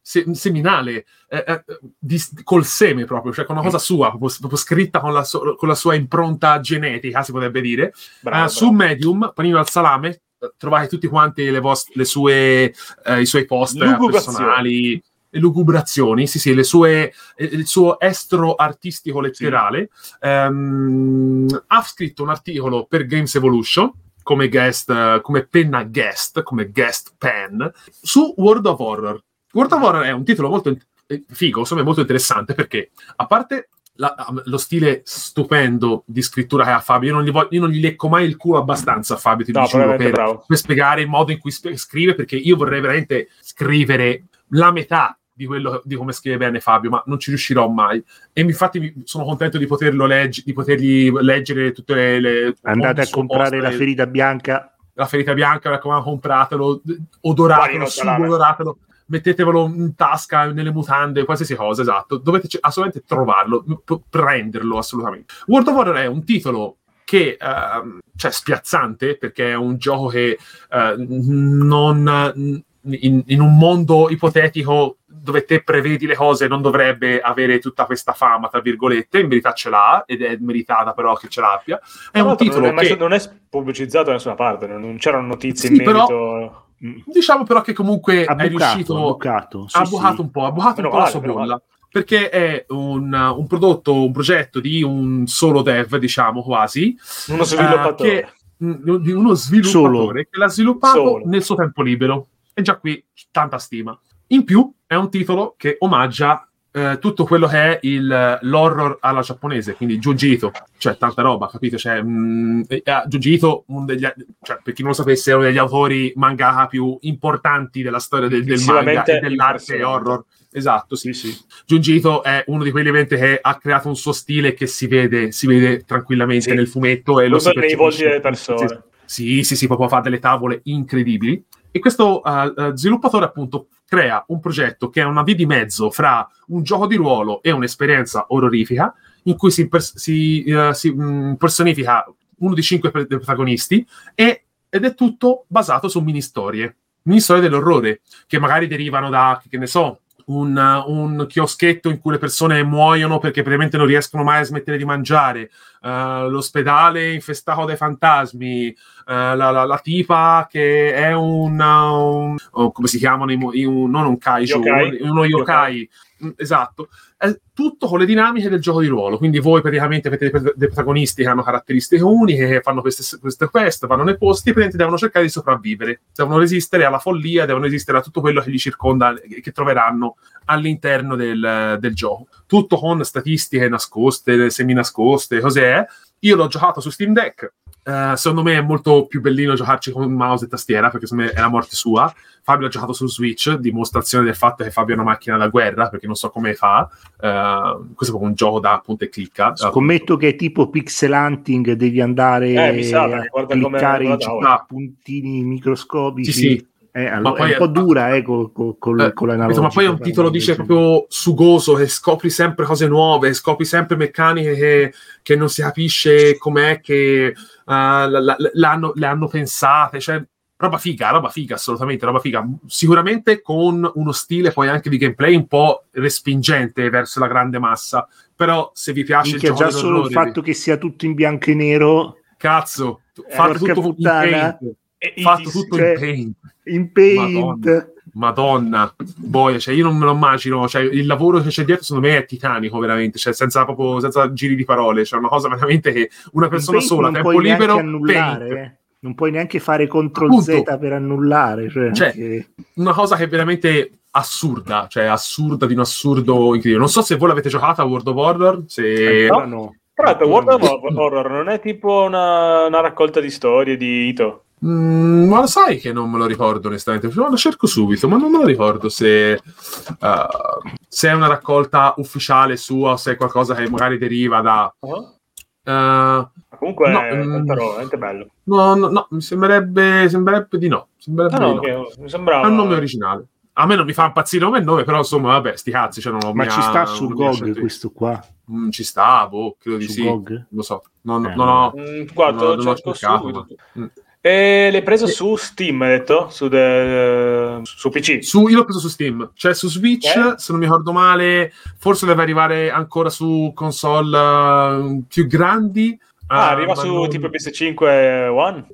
[0.00, 1.64] se- seminale, eh, eh,
[1.98, 5.54] di- col seme proprio, cioè con una cosa sua, proprio, proprio scritta con la, su-
[5.56, 7.92] con la sua impronta genetica, si potrebbe dire.
[8.20, 10.22] Bravo, Eh, su Medium, Panino al Salame,
[10.56, 12.74] trovate tutti quanti le, vost- le sue,
[13.04, 13.78] eh, i suoi post
[14.10, 15.00] personali,
[15.38, 19.90] lugubrazioni, sì, sì, le sue, eh, il suo estro artistico letterale.
[20.20, 23.92] Ehm, ha scritto un articolo per Games Evolution
[24.22, 29.22] come guest, come penna guest, come guest pen, su World of Horror.
[29.52, 30.76] World of Horror è un titolo molto
[31.06, 34.14] eh, figo, insomma, è molto interessante perché, a parte la-
[34.44, 37.80] lo stile stupendo di scrittura che ha Fabio, io non gli, voglio- io non gli
[37.80, 41.32] lecco mai il culo abbastanza a Fabio, ti No, giuro, per, per spiegare il modo
[41.32, 46.12] in cui sp- scrive, perché io vorrei veramente scrivere la metà di quello di come
[46.12, 48.02] scrive bene Fabio, ma non ci riuscirò mai.
[48.32, 52.20] E infatti sono contento di poterlo legge- di potergli leggere tutte le.
[52.20, 54.74] le Andate a comprare post, la ferita bianca.
[54.94, 56.82] la ferita bianca, raccomando, compratelo,
[57.22, 62.18] odoratelo, subodoratelo, mettetevelo in tasca, nelle mutande, qualsiasi cosa, esatto.
[62.18, 65.32] Dovete c- assolutamente trovarlo, p- prenderlo assolutamente.
[65.46, 70.38] World of Warcraft è un titolo che ehm, cioè spiazzante perché è un gioco che
[70.70, 77.58] eh, non in, in un mondo ipotetico dove te prevedi le cose non dovrebbe avere
[77.60, 81.40] tutta questa fama tra virgolette in verità ce l'ha ed è meritata però che ce
[81.40, 81.80] l'abbia
[82.10, 85.26] è un titolo non, è che non è pubblicizzato da nessuna parte, non, non c'erano
[85.28, 87.02] notizie Sì, in però- merito.
[87.06, 89.68] diciamo però che comunque Ha è bucato, ha riuscito bucato.
[89.68, 89.90] sì, ha sì.
[89.90, 91.62] bucato un po', ha bucato un po' la male, sua bolla.
[91.92, 96.96] Perché è un, un prodotto, un progetto di un solo dev, diciamo quasi,
[97.28, 98.10] Uno eh, sviluppatore.
[98.58, 101.22] che, mm, di uno sviluppatore che l'ha sviluppato Solo.
[101.26, 102.26] nel suo tempo libero.
[102.54, 103.96] E già qui tanta stima.
[104.32, 109.20] In più è un titolo che omaggia eh, tutto quello che è il, l'horror alla
[109.20, 111.76] giapponese, quindi Jujito, cioè tanta roba, capito?
[111.76, 114.08] Cioè, mh, eh, Jujito, uno degli,
[114.40, 118.28] cioè, per chi non lo sapesse, è uno degli autori mangaka più importanti della storia
[118.28, 120.24] del, del manga e dell'arte horror.
[120.50, 121.36] Esatto, sì, sì.
[121.66, 125.30] Jujito è uno di quegli eventi che ha creato un suo stile che si vede,
[125.30, 126.56] si vede tranquillamente Sì.
[126.56, 128.84] nel fumetto e lo si nei volti delle persone.
[129.04, 131.44] Sì, sì, sì, proprio fa delle tavole incredibili.
[131.70, 135.90] E questo eh, eh, sviluppatore, appunto, crea un progetto che è una via di mezzo
[135.90, 138.94] fra un gioco di ruolo e un'esperienza orrorifica,
[139.24, 144.44] in cui si, pers- si, eh, si, mh, personifica uno dei cinque pre- protagonisti e-
[144.70, 149.58] ed è tutto basato su mini storie, mini storie dell'orrore, che magari derivano da, che
[149.58, 150.56] ne so, un,
[150.86, 154.86] un chioschetto in cui le persone muoiono perché praticamente non riescono mai a smettere di
[154.86, 155.50] mangiare,
[155.82, 158.74] eh, l'ospedale infestato dai fantasmi,
[159.06, 164.06] la, la- la tipa che è un, un- oh, come si chiamano i un- non
[164.06, 164.98] un kaiju, Yokai.
[165.00, 165.88] uno, uno yokai,
[166.24, 166.88] Mm, esatto.
[167.16, 169.18] È tutto con le dinamiche del gioco di ruolo.
[169.18, 173.86] Quindi voi praticamente avete dei, protagonisti che hanno caratteristiche uniche, che fanno queste, queste quest,
[173.88, 176.02] vanno nei posti e praticamente devono cercare di sopravvivere.
[176.14, 180.14] Devono resistere alla follia, devono resistere a tutto quello che li circonda, e che troveranno
[180.44, 182.28] all'interno del, del gioco.
[182.46, 185.84] Tutto con statistiche nascoste, semi-nascoste, cos'è.
[186.20, 187.52] Io l'ho giocato su Steam Deck.
[187.84, 191.36] Eh, secondo me è molto più bellino giocarci con mouse e tastiera perché secondo me
[191.36, 192.12] è la morte sua.
[192.44, 195.88] Fabio ha giocato su Switch, dimostrazione del fatto che Fabio è una macchina da guerra
[195.88, 196.88] perché non so come fa.
[197.20, 199.54] Eh, questo è proprio un gioco da punta e clicca.
[199.54, 204.18] Scommetto che è tipo pixel hunting, devi andare Eh, mi sa, a cliccare i
[204.66, 206.32] puntini microscopici.
[206.32, 206.70] Sì, sì.
[206.94, 209.62] Eh, allora, poi è un po' dura eh, col, col, col, Eh, con l'analogico.
[209.62, 213.96] ma poi è un titolo dice proprio sugoso che scopri sempre cose nuove, scopri sempre
[213.96, 214.92] meccaniche che,
[215.22, 220.22] che non si capisce com'è che eh, la- la- l'hanno, le hanno pensate, cioè
[220.56, 222.46] roba figa, roba figa, assolutamente, roba figa.
[222.66, 228.06] Sicuramente con uno stile poi anche di gameplay un po' respingente verso la grande massa,
[228.36, 231.14] però se vi piace Minchia, il gioco già solo il fatto che sia tutto in
[231.14, 234.20] bianco e nero cazzo, Eh, fatto tutto in puttana.
[234.58, 236.36] paint, E fatto tutto cioè- in paint.
[236.64, 237.32] In paint.
[237.64, 237.86] Madonna.
[238.14, 242.08] Madonna, boia, cioè io non me lo immagino, cioè il lavoro che c'è dietro secondo
[242.08, 245.92] me è titanico veramente, cioè senza proprio senza giri di parole, cioè una cosa veramente
[245.92, 248.60] che una persona sola, non tempo libero, annullare, paint.
[248.60, 248.76] eh.
[248.98, 250.42] non puoi neanche fare CTRL Appunto.
[250.42, 251.70] Z per annullare.
[251.70, 256.78] Cioè, Cioè, che- una cosa che è veramente assurda, cioè assurda di un assurdo incredibile.
[256.78, 259.22] Non so se voi l'avete giocata a World of Horror, se...
[259.30, 259.74] ancora no.
[259.94, 261.00] Tra l'altro, World of No.
[261.00, 264.44] Horror non è tipo una, una raccolta di storie di Ito.
[264.64, 268.16] Mm, ma lo sai che non me lo ricordo onestamente, No, lo cerco subito, ma
[268.16, 273.16] non me lo ricordo se, uh, se è una raccolta ufficiale sua o se è
[273.16, 274.72] qualcosa che magari deriva da...
[274.80, 276.28] uh,
[276.58, 277.32] Comunque No, è mm.
[277.48, 278.26] roba, veramente bello.
[278.44, 280.88] No, no, no, mi sembrerebbe, sembrerebbe di no.
[280.96, 281.82] Sembrerebbe Ah, no, di no.
[281.82, 282.46] ok, mi sembrava...
[282.46, 283.26] È un nome originale.
[283.54, 286.00] A me non mi fa impazzire come nome, però insomma, vabbè, sti cazzi.
[286.00, 288.18] Cioè, non ho Ma mia- ci sta su GOG questo qua?
[288.50, 290.02] Mm, ci sta, boh, credo di Su sì.
[290.04, 290.46] GOG?
[290.50, 290.82] Lo so.
[291.02, 291.72] Non, Eh, non ho...
[291.76, 293.46] Mm, guarda, non non cerco cercato, subito.
[293.74, 293.86] ma- Mm.
[294.24, 296.28] E l'hai preso su Steam, hai detto?
[296.30, 298.22] Su, de- su PC?
[298.22, 300.34] Su, io l'ho preso su Steam, cioè su Switch, Eh?
[300.36, 305.98] se non mi ricordo male, forse deve arrivare ancora su console eh, più grandi.
[306.28, 308.64] Ah, eh, arriva su non- tipo PS5 One?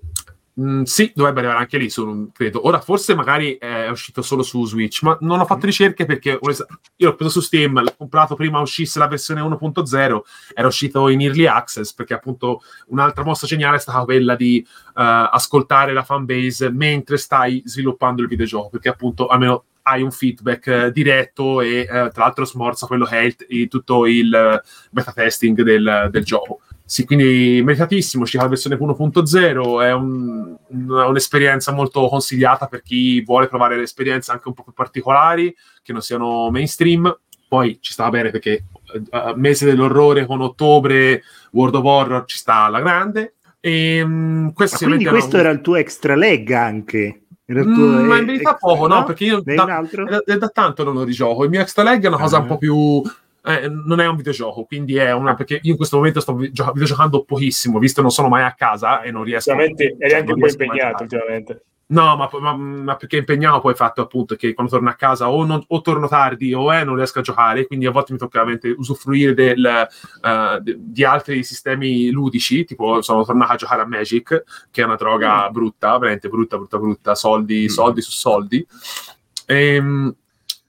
[0.60, 2.66] Mm, sì, dovrebbe arrivare anche lì, su- credo.
[2.66, 7.06] Ora, forse magari è uscito solo su Switch, ma non ho fatto ricerche perché io
[7.06, 10.24] l'ho preso su Steam, l'ho comprato prima uscisse la versione 1.0,
[10.54, 15.28] era uscito in Early Access, perché appunto un'altra mossa geniale è stata quella di eh,
[15.30, 20.92] ascoltare la fanbase mentre stai sviluppando il videogioco, perché appunto almeno hai un feedback eh,
[20.92, 24.60] diretto e eh, tra l'altro smorza quello che è il- tutto il eh,
[24.90, 26.60] beta testing del, del gioco.
[26.90, 33.20] Sì, quindi meritatissimo, uscita la versione 1.0, è un- una- un'esperienza molto consigliata per chi
[33.20, 37.14] vuole provare le esperienze anche un po' più particolari, che non siano mainstream.
[37.46, 38.64] Poi ci sta bene perché
[39.10, 43.34] eh, mese dell'orrore con ottobre, World of Horror ci sta alla grande.
[43.60, 47.24] E, mm, questo quindi questo una- era il tuo extra leg anche?
[47.44, 49.04] Era Mm, ma in verità extra- poco, no?
[49.04, 51.44] Perché io da, un è da, tanto non lo rigioco.
[51.44, 52.40] Il mio extra leg è una cosa Ah.
[52.40, 53.02] un po' più.
[53.44, 55.34] Eh, non è un videogioco, quindi è una.
[55.34, 58.52] Perché io in questo momento sto gio- videogiocando pochissimo, visto che non sono mai a
[58.54, 59.50] casa e non riesco.
[59.52, 61.62] Ultimamente eri anche non un po' impegnato ultimamente.
[61.90, 65.30] No, ma, ma- ma perché impegnato poi il fatto appunto che quando torno a casa
[65.30, 68.18] o, non- o torno tardi o eh, non riesco a giocare, quindi a volte mi
[68.18, 73.80] tocca veramente usufruire del, eh, de- di altri sistemi ludici, tipo sono tornato a giocare
[73.80, 77.66] a Magic, che è una droga brutta, veramente brutta, brutta, brutta, soldi, Mm.
[77.68, 78.66] soldi su soldi.
[79.46, 80.14] Ehm,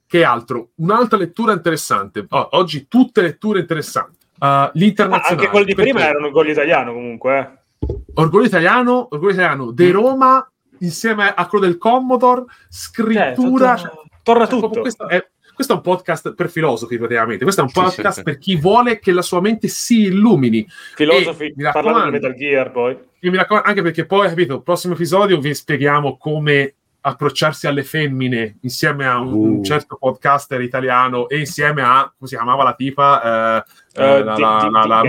[0.10, 0.70] che altro?
[0.78, 2.26] Un'altra lettura interessante.
[2.30, 4.18] Oh, oggi tutte letture interessanti.
[4.40, 5.36] Uh, l'internazionale.
[5.42, 5.92] anche quelli di Perché?
[5.92, 7.38] prima erano gol italiano comunque.
[7.80, 7.94] eh.
[8.16, 9.70] Orgoglio italiano, orgoglio italiano, Mm.
[9.70, 13.76] De Roma insieme a quello del Commodore, scrittura.
[13.76, 14.80] Cioè, tutto- torna cioè, tutto.
[14.82, 17.44] questo è- questo è un podcast per filosofi, praticamente.
[17.44, 18.24] Questo è un podcast sì, sì.
[18.24, 20.66] per chi vuole che la sua mente si illumini.
[20.96, 22.98] Filosofi, raccomando, di Metal Gear poi.
[23.20, 27.84] io mi raccomando, anche perché poi, capito, il prossimo episodio vi spieghiamo come approcciarsi alle
[27.84, 29.64] femmine insieme a un, un Uh.
[29.64, 33.22] certo podcaster italiano e insieme a, come si chiamava la tipa?
[33.64, 33.64] Eh,
[34.02, 35.04] Eh, eh, la, la, la, la.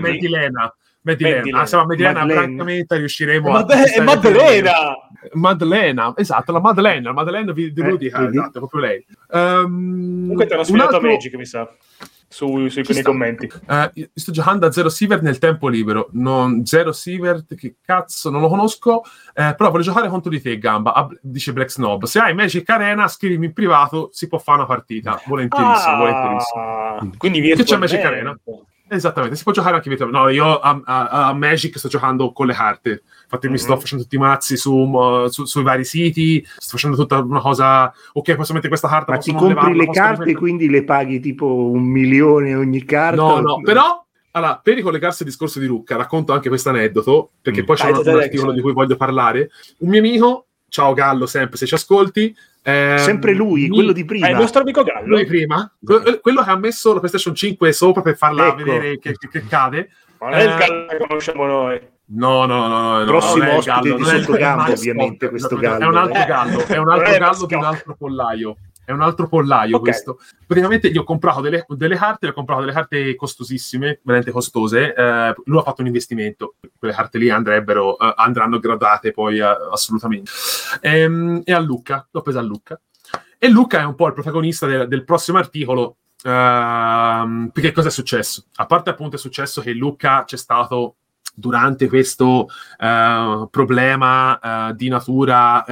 [0.00, 0.74] Madilena.
[1.02, 1.50] Madeleine.
[1.60, 1.86] Ah, siamo a
[2.40, 3.60] francamente riusciremo a...
[3.60, 4.72] È conquistare Maddalena!
[5.32, 7.70] Madeleine, esatto, la Madeleine, la Madeleine vi
[8.24, 9.06] Eh, esatto, proprio lei.
[9.30, 11.68] Ehm, Comunque hanno un sfidato altro- Magic, mi sa,
[12.34, 13.02] su, nei sta.
[13.02, 13.48] commenti.
[13.94, 16.08] Io sto giocando a Zero Sievert nel tempo libero.
[16.12, 19.02] Non, Zero Sievert, che cazzo, non lo conosco.
[19.34, 20.92] eh, però voglio giocare contro di te, Gamba.
[20.94, 22.04] Ah, dice Black Snob.
[22.04, 25.20] Se hai Magic Arena, scrivimi in privato, si può fare una partita.
[25.26, 26.62] Volentierissimo, volentierissimo.
[26.62, 27.76] Ah, quindi Che c'è.
[27.76, 28.36] Magic Arena?
[28.94, 30.24] Esattamente, si può giocare anche virtualmente.
[30.26, 33.02] No, io a, a- a Magic sto giocando con le carte.
[33.24, 33.58] Infatti, mi Mhm.
[33.58, 36.44] sto facendo tutti i mazzi su, su- sui vari siti.
[36.46, 37.92] Sto facendo tutta una cosa.
[38.12, 39.12] Ok, posso mettere questa carta.
[39.12, 43.16] Ma ti compri levarla, le carte, rimettere- quindi le paghi tipo un milione ogni carta?
[43.22, 47.62] No, no, però allora, per ricollegarsi al discorso di Lucca, racconto anche questo aneddoto, perché
[47.62, 47.64] Mm.
[47.64, 49.50] poi c'è Dai, un, un articolo di cui voglio parlare.
[49.78, 52.34] Un mio amico, ciao Gallo, sempre se ci ascolti.
[52.64, 54.26] Ehm, Sempre lui, mi- quello di prima.
[54.26, 55.06] Ah, il nostro amico Gallo.
[55.06, 58.56] lui prima, que- quello che ha messo la PlayStation 5 sopra per farla Ecco.
[58.56, 59.90] vedere che, che- che cade.
[60.18, 61.80] Ma non è il Eh, Gallo che conosciamo noi.
[62.06, 64.72] No, no, no, no, no, Prossimo è ospite Gallo, di non è il- Sottogamba, è
[64.72, 65.88] ovviamente, questo no, no, È Gallo.
[65.88, 66.26] un altro Eh.
[66.26, 68.56] gallo, è un altro è gallo di un altro pollaio.
[68.84, 69.82] È un altro pollaio Ok.
[69.82, 70.18] questo.
[70.46, 74.94] Praticamente gli ho comprato delle, delle carte, gli ho comprato delle carte costosissime, veramente costose.
[74.94, 76.56] eh, lui ha fatto un investimento.
[76.78, 80.30] Quelle carte lì andrebbero, eh, andranno gradate poi eh, assolutamente.
[80.80, 82.78] Ehm, e a Lucca, l'ho presa a Lucca.
[83.38, 85.96] E Luca è un po' il protagonista del, del prossimo articolo.
[86.24, 88.44] ehm, perché cosa è successo?
[88.56, 90.96] A parte appunto è successo che Luca c'è stato
[91.34, 92.48] durante questo
[92.78, 95.64] eh, problema eh, di natura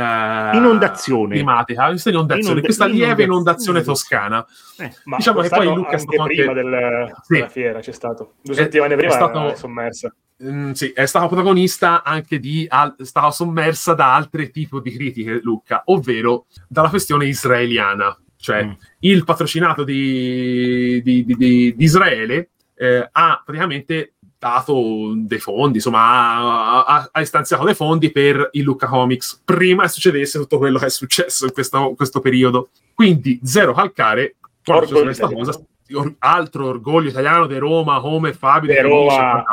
[0.52, 1.34] eh, Inondazione.
[1.36, 3.28] climatica, questa inondazione, Inonda- questa lieve inondaz-
[3.66, 3.82] inondazione inondazione.
[3.82, 4.46] toscana.
[4.78, 7.34] Eh, Ma Diciamo che poi Luca è stato prima anche- del- Sì.
[7.34, 8.32] della fiera c'è stato.
[8.42, 10.14] Due È- settimane è prima stato- era sommersa.
[10.44, 15.38] Mm, sì, è stata protagonista anche di al- stava sommersa da altri tipi di critiche,
[15.40, 18.70] Luca, ovvero dalla questione israeliana, cioè Mm.
[19.00, 26.00] il patrocinato di, di- di- di- di Israele eh, ha praticamente dato dei fondi, insomma,
[26.00, 30.80] ha, ha- ha istanziato dei fondi per il Luca Comics prima che succedesse tutto quello
[30.80, 32.70] che è successo in questo, questo periodo.
[32.92, 34.34] Quindi, zero calcare,
[34.66, 35.60] Orgoglio questa cosa,
[35.92, 39.44] or- altro orgoglio italiano di Roma, come Fabio Felice, Roma.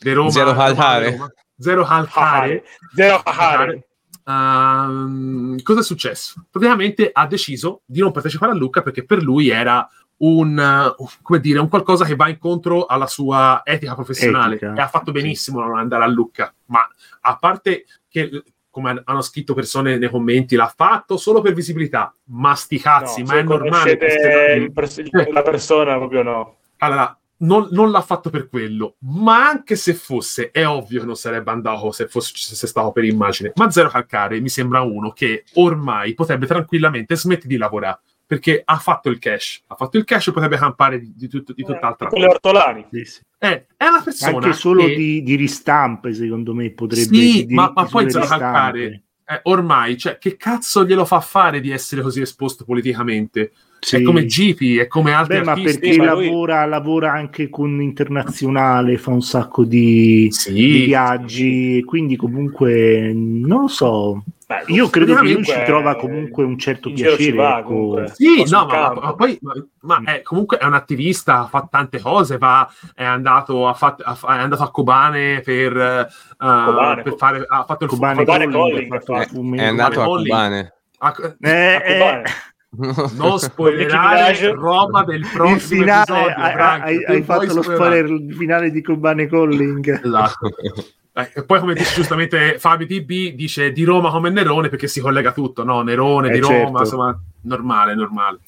[0.00, 1.18] De Roma, Zero calcare.
[1.58, 2.64] Zero calcare.
[2.94, 3.88] Zero Hahare.
[4.26, 6.44] Ehm, cosa è successo?
[6.50, 9.88] Praticamente ha deciso di non partecipare a Lucca perché per lui era
[10.18, 14.74] un, uh, come dire, un qualcosa che va incontro alla sua etica professionale Etica.
[14.74, 16.86] e ha fatto benissimo a non andare a Lucca, ma
[17.20, 22.54] a parte che come hanno scritto persone nei commenti, l'ha fatto solo per visibilità, ma
[22.54, 23.96] sti cazzi, No, ma se è normale.
[23.96, 25.32] pers- il- Eh.
[25.32, 26.56] la persona proprio no.
[26.78, 31.16] allora, non, non l'ha fatto per quello, ma anche se fosse, è ovvio che non
[31.16, 33.52] sarebbe andato se fosse se stato per immagine.
[33.56, 38.76] Ma Zero Calcare mi sembra uno che ormai potrebbe tranquillamente smettere di lavorare perché ha
[38.78, 42.08] fatto il cash, ha fatto il cash e potrebbe campare di, di, tutto- di tutt'altra
[42.08, 42.36] Con le cosa.
[42.36, 42.86] ortolani.
[42.90, 43.20] sì, sì.
[43.38, 47.06] Eh, è una persona Anche solo che, di, di ristampe, secondo me, potrebbe...
[47.06, 48.44] Sì, ma- ma poi Zero ristampe.
[48.44, 53.52] Calcare eh, ormai, cioè, che cazzo glielo fa fare di essere così esposto politicamente?
[53.80, 53.96] Sì.
[53.96, 55.78] È come GP, è come altri Beh, ma artisti.
[55.80, 61.82] perché ma lui- lavora, lavora anche con internazionale, fa un sacco di, Sì, di viaggi,
[61.84, 64.24] quindi comunque non lo so.
[64.48, 67.36] Beh, Io credo che lui ci trova comunque un certo piacere.
[67.36, 68.06] va, ecco.
[68.14, 72.38] Sì, no, ma, ma poi ma, ma è, comunque è un attivista, fa tante cose,
[72.38, 76.06] va, è, andato a fat- a fa- è andato a Kobane per, eh,
[76.38, 79.56] Kobane, per fare, ha fatto il Cubane Kobane Calling, Calling, ha fatto eh.
[79.56, 80.04] È andato a.
[80.04, 80.72] Cubane.
[80.98, 82.22] ha- Eh, A Kobane.
[83.16, 88.32] non spoilerare roba del prossimo finale, episodio, hai, Frank, hai- hai fatto lo spoiler il
[88.36, 90.00] finale di Cubane Calling.
[90.04, 90.50] Esatto.
[91.18, 95.32] Eh, poi, come dice giustamente Fabio TB, dice di Roma come Nerone perché si collega
[95.32, 95.80] tutto, no?
[95.80, 96.78] Nerone Eh, di Roma, certo.
[96.80, 98.38] insomma, normale, normale.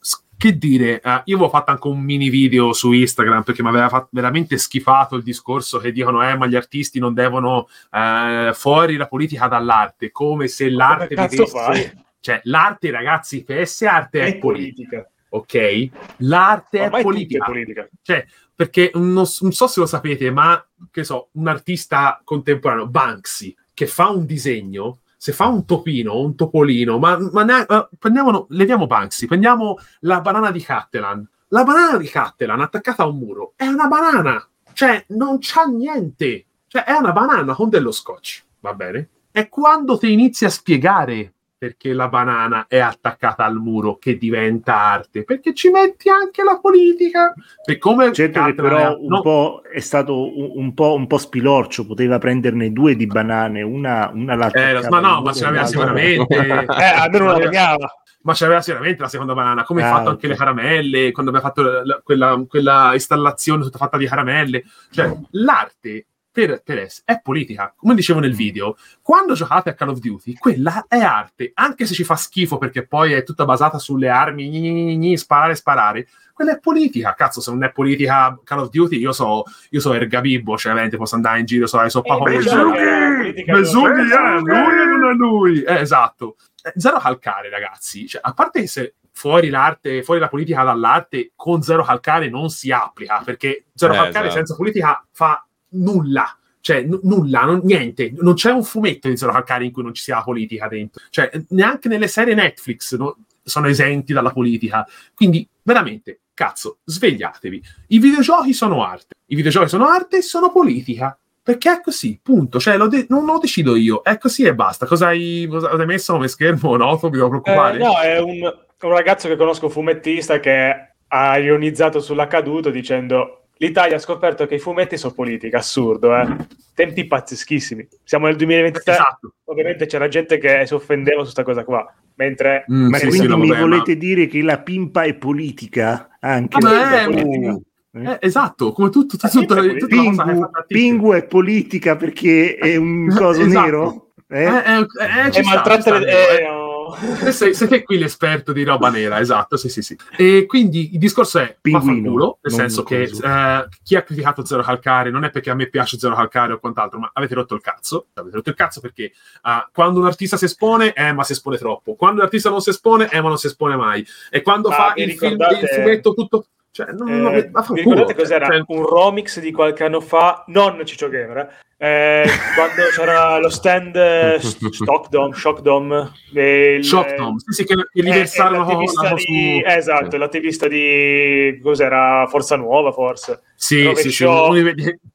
[0.00, 3.68] S- che dire, eh, io avevo fatto anche un mini video su Instagram perché mi
[3.68, 8.50] aveva fatto veramente schifato il discorso che dicono, eh, ma gli artisti non devono eh,
[8.52, 11.94] fuori la politica dall'arte, come se l'arte vivesse-?
[12.18, 15.10] Cioè, l'arte, ragazzi, PS arte è, È politica, politica.
[15.28, 15.88] ok?
[16.18, 17.88] L'arte è politica è politica.
[18.02, 18.26] cioè,
[18.62, 23.88] perché non, non so se lo sapete, ma che so, un artista contemporaneo, Banksy, che
[23.88, 28.86] fa un disegno, se fa un topino, un topolino, ma, ma ne- eh, prendiamo, leviamo
[28.86, 31.28] Banksy, prendiamo la banana di Cattelan.
[31.48, 36.46] La banana di Cattelan attaccata a un muro è una banana, cioè non c'ha niente,
[36.68, 39.08] cioè è una banana con dello scotch, va bene?
[39.32, 41.32] E quando ti inizi a spiegare
[41.62, 45.22] perché la banana è attaccata al muro che diventa arte?
[45.22, 47.32] Perché ci metti anche la politica.
[47.64, 49.20] E come certo che però un no.
[49.20, 54.10] po' è stato un, un, po', un po' spilorcio, poteva prenderne due di banane, una,
[54.12, 56.34] una la eh, Ma no, ma ce l'aveva sicuramente.
[56.36, 60.12] eh, almeno una premiava ma c'aveva sicuramente la seconda banana, come ah, fatto okay.
[60.12, 64.64] anche le caramelle, quando abbiamo fatto la, la, quella, quella, installazione tutta fatta di caramelle.
[64.90, 67.72] Cioè, l'arte per, per es, è politica.
[67.76, 71.92] Come dicevo nel video, quando giocate a Call of Duty, quella è arte, anche se
[71.94, 76.08] ci fa schifo perché poi è tutta basata sulle armi, gni, gni, gni, sparare, sparare.
[76.32, 79.92] Quella è politica, cazzo, se non è politica Call of Duty, io so, io so
[79.92, 85.12] Ergabibbo, cioè veramente posso andare in giro, so, so Besughi, Besughi, eh, lui non è
[85.14, 85.62] lui.
[85.62, 86.36] Eh, esatto.
[86.76, 88.06] Zero calcare, ragazzi.
[88.06, 92.48] Cioè, a parte che se fuori l'arte, fuori la politica dall'arte, con zero calcare non
[92.48, 94.38] si applica, perché zero eh, calcare esatto.
[94.38, 96.36] senza politica fa nulla.
[96.60, 98.12] Cioè, n- nulla, non, niente.
[98.16, 101.02] Non c'è un fumetto di zero calcare in cui non ci sia la politica dentro.
[101.10, 104.86] Cioè, neanche nelle serie Netflix no, sono esenti dalla politica.
[105.14, 107.62] Quindi, veramente, cazzo, svegliatevi.
[107.88, 109.14] I videogiochi sono arte.
[109.26, 111.16] I videogiochi sono arte e sono politica.
[111.44, 112.60] Perché è così, punto.
[112.60, 114.86] Cioè, lo de- non lo decido io, è così e basta.
[114.86, 116.76] Cosa hai, cosa hai messo come schermo?
[116.76, 117.76] No, mi devo preoccupare.
[117.76, 123.96] Eh, no, è un, un, ragazzo che conosco, fumettista, che ha ionizzato sull'accaduto dicendo l'Italia
[123.96, 126.36] ha scoperto che i fumetti sono politica, assurdo, eh?
[126.74, 127.86] Tempi pazzeschissimi.
[128.02, 129.34] Siamo nel 2023, esatto.
[129.44, 131.94] ovviamente c'era gente che si offendeva su questa cosa qua.
[132.14, 133.98] Mentre mm, ma sì, quindi sì, mi vabbè, volete ma...
[133.98, 136.56] dire che la pimpa è politica anche?
[136.58, 137.60] Ah, beh, eh?
[137.94, 143.42] Eh, esatto, come tutto, tutto, tutto, tutto Pingu, Pingu è politica perché è un coso
[143.44, 143.60] esatto.
[143.60, 144.08] nero?
[144.28, 144.44] Eh?
[144.44, 146.42] Eh, eh, eh, maltratta le...
[147.32, 149.96] Sei, sei qui l'esperto di roba nera, esatto, sì, sì, sì.
[150.16, 154.62] E quindi il discorso è Pinguino, culo, nel senso che eh, chi ha criticato Zero
[154.62, 157.60] Calcare non è perché a me piace Zero Calcare o quant'altro, ma avete rotto il
[157.60, 158.06] cazzo.
[158.14, 161.58] Avete rotto il cazzo perché uh, quando un artista si espone, eh, ma si espone
[161.58, 161.94] troppo.
[161.94, 164.04] Quando un artista non si espone, eh, ma non si espone mai.
[164.30, 165.54] E quando ma fa il, ricordate...
[165.56, 168.46] film, il fumetto tutto cioè, non, eh, non, vi ricordate cos'era?
[168.46, 168.64] Cioè...
[168.68, 172.24] Un remix di qualche anno fa, non Ciccio Gamer, eh,
[172.56, 178.64] quando c'era lo stand eh, Stockdom, Shockdom, il, Shockdom, sì, sì, che li eh, versarono
[178.64, 179.70] l'attivista di, su...
[179.70, 183.42] Esatto, l'attivista di cos'era Forza Nuova, forse.
[183.54, 184.24] Sì, sì, sì.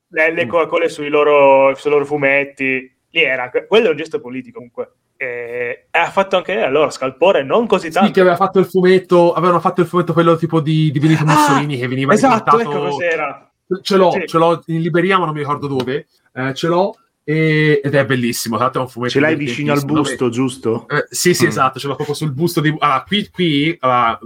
[0.09, 2.95] Le Coca-Cola sui loro, sui loro fumetti.
[3.09, 4.91] Lì era, quello è un gesto politico comunque.
[5.17, 8.07] E ha fatto anche lei allora Scalpore non così tanto.
[8.07, 11.23] sì, che aveva fatto il fumetto avevano fatto il fumetto quello tipo di, di Benito
[11.23, 13.51] ah, Mussolini ah, che veniva esatto ecco cos'era.
[13.81, 14.27] Ce l'ho, sì.
[14.27, 16.07] ce l'ho in libreria ma non mi ricordo dove.
[16.33, 16.95] Eh, ce l'ho
[17.29, 18.57] e, ed è bellissimo.
[18.57, 20.31] Tanto è un fumetto ce l'hai vicino al busto, dove...
[20.31, 20.87] giusto?
[20.87, 21.49] Eh, sì, sì, mm.
[21.49, 21.77] esatto.
[21.77, 22.73] Ce l'ho proprio sul busto di.
[22.79, 24.17] Allora, qui, qui allora,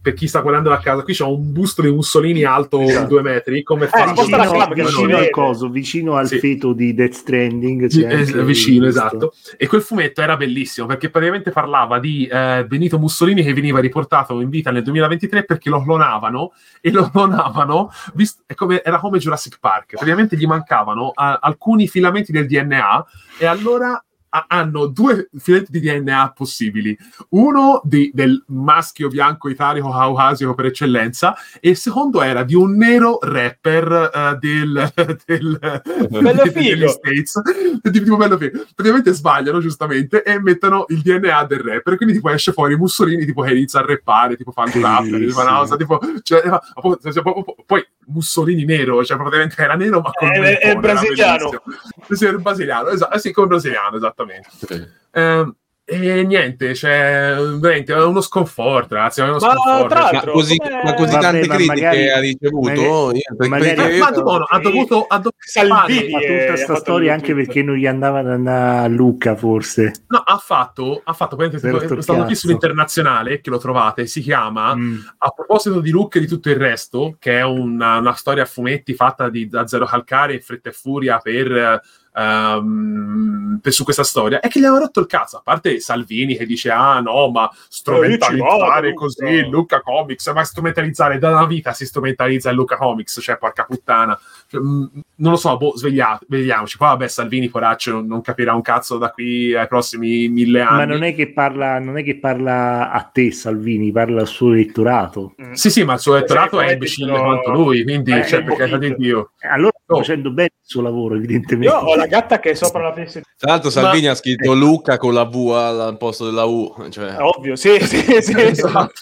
[0.00, 3.08] per chi sta guardando da casa, qui c'è un busto di Mussolini alto esatto.
[3.08, 3.62] due metri.
[3.62, 6.38] Come eh, fa vicino, vicino, vicino al coso, vicino al sì.
[6.38, 7.94] feto di Death Stranding.
[7.94, 9.34] Eh, vicino, esatto.
[9.58, 14.40] E quel fumetto era bellissimo perché praticamente parlava di eh, Benito Mussolini che veniva riportato
[14.40, 17.90] in vita nel 2023 perché lo clonavano e lo clonavano.
[18.14, 19.96] Visto, come, era come Jurassic Park.
[19.96, 23.06] Praticamente gli mancavano uh, alcuni filamenti del DNA
[23.38, 24.00] e allora
[24.48, 26.96] hanno due filetti di DNA possibili,
[27.30, 32.76] uno di, del maschio bianco italico caucasico per eccellenza e il secondo era di un
[32.76, 34.92] nero rapper uh, del,
[35.24, 37.40] del, bello degli States.
[37.82, 38.64] Di tipo bello figo.
[38.74, 43.42] Praticamente sbagliano giustamente e mettono il DNA del rapper, quindi tipo esce fuori Mussolini tipo
[43.42, 47.22] che inizia a rappare, tipo fa il rapper, tipo, no, tipo, cioè, cioè,
[47.66, 51.62] poi Mussolini nero, cioè praticamente era nero ma con è, è brasiliano.
[52.10, 54.48] Sì, è brasiliano, esatto, sì, come brasiliano, esattamente.
[54.50, 54.88] Sì.
[55.10, 55.54] Eh,
[55.88, 59.20] e niente, cioè, veramente è uno sconforto, ragazzi.
[59.20, 59.94] È uno ma, sconforto.
[59.94, 63.12] ma così, ma così Vabbè, tante critiche magari, ha ricevuto.
[63.36, 67.44] Magari, magari, ma, ma, ha dovuto, ha dovuto fa tutta questa storia anche tutto.
[67.44, 69.92] perché non gli andava ad andare a Lucca, forse.
[70.08, 74.06] No, ha fatto, ha fatto questa notizia internazionale che lo trovate.
[74.06, 74.98] Si chiama mm.
[75.18, 78.46] A proposito di Lucca e di tutto il resto, che è una, una storia a
[78.46, 81.80] fumetti fatta di, da Zero Calcare e Fretta e Furia per
[82.16, 85.36] um, per, su questa storia è che gli hanno rotto il cazzo.
[85.36, 91.18] A parte Salvini che dice: Ah, no, ma strumentalizzare così il Luca Comics, ma strumentalizzare
[91.18, 94.18] da una vita si strumentalizza il Luca Comics, cioè porca puttana.
[94.48, 96.76] Cioè, mh, mm, non lo so, boh, svegliate, svegliamoci.
[96.76, 100.76] Poi, vabbè, Salvini, poraccio, non, capirà un cazzo da qui ai prossimi mille anni.
[100.76, 104.52] Ma non è che parla, non è che parla a te, Salvini, parla al suo
[104.52, 105.34] elettorato.
[105.42, 105.52] Mm.
[105.52, 109.32] Sì, sì, ma il suo elettorato è imbecille quanto lui, quindi, eh, cioè, perché Dio.
[109.40, 109.98] Allora Oh.
[109.98, 111.72] facendo bene il suo lavoro, evidentemente.
[111.72, 113.20] Io ho la gatta che è sopra la PS.
[113.36, 116.74] Tra l'altro Salvini ha scritto Luca con la V al posto della U.
[116.90, 118.34] Cioè, ovvio, sì, sì, sì.
[118.40, 118.92] esatto,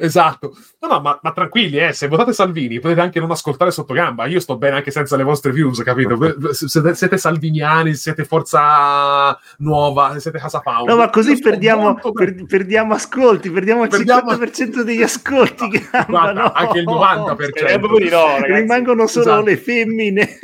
[0.00, 0.56] esatto.
[0.80, 4.26] No, no, ma, ma tranquilli, eh, se votate Salvini potete anche non ascoltare sotto gamba.
[4.26, 6.18] Io sto bene anche senza le vostre views, capito?
[6.52, 10.88] Siete, siete salviniani, siete Forza Nuova, siete Casa Pound.
[10.88, 15.68] No, ma così perdiamo, per- perdiamo ascolti, perdiamo il Perdiamo- 50% degli ascolti.
[15.90, 16.52] Gamba, Guarda, no.
[16.52, 17.66] anche il 90%.
[17.66, 17.78] Eh,
[18.10, 18.44] no.
[18.44, 19.44] Rimangono solo Esatto.
[19.44, 20.38] le femmine,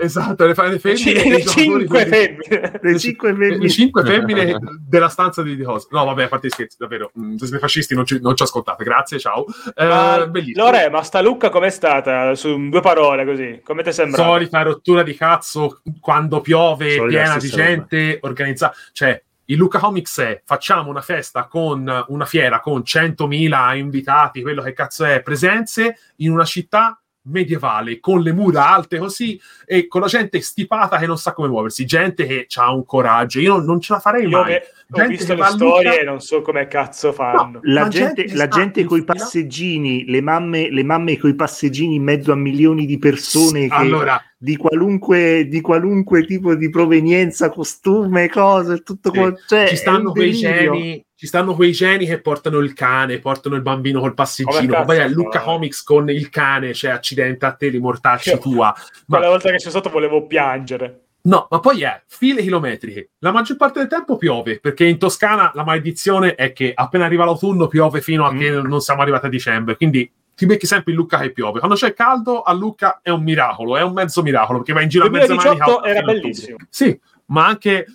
[0.00, 0.96] Esatto, le, le femmine.
[0.96, 2.78] Ci- cinque femmine.
[2.80, 3.58] le cinque femmine.
[3.58, 5.86] le cinque femmine della stanza di, di cosa.
[5.90, 7.12] No, vabbè, a parte scherzi, davvero.
[7.18, 8.84] Mm, Se siete fascisti non ci, non ci ascoltate.
[8.84, 9.44] Grazie, ciao.
[9.74, 10.64] Eh, Ma, bellissimo.
[10.64, 12.34] Lore, ma sta Lucca com'è stata?
[12.34, 14.22] Su due parole così, come ti sembra?
[14.22, 18.74] solita rottura di cazzo quando piove, Solita piena di gente organizzata.
[18.92, 24.62] Cioè, il Luca Comics è facciamo una festa con una fiera con 100.000 invitati, quello
[24.62, 30.00] che cazzo è, presenze in una città medievale con le mura alte così e con
[30.00, 33.38] la gente stipata che non sa come muoversi, gente che ha un coraggio.
[33.40, 34.54] Io non, non ce la farei Io mai.
[34.54, 34.60] ho
[34.94, 37.60] Gente visto le storie e non so come cazzo fanno.
[37.62, 41.94] La Ma gente, gente la gente coi fila- passeggini, le mamme, le mamme coi passeggini
[41.94, 47.48] in mezzo a milioni di persone che, Allora, di, qualunque, di qualunque tipo di provenienza,
[47.50, 49.34] costume, cose, tutto Sì.
[49.46, 53.62] cioè, ci stanno quei geni ci stanno quei geni che portano il cane portano il
[53.62, 55.06] bambino col passeggino cazzo vai a?
[55.06, 58.74] Lucca Comics con il cane cioè accidente a te li mortacci Io- tua
[59.06, 61.02] ma, Quella volta che c'è stato volevo piangere.
[61.22, 65.52] no ma poi è file chilometriche la maggior parte del tempo piove perché in Toscana
[65.54, 68.38] la maledizione è che appena arriva l'autunno piove fino a Mm.
[68.40, 71.76] che non siamo arrivati a dicembre quindi ti becchi sempre in Lucca che piove quando
[71.76, 75.04] c'è caldo a Lucca è un miracolo è un mezzo miracolo perché vai in giro
[75.04, 76.56] a 2018 manica era bellissimo.
[76.68, 77.86] sì ma anche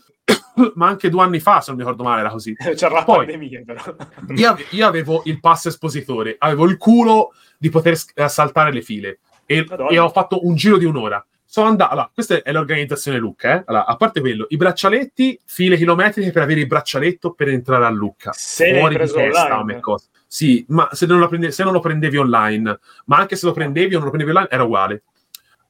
[0.76, 3.26] ma anche due anni fa se non mi ricordo male era così C'era la Poi-
[3.26, 3.84] pandemia, però.
[4.36, 8.82] io, ave- io avevo il pass espositore, avevo il culo di poter eh, saltare le
[8.82, 11.26] file e, e ho fatto un giro di un'ora.
[11.50, 13.64] Sono andato, allora, questa è l'organizzazione Lucca, eh?
[13.68, 17.90] Allora, a parte quello, i braccialetti, file chilometriche per avere il braccialetto per entrare a
[17.90, 18.32] Lucca.
[18.34, 19.80] Se Fuori di preso testa, online.
[19.80, 20.08] cosa.
[20.28, 23.54] Sì, ma se non, lo prende- se non lo prendevi online, ma anche se lo
[23.54, 25.04] prendevi o non lo prendevi online, era uguale.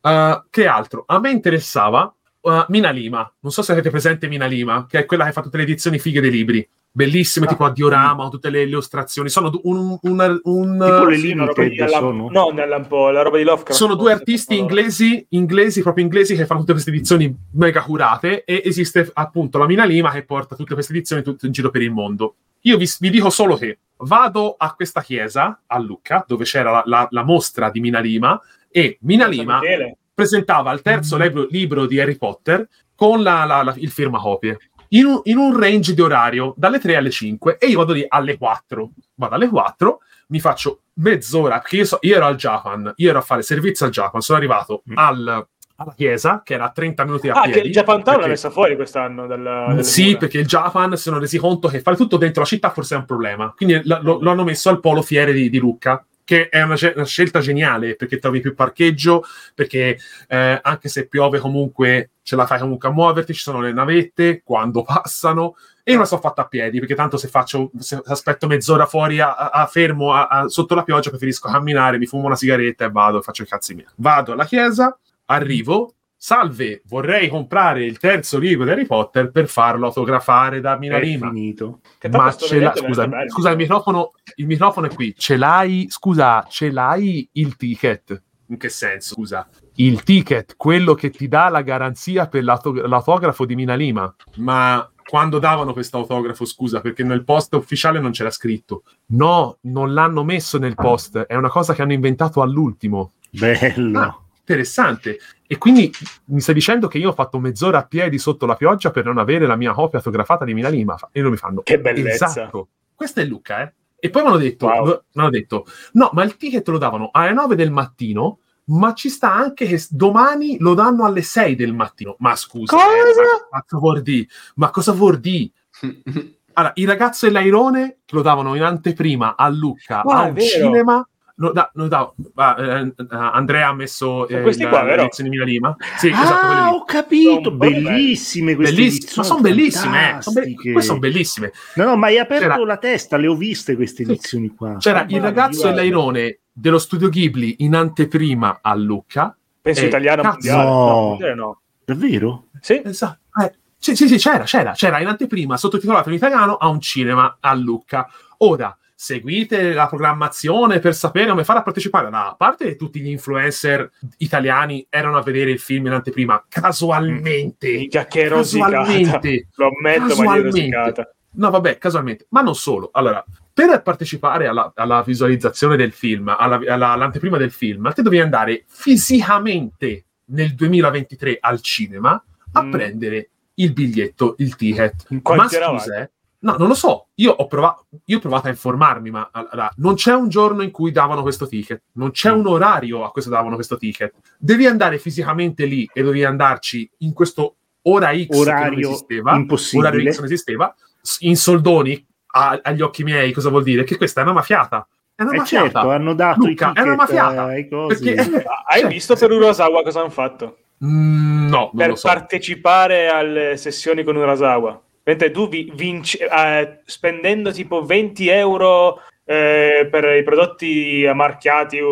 [0.01, 1.03] Uh, che altro?
[1.05, 2.11] A me interessava
[2.41, 3.31] uh, Mina Lima.
[3.39, 5.99] Non so se avete presente Mina Lima, che è quella che fa tutte le edizioni
[5.99, 6.67] fighe dei libri.
[6.91, 7.49] Bellissime, Ah.
[7.49, 9.29] tipo a diorama, con tutte le illustrazioni.
[9.29, 12.29] Sono un, un- un- Tipo le Sì, limited alla- sono?
[12.31, 13.77] No, nella, un po' la roba di Lovecraft.
[13.77, 18.43] sono due artisti inglesi, inglesi, proprio inglesi, che fanno tutte queste edizioni mega curate.
[18.45, 21.83] E esiste appunto la Mina Lima che porta tutte queste edizioni tutto in giro per
[21.83, 22.35] il mondo.
[22.61, 26.81] Io vi, vi dico solo che vado a questa chiesa a Lucca, dove c'era la,
[26.85, 28.41] la- la mostra di Mina Lima,
[28.71, 29.97] e Mina Lima Michele.
[30.27, 34.57] Presentava il terzo libro, libro di Harry Potter con la- la- la- il firmacopie.
[34.89, 38.03] In un, in un range di orario dalle 3 alle 5 e io vado lì
[38.07, 38.89] alle 4.
[39.13, 39.99] Vado alle 4,
[40.29, 43.85] mi faccio mezz'ora, perché io, so- io ero al Japan, io ero a fare servizio
[43.85, 44.97] al Japan, sono arrivato Mm.
[44.97, 45.47] al-
[45.79, 47.59] alla chiesa, che era a 30 minuti a Ah, piedi.
[47.61, 49.27] che il Japan Town l'ha perché- messa fuori quest'anno.
[49.27, 50.17] Dalla, dalle sì, mura.
[50.17, 52.97] perché il Japan si sono resi conto che fare tutto dentro la città forse è
[52.97, 53.53] un problema.
[53.55, 56.75] Quindi la- lo, lo hanno messo al polo fiere di, di Lucca, che è una,
[56.93, 59.23] una scelta geniale perché trovi più parcheggio,
[59.55, 59.97] perché
[60.27, 64.41] eh, anche se piove comunque ce la fai comunque a muoverti, ci sono le navette
[64.43, 65.55] quando passano.
[65.85, 69.21] E io la sono fatta a piedi perché tanto se faccio se aspetto mezz'ora fuori
[69.21, 72.91] a, a- a fermo a- sotto la pioggia preferisco camminare, mi fumo una sigaretta e
[72.91, 73.87] vado, faccio i cazzi miei.
[73.95, 74.97] Vado alla chiesa,
[75.27, 80.99] arrivo, salve, vorrei comprare il terzo libro di Harry Potter per farlo autografare da Mina
[80.99, 81.79] tanto
[82.09, 85.13] Ma ce l'ha, scusa, scusa il, microfono, il microfono è qui.
[85.15, 88.23] Ce l'hai, scusa, ce l'hai il ticket?
[88.47, 89.13] In che senso?
[89.13, 89.47] Scusa.
[89.75, 94.13] Il ticket, quello che ti dà la garanzia per l'auto- l'autografo di Mina Lima.
[94.37, 98.83] Ma quando davano questo autografo, scusa, perché nel post ufficiale non c'era scritto.
[99.07, 103.13] No, non l'hanno messo nel post, è una cosa che hanno inventato all'ultimo.
[103.29, 103.99] Bello.
[103.99, 105.19] Ah, interessante.
[105.47, 105.89] E quindi
[106.25, 109.17] mi stai dicendo che io ho fatto mezz'ora a piedi sotto la pioggia per non
[109.17, 110.95] avere la mia copia autografata di Mina Lima?
[111.11, 111.61] E loro mi fanno.
[111.61, 112.25] Che bellezza.
[112.25, 112.67] Esatto.
[112.93, 113.73] Questo è Luca, eh?
[113.99, 114.85] E poi mi hanno detto, Wow.
[114.85, 119.09] mi hanno detto, no, ma il ticket lo davano alle 9 del mattino, ma ci
[119.09, 122.15] sta anche che domani lo danno alle 6 del mattino.
[122.19, 122.79] Ma scusa, eh,
[123.13, 123.21] Cosa?
[123.51, 124.27] ma, cosa vuol dire?
[124.55, 125.51] Ma cosa vuol dire?
[126.57, 130.33] Allora, il ragazzo e l'airone lo davano in anteprima a Lucca Ah, a è un
[130.33, 130.47] vero.
[130.47, 131.09] cinema.
[131.39, 132.11] Lo da- lo da-
[132.57, 135.03] eh, eh, Andrea ha messo Sono eh, questi qua, vero?
[135.03, 135.75] l'edizione Mina Lima.
[135.99, 136.75] Sì, esatto, Ah, lì.
[136.75, 140.21] ho capito, Sono bellissime queste Bellissime, ma sono bellissime, eh.
[140.23, 141.51] Son be- queste sono bellissime.
[141.75, 144.77] No, no, ma hai aperto C'era- la testa, le ho viste queste edizioni qua.
[144.79, 149.37] C'era Ah, il ragazzo e l'airone dello studio Ghibli in anteprima a Lucca.
[149.61, 150.33] Penso Eh, italiano cazzo.
[150.55, 150.63] mondiale.
[150.69, 150.85] No.
[150.85, 151.61] No, mondiale no.
[151.85, 152.47] Davvero?
[152.61, 152.81] Sì.
[152.83, 153.19] Esatto.
[153.43, 157.37] Eh, sì, sì, sì, c'era, c'era, c'era in anteprima sottotitolato in italiano a un cinema
[157.39, 158.09] a Lucca.
[158.39, 162.09] Ora, seguite la programmazione per sapere come fare a partecipare.
[162.09, 167.69] No, a parte tutti gli influencer italiani erano a vedere il film in anteprima, casualmente.
[167.71, 168.27] Minchia, che.
[168.27, 169.47] Casualmente.
[169.55, 170.41] Lo ammetto, ma Casualmente.
[170.49, 171.11] rosicata.
[171.33, 172.89] No, vabbè, casualmente, ma non solo.
[172.91, 178.19] Allora, per partecipare alla, alla visualizzazione del film, alla- alla- all'anteprima del film, te devi
[178.19, 182.21] andare fisicamente nel 2023 al cinema
[182.53, 182.71] a Mm.
[182.71, 185.05] prendere il biglietto, il ticket.
[185.21, 186.09] Ma scusa, eh?
[186.39, 187.07] No, non lo so.
[187.15, 190.69] Io ho, provato, io ho provato a informarmi, ma allora, non c'è un giorno in
[190.71, 192.39] cui davano questo ticket, non c'è Mm.
[192.39, 194.13] un orario a cui davano questo ticket.
[194.37, 199.35] Devi andare fisicamente lì e devi andarci in questo ora X che non Orario esisteva.
[199.35, 199.87] impossibile.
[199.89, 200.75] Orario X non esisteva.
[201.19, 203.83] In soldoni, a- agli occhi miei, cosa vuol dire?
[203.83, 204.87] Che questa è una mafiata.
[205.15, 205.69] È una Eh mafiata.
[205.71, 208.03] certo, hanno dato Luca, i è una ticket mafiata, cosi.
[208.13, 210.57] perché- Hai Cioè, visto per Urasawa cosa hanno fatto?
[210.85, 212.07] Mm, no, non per lo so.
[212.07, 214.79] partecipare alle sessioni con Urasawa.
[215.07, 221.85] Mentre tu vi- vinci, eh, spendendo tipo 20 euro eh, per i prodotti marchiati uh,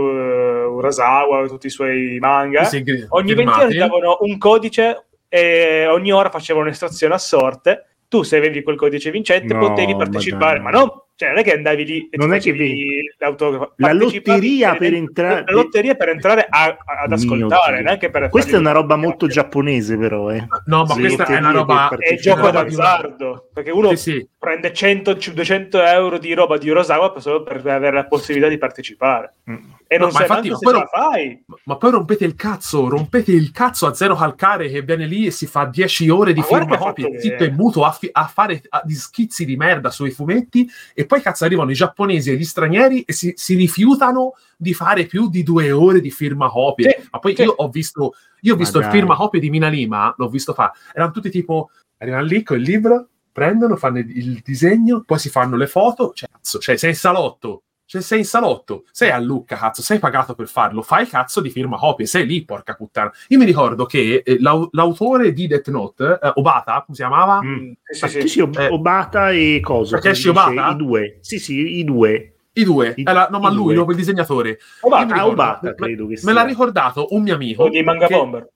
[0.74, 5.88] Urasawa, tutti i suoi manga, Sì, gri- ogni 20 euro ti davano un codice e
[5.88, 7.86] ogni ora facevano un'estrazione a sorte.
[8.10, 11.44] Tu, se avevi quel codice vincente, No, potevi partecipare, ma ma, non, cioè, non è
[11.44, 13.74] che andavi lì e Non ti è che facevi l'autografo.
[13.78, 18.56] La lotteria per entrare- La lotteria per entrare a- a- ad ascoltare, neanche per Questa
[18.58, 20.30] è una roba molto giapponese, però.
[20.32, 20.46] Eh.
[20.66, 21.90] No, ma Sì, questa è una roba...
[21.98, 24.28] È il gioco d'azzardo perché uno Sì, sì.
[24.38, 29.34] prende 100, 200 euro di roba di Urasawa solo per avere la possibilità di partecipare
[29.50, 29.56] Mm.
[29.88, 32.90] e non No, ma sai infatti, se poi la fai Ma poi rompete il cazzo,
[32.90, 36.40] rompete il cazzo a zero calcare che viene lì e si fa 10 ore di
[36.40, 39.90] Ma firma copie, zitto e muto a, fi- a fare a- di schizzi di merda
[39.92, 44.34] sui fumetti e poi cazzo arrivano i giapponesi e gli stranieri e si, si rifiutano
[44.58, 46.98] di fare più di due ore di firma copie.
[47.02, 47.44] Sì, Ma poi sì.
[47.44, 50.74] io ho visto, io ho visto il firma copie di Mina Lima, l'ho visto fare,
[50.94, 55.30] erano tutti tipo, arrivano lì con il libro, prendono, fanno il, il disegno, poi si
[55.30, 57.64] fanno le foto, cioè, cazzo, cioè sei in salotto.
[57.88, 61.52] Cioè, sei in salotto, sei a Lucca, cazzo, sei pagato per farlo, fai cazzo di
[61.52, 63.12] firma copie, sei lì, porca puttana.
[63.28, 67.42] Io mi ricordo che eh, l'au- l'autore di Death Note, eh, Obata, come si chiamava?
[67.44, 67.72] Mm.
[67.84, 68.68] Sì, Ah, sì, sì, sì, Ob- Eh.
[68.70, 69.98] Obata e cosa?
[70.00, 70.30] Takeshi?
[70.30, 70.72] Obata?
[70.72, 71.18] I due.
[71.22, 72.32] Sì, sì, i due.
[72.54, 72.94] I due.
[72.96, 73.84] I- Era- no, ma lui, due.
[73.84, 74.58] quel disegnatore.
[74.82, 76.34] Obata, Ah, ricordo- Obata, me- credo che Me sia.
[76.34, 77.64] l'ha ricordato un mio amico.
[77.64, 78.50] o di Manga che- Bomber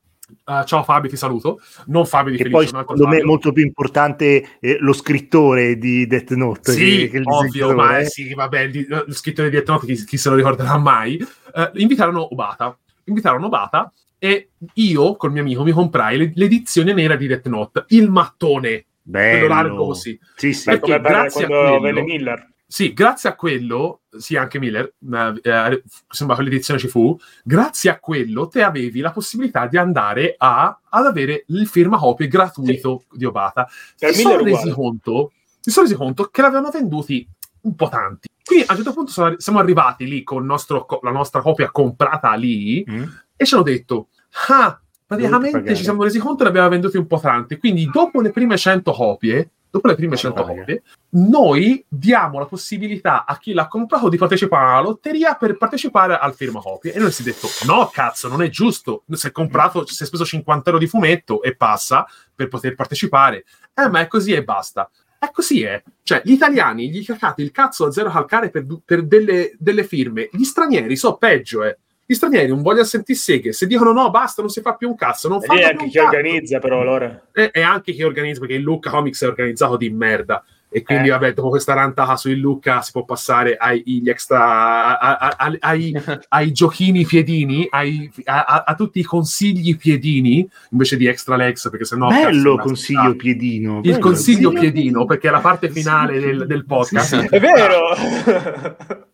[0.45, 1.59] eh, ciao Fabio, ti saluto.
[1.87, 5.77] Non Fabio di Che Felice, poi secondo me è molto più importante eh, lo scrittore
[5.77, 8.05] di Death Note Sì, che, che il ovvio, ma eh.
[8.05, 11.17] sì, vabbè, il, di- lo scrittore di Death Note, chi, chi se lo ricorderà mai.
[11.17, 12.77] Eh, invitarono Obata.
[13.05, 17.85] Invitarono Obata e io, col mio amico, mi comprai le- l'edizione nera di Death Note,
[17.89, 19.47] il mattone, quello Bello.
[19.47, 20.19] largo così.
[20.35, 20.65] Sì, sì.
[20.65, 24.93] Perché come per grazie a quando quello- Miller Sì, grazie a quello, sì, anche Miller,
[25.41, 30.35] eh, sembra che l'edizione ci fu, grazie a quello te avevi la possibilità di andare
[30.37, 33.67] a, ad avere il firma copie gratuito di Obata.
[33.97, 37.27] Per Si Miller sono, resi conto, si sono resi conto che l'avevano venduti
[37.61, 38.27] un po' tanti.
[38.45, 42.31] Quindi a un certo punto sono- siamo arrivati lì con nostro la nostra copia comprata
[42.35, 43.03] lì Mm.
[43.35, 44.09] e ci hanno detto,
[44.49, 47.57] ah, praticamente pagare." ci siamo resi conto che ne abbiamo venduti un po' tanti.
[47.57, 50.59] Quindi dopo le prime 100 copie, dopo le prime 100 Madonna.
[50.59, 56.17] copie, noi diamo la possibilità a chi l'ha comprato di partecipare alla lotteria per partecipare
[56.17, 56.93] al firma copie.
[56.93, 59.03] E noi si è detto, no, cazzo, non è giusto.
[59.11, 63.45] Si è comprato, si è speso 50 euro di fumetto e passa per poter partecipare.
[63.73, 64.89] Eh, ma è così e basta.
[65.19, 65.81] È così, è.
[66.01, 70.29] Cioè, gli italiani gli cacate il cazzo a zero calcare per, per delle, delle firme.
[70.31, 71.77] Gli stranieri so peggio, eh.
[72.11, 73.53] Gli stranieri non vogliono sentire seghe.
[73.53, 75.27] Se dicono no, basta, non si fa più un cazzo.
[75.27, 76.07] Non e anche chi cazzo.
[76.07, 79.91] organizza però allora E, e anche chi organizza, perché il Lucca Comics è organizzato di
[79.91, 80.43] merda.
[80.71, 81.11] E quindi, Eh.
[81.11, 85.35] vabbè, dopo questa rantata su il Lucca si può passare ai, gli extra, a- a-
[85.37, 85.93] a- ai,
[86.29, 91.69] ai giochini piedini, ai- a, a- a tutti i consigli piedini, invece di extra legs,
[91.69, 92.09] perché sennò...
[92.09, 93.75] cazzo, Bello sembra- consiglio piedino.
[93.83, 93.99] Il bello.
[93.99, 94.57] consiglio Sì.
[94.59, 97.19] piedino, perché è la parte finale del, del podcast.
[97.19, 97.89] Sì, è vero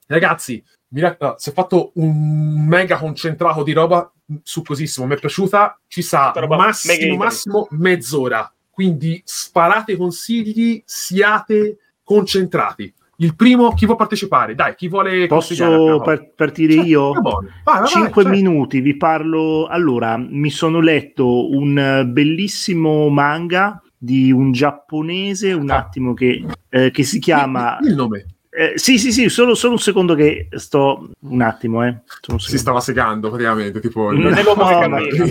[0.07, 0.63] Ragazzi,
[0.95, 4.09] mi no, si è fatto un mega concentrato di roba
[4.41, 5.05] succosissimo.
[5.05, 5.77] Mi è piaciuta.
[5.87, 8.49] Ci sa massimo, massimo mezz'ora.
[8.69, 12.93] Quindi sparate consigli, siate concentrati.
[13.17, 14.55] Il primo, chi vuole partecipare?
[14.55, 16.87] Dai, chi vuole Posso par- partire cosa?
[16.87, 17.11] io?
[17.11, 17.23] Vai,
[17.63, 18.49] vai, Cinque vai, certo.
[18.49, 19.67] minuti, vi parlo.
[19.67, 25.77] Allora, mi sono letto un bellissimo manga di un giapponese, un Ah.
[25.77, 27.79] attimo che, eh, che si chiama...
[27.81, 28.25] Il nome
[28.57, 31.09] eh, sì, sì, sì, solo, solo un secondo che sto...
[31.19, 31.95] Un attimo, eh.
[32.27, 33.79] Un si stava segando praticamente.
[33.79, 35.25] Tipo, Non è l'uomo che No, cammina.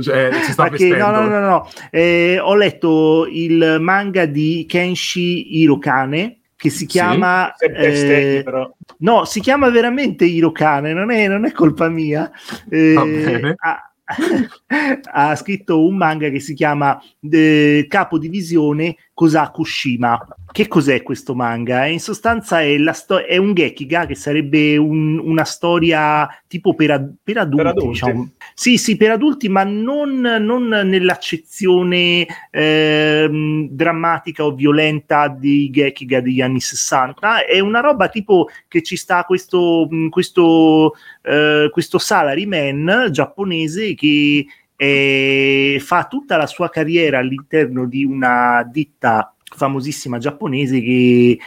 [0.00, 1.10] cioè, si sta Ma che- vestendo.
[1.10, 1.68] no, no, no, no.
[1.90, 9.24] Eh, ho letto il manga di Kenshi Hirokane che si chiama bestemmi, eh, però no,
[9.26, 12.30] si chiama veramente Hirokane, non è, non è colpa mia.
[12.70, 13.54] Eh, Va bene.
[13.58, 13.92] ha,
[15.30, 16.98] ha scritto un manga che si chiama
[17.30, 20.18] eh, Capodivisione Kosaku Shima.
[20.54, 21.84] Che cos'è questo manga?
[21.86, 27.12] In sostanza è, sto- è un Gekiga che sarebbe un- una storia tipo per, ad-
[27.24, 27.88] per adulti, Per adulti.
[27.88, 28.30] diciamo.
[28.54, 36.40] Sì, sì, per adulti, ma non, non nell'accezione ehm, drammatica o violenta di Gekiga degli
[36.40, 37.46] anni 60.
[37.46, 45.78] È una roba tipo che ci sta questo, questo, eh, questo salaryman giapponese che eh,
[45.84, 51.38] fa tutta la sua carriera all'interno di una ditta famosissima giapponese che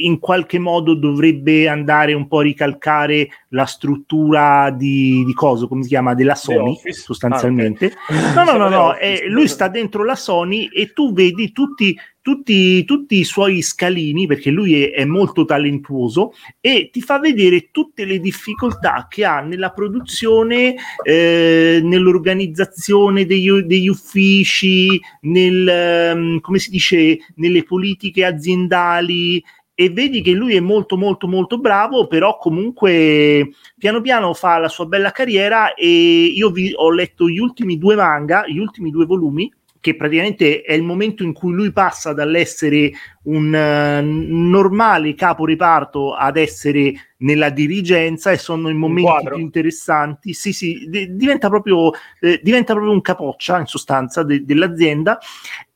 [0.00, 5.82] in qualche modo dovrebbe andare un po' a ricalcare la struttura di, di coso, come
[5.82, 7.92] si chiama, della Sony sostanzialmente.
[8.08, 8.34] Ah, ok.
[8.38, 9.22] No, no, no, The no, Office.
[9.24, 14.26] eh, lui sta dentro la Sony e tu vedi tutti, tutti, tutti i suoi scalini,
[14.26, 19.40] perché lui è, è molto talentuoso, e ti fa vedere tutte le difficoltà che ha
[19.40, 29.42] nella produzione, eh, nell'organizzazione degli, degli uffici, nel, ehm, come si dice, nelle politiche aziendali.
[29.80, 34.68] E vedi che lui è molto molto molto bravo, però comunque piano piano fa la
[34.68, 39.06] sua bella carriera e io vi ho letto gli ultimi due manga, gli ultimi due
[39.06, 39.48] volumi,
[39.80, 42.90] che praticamente è il momento in cui lui passa dall'essere
[43.24, 50.32] un eh, normale capo reparto ad essere nella dirigenza e sono i momenti più interessanti.
[50.32, 51.90] Sì, sì, di- diventa, proprio,
[52.20, 55.18] eh, diventa proprio un capoccia in sostanza de- dell'azienda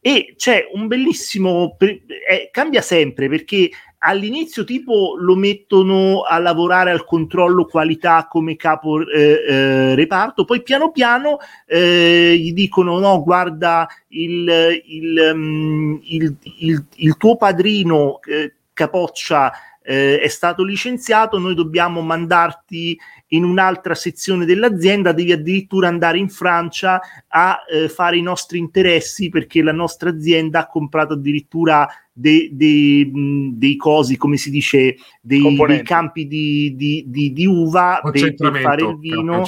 [0.01, 3.71] e c'è un bellissimo eh, cambia sempre perché
[4.05, 10.63] all'inizio tipo lo mettono a lavorare al controllo qualità come capo eh, eh, reparto poi
[10.63, 18.55] piano piano eh, gli dicono no guarda il, il, il- il- il tuo padrino eh,
[18.73, 19.53] capoccia
[19.85, 22.99] eh, è stato licenziato noi dobbiamo mandarti
[23.33, 29.29] in un'altra sezione dell'azienda devi addirittura andare in Francia a eh, fare i nostri interessi
[29.29, 33.11] perché la nostra azienda ha comprato addirittura dei, dei,
[33.55, 38.61] dei cosi, come si dice, dei, dei campi di, di- di- di uva per, per
[38.61, 39.43] fare il vino.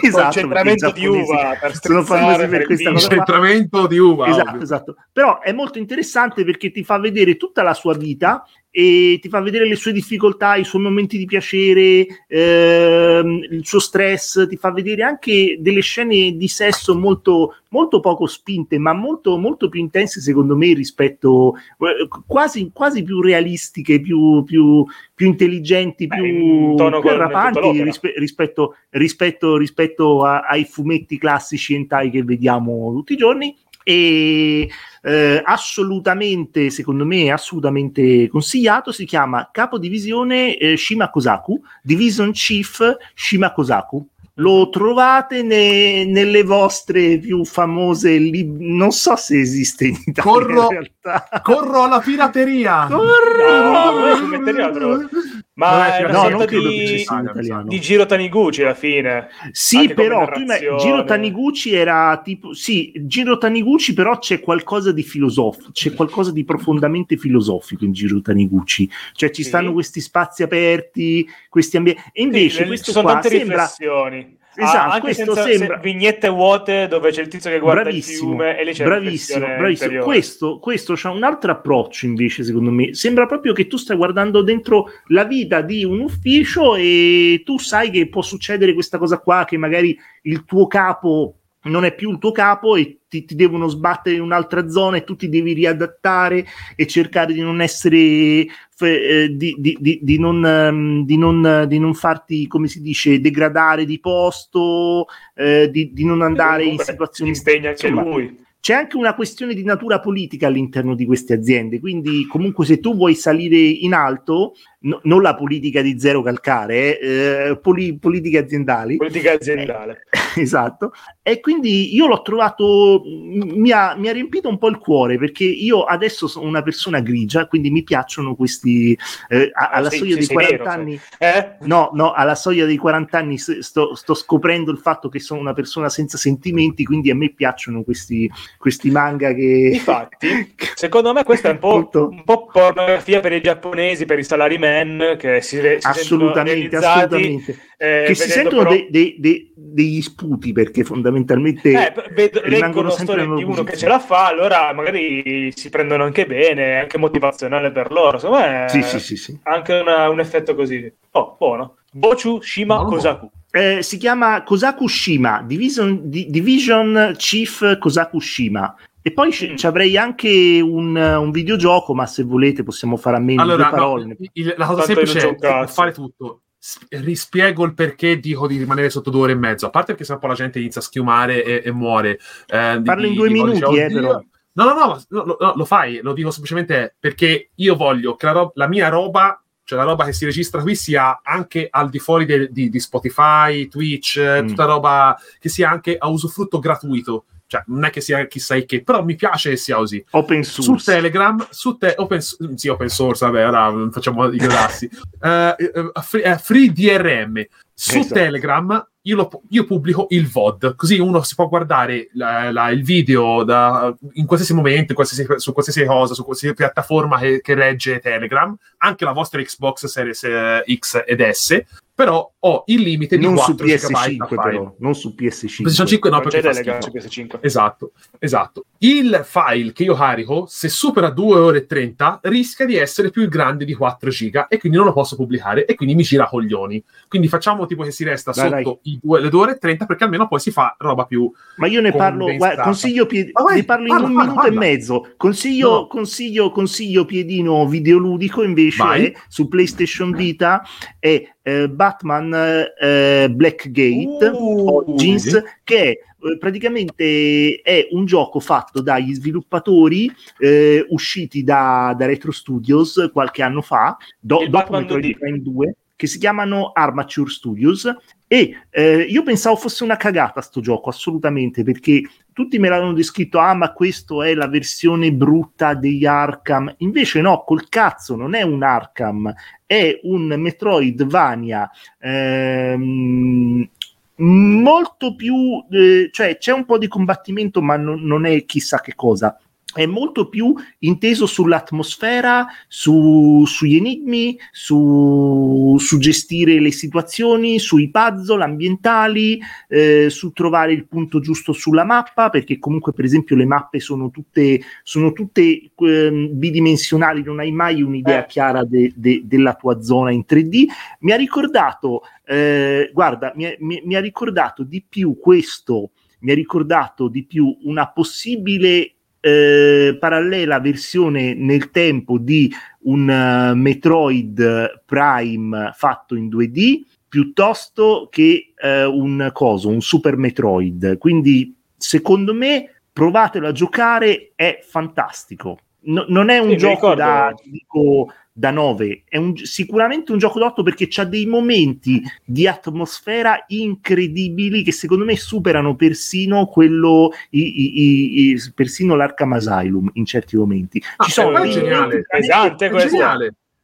[0.00, 3.06] Esatto, concentramento di uva per sono famosi per questa cosa.
[3.08, 4.28] Concentramento di uva.
[4.28, 4.62] Esatto, ovvio.
[4.62, 4.96] esatto.
[5.12, 8.42] Però è molto interessante perché ti fa vedere tutta la sua vita
[8.74, 13.78] e ti fa vedere le sue difficoltà, i suoi momenti di piacere, ehm, il suo
[13.78, 19.36] stress, ti fa vedere anche delle scene di sesso molto, molto poco spinte, ma molto,
[19.36, 26.06] molto più intense secondo me rispetto, eh, quasi, quasi più realistiche, più, più, più intelligenti,
[26.06, 32.22] Beh, più, in più arrapanti rispe- rispetto, rispetto, rispetto a- ai fumetti classici hentai che
[32.22, 33.54] vediamo tutti i giorni.
[33.84, 34.68] E
[35.02, 44.70] eh, assolutamente secondo me assolutamente consigliato si chiama capodivisione eh, Shimakosaku Division Chief Shimakosaku lo
[44.70, 50.68] trovate ne- nelle vostre più famose lib- non so se esiste in Italia Corro- in
[51.02, 52.86] realtà Corro alla pirateria.
[52.88, 54.72] No, Corro!
[54.72, 55.08] trovo.
[55.54, 57.20] Non Ma è è una no, sorta non credo che di, ci sia in Saga,
[57.20, 57.32] mi sa.
[57.40, 59.28] italiano di Giro Taniguchi alla fine.
[59.50, 60.78] Sì, Anche però narrazione.
[60.78, 66.44] Giro Taniguchi era tipo sì, Giro Taniguchi però c'è qualcosa di filosofico, c'è qualcosa di
[66.44, 68.88] profondamente filosofico in Giro Taniguchi.
[69.12, 69.48] Cioè ci Sì.
[69.48, 73.56] stanno questi spazi aperti, questi ambienti e invece Sì, questo ci sono qua tante sembra
[73.56, 74.21] riflessioni.
[74.56, 77.82] Ah, Esatto, anche questo senza sembra- se- vignette vuote dove c'è il tizio che guarda
[77.82, 80.02] bravissimo, il fiume e lì c'è bravissimo, bravissimo.
[80.04, 82.92] Questo, questo c'ha un altro approccio invece, secondo me.
[82.94, 87.90] Sembra proprio che tu stai guardando dentro la vita di un ufficio e tu sai
[87.90, 92.18] che può succedere questa cosa qua, che magari il tuo capo non è più il
[92.18, 96.44] tuo capo e ti, ti devono sbattere in un'altra zona e tu ti devi riadattare
[96.76, 101.78] e cercare di non essere fe- eh, di, di- di- di non, di non- di
[101.78, 107.34] non farti come si dice degradare di posto eh, di, di non andare in situazioni
[107.34, 108.38] si impegna anche insomma, lui.
[108.60, 112.94] c'è anche una questione di natura politica all'interno di queste aziende, quindi comunque se tu
[112.96, 118.96] vuoi salire in alto, no- non la politica di zero calcare, eh, poli- politiche aziendali,
[118.96, 120.06] Politica aziendale.
[120.36, 120.92] esatto,
[121.22, 125.44] e quindi io l'ho trovato, mi ha, mi ha riempito un po' il cuore perché
[125.44, 128.96] io adesso sono una persona grigia, quindi mi piacciono questi,
[129.28, 130.80] eh, a- alla Sei- soglia sei- dei sei 40 nero, sei.
[130.80, 131.00] anni.
[131.18, 131.66] Eh?
[131.66, 135.52] No, no, alla soglia dei 40 anni sto, sto scoprendo il fatto che sono una
[135.52, 139.70] persona senza sentimenti, quindi a me piacciono questi, questi manga che...
[139.74, 144.18] Infatti, secondo me questa è un po', Molto- un po' pornografia per i giapponesi, per
[144.18, 144.24] i
[144.72, 147.58] salaryman che si, re- si assolutamente, assolutamente.
[147.76, 152.88] eh, che si sentono però- dei- dei- dei- degli sputi perché fondamentalmente Eh, vedo- rimangono
[152.88, 156.76] leggono sempre di uno che ce la fa, allora magari si prendono anche bene, è
[156.76, 158.18] anche motivazionale per loro.
[158.18, 159.38] Secondo me Sì, sì, sì, sì.
[159.44, 160.90] anche una- un effetto così.
[161.12, 161.76] Oh, buono.
[161.90, 163.30] Bochu Shima Buono, Kosaku.
[163.50, 168.74] Eh, si chiama Kosaku Shima, Division, di- Division Chief Kosaku Shima.
[169.02, 173.20] E poi ci, ci avrei anche un, un videogioco, ma se volete possiamo fare a
[173.20, 174.16] meno di Allora, due no, parole.
[174.32, 176.42] il- la cosa Tanto semplice è fare tutto.
[176.58, 179.66] S- rispiego il perché dico di rimanere sotto due ore e mezzo.
[179.66, 182.20] A parte perché sennò poi la gente inizia a schiumare e, e muore.
[182.46, 184.22] Eh, di- Parlo in di- due di- minuti, dice, eh, però.
[184.54, 188.26] No, no, no, no, no, no, lo fai, lo dico semplicemente perché io voglio che
[188.26, 191.88] la, rob- la mia roba, cioè la roba che si registra qui, sia anche al
[191.88, 194.46] di fuori de- di, di Spotify, Twitch, Mm.
[194.48, 197.24] tutta roba che sia anche a usufrutto gratuito.
[197.52, 200.62] Cioè, non è che sia chissà che, però mi piace che sia così Open su
[200.62, 200.90] source.
[200.90, 204.88] Telegram, su te- open, sì, open source, vabbè, ora facciamo i grassi.
[205.22, 205.54] Eh,
[206.02, 207.44] free, eh, free DRM.
[207.74, 208.14] Su Esatto.
[208.14, 212.82] Telegram io, lo- io pubblico il VOD, così uno si può guardare la- la- il
[212.84, 217.54] video da- in qualsiasi momento, in qualsiasi- su qualsiasi cosa, su qualsiasi piattaforma che, che
[217.54, 221.62] regge Telegram, anche la vostra Xbox Series eh, X ed S,
[221.94, 224.40] però ho il limite di non su 4 GB PS5 a file.
[224.42, 225.56] però, non su PS5.
[225.62, 227.36] PlayStation 5 no, non c'è perché fa su schifo.
[227.36, 227.38] PS5.
[227.40, 228.64] Esatto, esatto.
[228.78, 233.28] Il file che io carico, se supera 2 ore e 30, rischia di essere più
[233.28, 236.82] grande di 4 giga e quindi non lo posso pubblicare e quindi mi gira coglioni.
[237.06, 239.86] Quindi facciamo tipo che si resta Dai, sotto i due- le 2 ore e 30
[239.86, 241.30] perché almeno poi si fa roba più...
[241.58, 244.30] Ma io ne parlo, guarda, consiglio pie- Ma vai, ne parlo in parla, un parla,
[244.32, 244.66] minuto parla.
[244.66, 245.12] e mezzo.
[245.16, 245.86] Consiglio, No.
[245.86, 250.62] consiglio, consiglio piedino videoludico invece su PlayStation Vita
[250.98, 255.46] è eh, Batman eh, Blackgate Uh, Origins vedi?
[255.64, 262.30] che è eh, praticamente è un gioco fatto dagli sviluppatori eh, usciti da, da Retro
[262.30, 265.18] Studios qualche anno fa, do- Il dopo Metroid 2D.
[265.18, 267.88] Prime 2, che si chiamano Armature Studios.
[268.26, 272.02] E eh, io pensavo fosse una cagata sto gioco, assolutamente, perché
[272.32, 277.44] tutti me l'hanno descritto, ah ma questo è la versione brutta degli Arkham, invece no,
[277.44, 279.32] col cazzo, non è un Arkham,
[279.64, 281.70] è un Metroidvania
[282.00, 283.68] ehm,
[284.16, 288.96] molto più, eh, cioè c'è un po' di combattimento ma non, non è chissà che
[288.96, 289.38] cosa.
[289.74, 298.42] È molto più inteso sull'atmosfera, su- sugli enigmi, su, su gestire le situazioni, sui puzzle
[298.44, 303.80] ambientali, eh, su trovare il punto giusto sulla mappa, perché comunque per esempio le mappe
[303.80, 308.26] sono tutte, sono tutte ehm, bidimensionali, non hai mai un'idea Eh.
[308.26, 310.66] chiara de- de- della tua zona in 3D.
[311.00, 316.34] Mi ha ricordato, eh, guarda, mi, mi- mi ha ricordato di più questo, mi ha
[316.34, 318.94] ricordato di più una possibile
[319.24, 328.52] eh, parallela versione nel tempo di un eh, Metroid Prime fatto in 2D piuttosto che
[328.56, 330.98] eh, un coso, un Super Metroid.
[330.98, 335.58] Quindi, secondo me, provatelo a giocare, è fantastico.
[335.84, 340.38] No- non è un Sì, gioco da, dico, da 9, è un- sicuramente un gioco
[340.38, 347.10] da 8 perché c'ha dei momenti di atmosfera incredibili che secondo me superano persino quello,
[347.30, 350.82] i- i- i- persino l'Arkham Asylum in certi momenti.
[350.96, 352.04] Ah, Ci sono è geniale.
[352.08, 352.96] Pesante questo.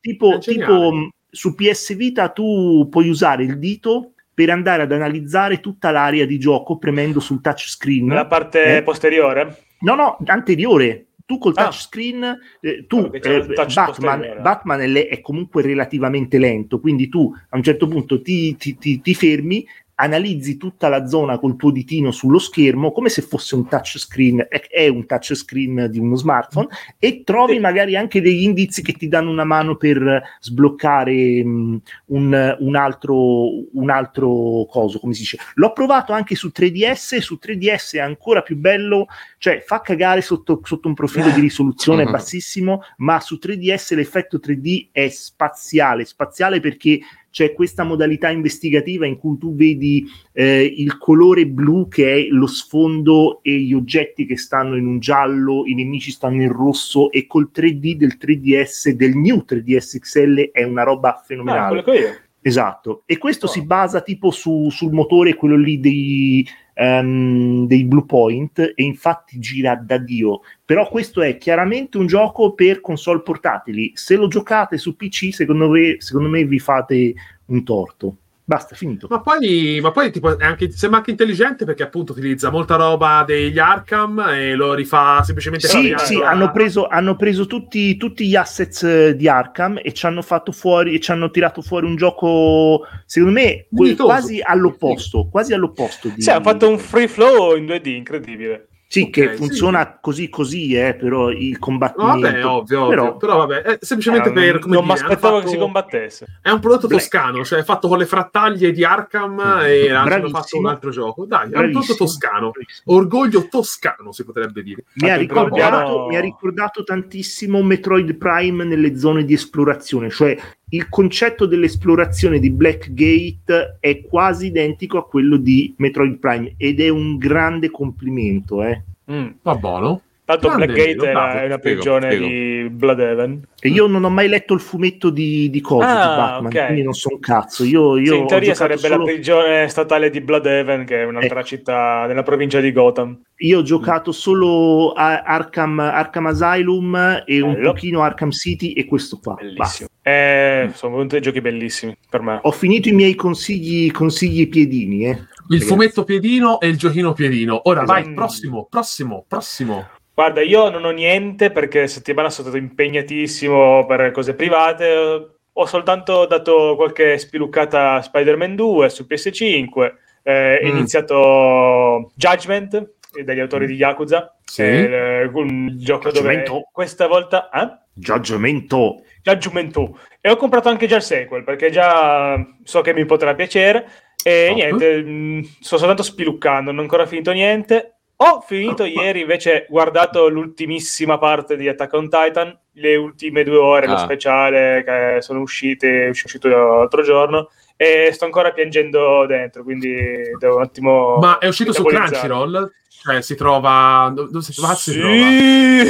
[0.01, 4.93] tipo, È tipo mh, su PS Vita tu puoi usare il dito per andare ad
[4.93, 8.05] analizzare tutta l'area di gioco premendo sul touchscreen.
[8.07, 8.83] Nella parte Eh?
[8.83, 9.63] posteriore?
[9.81, 11.07] No, no, anteriore.
[11.29, 11.65] Tu col Ah.
[11.65, 13.21] touchscreen, eh, tu, eh,
[13.53, 14.41] touch Batman.
[14.41, 19.03] Batman è, è comunque relativamente lento, quindi tu a un certo punto ti, ti- ti-
[19.03, 19.63] ti fermi,
[20.01, 24.61] analizzi tutta la zona col tuo ditino sullo schermo come se fosse un touchscreen, è,
[24.69, 26.69] è un touchscreen di uno smartphone,
[26.99, 32.57] e trovi magari anche degli indizi che ti danno una mano per sbloccare mh, un,
[32.61, 35.39] un altro, un altro coso, come si dice.
[35.55, 39.07] L'ho provato anche su 3DS, e su 3DS è ancora più bello
[39.39, 42.11] cioè fa cagare sotto, sotto un profilo di risoluzione Mhm.
[42.11, 46.99] bassissimo, ma su 3DS l'effetto 3D è spaziale, spaziale perché
[47.31, 52.47] c'è questa modalità investigativa in cui tu vedi eh, il colore blu che è lo
[52.47, 57.27] sfondo e gli oggetti che stanno in un giallo, i nemici stanno in rosso e
[57.27, 61.85] col 3D del 3DS, del new 3DS XL è una roba Ah, fenomenale.
[61.87, 62.17] io.
[62.41, 63.49] Esatto, e questo Oh.
[63.51, 66.47] si basa tipo su- sul motore, quello lì dei,
[66.79, 70.41] ehm, dei Blue Point, e infatti gira da Dio.
[70.65, 73.91] Però questo è chiaramente un gioco per console portatili.
[73.95, 77.15] Se lo giocate su PC, secondo me, secondo me vi fate
[77.47, 78.17] un torto.
[78.49, 79.09] Basta, finito.
[79.11, 83.23] Ma poi, ma poi tipo, è anche, sembra anche intelligente perché appunto utilizza molta roba
[83.27, 88.27] degli Arkham e lo rifà semplicemente Sì, sì, la- hanno preso, hanno preso tutti, tutti
[88.27, 91.85] gli assets eh, di Arkham e ci hanno fatto fuori, e ci hanno tirato fuori
[91.85, 94.05] un gioco, secondo me, Dignitoso.
[94.05, 98.69] quasi all'opposto, quasi all'opposto di, Sì, hanno fatto un free flow in 2D incredibile.
[98.91, 99.37] Sì, Ok, che sì.
[99.37, 102.21] funziona così così, eh, però il combattimento...
[102.21, 102.89] Vabbè, ovvio, ovvio.
[102.89, 104.53] Però- Però, vabbè, è semplicemente Eh, per...
[104.53, 106.27] non come non mi aspettavo che fatto- si combattesse.
[106.41, 107.03] È un prodotto Black.
[107.03, 110.39] toscano, cioè fatto con le frattaglie di Arkham e hanno Bravissimo.
[110.41, 111.27] fatto un altro gioco.
[111.27, 111.81] Dai, è un Bravissimo.
[111.85, 112.51] prodotto toscano.
[112.51, 112.97] Bravissimo.
[112.97, 114.85] Orgoglio toscano, si potrebbe dire.
[114.95, 120.35] Mi ha, ricordato, mi ha ricordato tantissimo Metroid Prime nelle zone di esplorazione, cioè
[120.71, 126.89] il concetto dell'esplorazione di Blackgate è quasi identico a quello di Metroid Prime ed è
[126.89, 128.63] un grande complimento.
[128.63, 128.83] eh.
[129.11, 129.29] Mm.
[129.43, 130.03] Va buono.
[130.29, 133.43] Tanto Grande Blackgate Nero, è, una prigione di Bloodhaven.
[133.59, 136.65] E io non ho mai letto il fumetto di, di Coso, Ah, di Batman, ok.
[136.67, 137.65] quindi non so un cazzo.
[137.65, 141.39] Io, io Sì, in teoria sarebbe solo- la prigione statale di Bloodhaven, che è un'altra
[141.39, 141.49] Ecco.
[141.49, 143.19] città nella provincia di Gotham.
[143.39, 147.73] Io ho giocato solo a Arkham, Arkham Asylum e un Bello.
[147.73, 149.35] pochino Arkham City e questo qua.
[149.35, 149.89] Bellissimo.
[150.03, 152.39] Eh, sono venuti dei giochi bellissimi per me.
[152.43, 155.11] Ho finito i miei consigli, consigli piedini, eh.
[155.51, 155.67] Il Ragazzi.
[155.73, 157.61] fumetto piedino e il giochino piedino.
[157.65, 158.03] Ora Esatto.
[158.03, 159.89] vai, prossimo, prossimo, prossimo.
[160.19, 165.37] Guarda, io non ho niente perché settimana sono stato impegnatissimo per cose private.
[165.53, 169.93] Ho soltanto dato qualche spiluccata a Spider-Man 2 su PS5.
[170.25, 170.77] Eh, È Mm.
[170.77, 174.37] iniziato Judgment eh, dagli autori di Yakuza.
[174.45, 174.63] Sì.
[174.63, 176.69] È il- un gioco dove Judgmento.
[176.73, 177.49] questa volta.
[177.51, 177.87] Eh?
[177.95, 179.03] Giaggiamento.
[179.23, 179.77] Judgment
[180.21, 183.87] e ho comprato anche già il sequel perché già so che mi potrà piacere
[184.25, 184.57] e Top.
[184.57, 190.29] niente mh, sto soltanto spiluccando non ho ancora finito niente ho finito ieri invece guardato
[190.29, 193.99] l'ultimissima parte di Attack on Titan le ultime due ore lo Ah.
[193.99, 199.95] speciale che sono uscite è uscito l'altro giorno e sto ancora piangendo dentro quindi
[200.39, 201.85] devo un attimo Ma è uscito su.
[201.85, 202.73] Crunchyroll?
[203.01, 204.11] Cioè, si trova...
[204.13, 204.75] Dove si trova?
[204.75, 205.15] Si trova?
[205.15, 205.87] sì.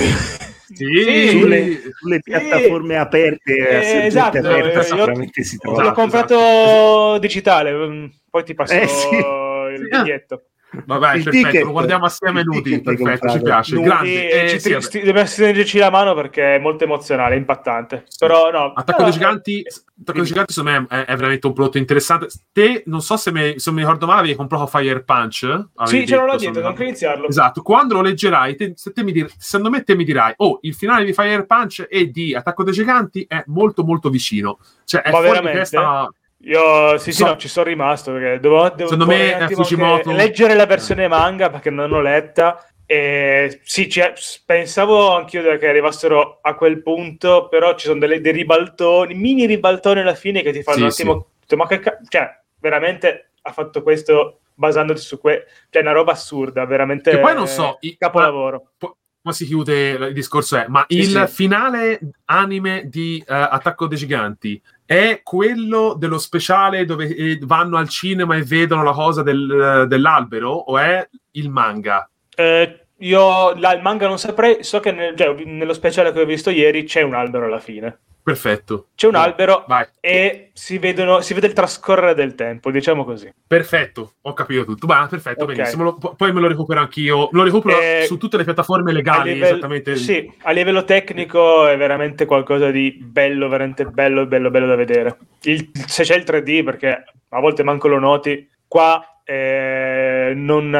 [0.74, 0.84] Sì.
[0.84, 1.28] Sì.
[1.30, 5.76] Sulle, sulle piattaforme aperte, Eh, eh, esatto, aperte, io- si trova.
[5.78, 9.14] L'ho Esatto, comprato digitale, mm, poi ti passo Eh, sì.
[9.16, 10.02] il Sì, ah.
[10.02, 10.42] biglietto.
[10.70, 11.64] Vabbè, Il perfetto, ticket.
[11.64, 13.74] lo guardiamo assieme hai Perfetto, ci piace.
[13.74, 14.30] Nudi, Grande.
[14.30, 18.04] Eh, ci- sì, sti- dobbiamo stringerci la mano perché è molto emozionale, impattante.
[18.18, 18.72] Però no.
[18.74, 19.64] Attacco però- dei giganti,
[20.00, 22.26] Attacco dei giganti secondo me è, è veramente un prodotto interessante.
[22.52, 25.44] Te, non so se, me- se mi ricordo male, avevi comprato Fire Punch?
[25.76, 27.28] Avevi Sì, ce l'ho là detto, dietro, non anche iniziarlo.
[27.28, 30.58] Esatto, quando lo leggerai, te- se te mi dir- secondo me te mi dirai, oh,
[30.62, 34.58] il finale di Fire Punch e di Attacco dei Giganti è molto molto vicino.
[34.84, 35.58] Cioè, è Ma fuori di veramente?
[35.70, 36.10] testa...
[36.42, 40.12] Io sì, sì, So- no, ci sono rimasto perché devo, devo Secondo me attimo Fujimoto-
[40.12, 42.64] leggere la versione manga perché non l'ho letta.
[42.86, 44.14] E sì, cioè,
[44.46, 50.00] pensavo anch'io che arrivassero a quel punto, però ci sono delle- dei ribaltoni, mini ribaltoni
[50.00, 51.56] alla fine che ti fanno Sì, un attimo.
[51.56, 55.46] Ma che ca- cioè, veramente ha fatto questo basandoti su que...
[55.70, 57.10] cioè, una roba assurda, veramente.
[57.10, 58.70] Che poi non so, i- capolavoro.
[58.78, 61.34] Poi si chiude il discorso è, ma Sì, il sì.
[61.34, 64.60] finale anime di eh, Attacco dei Giganti
[64.90, 70.50] è quello dello speciale dove eh, vanno al cinema e vedono la cosa del- dell'albero
[70.50, 72.08] o è il manga?
[72.34, 76.24] Eh, io la- il manga non saprei, so che nel- cioè, nello speciale che ho
[76.24, 77.98] visto ieri c'è un albero alla fine.
[78.32, 78.88] Perfetto.
[78.94, 79.86] C'è un albero Vai.
[80.00, 83.32] e si, vedono, si vede il trascorrere del tempo, diciamo così.
[83.46, 84.86] Perfetto, ho capito tutto.
[84.86, 85.54] Va, perfetto, Ok.
[85.54, 85.82] benissimo.
[85.84, 87.28] Lo- po- poi me lo recupero anch'io.
[87.32, 89.96] Lo recupero Eh, su tutte le piattaforme legali, livello- esattamente.
[89.96, 95.16] sì, a livello tecnico è veramente qualcosa di bello, veramente bello, bello, bello da vedere.
[95.44, 100.70] Il- se c'è il 3D, perché a volte manco lo noti, qua eh, non,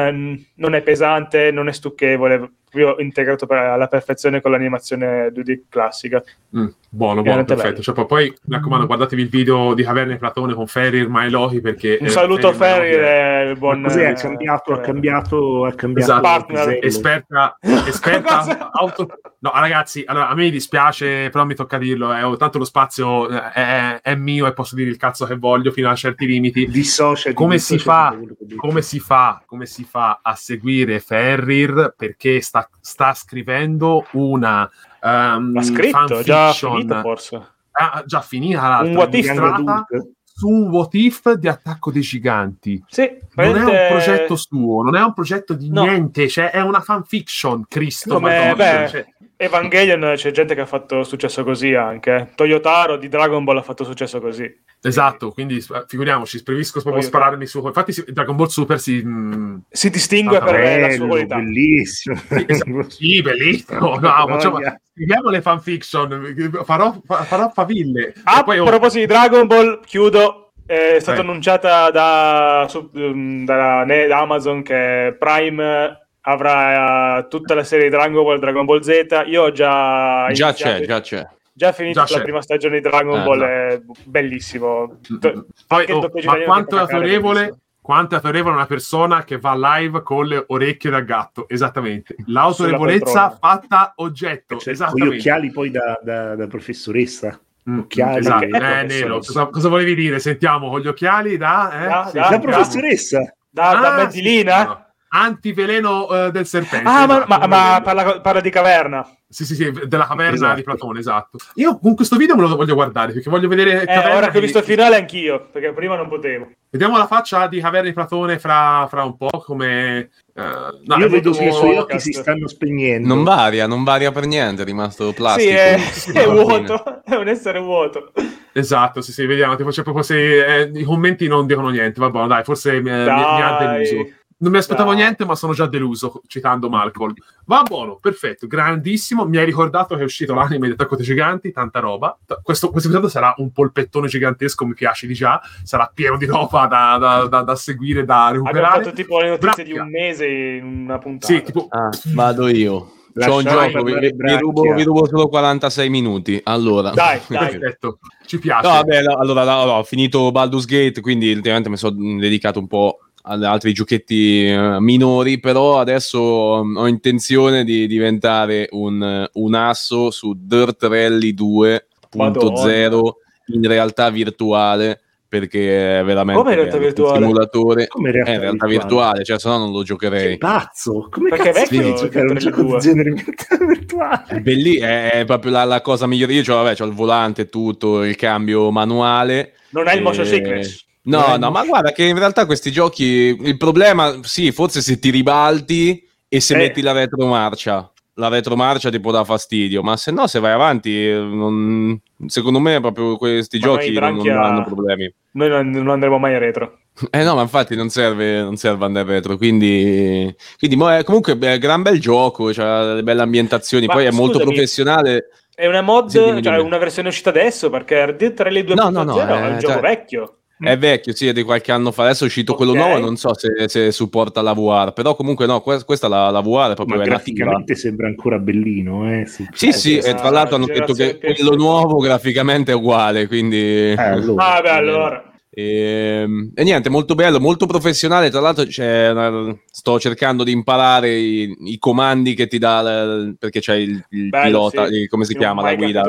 [0.55, 6.23] non è pesante, non è stucchevole, proprio integrato per- alla perfezione con l'animazione 2D classica.
[6.57, 7.81] Mm, buono, buono, perfetto.
[7.81, 11.97] Cioè, poi, mi raccomando, guardatevi il video di Caverne e Platone con Ferir Maelohi perché...
[12.01, 13.83] Un saluto a Ferir Ferri, Maelohi è il buon...
[13.83, 14.05] Cos'è?
[14.05, 16.21] Ha eh, cambiato, ha cambiato, ha cambiato Esatto.
[16.21, 16.79] Partner.
[16.81, 19.07] esperta, esperta auto...
[19.41, 22.65] No, ragazzi, allora, a me mi dispiace, però mi tocca dirlo, eh, oh, tanto lo
[22.65, 26.25] spazio eh, è, è mio e posso dire il cazzo che voglio fino a certi
[26.25, 26.67] limiti.
[26.67, 28.55] Dissociati, Come si dissociati fa?
[28.57, 34.69] Come si fa, come si fa a seguire Ferrir perché sta, sta scrivendo una
[35.01, 37.47] um, L'ha scritto, già fanfiction, finito forse.
[37.71, 40.07] ah, già finita l'altra, Un what if.
[40.23, 42.81] su un what if di attacco dei giganti.
[42.87, 43.01] Sì,
[43.35, 45.83] Non è un veramente- progetto suo, non è un progetto di No.
[45.83, 49.05] niente, cioè è una fanfiction, Cristo Come, Madonna, beh, cioè,
[49.41, 52.31] Evangelion c'è gente che ha fatto successo così anche.
[52.35, 54.53] Toyotaro di Dragon Ball ha fatto successo così.
[54.81, 57.65] esatto, quindi eh, figuriamoci, preferisco proprio Voglio- spararmi su.
[57.65, 59.01] Infatti, si- Dragon Ball Super si.
[59.01, 61.35] mm, Si distingue Ah, per la Bello, sua qualità.
[61.37, 62.19] bellissimo.
[62.47, 62.83] esatto.
[62.89, 63.95] Sì, bellissimo.
[63.97, 64.57] No, facciamo,
[64.93, 68.13] scriviamo le fanfiction, farò, fa- farò faville.
[68.25, 70.51] A E poi, oh, proposito di Dragon Ball, chiudo.
[70.65, 71.21] È stata Eh.
[71.21, 77.91] annunciata da, su- um, da, da Amazon che Prime avrà eh, tutta la serie di
[77.95, 79.23] Dragon Ball, Dragon Ball Z.
[79.27, 81.25] Io ho già, Già c'è, già c'è.
[81.53, 82.23] già finito Già la c'è.
[82.23, 83.45] prima stagione di Dragon Eh, Ball, no.
[83.45, 84.99] è bellissimo.
[85.11, 85.39] Mm, mm.
[85.67, 89.55] Poi, Anche il oh, ma quanto è autorevole, quanto è autorevole una persona che va
[89.77, 92.15] live con le orecchie da gatto, esattamente.
[92.27, 95.15] L'autorevolezza fatta oggetto, Cioè, con gli esattamente.
[95.17, 97.39] occhiali poi da, da- da professoressa.
[97.69, 98.17] Mm, occhiali.
[98.19, 98.43] esatto.
[98.45, 98.83] Eh, professoressa.
[99.05, 100.19] Nero, cosa, cosa volevi dire?
[100.19, 101.71] Sentiamo, con gli occhiali da...
[101.83, 101.87] Eh?
[101.87, 102.55] Da- Sì, da- sentiamo.
[102.55, 103.33] professoressa.
[103.51, 104.57] Da, da Ah, mezzilina?
[104.59, 104.87] sì, no.
[105.11, 106.87] Antiveleno eh, del serpente.
[106.87, 109.07] Ah, ma, esatto, ma- non ma parla, parla di caverna.
[109.27, 110.55] Sì, sì, sì, della caverna Esatto.
[110.55, 111.37] di Platone, esatto.
[111.55, 113.85] Io con questo video me lo voglio guardare perché voglio vedere...
[113.85, 116.49] Eh, ora che ho visto il finale anch'io, perché prima non potevo.
[116.71, 120.09] Vediamo la faccia di Caverna di Platone fra, fra un po' come...
[120.33, 120.41] eh,
[120.85, 123.07] no, Io è vedo che i suoi occhi si stanno spegnendo.
[123.07, 125.51] Non varia, non varia per niente, è rimasto plastico.
[125.51, 128.11] è, sì, è alla vuoto, è un essere vuoto.
[128.51, 129.55] Esatto, sì, sì, vediamo.
[129.55, 131.99] Tipo, c'è proprio se eh, i commenti non dicono niente.
[131.99, 133.83] Va buono, dai, forse mi, mi- mi ha Dai.
[133.83, 134.13] deluso.
[134.41, 134.99] Non mi aspettavo Dai.
[135.01, 137.13] niente, ma sono già deluso citando Malcolm.
[137.45, 139.25] Va buono, perfetto, grandissimo.
[139.25, 142.17] Mi hai ricordato che è uscito l'anime di Attacco dei Giganti, tanta roba.
[142.41, 145.41] Questo, questo episodio sarà un polpettone gigantesco, mi piace di già.
[145.63, 148.83] Sarà pieno di roba da, da- da- da seguire, da Abbiamo recuperare.
[148.83, 149.73] fatto tipo le notizie Branchia.
[149.73, 151.33] di un mese in una puntata.
[151.33, 152.93] Sì, tipo, Ah, vado io.
[153.13, 156.39] C'ho un gioco, vi, vi rubo, vi rubo solo 46 minuti.
[156.45, 157.57] Allora, Dai, dai.
[157.57, 158.65] perfetto, ci piace.
[158.65, 162.59] No, vabbè, no, allora no, no, ho finito Baldur's Gate, quindi ultimamente mi sono dedicato
[162.59, 162.99] un po'
[163.29, 170.11] altri giochetti eh, minori, però adesso mm, ho intenzione di diventare un, eh, un asso
[170.11, 173.09] su Dirt Rally 2.0
[173.51, 177.19] in realtà virtuale, perché è veramente Come in realtà bello, un virtuale?
[177.25, 177.87] simulatore.
[177.87, 178.87] Come realtà, in realtà virtuale?
[178.87, 180.37] virtuale, cioè se no non lo Che giocherei.
[180.37, 181.07] pazzo!
[181.11, 182.79] Come Perché vecchio devi giocare un gioco del 2?
[182.79, 184.23] genere in realtà virtuale?
[184.27, 186.33] È, belli- è, proprio la, la cosa migliore.
[186.33, 189.53] Io c'ho, vabbè, c'ho il volante tutto, il cambio manuale.
[189.71, 190.85] Non hai il motion Eh, sickness.
[191.03, 195.09] No, no, ma guarda che in realtà questi giochi, il problema, sì, forse se ti
[195.09, 196.57] ribalti e se Eh.
[196.57, 200.93] metti la retromarcia, la retromarcia ti può dare fastidio, ma se no, se vai avanti,
[201.09, 205.11] eh, non- secondo me proprio questi Ma giochi non, danno problemi.
[205.31, 206.79] Noi non, andremo mai retro.
[207.11, 211.57] Eh no, ma infatti non serve, non serve andare retro, quindi, quindi è comunque beh,
[211.57, 215.29] gran bel gioco, c'ha delle belle ambientazioni, Ma poi è molto scusami, professionale.
[215.55, 218.89] È una mod, Sì, dimmi, cioè una versione uscita adesso, perché Dirt Rally 2.0 No,
[218.89, 220.38] no, no, è un eh, gioco cioè- vecchio.
[220.61, 222.03] È vecchio, sì, è di qualche anno fa.
[222.03, 222.77] Adesso è uscito quello Ok.
[222.77, 226.41] nuovo, non so se, se supporta la VR, però comunque no, que- questa la, la
[226.41, 227.15] VR è proprio Ma è nativa.
[227.15, 229.25] graficamente sembra ancora bellino, eh?
[229.25, 231.55] Sì, Sì, sì, Eh, e tra l'altro hanno detto che quello PS4.
[231.55, 233.57] nuovo graficamente è uguale, quindi...
[233.57, 234.55] Eh, allora.
[234.57, 235.23] Ah, beh, allora.
[235.49, 238.29] E, e niente, molto bello, molto professionale.
[238.29, 243.35] Tra l'altro, c'è una- sto cercando di imparare i, i comandi che ti dà l-
[243.39, 244.93] perché c'è il, il Bello, pilota, sì.
[244.93, 246.03] il- come si chiama la guida.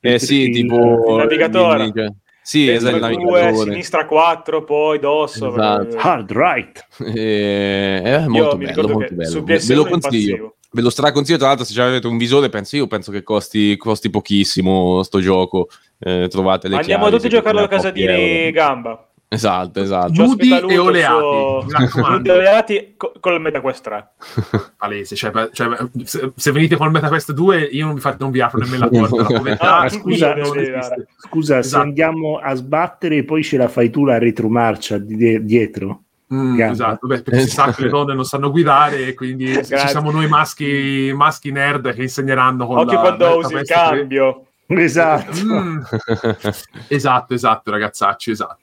[0.00, 1.92] Eh sì, tipo il navigatore.
[2.46, 3.70] Sì, esatto, il Destra 2, navigatore.
[3.72, 5.48] sinistra 4, poi dosso.
[5.48, 5.96] Esatto.
[5.96, 6.86] Hard right.
[7.04, 9.42] Eh, è molto mi bello, molto bello.
[9.42, 10.56] Ve PS1 lo consiglio.
[10.70, 14.10] Ve lo straconsiglio, tra l'altro, se avete un visore, penso io, penso che costi, costi
[14.10, 15.66] pochissimo sto gioco.
[15.98, 18.50] Eh, trovate le Andiamo chiavi, tutti a me, a casa di.
[18.52, 19.05] Gamba.
[19.28, 20.12] Esatto, esatto.
[20.22, 22.08] Nudi e oleati, suo-.
[22.10, 24.08] Nudi e oleati co- col MetaQuest 3.
[24.78, 25.16] palese.
[25.16, 28.40] Cioè, cioè, se, se venite con il MetaQuest 2, io non vi, fa- non vi
[28.40, 29.42] apro nemmeno la porta.
[29.42, 30.34] La Ah, scusa.
[31.18, 31.82] Scusa, se Esatto.
[31.82, 36.02] andiamo a sbattere, poi ce la fai tu la retromarcia di- dietro.
[36.32, 39.76] Mm, esatto, beh, perché si sa che le donne non sanno guidare, e quindi ci
[39.86, 43.98] siamo noi maschi, maschi nerd che insegneranno con Occhio la quando usi il MetaQuest 3.
[43.98, 44.45] cambio.
[44.76, 45.32] Esatto.
[45.44, 45.80] Mm,
[46.88, 48.58] esatto, esatto, ragazzacci, esatto.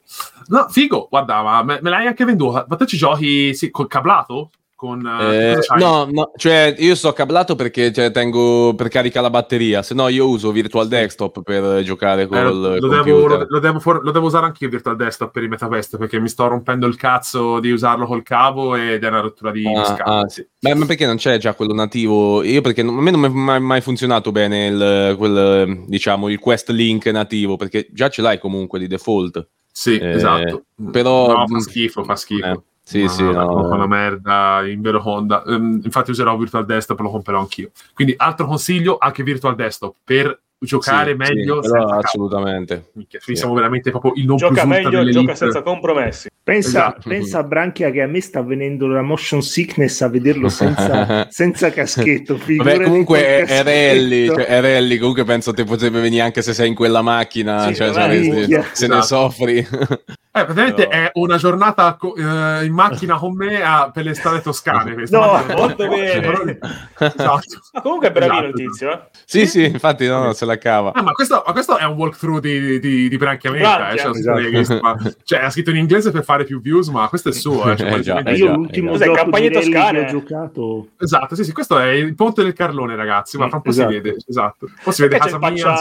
[0.48, 2.66] No, figo, guarda, ma me, me l'hai anche venduta.
[2.68, 4.50] Ma te ci giochi sì, col cablato?
[4.84, 9.30] Con, eh, Eh, no, no, cioè io sto cablato perché cioè, tengo per caricare la
[9.30, 13.60] batteria, se no io uso Virtual Desktop per giocare Eh, col lo, lo devo, lo,
[13.60, 16.86] devo for- lo devo usare anch'io Virtual Desktop per il MetaQuest perché mi sto rompendo
[16.86, 20.20] il cazzo di usarlo col cavo ed è una rottura di Ah, scatola.
[20.20, 20.46] ah, sì.
[20.60, 22.44] Beh, ma perché non c'è già quello nativo?
[22.44, 26.28] Io perché non- a me non mi è mai, mai funzionato bene il, quel, diciamo,
[26.28, 29.48] il Quest Link nativo, perché già ce l'hai comunque di default.
[29.72, 30.66] Sì, Eh, esatto.
[30.92, 32.64] però- No, fa schifo, fa schifo.
[32.86, 33.74] Sì, Ma sì, no, eh.
[33.74, 35.44] una merda in vero Honda.
[35.46, 37.72] Ehm, infatti userò Virtual Desktop, lo comprerò anch'io.
[37.94, 42.90] Quindi altro consiglio, anche Virtual Desktop per giocare Sì, meglio sì, assolutamente.
[42.94, 43.36] Minchia, Sì.
[43.36, 46.30] siamo veramente proprio il non Gioca meglio, gioca senza compromessi.
[46.44, 47.10] Pensa, Esatto.
[47.10, 51.70] pensa a Branchia che a me sta venendo la motion sickness a vederlo senza, senza
[51.70, 52.38] caschetto.
[52.38, 56.68] Vabbè, comunque è, rally, cioè, è rally, comunque penso te potrebbe venire anche se sei
[56.68, 58.24] in quella macchina, Sì, cioè, vabbè,
[58.74, 59.02] se, ne Esatto.
[59.04, 59.58] soffri.
[60.36, 60.90] Eh, praticamente No.
[60.92, 64.96] è una giornata co- eh, in macchina con me a- per le strade toscane.
[65.12, 66.58] No, molto bene.
[66.98, 67.42] Esatto.
[67.74, 68.62] Ma comunque è bravino Esatto.
[68.62, 69.00] il tizio, eh.
[69.26, 70.92] sì, sì, infatti no, no, se la cava.
[70.94, 73.76] Ah, ma questo, ma questo è un walkthrough di, di, di Branchiamenta.
[73.76, 75.16] Branchia, eh, cioè, esatto.
[75.24, 77.72] cioè, ha scritto in inglese per fare più views, ma questo è il suo.
[77.72, 80.00] Eh, cioè, Eh, palesemente- già, Io già, l'ultimo Cos'è, gioco campagne toscane?
[80.00, 83.38] che ho giocato Esatto, sì, sì, questo è il ponte del Carlone, ragazzi.
[83.38, 83.90] Ma fra un po' Esatto.
[83.90, 84.70] si vede, esatto.
[84.84, 85.74] Poi si vede casa mia.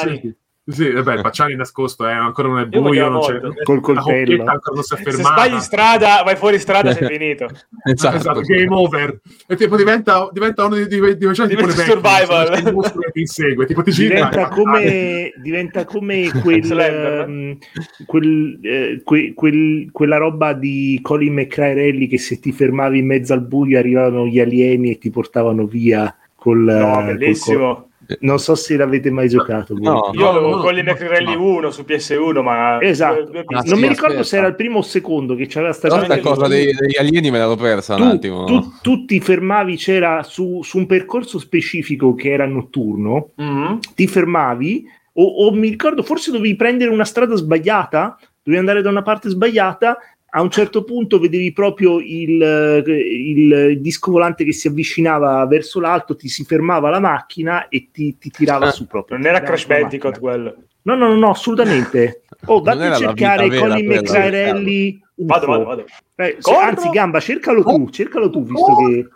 [0.65, 0.91] Sì.
[0.93, 3.41] Vabbè, il Pacciani è nascosto, eh, ancora non è Io buio, non c'è.
[3.65, 4.45] Col coltello.
[4.45, 5.43] ancora non si è Se fermata.
[5.45, 7.49] sbagli strada, vai fuori strada, sei finito.
[7.85, 8.17] Esatto.
[8.17, 9.21] Esatto, game over.
[9.49, 12.73] E tipo diventa, diventa uno di, di, di, di, tipo le vecchie, survival.
[12.73, 17.59] mostro che ti insegue, tipo ti gira diventa come, diventa come quel, ehm,
[18.07, 23.33] quel, eh, que- quel- quella roba di Colin McCrae che se ti fermavi in mezzo
[23.33, 27.89] al buio arrivavano gli alieni e ti portavano via col, No, eh, col bellissimo.
[28.21, 29.85] Non so se l'avete mai giocato voi.
[29.85, 30.11] No.
[30.13, 31.43] Io avevo no, no, McRae no.
[31.43, 32.81] 1 su PS1, ma...
[32.81, 33.23] Esatto.
[33.25, 33.69] due- due Ah, piste.
[33.69, 34.25] non sì, mi ricordo aspetta.
[34.29, 36.73] se era il primo o il secondo che c'era sta Però Veramente sta cosa dei-
[36.75, 38.45] degli alieni me l'ero persa un tu, attimo.
[38.45, 43.79] tu- tu ti fermavi, c'era su, su un percorso specifico che era notturno, Mhm.
[43.95, 44.85] ti fermavi
[45.15, 49.29] o, o mi ricordo forse dovevi prendere una strada sbagliata, dovevi andare da una parte
[49.29, 49.99] sbagliata,
[50.35, 56.17] a un certo punto vedevi proprio il, il disco volante che si avvicinava verso l'alto,
[56.17, 59.19] ti si fermava la macchina e ti, ti tirava Ah, su proprio.
[59.19, 60.55] Non era Crash Bandicoot quello.
[60.83, 62.23] No, no, no, no, assolutamente.
[62.47, 65.85] Oh, vatti a cercare vera Colin quella, McCrarelli Vado, vado, vado.
[66.17, 66.59] Eh, se- Corro.
[66.59, 69.09] anzi, Gamba, cercalo tu, cercalo tu, visto che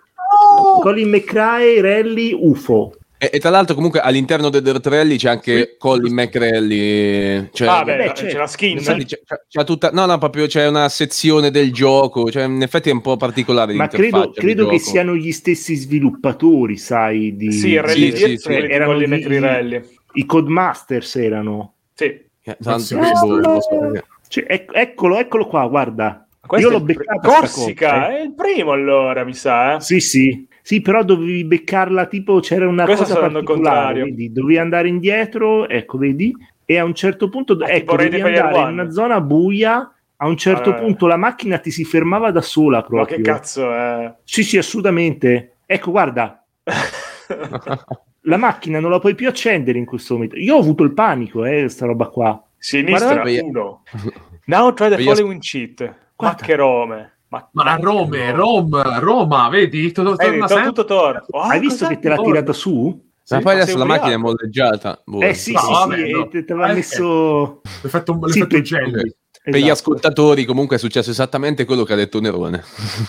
[0.80, 2.92] Colin McRae Rally UFO.
[3.18, 7.48] E, e tra l'altro, comunque, all'interno del Dirt Rally c'è anche Colin McRae.
[7.52, 8.38] Cioè, Ah, beh, beh, c'è certo.
[8.38, 8.78] la skin.
[8.78, 12.30] C'è, c'è- c'è tutta, no, no, proprio c'è una sezione del gioco.
[12.30, 13.72] Cioè, in effetti è un po' particolare.
[13.72, 14.90] Ma credo, credo che gioco.
[14.90, 18.52] siano gli stessi sviluppatori, sai, di, Sì, il Rally Sì, sì, sì.
[18.52, 19.82] Erano Colin Rally.
[20.14, 21.72] i Codemasters erano.
[21.94, 22.04] Sì.
[22.04, 23.92] Eh, tanto- Sì, boh, non so.
[24.28, 26.26] Cioè, ec- eccolo, eccolo qua, guarda.
[26.46, 28.18] Questo Io l'ho sta Corsica, eh.
[28.18, 29.76] è il primo allora, mi sa.
[29.76, 29.80] eh.
[29.80, 30.46] Sì, sì.
[30.66, 34.04] Sì, però dovevi beccarla, tipo c'era una Questo cosa particolare, contrario.
[34.06, 34.32] vedi?
[34.32, 36.34] Dovevi andare indietro, ecco, vedi?
[36.64, 40.36] E a un certo punto, Ah, ecco, devi andare in una zona buia, a un
[40.36, 43.16] certo Ah, punto la macchina ti si fermava da sola Ma proprio.
[43.18, 44.12] che cazzo è?
[44.24, 45.58] Sì, sì, assolutamente.
[45.66, 46.44] Ecco, guarda,
[48.22, 50.34] la macchina non la puoi più accendere in questo momento.
[50.36, 52.42] Io ho avuto il panico, eh, sta roba qua.
[52.58, 53.82] Sinistra Guarda- 1.
[54.46, 55.80] Now try the following cheat.
[55.82, 56.44] Ma Guarda.
[56.44, 57.12] che rome.
[57.52, 59.92] Ma, Ma a Rome, Roma, Roma, vedi?
[59.92, 61.24] Tutto, Eh, torna tutto torna.
[61.30, 62.84] Oh, Hai visto che te l'ha tirata su?
[63.28, 65.02] Ma Sì, poi ma adesso sei la macchina è molleggiata.
[65.04, 65.20] Boh.
[65.20, 66.24] Eh sì, No, sì, vabbè, sì, no.
[66.24, 67.60] e te, te l'ha Eh, messo...
[67.82, 69.14] L'effetto, Sì, l'effetto per- jelly.
[69.46, 72.62] Per gli Esatto, ascoltatori, comunque è successo esattamente quello che ha detto Nerone.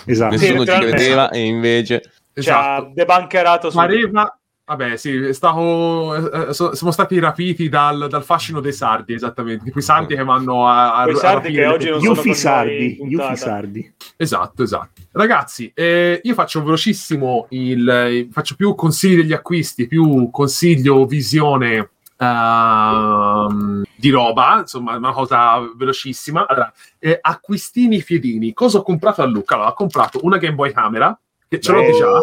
[0.06, 0.36] esatto.
[0.36, 2.00] Sì, Nessuno ci credeva, e invece.
[2.00, 2.10] Ci
[2.48, 2.90] ha Esatto.
[2.94, 4.38] debankerato su Pareva...
[4.68, 9.64] Vabbè, sì, stavo, eh, so- siamo stati rapiti dal, dal fascino dei sardi, esattamente.
[9.64, 13.00] Tipo i sardi che vanno a, a, Quei sardi che oggi non Gli sono sardi,
[13.00, 13.32] in gli puntata.
[13.32, 13.94] Ufi sardi.
[14.14, 15.00] Esatto, esatto.
[15.12, 21.88] Ragazzi, eh, io faccio velocissimo il, eh, faccio più consigli degli acquisti, più consiglio visione
[22.18, 26.46] ehm, di roba, insomma, una cosa velocissima.
[26.46, 28.52] Allora, eh, acquistini fiedini.
[28.52, 29.54] Cosa ho comprato a Luca?
[29.54, 31.18] Allora, ho comprato una Game Boy Camera,
[31.48, 32.20] che ce l'ho già,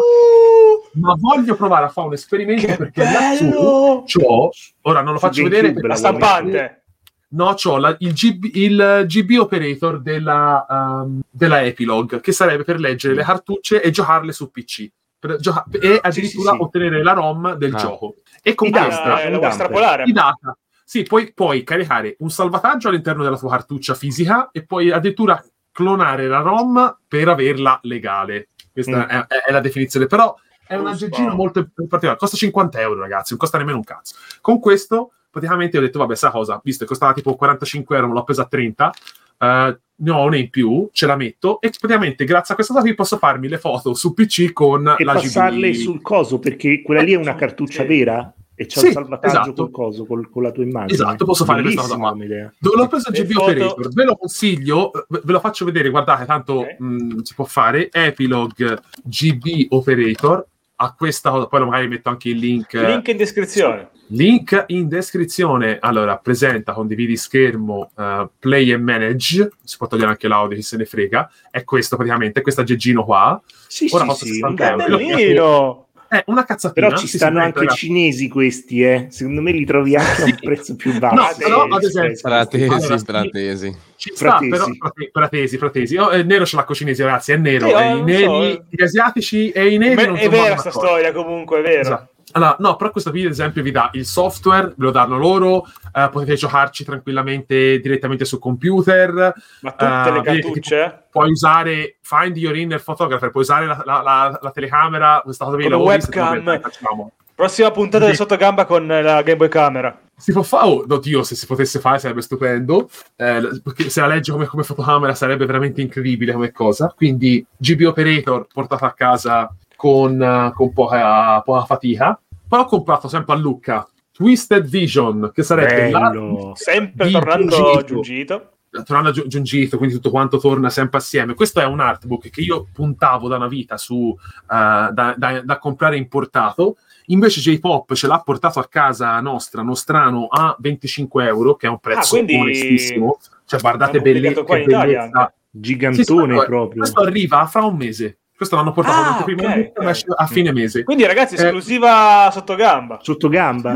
[0.96, 4.04] ma voglio provare a fare un esperimento Che perché lassù bello!
[4.06, 4.50] c'ho,
[4.82, 6.80] ora non lo faccio GameCube vedere, la stampante.
[7.28, 12.78] No, c'ho la- il, GB, il GB operator della, um, della Epilogue, che sarebbe per
[12.78, 14.88] leggere le cartucce e giocarle su PC.
[15.18, 16.62] Per gioca- e addirittura sì, sì.
[16.62, 17.78] ottenere la ROM del Ah.
[17.78, 18.14] gioco.
[18.42, 20.56] E con Ah, questa eh, la data.
[20.84, 25.42] Sì, poi puoi caricare un salvataggio all'interno della tua cartuccia fisica e poi addirittura
[25.72, 28.50] clonare la ROM per averla legale.
[28.72, 29.02] Questa Mm.
[29.02, 30.32] è, è la definizione, però
[30.66, 32.18] è un aggeggino molto particolare.
[32.18, 34.14] Costa 50 euro, ragazzi, non costa nemmeno un cazzo.
[34.40, 38.14] Con questo, praticamente ho detto, vabbè, sa cosa, visto che costava tipo 45 euro, me
[38.14, 38.92] l'ho presa a 30,
[39.38, 42.84] eh, ne ho una in più, ce la metto e praticamente grazie a questa cosa
[42.84, 45.74] qui posso farmi le foto su PC con E la passarle GB.
[45.74, 47.88] sul coso, perché quella lì è una Eh, cartuccia sì.
[47.88, 49.52] vera e c'è Sì, il salvataggio esatto.
[49.54, 50.92] col coso, col- con la tua immagine.
[50.94, 52.10] Esatto, posso fare questa cosa qua.
[52.12, 53.88] Dove l'ho preso il GB foto- Operator?
[53.92, 56.76] Ve lo consiglio, ve lo faccio vedere, guardate, tanto Ok.
[56.78, 57.90] mh, si può fare.
[57.90, 60.46] Epilogue GB Operator.
[60.78, 62.74] A questa cosa, poi magari metto anche il link.
[62.74, 63.90] Link in descrizione.
[64.08, 65.78] Link in descrizione.
[65.80, 69.50] Allora, presenta, condividi schermo, eh, play e manage.
[69.64, 71.30] Si può togliere anche l'audio, chi se ne frega.
[71.50, 73.40] È questo praticamente, questo aggeggino qua.
[73.66, 74.96] Sì, Ora sì, posso sì, stare un tranquillo.
[74.98, 75.14] cavolo.
[75.16, 75.85] Bellino!
[76.08, 76.88] È una cazzatina.
[76.88, 77.76] Però ci stanno anche ragazzi.
[77.86, 79.06] cinesi questi, eh.
[79.10, 81.14] Secondo me li trovi anche a un prezzo più basso.
[81.14, 83.76] No, eh, però, ad esempio, Fratesi, Allora, fratesi.
[83.96, 84.50] Ci sta, Fratesi.
[84.50, 84.66] però
[85.12, 85.96] fratesi, fratesi.
[85.96, 87.66] Oh, è nero ce l'ha con i cinesi, ragazzi, è nero.
[87.66, 88.62] E eh, I lo neri, so, eh.
[88.70, 90.86] gli asiatici e i neri Beh, non è vera mai sta d'accordo.
[90.88, 91.80] storia comunque, è vero.
[91.80, 92.10] Esatto.
[92.32, 95.64] Allora, no, però questo video, ad esempio, vi dà il software, ve lo danno loro,
[95.92, 101.04] eh, potete giocarci tranquillamente direttamente sul computer, Ma tutte Ah, le cartucce?
[101.10, 105.56] puoi usare Find Your Inner Photographer, puoi usare la, la- la- la telecamera, questa cosa
[105.56, 106.60] qui la webcam.
[106.60, 107.12] facciamo.
[107.34, 108.22] Prossima puntata del Sì.
[108.22, 109.98] sottogamba con la Game Boy Camera.
[110.16, 114.06] Si può fare, oh, oddio, se si potesse fare sarebbe stupendo, eh, perché se la
[114.06, 116.92] leggi come, come fotocamera sarebbe veramente incredibile come cosa.
[116.96, 122.18] Quindi GB Operator portata a casa con, eh, con poca, poca fatica.
[122.48, 126.52] Poi ho comprato sempre a Lucca Twisted Vision, che sarebbe Bello.
[126.54, 127.84] Sempre di tornando Giungito.
[127.84, 128.50] Giungito.
[128.84, 131.34] tornando a Giu- Giungito, quindi tutto quanto torna sempre assieme.
[131.34, 135.58] Questo è un artbook che io puntavo da una vita su eh, da, da- da
[135.58, 136.76] comprare importato.
[137.06, 141.78] Invece J-Pop ce l'ha portato a casa nostra, nostrano, a 25 euro, che è un
[141.78, 143.18] prezzo Ah, quindi- onestissimo.
[143.44, 145.32] Cioè, guardate È belle, bellezza.
[145.50, 146.80] Gigantone Sì, sì, proprio.
[146.80, 148.18] Questo arriva fra un mese.
[148.36, 149.84] Questo l'hanno portato Ah, l'anteprima ok, book, ok.
[149.84, 150.84] ma esce a fine mese.
[150.84, 151.44] Quindi, ragazzi, Eh.
[151.44, 152.98] esclusiva sotto gamba.
[153.02, 153.74] Sotto gamba.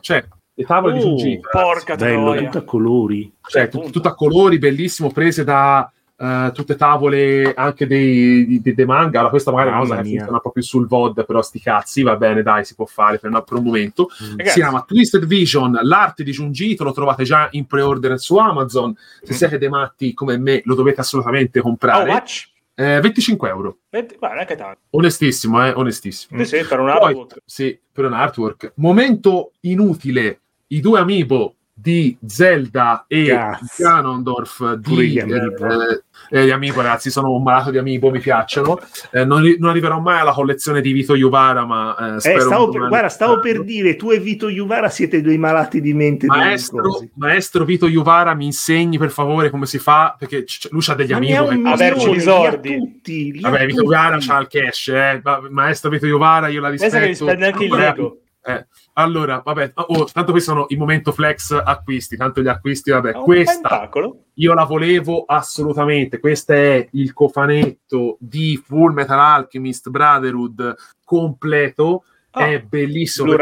[0.00, 0.24] Cioè,
[0.54, 1.48] le tavole di Oh, Giungito.
[1.50, 3.32] Porca Bello, tutto a colori.
[3.46, 8.74] cioè, tut- tutto a colori, bellissimo, prese da eh, tutte tavole anche dei, di- di-
[8.74, 9.16] dei manga.
[9.18, 10.16] Allora, questa magari è una cosa che mia.
[10.18, 13.42] funziona proprio sul VOD, però sti cazzi, va bene, dai, si può fare per, una-
[13.42, 14.08] per un momento.
[14.36, 18.94] Ragazzi, Si chiama Twisted Vision, l'arte di Giungito, lo trovate già in pre-order su Amazon.
[19.22, 19.36] Se Mm.
[19.36, 22.12] siete dei matti come me, lo dovete assolutamente comprare.
[22.12, 22.50] much?
[22.82, 23.78] Eh, 25 euro.
[23.90, 24.80] 20 Guarda, neanche tanto.
[24.90, 26.42] Onestissimo, eh, onestissimo.
[26.44, 27.36] Sì, sì, per un Poi, artbook.
[27.44, 28.72] sì, per un artwork.
[28.76, 33.82] Momento inutile, i due amiibo di Zelda e Cazzo.
[33.82, 38.78] Ganondorf di gli eh, eh, gli amiibo, ragazzi, sono un malato di amiibo, mi piacciono.
[39.10, 42.68] Eh, non, non arriverò mai alla collezione di Vito Juvara, ma eh, Eh, spero stavo
[42.70, 46.26] per, guarda, stavo per dire, tu e Vito Juvara siete dei malati di mente.
[46.26, 50.14] Maestro, maestro Vito Juvara, mi insegni per favore come si fa?
[50.18, 51.48] Perché c- lui ha degli amiibo.
[51.48, 52.76] un che- Averci milione, i li ha sordi.
[52.76, 53.82] tutti, li ha Vabbè, Vito.
[53.82, 55.20] Juvara c'ha il cash, eh.
[55.22, 57.24] Ma- Maestro Vito Juvara, io la Pensa che rispetto.
[57.24, 58.16] gli spende anche il Lego.
[58.44, 63.12] Eh, allora, vabbè, oh, tanto questi sono i momento flex acquisti, tanto gli acquisti, vabbè,
[63.12, 64.24] questa tentacolo.
[64.34, 72.04] io la volevo assolutamente, questo è il cofanetto di Full Metal Alchemist Brotherhood completo,
[72.34, 73.36] Ah, è bellissimo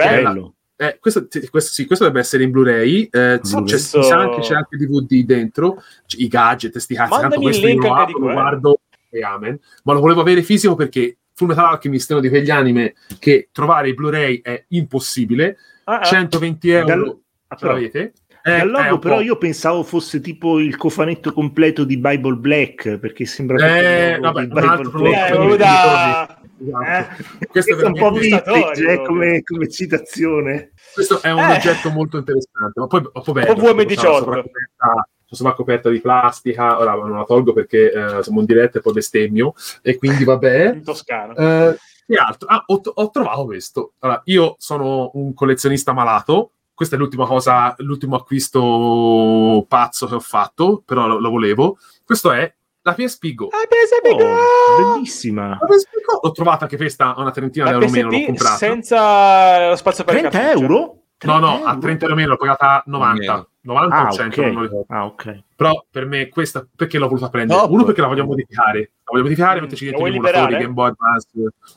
[0.80, 4.40] eh, questo, sì, questo, sì, questo dovrebbe essere in Blu-ray, eh, c'è, mi sa anche,
[4.40, 7.94] c'è anche DVD dentro, c- i gadget, sti cazzi, tanto il questo link io lo
[7.94, 8.32] apro, lo quello.
[8.32, 8.80] guardo
[9.10, 12.50] e amen, ma lo volevo avere fisico perché Full Metal Alchemist è uno di quegli
[12.50, 16.04] anime che trovare i Blu-ray è impossibile, Ah, ah.
[16.04, 18.12] 120 euro Dal- ah, ce però- l'avete?
[18.42, 22.98] Eh, Dal è logo, però, io pensavo fosse tipo il cofanetto completo di Bible Black
[22.98, 25.56] perché sembra Eh, vabbè, un altro Bible prodotto Eh, Black.
[25.56, 26.40] da...
[26.62, 26.82] Esatto.
[26.84, 27.06] Eh?
[27.50, 29.02] Questo, è Questo è un po' vintage eh, proprio.
[29.06, 30.72] come, come citazione.
[30.92, 31.56] questo è un Eh.
[31.56, 34.42] oggetto molto interessante, ma poi, poi bello, Un po' VM18.
[34.76, 38.78] c'ha la la sovracoperta di plastica, ora non la tolgo perché eh, siamo in diretta
[38.78, 40.72] e poi bestemmio, e quindi vabbè.
[40.74, 41.34] in toscano.
[41.36, 41.76] Eh,
[42.06, 42.48] che altro?
[42.48, 43.92] Ah, ho, ho trovato questo.
[44.00, 46.52] Allora, io sono un collezionista malato.
[46.74, 51.78] Questa è l'ultima cosa, l'ultimo acquisto pazzo che ho fatto, però lo, lo volevo.
[52.04, 52.52] Questo è
[52.82, 53.48] la PSP Go.
[53.48, 55.50] Ah, PSP Oh, bellissima.
[55.60, 58.24] La PSP Go l'ho trovata che questa a una trentina di La euro meno, l'ho
[58.24, 58.56] comprata.
[58.56, 60.64] senza lo spazio per le 30 cartucce.
[60.64, 60.99] euro?
[61.22, 63.32] No, no, 30 a 30 euro meno l'ho pagata 90.
[63.32, 63.48] Meno.
[63.62, 64.62] 90 Ah, o 100, non lo ok.
[64.70, 64.84] ricordo.
[64.94, 65.42] Ah, ok.
[65.54, 67.60] Però per me questa, perché l'ho voluta prendere?
[67.60, 67.70] Top.
[67.70, 68.78] Uno perché la voglio modificare.
[68.78, 70.52] La voglio modificare, Mm, metterci dentro i emulatori?
[70.54, 71.28] Game Boy Advance.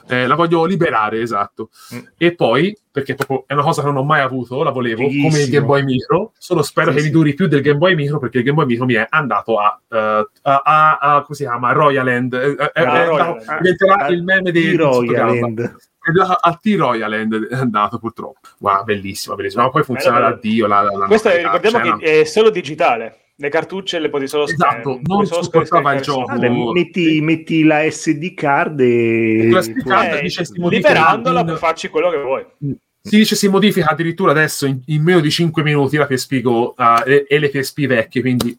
[0.08, 1.70] Eh, la voglio liberare, esatto.
[1.94, 2.00] Mm.
[2.18, 5.28] E poi, perché proprio è una cosa che non ho mai avuto, la volevo, Fighissimo.
[5.28, 7.08] come il Game Boy Micro, solo spero Sì, che sì.
[7.08, 9.58] mi duri più del Game Boy Micro, perché il Game Boy Micro mi è andato
[9.58, 12.34] a, eh, a, a- a- come si chiama, Royal End.
[12.34, 13.58] Eh, eh, Ah, è Royal End.
[13.60, 15.36] diventerà Ah, il meme di Royal.
[15.36, 15.76] End.
[16.06, 18.40] Andato a T-Royal End è andato purtroppo.
[18.60, 19.64] Wow, bellissima, bellissima.
[19.64, 20.68] Ma poi funziona Bello, da Dio.
[20.68, 23.18] La, la, la Questo è- ricordiamo cioè, che è solo digitale.
[23.36, 26.70] Le cartucce le puoi solo Esatto, eh, non supportava il scaricare gioco.
[26.70, 29.50] Ah, metti, metti la SD card e...
[29.50, 32.46] La SD card Eh, dice si modifica liberandola in- puoi farci quello che vuoi.
[33.02, 36.76] Si dice si modifica addirittura adesso in, in meno di 5 minuti la PSP Go
[36.78, 38.56] eh, e, e le PSP vecchie, quindi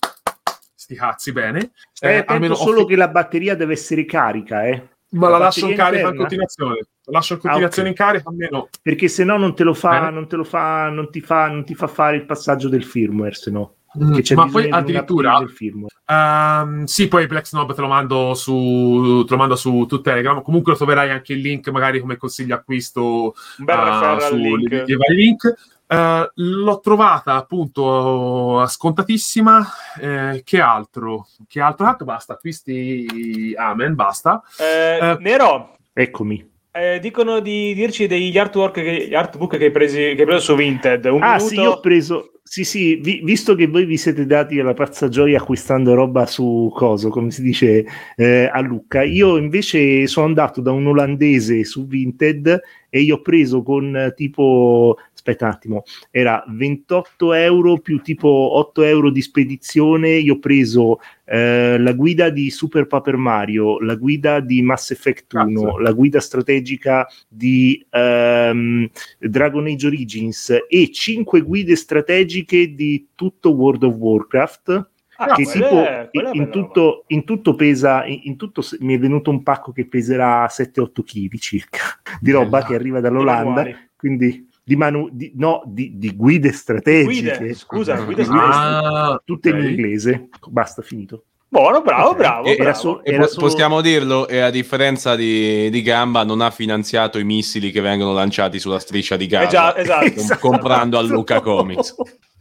[0.74, 1.70] sti cazzi bene.
[2.00, 4.82] Eh, ho solo fi- che la batteria deve essere carica, eh?
[5.10, 6.18] ma la la lascio in carica in interna?
[6.18, 6.86] continuazione.
[7.06, 8.68] La lascio in continuazione Ah, in carica almeno.
[8.80, 10.10] Perché se no non te lo fa, Bene.
[10.10, 13.34] non te lo fa, non ti fa, non ti fa fare il passaggio del firmware,
[13.34, 13.74] se no.
[14.02, 15.94] Mm, Che c'è ma poi addirittura upgrade del firmware.
[16.06, 20.42] Ehm, sì, poi Black Snob te lo mando su, te lo mando su, su Telegram.
[20.42, 24.84] Comunque lo troverai anche il link, magari come consiglio acquisto Un bel referral su link.
[24.88, 25.54] i- vari link.
[25.86, 29.64] Eh, l'ho trovata appunto scontatissima.
[30.00, 31.28] Eh, che altro?
[31.46, 31.94] Che altro?
[32.04, 32.32] Basta.
[32.32, 34.42] Acquisti Amen, basta.
[34.58, 36.50] Eh, Eh, Nero, Eccomi.
[36.76, 40.40] Eh, dicono di dirci degli artwork, che, gli artbook che hai, presi, che hai preso
[40.40, 41.04] su Vinted.
[41.04, 41.46] Un Ah, minuto.
[41.46, 42.30] sì, io ho preso.
[42.42, 46.70] Sì, sì, vi- visto che voi vi siete dati alla pazza gioia acquistando roba su
[46.74, 47.86] coso, come si dice
[48.16, 53.22] eh, a Lucca, io invece sono andato da un olandese su Vinted e io ho
[53.22, 60.10] preso con tipo, aspetta un attimo, era 28 euro più tipo 8 euro di spedizione.
[60.10, 65.32] Io ho preso eh, la guida di Super Paper Mario, la guida di Mass Effect
[65.32, 65.78] 1, Cazzo.
[65.78, 68.88] la guida strategica di ehm,
[69.18, 74.88] Dragon Age Origins e 5 guide strategiche di tutto World of Warcraft.
[75.16, 79.30] Ah, che tipo è- in, tutto, in tutto pesa, in, in tutto mi è venuto
[79.30, 81.78] un pacco che peserà 7-8 kg circa
[82.20, 82.66] di roba Bella.
[82.66, 83.64] che arriva dall'Olanda.
[83.96, 87.36] Quindi di, manu- di- no, di, di guide strategiche.
[87.36, 89.58] Guide, scusa, guide guide Ah, tutte ok.
[89.58, 90.28] in inglese.
[90.48, 91.26] Basta, finito.
[91.54, 92.16] Buono, bravo, Ok.
[92.16, 92.46] bravo.
[92.48, 92.62] E- bravo.
[92.62, 96.50] era solo- E po- solo- possiamo dirlo, e a differenza di, di Gamba, non ha
[96.50, 100.04] finanziato i missili che vengono lanciati sulla striscia di Eh Gaza, già, esatto.
[100.04, 100.40] Esatto.
[100.40, 101.94] comprando a Luca Comics.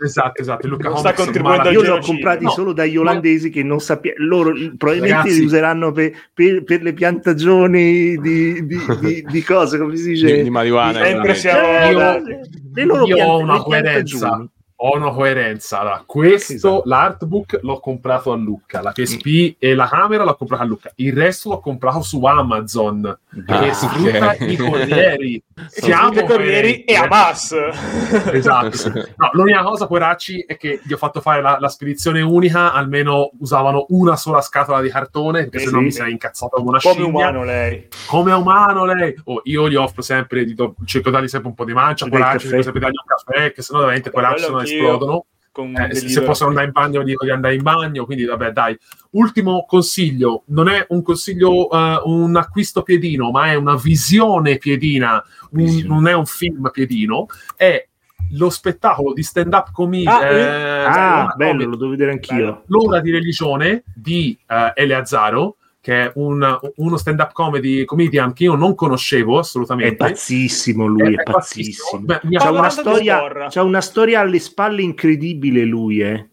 [0.03, 0.67] Esatto, esatto.
[0.67, 3.79] Luca Non sta Comics contribuendo Io li ho comprati No, solo dagli olandesi che non
[3.79, 4.17] sappiamo.
[4.25, 5.39] Loro probabilmente Ragazzi.
[5.39, 10.37] li useranno per, per- per le piantagioni di, di, di- di cose, come si dice?
[10.37, 11.03] Di, di marijuana.
[11.03, 12.35] Sempre siamo- Io- dati.
[12.73, 14.47] le loro io pianta- ho una coerenza.
[14.91, 15.79] Una coerenza.
[15.79, 16.81] Allora, questo, Esatto.
[16.85, 20.91] l'artbook l'ho comprato a Lucca, la PSP e la camera l'ho comprata a Lucca.
[20.95, 24.39] Il resto l'ho comprato su Amazon, Ah, che sfrutta ok.
[24.41, 25.43] i corrieri.
[25.67, 26.95] Siamo Siamo corrieri e.
[26.95, 27.55] Hamas.
[28.33, 28.91] Esatto.
[29.17, 33.31] No, l'unica cosa, poracci, è che gli ho fatto fare la, la spedizione unica, almeno
[33.39, 35.83] usavano una sola scatola di cartone, perché Eh sennò sì.
[35.83, 37.09] mi sarei incazzato come una Come scimmia.
[37.29, 37.87] umano lei.
[38.07, 39.15] Come umano lei.
[39.25, 42.07] Oh, io gli offro sempre, gli do- cerco di dargli sempre un po' di mancia,
[42.07, 44.72] poracci, cerco sempre di dargli un caffè, che sennò veramente poracci se no anch'io.
[44.75, 45.25] Esplodono.
[45.51, 48.05] Con Eh, un se- se possono andare in bagno, dico di andare in bagno.
[48.05, 48.75] Quindi, vabbè, dai.
[49.11, 55.23] Ultimo consiglio: non è un consiglio, eh, un acquisto piedino, ma è una visione piedina.
[55.51, 55.87] un- Visione.
[55.87, 57.27] non è un film piedino.
[57.55, 57.87] È
[58.31, 60.05] lo spettacolo di stand-up comedy.
[60.07, 62.63] Ah, eh, Ah, una bello, comedy, lo devo vedere anch'io.
[62.65, 68.55] L'ora di religione di eh, Eleazzaro, che è un- uno stand-up comedy comedian che io
[68.55, 69.97] non conoscevo È assolutamente.
[69.97, 72.05] pazzissimo lui, È- è, è pazzissimo.
[72.05, 72.39] pazzissimo.
[72.39, 76.29] C'ha una, storia, c'ha una storia alle spalle incredibile lui, eh.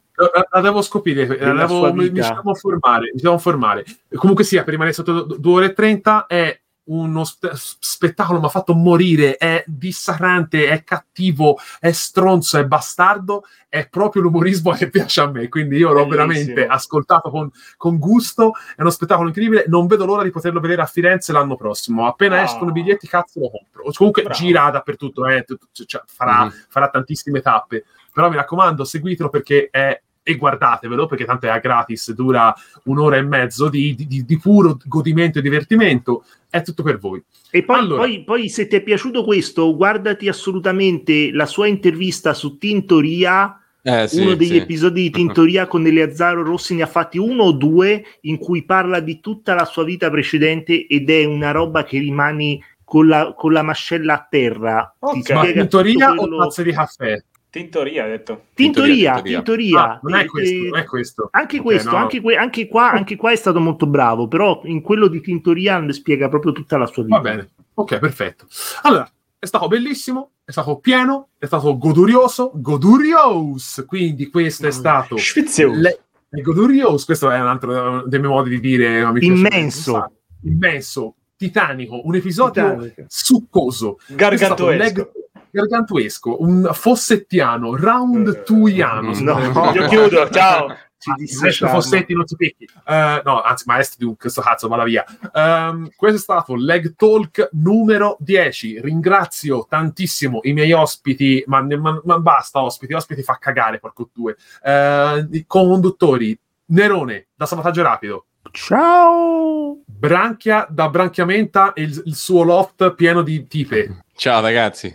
[0.52, 3.84] La, devo scoprire, la devo, mi, mi devo informare, mi devo informare.
[4.14, 8.48] Comunque sia, per rimanere sotto 2 ore e 30 è uno spe- spettacolo, mi ha
[8.48, 15.20] fatto morire, è dissacrante, è cattivo, è stronzo, è bastardo, è proprio l'umorismo che piace
[15.20, 16.16] a me, quindi io l'ho Bellissimo.
[16.26, 20.82] veramente ascoltato con, con gusto, è uno spettacolo incredibile, non vedo l'ora di poterlo vedere
[20.82, 22.42] a Firenze l'anno prossimo, appena Ah.
[22.42, 24.38] escono i biglietti cazzo lo compro, comunque Bravo.
[24.38, 25.44] gira dappertutto, eh,
[25.86, 26.52] cioè, farà, Mhm.
[26.68, 31.58] farà tantissime tappe, però mi raccomando, seguitelo perché è e guardatevelo perché tanto è a
[31.58, 36.24] gratis, dura un'ora e mezzo di, di- di puro godimento e divertimento.
[36.48, 37.22] È tutto per voi.
[37.50, 38.02] E poi, Allora.
[38.02, 43.54] poi, poi, se ti è piaciuto questo, guardati assolutamente la sua intervista su Tintoria.
[43.82, 44.56] Eh, sì, uno degli sì.
[44.58, 49.00] episodi di Tintoria con Eleazzaro Rossi ne ha fatti uno o due in cui parla
[49.00, 53.52] di tutta la sua vita precedente ed è una roba che rimani con la, con
[53.52, 54.96] la mascella a terra.
[54.98, 55.22] Ok.
[55.22, 57.24] Ti Ma teoria tutto o quello- tazze di caffè?
[57.50, 58.44] Tintoria, ha detto.
[58.54, 59.80] Tintoria, Tintoria, Tintoria.
[59.82, 61.28] Ah, non è questo, eh, non è questo.
[61.32, 61.96] Anche Ok, questo, no.
[61.96, 65.78] anche, que- anche qua, anche qua è stato molto bravo, però in quello di Tintoria
[65.80, 67.16] ne spiega proprio tutta la sua vita.
[67.16, 67.50] Va bene.
[67.74, 68.46] Ok, perfetto.
[68.82, 73.84] Allora, è stato bellissimo, è stato pieno, è stato godurioso, godurios.
[73.86, 75.72] Quindi questo è stato Schwitzeu.
[75.74, 76.00] le-
[76.42, 80.12] godurios, questo è un altro dei miei modi di dire Immenso.
[80.44, 83.04] immenso, titanico, un episodio Titanic.
[83.08, 85.10] succoso, Gargantuesco.
[85.50, 89.14] Gargantuesco, un fossettiano, round tuiano.
[89.14, 89.38] se No.
[89.74, 90.76] Io chiudo, ciao.
[91.00, 91.72] Ci Ah, maestro dissociamo.
[91.72, 95.88] Fossetti non ti picchi Eh, no anzi maestro di un questo cazzo vada via Ehm,
[95.96, 102.18] questo è stato Leg Talk numero 10 ringrazio tantissimo i miei ospiti ma, ma- ma
[102.18, 109.78] basta ospiti ospiti fa cagare porco due Eh, i conduttori Nerone da sabotaggio rapido Ciao!
[109.86, 114.94] Branchia da Branchiamenta e il, il suo loft pieno di tipe Ciao ragazzi.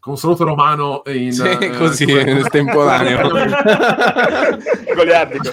[0.00, 3.28] Con saluto romano in Sì, eh, così, come- estemporaneo.
[4.94, 5.50] Goliardico.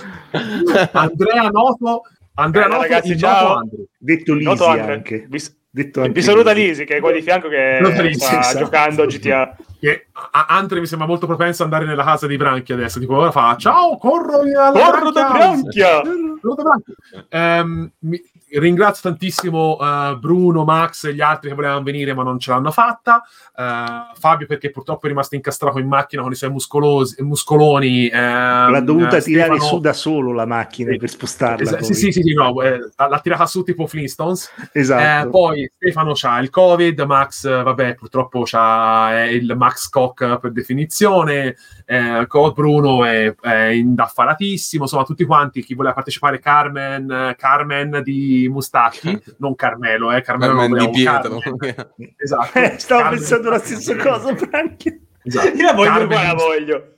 [0.93, 2.01] Andrea Noto
[2.35, 3.53] Andrea Bella, Noto ragazzi, ciao.
[3.55, 3.69] Noto.
[3.97, 4.93] Detto Lisi Noto Andre.
[4.93, 5.25] anche.
[5.27, 6.67] Vi, Detto vi anche saluta Lisi.
[6.69, 8.57] Lisi, che è qua di fianco che Lisi, sta esatto.
[8.59, 9.55] giocando GTA.
[9.79, 13.31] che Andre mi sembra molto propenso ad andare nella casa di Branchi adesso, tipo ora
[13.31, 16.01] fa ciao, corro alla Corro da Branchia!
[16.01, 17.25] Corro da Branchia.
[17.29, 22.39] Ehm, mi- ringrazio tantissimo eh, Bruno, Max e gli altri che volevano venire ma non
[22.39, 23.23] ce l'hanno fatta.
[23.55, 28.07] Eh, Fabio perché purtroppo è rimasto incastrato in macchina con i suoi muscolosi, muscoloni.
[28.07, 30.97] ehm, L'ha dovuta eh, tirare Stefano- su da solo la macchina Sì.
[30.97, 31.69] per spostarla.
[31.71, 31.83] Poi.
[31.83, 34.51] sì, sì, sì, sì, no, eh, l'ha tirata su tipo Flintstones.
[34.71, 35.27] Esatto.
[35.27, 40.51] Eh, poi Stefano c'ha il Covid, Max, vabbè, purtroppo c'ha eh, il Max Koch per
[40.51, 48.36] definizione, eh, Bruno è, è indaffaratissimo, insomma, tutti quanti, chi voleva partecipare, Carmen, Carmen di
[48.47, 51.39] Mustacchi, non Carmelo, eh, Carmelo Carmen non di Pietro.
[51.39, 52.59] Carmen, esatto.
[52.59, 55.01] Eh, stavo Carmen- pensando la stessa cosa, Franchi.
[55.23, 55.47] Esatto.
[55.47, 56.96] Io la voglio Carmen qua, la voglio.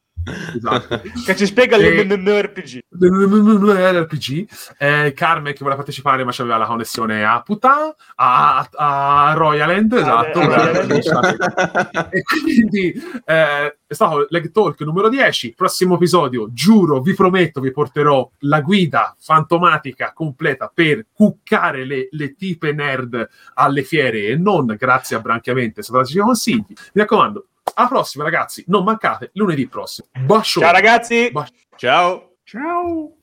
[0.55, 1.01] Esatto.
[1.25, 2.79] Che ci spiega E- l'MMORPG.
[2.91, 9.69] RPG eh, Carmen che voleva partecipare ma aveva la connessione a Putain a, a Royal
[9.71, 10.91] End esatto Royal End.
[12.11, 12.91] e quindi
[13.25, 18.61] eh, è stato Leg Talk numero 10 prossimo episodio giuro vi prometto vi porterò la
[18.61, 25.19] guida fantomatica completa per cuccare le, le tipe nerd alle fiere e non grazie a
[25.19, 27.45] Branchiamente se consigli mi raccomando
[27.79, 28.65] Alla prossima, ragazzi.
[28.67, 30.07] Non mancate lunedì prossimo.
[30.19, 30.59] Bacio.
[30.59, 31.31] Ciao ragazzi!
[31.31, 31.53] Bacio.
[31.77, 32.35] Ciao.
[32.43, 33.18] Ciao.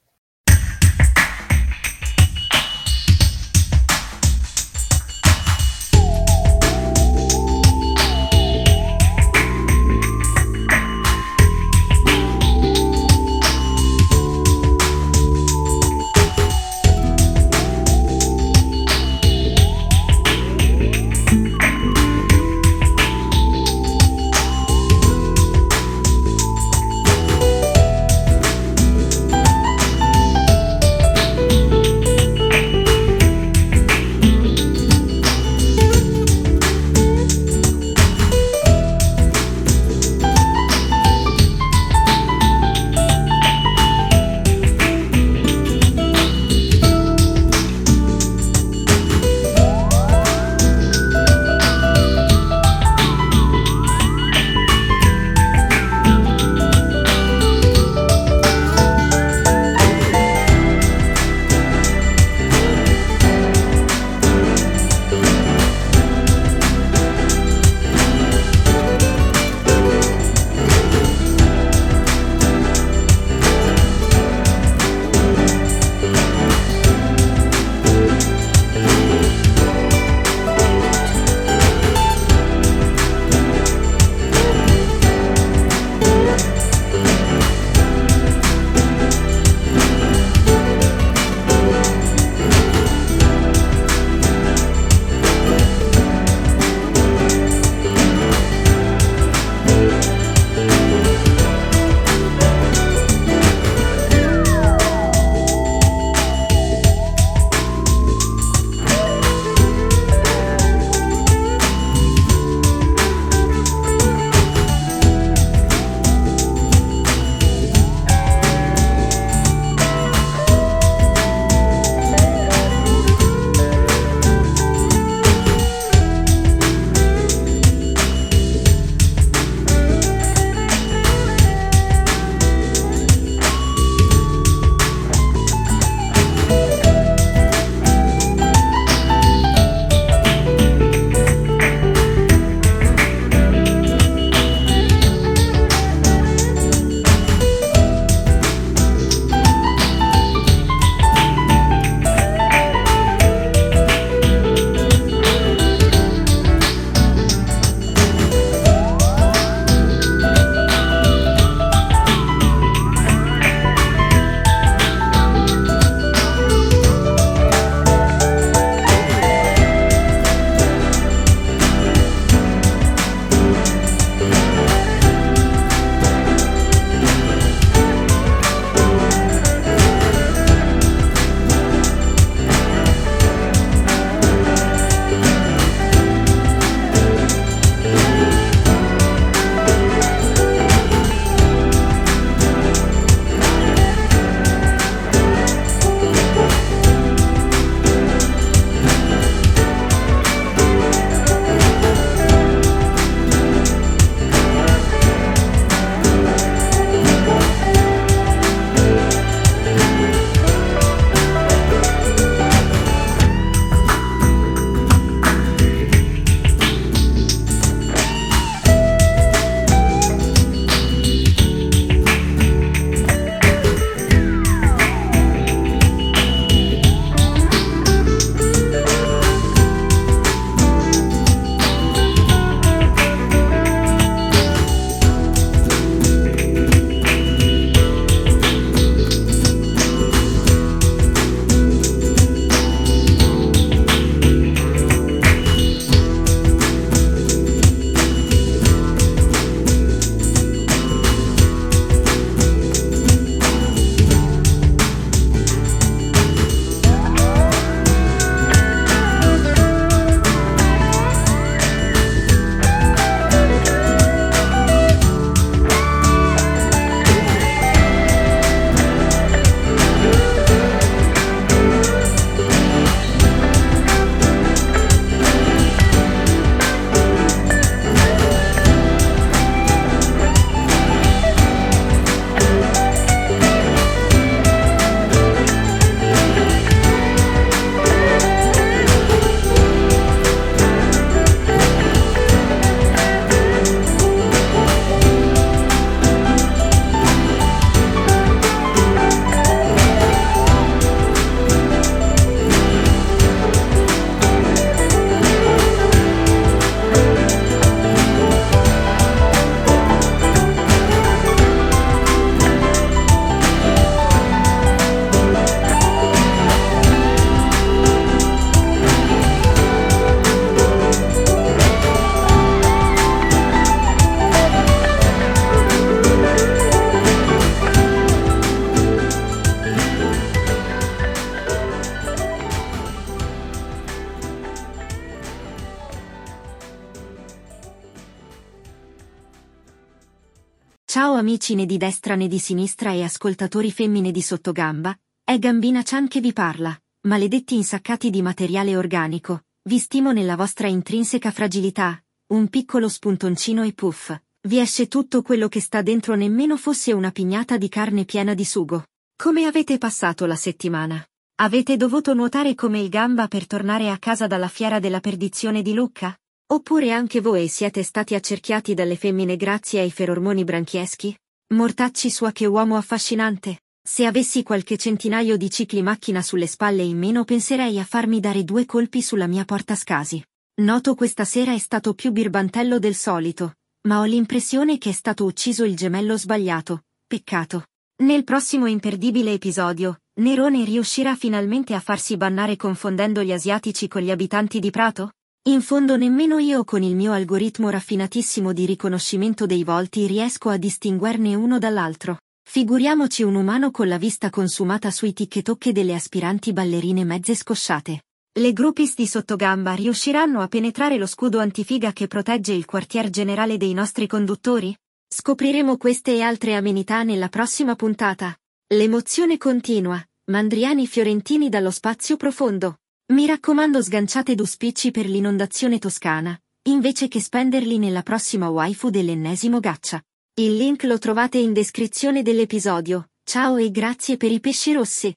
[341.27, 346.07] Amici né di destra né di sinistra e ascoltatori femmine di sottogamba, è Gambina Chan
[346.07, 352.47] che vi parla, maledetti insaccati di materiale organico, vi stimo nella vostra intrinseca fragilità, un
[352.47, 357.57] piccolo spuntoncino e puff, vi esce tutto quello che sta dentro nemmeno fosse una pignata
[357.57, 358.85] di carne piena di sugo.
[359.17, 361.05] Come avete passato la settimana?
[361.41, 365.75] Avete dovuto nuotare come il gamba per tornare a casa dalla fiera della perdizione di
[365.75, 366.17] Lucca?
[366.57, 371.15] Oppure anche voi siete stati accerchiati dalle femmine grazie ai ferormoni branchieschi?
[371.52, 373.60] Mortacci sua che uomo affascinante!
[373.86, 378.43] Se avessi qualche centinaio di cicli macchina sulle spalle in meno penserei a farmi dare
[378.43, 380.25] due colpi sulla mia porta scasi.
[380.62, 385.26] Noto questa sera è stato più birbantello del solito, ma ho l'impressione che è stato
[385.26, 386.85] ucciso il gemello sbagliato.
[387.07, 387.67] Peccato.
[388.02, 394.10] Nel prossimo imperdibile episodio, Nerone riuscirà finalmente a farsi bannare confondendo gli asiatici con gli
[394.10, 395.10] abitanti di Prato?
[395.49, 400.57] In fondo nemmeno io con il mio algoritmo raffinatissimo di riconoscimento dei volti riesco a
[400.57, 402.18] distinguerne uno dall'altro.
[402.42, 408.02] Figuriamoci un umano con la vista consumata sui ticche delle aspiranti ballerine mezze scosciate.
[408.41, 413.57] Le groupies di sottogamba riusciranno a penetrare lo scudo antifiga che protegge il quartier generale
[413.57, 414.76] dei nostri conduttori?
[415.07, 418.36] Scopriremo queste e altre amenità nella prossima puntata.
[418.75, 420.05] L'emozione continua.
[420.25, 422.78] Mandriani fiorentini dallo spazio profondo.
[423.12, 426.36] Mi raccomando sganciate due spicci per l'inondazione toscana,
[426.70, 430.02] invece che spenderli nella prossima waifu dell'ennesimo gaccia.
[430.35, 433.10] Il link lo trovate in descrizione dell'episodio.
[433.23, 435.15] Ciao e grazie per i pesci rossi.